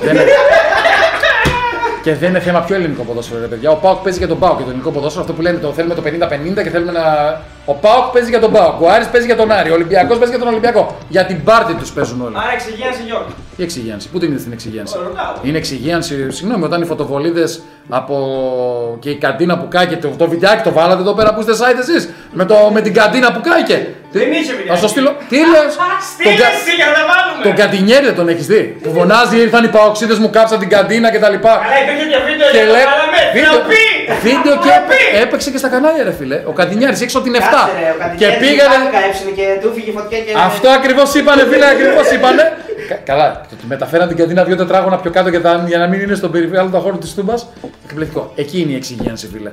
Δεν 0.00 0.14
είναι... 0.14 0.24
και 2.04 2.14
δεν 2.14 2.28
είναι 2.28 2.40
θέμα 2.40 2.60
πιο 2.60 2.74
ελληνικό 2.74 3.02
ποδόσφαιρο, 3.02 3.40
ρε 3.40 3.46
παιδιά. 3.46 3.70
Ο 3.70 3.76
ΠΑΟΚ 3.76 3.98
παίζει 4.04 4.18
για 4.18 4.28
τον 4.28 4.38
ΠΑΟΚ 4.38 4.56
και 4.58 4.62
το 4.62 4.70
ελληνικό 4.70 4.90
ποδόσφαιρο. 4.90 5.22
Αυτό 5.24 5.34
που 5.36 5.42
λένε 5.42 5.58
το 5.58 5.72
θέλουμε 5.72 5.94
το 5.94 6.02
50-50 6.04 6.62
και 6.62 6.70
θέλουμε 6.70 6.92
να. 6.92 7.04
Ο 7.70 7.74
Πάοκ 7.74 8.06
παίζει 8.12 8.30
για 8.30 8.40
τον 8.40 8.52
Πάοκ. 8.52 8.80
Ο 8.82 8.90
Άρης 8.90 9.06
παίζει 9.06 9.26
για 9.26 9.36
τον 9.36 9.50
Άρη. 9.52 9.70
Ο 9.70 9.74
Ολυμπιακός 9.74 10.16
παίζει 10.18 10.30
για 10.34 10.38
τον 10.38 10.48
Ολυμπιακό. 10.48 10.96
Για 11.08 11.24
την 11.24 11.44
πάρτη 11.44 11.74
τους 11.74 11.90
παίζουν 11.92 12.20
όλοι. 12.26 12.34
Άρα 12.42 12.52
εξηγίασε 12.52 13.00
Γιώργο. 13.06 13.26
Η 13.56 13.62
εξυγίανση. 13.62 14.08
Πού 14.08 14.18
την 14.18 14.28
είδες 14.30 14.42
την 14.42 14.52
εξυγίανση; 14.52 14.98
Ω, 14.98 15.02
ρωτάω. 15.02 15.32
Είναι 15.42 15.58
εξυγίανση, 15.58 16.30
συγγνώμη, 16.30 16.64
όταν 16.64 16.82
οι 16.82 16.86
φωτοβολίδες 16.86 17.62
από... 17.88 18.16
και 19.00 19.10
η 19.10 19.16
καντίνα 19.16 19.58
που 19.58 19.68
κάγεται, 19.68 20.08
το, 20.08 20.14
το 20.16 20.28
βιντεάκι 20.28 20.62
το 20.62 20.72
βάλατε 20.72 21.00
εδώ 21.00 21.14
πέρα 21.14 21.34
που 21.34 21.40
είστε 21.40 21.52
site 21.52 21.78
εσείς. 21.80 22.08
Με, 22.32 22.44
το... 22.44 22.70
με 22.72 22.80
την 22.80 22.94
καντίνα 22.94 23.32
που 23.32 23.40
κάγεται. 23.48 23.94
Δεν 24.12 24.32
είχε 24.32 24.52
βιντεάκι. 24.52 24.68
Να 24.70 24.76
στο 24.76 24.88
στείλω. 24.88 25.10
Τι 25.28 25.36
λες; 25.36 25.72
Στείλε 26.12 26.30
εσύ 26.30 26.72
για 26.78 26.86
να 26.86 26.92
τα 26.98 27.02
βάλουμε. 27.10 27.42
Τον 27.46 27.54
Καντινιέρη 27.60 28.04
δεν 28.04 28.14
τον 28.14 28.28
έχεις 28.28 28.46
δει. 28.46 28.62
Που 28.82 28.90
φωνάζει, 28.96 29.36
ήρθαν 29.46 29.64
οι 29.64 29.68
παοξίδες 29.68 30.18
μου, 30.18 30.30
κάψαν 30.30 30.58
την 30.58 30.68
καντίνα 30.68 31.08
κτλ. 31.14 31.24
Αλλά 31.24 31.76
υπήρχε 31.82 32.04
και 32.12 32.18
βίντεο 32.28 32.48
Και 32.54 32.56
για 32.58 32.66
το 32.66 32.72
λέει. 32.74 32.84
βάλαμε. 32.90 33.20
Βίντεο, 34.08 34.20
Τροπή. 34.20 34.28
βίντεο 34.28 34.54
και 34.64 34.72
Τροπή. 34.78 35.02
έπαιξε 35.22 35.48
και 35.52 35.58
στα 35.62 35.68
κανάλια, 35.74 36.02
ρε 36.08 36.12
φίλε. 36.18 36.38
Ο 36.50 36.52
Καντινιάρης 36.58 37.00
έξω 37.04 37.16
από 37.18 37.26
την 37.28 37.36
7. 37.36 37.40
Κάτσε, 37.40 37.72
ρε, 37.80 37.90
ο 37.90 37.94
Και 38.20 38.26
Καντινιέρης 38.26 38.38
πήγανε. 38.44 38.76
πάλι 38.94 39.04
έψινε 39.08 39.30
και 39.38 39.46
του 39.62 39.68
φύγε 39.74 39.90
φωτιά 39.98 40.18
και. 40.24 40.32
Αυτό 40.50 40.68
ακριβώς 40.78 41.08
είπανε, 41.18 41.42
φίλε, 41.50 41.66
ακριβώς 41.74 42.06
είπανε. 42.14 42.44
Κα- 42.88 42.94
Καλά, 43.04 43.40
το 43.48 43.54
ότι 43.56 43.66
μεταφέραν 43.66 44.08
την 44.08 44.16
καντίνα 44.16 44.44
δύο 44.44 44.56
τετράγωνα 44.56 44.96
πιο 44.98 45.10
κάτω 45.10 45.28
για, 45.28 45.40
τα- 45.40 45.64
για 45.66 45.78
να 45.78 45.86
μην 45.88 46.00
είναι 46.00 46.14
στον 46.14 46.30
περιβάλλοντα 46.30 46.78
χώρο 46.78 46.96
της 46.96 47.14
Τούμπας. 47.14 47.48
Εκπληκτικό. 47.84 48.32
Εκεί 48.34 48.60
είναι 48.60 48.72
η 48.72 48.74
εξυγίανση, 48.74 49.26
φίλε. 49.32 49.50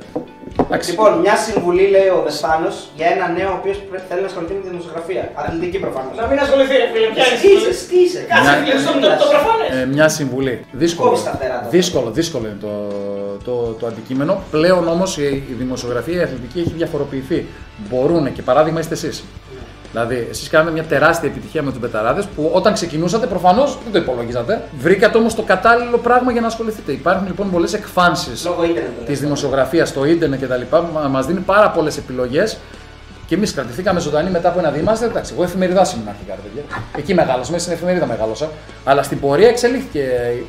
Εντάξει. 0.65 0.89
Λοιπόν, 0.89 1.19
μια 1.19 1.35
συμβουλή 1.35 1.87
λέει 1.95 2.07
ο 2.17 2.21
Δεσπάνος 2.25 2.75
για 2.95 3.07
ένα 3.15 3.25
νέο 3.37 3.49
ο 3.49 3.55
οποίος 3.59 3.77
θέλει 4.09 4.21
να 4.21 4.27
ασχοληθεί 4.27 4.53
με 4.53 4.61
τη 4.63 4.67
δημοσιογραφία. 4.69 5.23
Αθλητική 5.41 5.77
προφανώς. 5.85 6.13
Να 6.21 6.25
μην 6.27 6.39
ασχοληθεί, 6.39 6.73
ρε 6.83 6.87
φίλε. 6.93 7.07
Ποια 7.15 7.23
είναι 7.27 7.37
η 7.37 7.41
Τι 7.43 7.47
είσαι, 7.55 7.71
συμβουλή; 7.73 7.89
τι 7.91 7.97
είσαι. 8.05 8.19
Κάτσε, 8.31 8.43
Μια- 8.43 8.57
φίλε, 8.63 8.79
στο- 8.85 8.93
το- 9.05 9.23
το 9.23 9.27
προφανές. 9.33 9.67
Ε, 9.81 9.85
μια 9.95 10.07
συμβουλή. 10.17 10.55
Δύσκολο. 10.83 11.09
Κόβεις 11.09 11.23
τα 11.27 11.31
φτερά 11.37 11.55
τώρα. 11.57 11.69
Δύσκολο, 11.77 12.09
δύσκολο 12.19 12.45
είναι 12.49 12.61
το, 12.67 12.73
το, 13.47 13.53
το 13.79 13.85
αντικείμενο. 13.91 14.33
Πλέον 14.55 14.83
όμως 14.95 15.09
η, 15.17 15.27
η 15.51 15.55
δημοσιογραφία, 15.63 16.17
η 16.21 16.23
αθλητική 16.27 16.59
έχει 16.63 16.73
διαφοροποιηθεί. 16.81 17.39
Μπορούν 17.89 18.23
και 18.35 18.41
παράδειγμα 18.49 18.79
είστε 18.79 18.93
εσείς. 18.99 19.15
Δηλαδή, 19.95 20.27
εσείς 20.29 20.49
κάνατε 20.49 20.71
μια 20.71 20.83
τεράστια 20.83 21.29
επιτυχία 21.29 21.63
με 21.63 21.69
τους 21.71 21.79
Μπεταράδες 21.79 22.25
που 22.25 22.49
όταν 22.53 22.73
ξεκινούσατε 22.73 23.27
προφανώς 23.27 23.77
δεν 23.83 23.91
το 23.91 23.97
υπολογίζατε. 23.97 24.61
Βρήκατε 24.79 25.17
όμως 25.17 25.35
το 25.35 25.41
κατάλληλο 25.41 25.97
πράγμα 25.97 26.31
για 26.31 26.41
να 26.41 26.47
ασχοληθείτε. 26.47 26.91
Υπάρχουν 26.91 27.27
λοιπόν 27.27 27.51
πολλές 27.51 27.73
εκφάνσεις 27.73 28.45
Λόγω 28.45 28.63
ίντερνετ. 28.63 29.05
της 29.05 29.19
δημοσιογραφίας 29.19 29.89
στο 29.89 30.05
ίντερνετ 30.05 30.43
κτλ. 30.43 30.61
Μα 31.09 31.21
δίνει 31.21 31.39
πάρα 31.39 31.69
πολλές 31.69 31.97
επιλογές. 31.97 32.57
Και 33.27 33.35
εμείς 33.35 33.53
κρατηθήκαμε 33.53 33.99
ζωντανοί 33.99 34.29
μετά 34.29 34.49
από 34.49 34.59
ένα 34.59 34.69
δίμαστε. 34.71 35.05
Εντάξει, 35.05 35.33
εγώ 35.33 35.43
εφημεριδά 35.43 35.87
ήμουν 35.95 36.07
αρχικά, 36.07 36.35
ρε 36.35 36.41
παιδιά. 36.41 36.63
Εκεί 36.97 37.13
μεγάλωσα, 37.13 37.51
μέσα 37.51 37.63
στην 37.63 37.73
εφημερίδα 37.73 38.05
μεγάλωσα. 38.05 38.49
Αλλά 38.83 39.03
στην 39.03 39.19
πορεία 39.19 39.47
εξελίχθηκε 39.47 40.03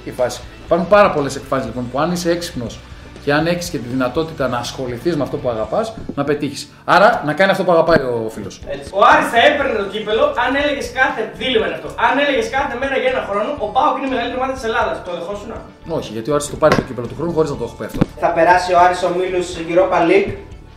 η 0.05 0.11
φάση. 0.11 0.41
Υπάρχουν 0.65 0.89
πάρα 0.89 1.11
πολλές 1.11 1.37
εκφάνσεις 1.37 1.67
λοιπόν 1.69 1.91
που 1.93 2.01
αν 2.01 2.13
είσαι 2.13 2.31
έξυπνος 2.31 2.79
και 3.27 3.33
αν 3.39 3.47
έχεις 3.47 3.69
και 3.73 3.79
τη 3.79 3.89
δυνατότητα 3.95 4.45
να 4.49 4.59
ασχοληθείς 4.59 5.15
με 5.17 5.23
αυτό 5.23 5.37
που 5.37 5.49
αγαπάς, 5.55 5.87
να 6.15 6.25
πετύχεις. 6.25 6.63
Άρα 6.85 7.09
να 7.27 7.33
κάνει 7.39 7.51
αυτό 7.51 7.65
που 7.65 7.73
αγαπάει 7.77 7.99
ο 7.99 8.31
φίλος. 8.35 8.55
Ο 8.99 9.01
Άρης 9.13 9.29
θα 9.35 9.39
έπαιρνε 9.49 9.75
το 9.83 9.87
κύπελο 9.93 10.25
αν 10.45 10.51
έλεγες 10.63 10.89
κάθε. 11.01 11.21
Δίλημα 11.41 11.67
είναι 11.67 11.75
αυτό. 11.79 11.89
Αν 12.07 12.13
έλεγες 12.25 12.47
κάθε 12.57 12.75
μέρα 12.81 12.97
για 13.03 13.11
ένα 13.15 13.23
χρόνο, 13.29 13.51
ο 13.65 13.67
Πάοκ 13.75 13.95
είναι 13.99 14.07
η 14.07 14.11
μεγαλύτερη 14.15 14.39
ομάδα 14.41 14.53
της 14.59 14.65
Ελλάδας. 14.71 14.97
Το 15.07 15.11
δεχόσουν. 15.19 15.51
Όχι, 15.99 16.11
γιατί 16.17 16.29
ο 16.31 16.35
Άρης 16.37 16.47
το 16.55 16.57
πάρει 16.63 16.75
το 16.81 16.85
κύπελο 16.89 17.07
του 17.11 17.17
χρόνου 17.19 17.33
χωρίς 17.37 17.51
να 17.55 17.57
το 17.61 17.65
έχω 17.69 17.75
πει 17.79 17.85
αυτό. 17.91 18.01
Θα 18.25 18.31
περάσει 18.37 18.69
ο 18.77 18.79
Άρης 18.85 19.01
ομίλους 19.09 19.47
Europa 19.71 19.99
League; 20.11 20.31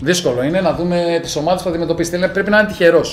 Δύσκολο 0.10 0.40
είναι 0.48 0.62
να 0.68 0.72
δούμε 0.78 0.98
τις 1.22 1.34
ομάδες 1.42 1.58
που 1.62 1.66
θα 1.68 1.70
αντιμετωπίσει. 1.74 2.10
Θέλει- 2.10 2.32
Πρέπει 2.38 2.50
να 2.54 2.58
είναι 2.60 2.68
τυχερός. 2.68 3.10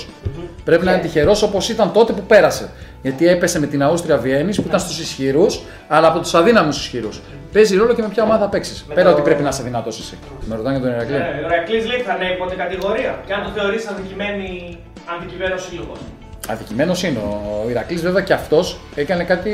Πρέπει 0.65 0.85
να 0.85 0.93
είναι 0.93 1.01
τυχερός 1.03 1.43
όπως 1.43 1.69
ήταν 1.69 1.93
τότε 1.93 2.13
που 2.13 2.23
πέρασε. 2.33 2.65
Γιατί 3.03 3.29
έπεσε 3.29 3.59
με 3.61 3.67
την 3.67 3.83
Αούστρια 3.83 4.17
Βιέννη 4.17 4.55
που 4.55 4.65
ήταν 4.67 4.81
στους 4.81 4.99
ισχυρούς, 5.01 5.61
αλλά 5.89 6.07
από 6.09 6.19
τους 6.19 6.35
αδύναμους 6.35 6.77
ισχυρούς. 6.79 7.21
Παίζει 7.57 7.77
ρόλο 7.77 7.95
και 7.95 8.03
με 8.03 8.09
ποια 8.09 8.23
ομάδα 8.23 8.39
θα 8.45 8.49
παίξεις. 8.49 8.85
Με 8.89 8.95
Πέρα 8.95 9.09
το- 9.09 9.15
ότι 9.15 9.23
πρέπει 9.29 9.43
να 9.43 9.49
είσαι 9.49 9.63
δυνατός 9.63 9.99
εσύ. 9.99 10.19
Με 10.49 10.57
ρωτάνε 10.57 10.79
για 10.79 10.87
τον 10.87 10.95
Ηρακλή. 10.97 11.15
Ε, 11.17 11.45
Ο 11.45 11.49
Ρακλή 11.49 11.79
λέει 11.91 12.01
θα 12.07 12.13
ανέβει 12.13 12.37
ποτέ 12.43 12.55
κατηγορία. 12.55 13.13
Και 13.27 13.33
αν 13.33 13.43
το 13.45 13.51
θεωρείς 13.61 13.87
αντικειμένη 13.87 14.79
αντικειμένο 15.17 15.57
σύλλογος. 15.57 15.99
Αδικημένος 16.49 17.03
είναι. 17.03 17.19
Ο 17.65 17.71
Ηρακλής 17.71 18.01
βέβαια 18.03 18.23
και 18.23 18.33
αυτός 18.33 18.79
έκανε 18.95 19.25
κάτι 19.25 19.53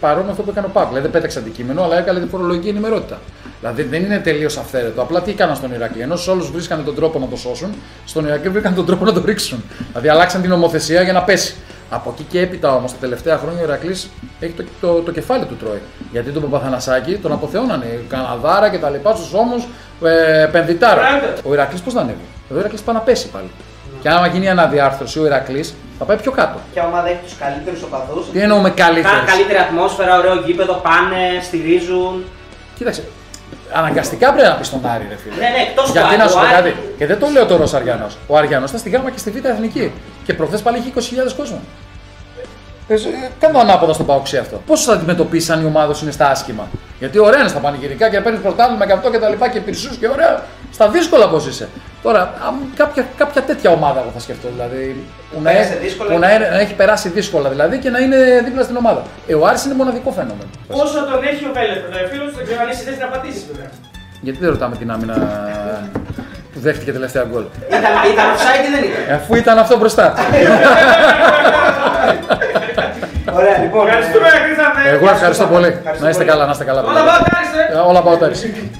παρόμοιο 0.00 0.30
αυτό 0.30 0.42
που 0.42 0.50
έκανε 0.50 0.66
ο 0.66 0.70
Πάκ. 0.70 0.86
Δηλαδή 0.86 1.02
δεν 1.02 1.10
πέταξε 1.10 1.38
αντικείμενο, 1.38 1.82
αλλά 1.82 1.98
έκανε 1.98 2.20
τη 2.20 2.26
φορολογική 2.26 2.68
ενημερότητα. 2.68 3.18
Δηλαδή 3.60 3.82
δεν 3.82 4.04
είναι 4.04 4.18
τελείως 4.18 4.56
αυθαίρετο. 4.56 5.02
Απλά 5.02 5.22
τι 5.22 5.30
έκαναν 5.30 5.56
στον 5.56 5.72
Ηρακλή. 5.72 6.02
Ενώ 6.02 6.16
σε 6.16 6.30
όλους 6.30 6.50
βρίσκανε 6.50 6.82
τον 6.82 6.94
τρόπο 6.94 7.18
να 7.18 7.26
το 7.26 7.36
σώσουν, 7.36 7.74
στον 8.04 8.26
Ηρακλή 8.26 8.48
βρήκαν 8.48 8.74
τον 8.74 8.86
τρόπο 8.86 9.04
να 9.04 9.12
το 9.12 9.22
ρίξουν. 9.24 9.64
Δηλαδή 9.88 10.08
αλλάξαν 10.08 10.40
την 10.40 10.50
νομοθεσία 10.50 11.02
για 11.02 11.12
να 11.12 11.22
πέσει. 11.22 11.54
Από 11.90 12.10
εκεί 12.12 12.22
και 12.22 12.40
έπειτα 12.40 12.74
όμως 12.74 12.92
τα 12.92 12.98
τελευταία 13.00 13.38
χρόνια 13.38 13.60
ο 13.60 13.64
Ηρακλής 13.64 14.10
έχει 14.40 14.52
το, 14.52 14.64
το, 14.80 15.00
το, 15.00 15.12
κεφάλι 15.12 15.44
του 15.44 15.56
τρώει. 15.56 15.80
Γιατί 16.12 16.30
τον 16.30 16.42
Παπαθανασάκη 16.42 17.16
τον 17.16 17.32
αποθεώνανε. 17.32 18.00
Καναδάρα 18.08 18.70
και 18.70 18.78
τα 18.78 18.90
λοιπά 18.90 19.14
στους 19.14 19.32
ώμους, 19.32 19.66
ε, 20.04 20.42
επενδυτάρα. 20.42 21.00
Μπράβο. 21.00 21.26
Ο 21.44 21.52
Ηρακλής 21.52 21.80
πώς 21.80 21.92
θα 21.92 22.00
ανέβει; 22.00 22.24
Ο 22.54 22.58
Ηρακλής 22.58 22.80
πάει 22.80 22.94
να 22.94 23.00
πέσει 23.00 23.28
πάλι. 23.28 23.50
Και 24.02 24.08
άμα 24.08 24.26
γίνει 24.26 24.48
αναδιάρθρωση, 24.50 25.18
ο 25.18 25.26
Ηρακλής 25.26 25.74
θα 25.98 26.04
πάει 26.04 26.16
πιο 26.16 26.32
κάτω. 26.32 26.58
Ποια 26.72 26.86
ομάδα 26.86 27.08
έχει 27.08 27.18
τους 27.24 27.36
καλύτερους 27.38 27.82
οπαδούς. 27.82 28.30
Τι 28.32 28.40
εννοούμε 28.40 28.70
καλύτερο. 28.70 29.14
Καλύτερη 29.26 29.58
ατμόσφαιρα, 29.58 30.18
ωραίο 30.18 30.34
γήπεδο, 30.34 30.74
πάνε, 30.74 31.22
στηρίζουν. 31.42 32.24
Κοίταξε. 32.78 33.02
Αναγκαστικά 33.72 34.32
πρέπει 34.32 34.48
να 34.48 34.54
πεις 34.54 34.66
στον 34.66 34.86
Άρη, 34.86 35.06
ρε 35.08 35.16
φίλε. 35.16 35.34
Ναι, 35.34 35.48
ναι, 35.48 35.60
εκτός 35.68 35.84
του 35.86 35.92
Γιατί 35.92 36.08
Άρη, 36.08 36.16
να 36.16 36.28
σου 36.28 36.36
ο 36.36 36.40
πω 36.40 36.46
Άρη- 36.46 36.54
κάτι. 36.54 36.74
Και 36.98 37.06
δεν 37.06 37.18
το 37.18 37.26
λέω 37.34 37.46
τώρα 37.46 37.64
ο 37.64 37.76
Αριανός. 37.76 38.16
Ο 38.26 38.36
Αριανός 38.36 38.68
ήταν 38.68 38.80
στη 38.80 38.90
Γάμα 38.90 39.10
και 39.10 39.18
στη 39.18 39.30
Β' 39.30 39.44
Εθνική. 39.46 39.92
Και 40.24 40.34
προχθές 40.34 40.62
πάλι 40.62 40.78
είχε 40.78 40.90
20.000 41.28 41.32
κόσμο. 41.36 41.60
Ε, 42.88 42.94
ε, 42.94 42.98
Κάνω 43.38 43.58
ανάποδα 43.58 43.92
στον 43.92 44.06
Παοξή 44.06 44.36
αυτό. 44.36 44.62
Πώς 44.66 44.84
θα 44.84 44.92
αντιμετωπίσει 44.92 45.52
αν 45.52 45.62
η 45.62 45.64
ομάδα 45.64 45.94
σου 45.94 46.04
είναι 46.04 46.12
στα 46.12 46.28
άσχημα; 46.28 46.68
Γιατί 46.98 47.18
ωραία 47.18 47.40
είναι 47.40 47.48
στα 47.48 47.58
πανηγυρικά 47.58 48.08
και 48.10 48.20
παίρνεις 48.20 48.40
πρωτάθλημα 48.40 48.86
και 48.86 48.92
αυτό 48.92 49.10
και 49.10 49.18
τα 49.18 49.28
λοιπά 49.28 49.48
και 49.48 49.60
πυρσούς 49.60 49.96
και 49.96 50.08
ωραία. 50.08 50.42
Στα 50.72 50.88
δύσκολα 50.88 51.28
πώς 51.28 51.46
είσαι. 51.46 51.68
Τώρα, 52.02 52.20
αν 52.46 52.54
κάποια, 52.76 53.06
κάποια 53.16 53.42
τέτοια 53.42 53.70
ομάδα 53.70 54.00
εγώ 54.00 54.10
θα 54.14 54.18
σκεφτώ. 54.20 54.48
Δηλαδή, 54.54 55.04
που, 55.32 55.40
να, 55.40 55.50
Πέρασε 55.50 55.72
ε- 55.72 55.76
δύσκολα 55.76 56.08
που 56.08 56.14
και- 56.14 56.26
να, 56.26 56.34
είναι- 56.34 56.48
να 56.48 56.58
έχει 56.60 56.74
περάσει 56.74 57.08
δύσκολα 57.08 57.48
δηλαδή 57.48 57.78
και 57.78 57.90
να 57.90 57.98
είναι 57.98 58.16
δίπλα 58.44 58.62
στην 58.62 58.76
ομάδα. 58.76 59.02
Ε, 59.26 59.34
ο 59.34 59.46
Άρης 59.46 59.64
είναι 59.64 59.74
μοναδικό 59.74 60.10
φαινόμενο. 60.10 60.48
Πόσο 60.68 61.04
τον 61.10 61.22
έχει 61.30 61.44
ο 61.44 61.50
Βέλεθ, 61.54 61.82
ο 62.04 62.08
φίλος 62.12 62.28
του, 62.30 62.36
δεν 62.36 62.44
ξέρω 62.44 62.60
αν 62.62 62.68
είσαι 62.70 62.82
θέση 62.82 62.98
να 62.98 63.06
πατήσεις 63.06 63.44
βέβαια. 63.52 63.70
Γιατί 64.20 64.38
δεν 64.38 64.50
ρωτάμε 64.50 64.76
την 64.76 64.90
άμυνα; 64.90 65.14
Που 66.54 66.60
δέχτηκε 66.60 66.92
τελευταία 66.92 67.24
γκολ. 67.30 67.44
Ήταν, 67.68 67.80
ήταν 68.12 68.24
offside 68.34 68.66
ή 68.68 68.70
δεν 68.74 68.82
ήταν; 68.90 69.14
Αφού 69.16 69.34
ήταν 69.34 69.58
αυτό 69.58 69.76
μπροστά. 69.78 70.14
Ωραία, 73.32 73.58
λοιπόν. 73.62 73.86
Ευχαριστούμε, 73.86 74.28
Χρήσταμε. 74.28 74.80
Εγώ 74.96 75.08
ευχαριστώ 75.08 75.46
πολύ. 75.46 75.66
Ευχαριστώ 75.66 76.04
Να 76.04 76.10
είστε 76.10 76.22
πολύ. 76.24 76.30
καλά, 76.32 76.44
να 76.46 76.50
είστε 76.52 76.64
καλά. 76.64 76.80
Όλα 76.80 76.88
παιδιά. 76.92 77.04
πάω, 77.04 77.20
Άρης, 77.38 77.52
ε. 77.70 77.76
Ε, 77.76 77.78
Όλα 77.78 78.02
πάω 78.02 78.16
τέρσι. 78.16 78.70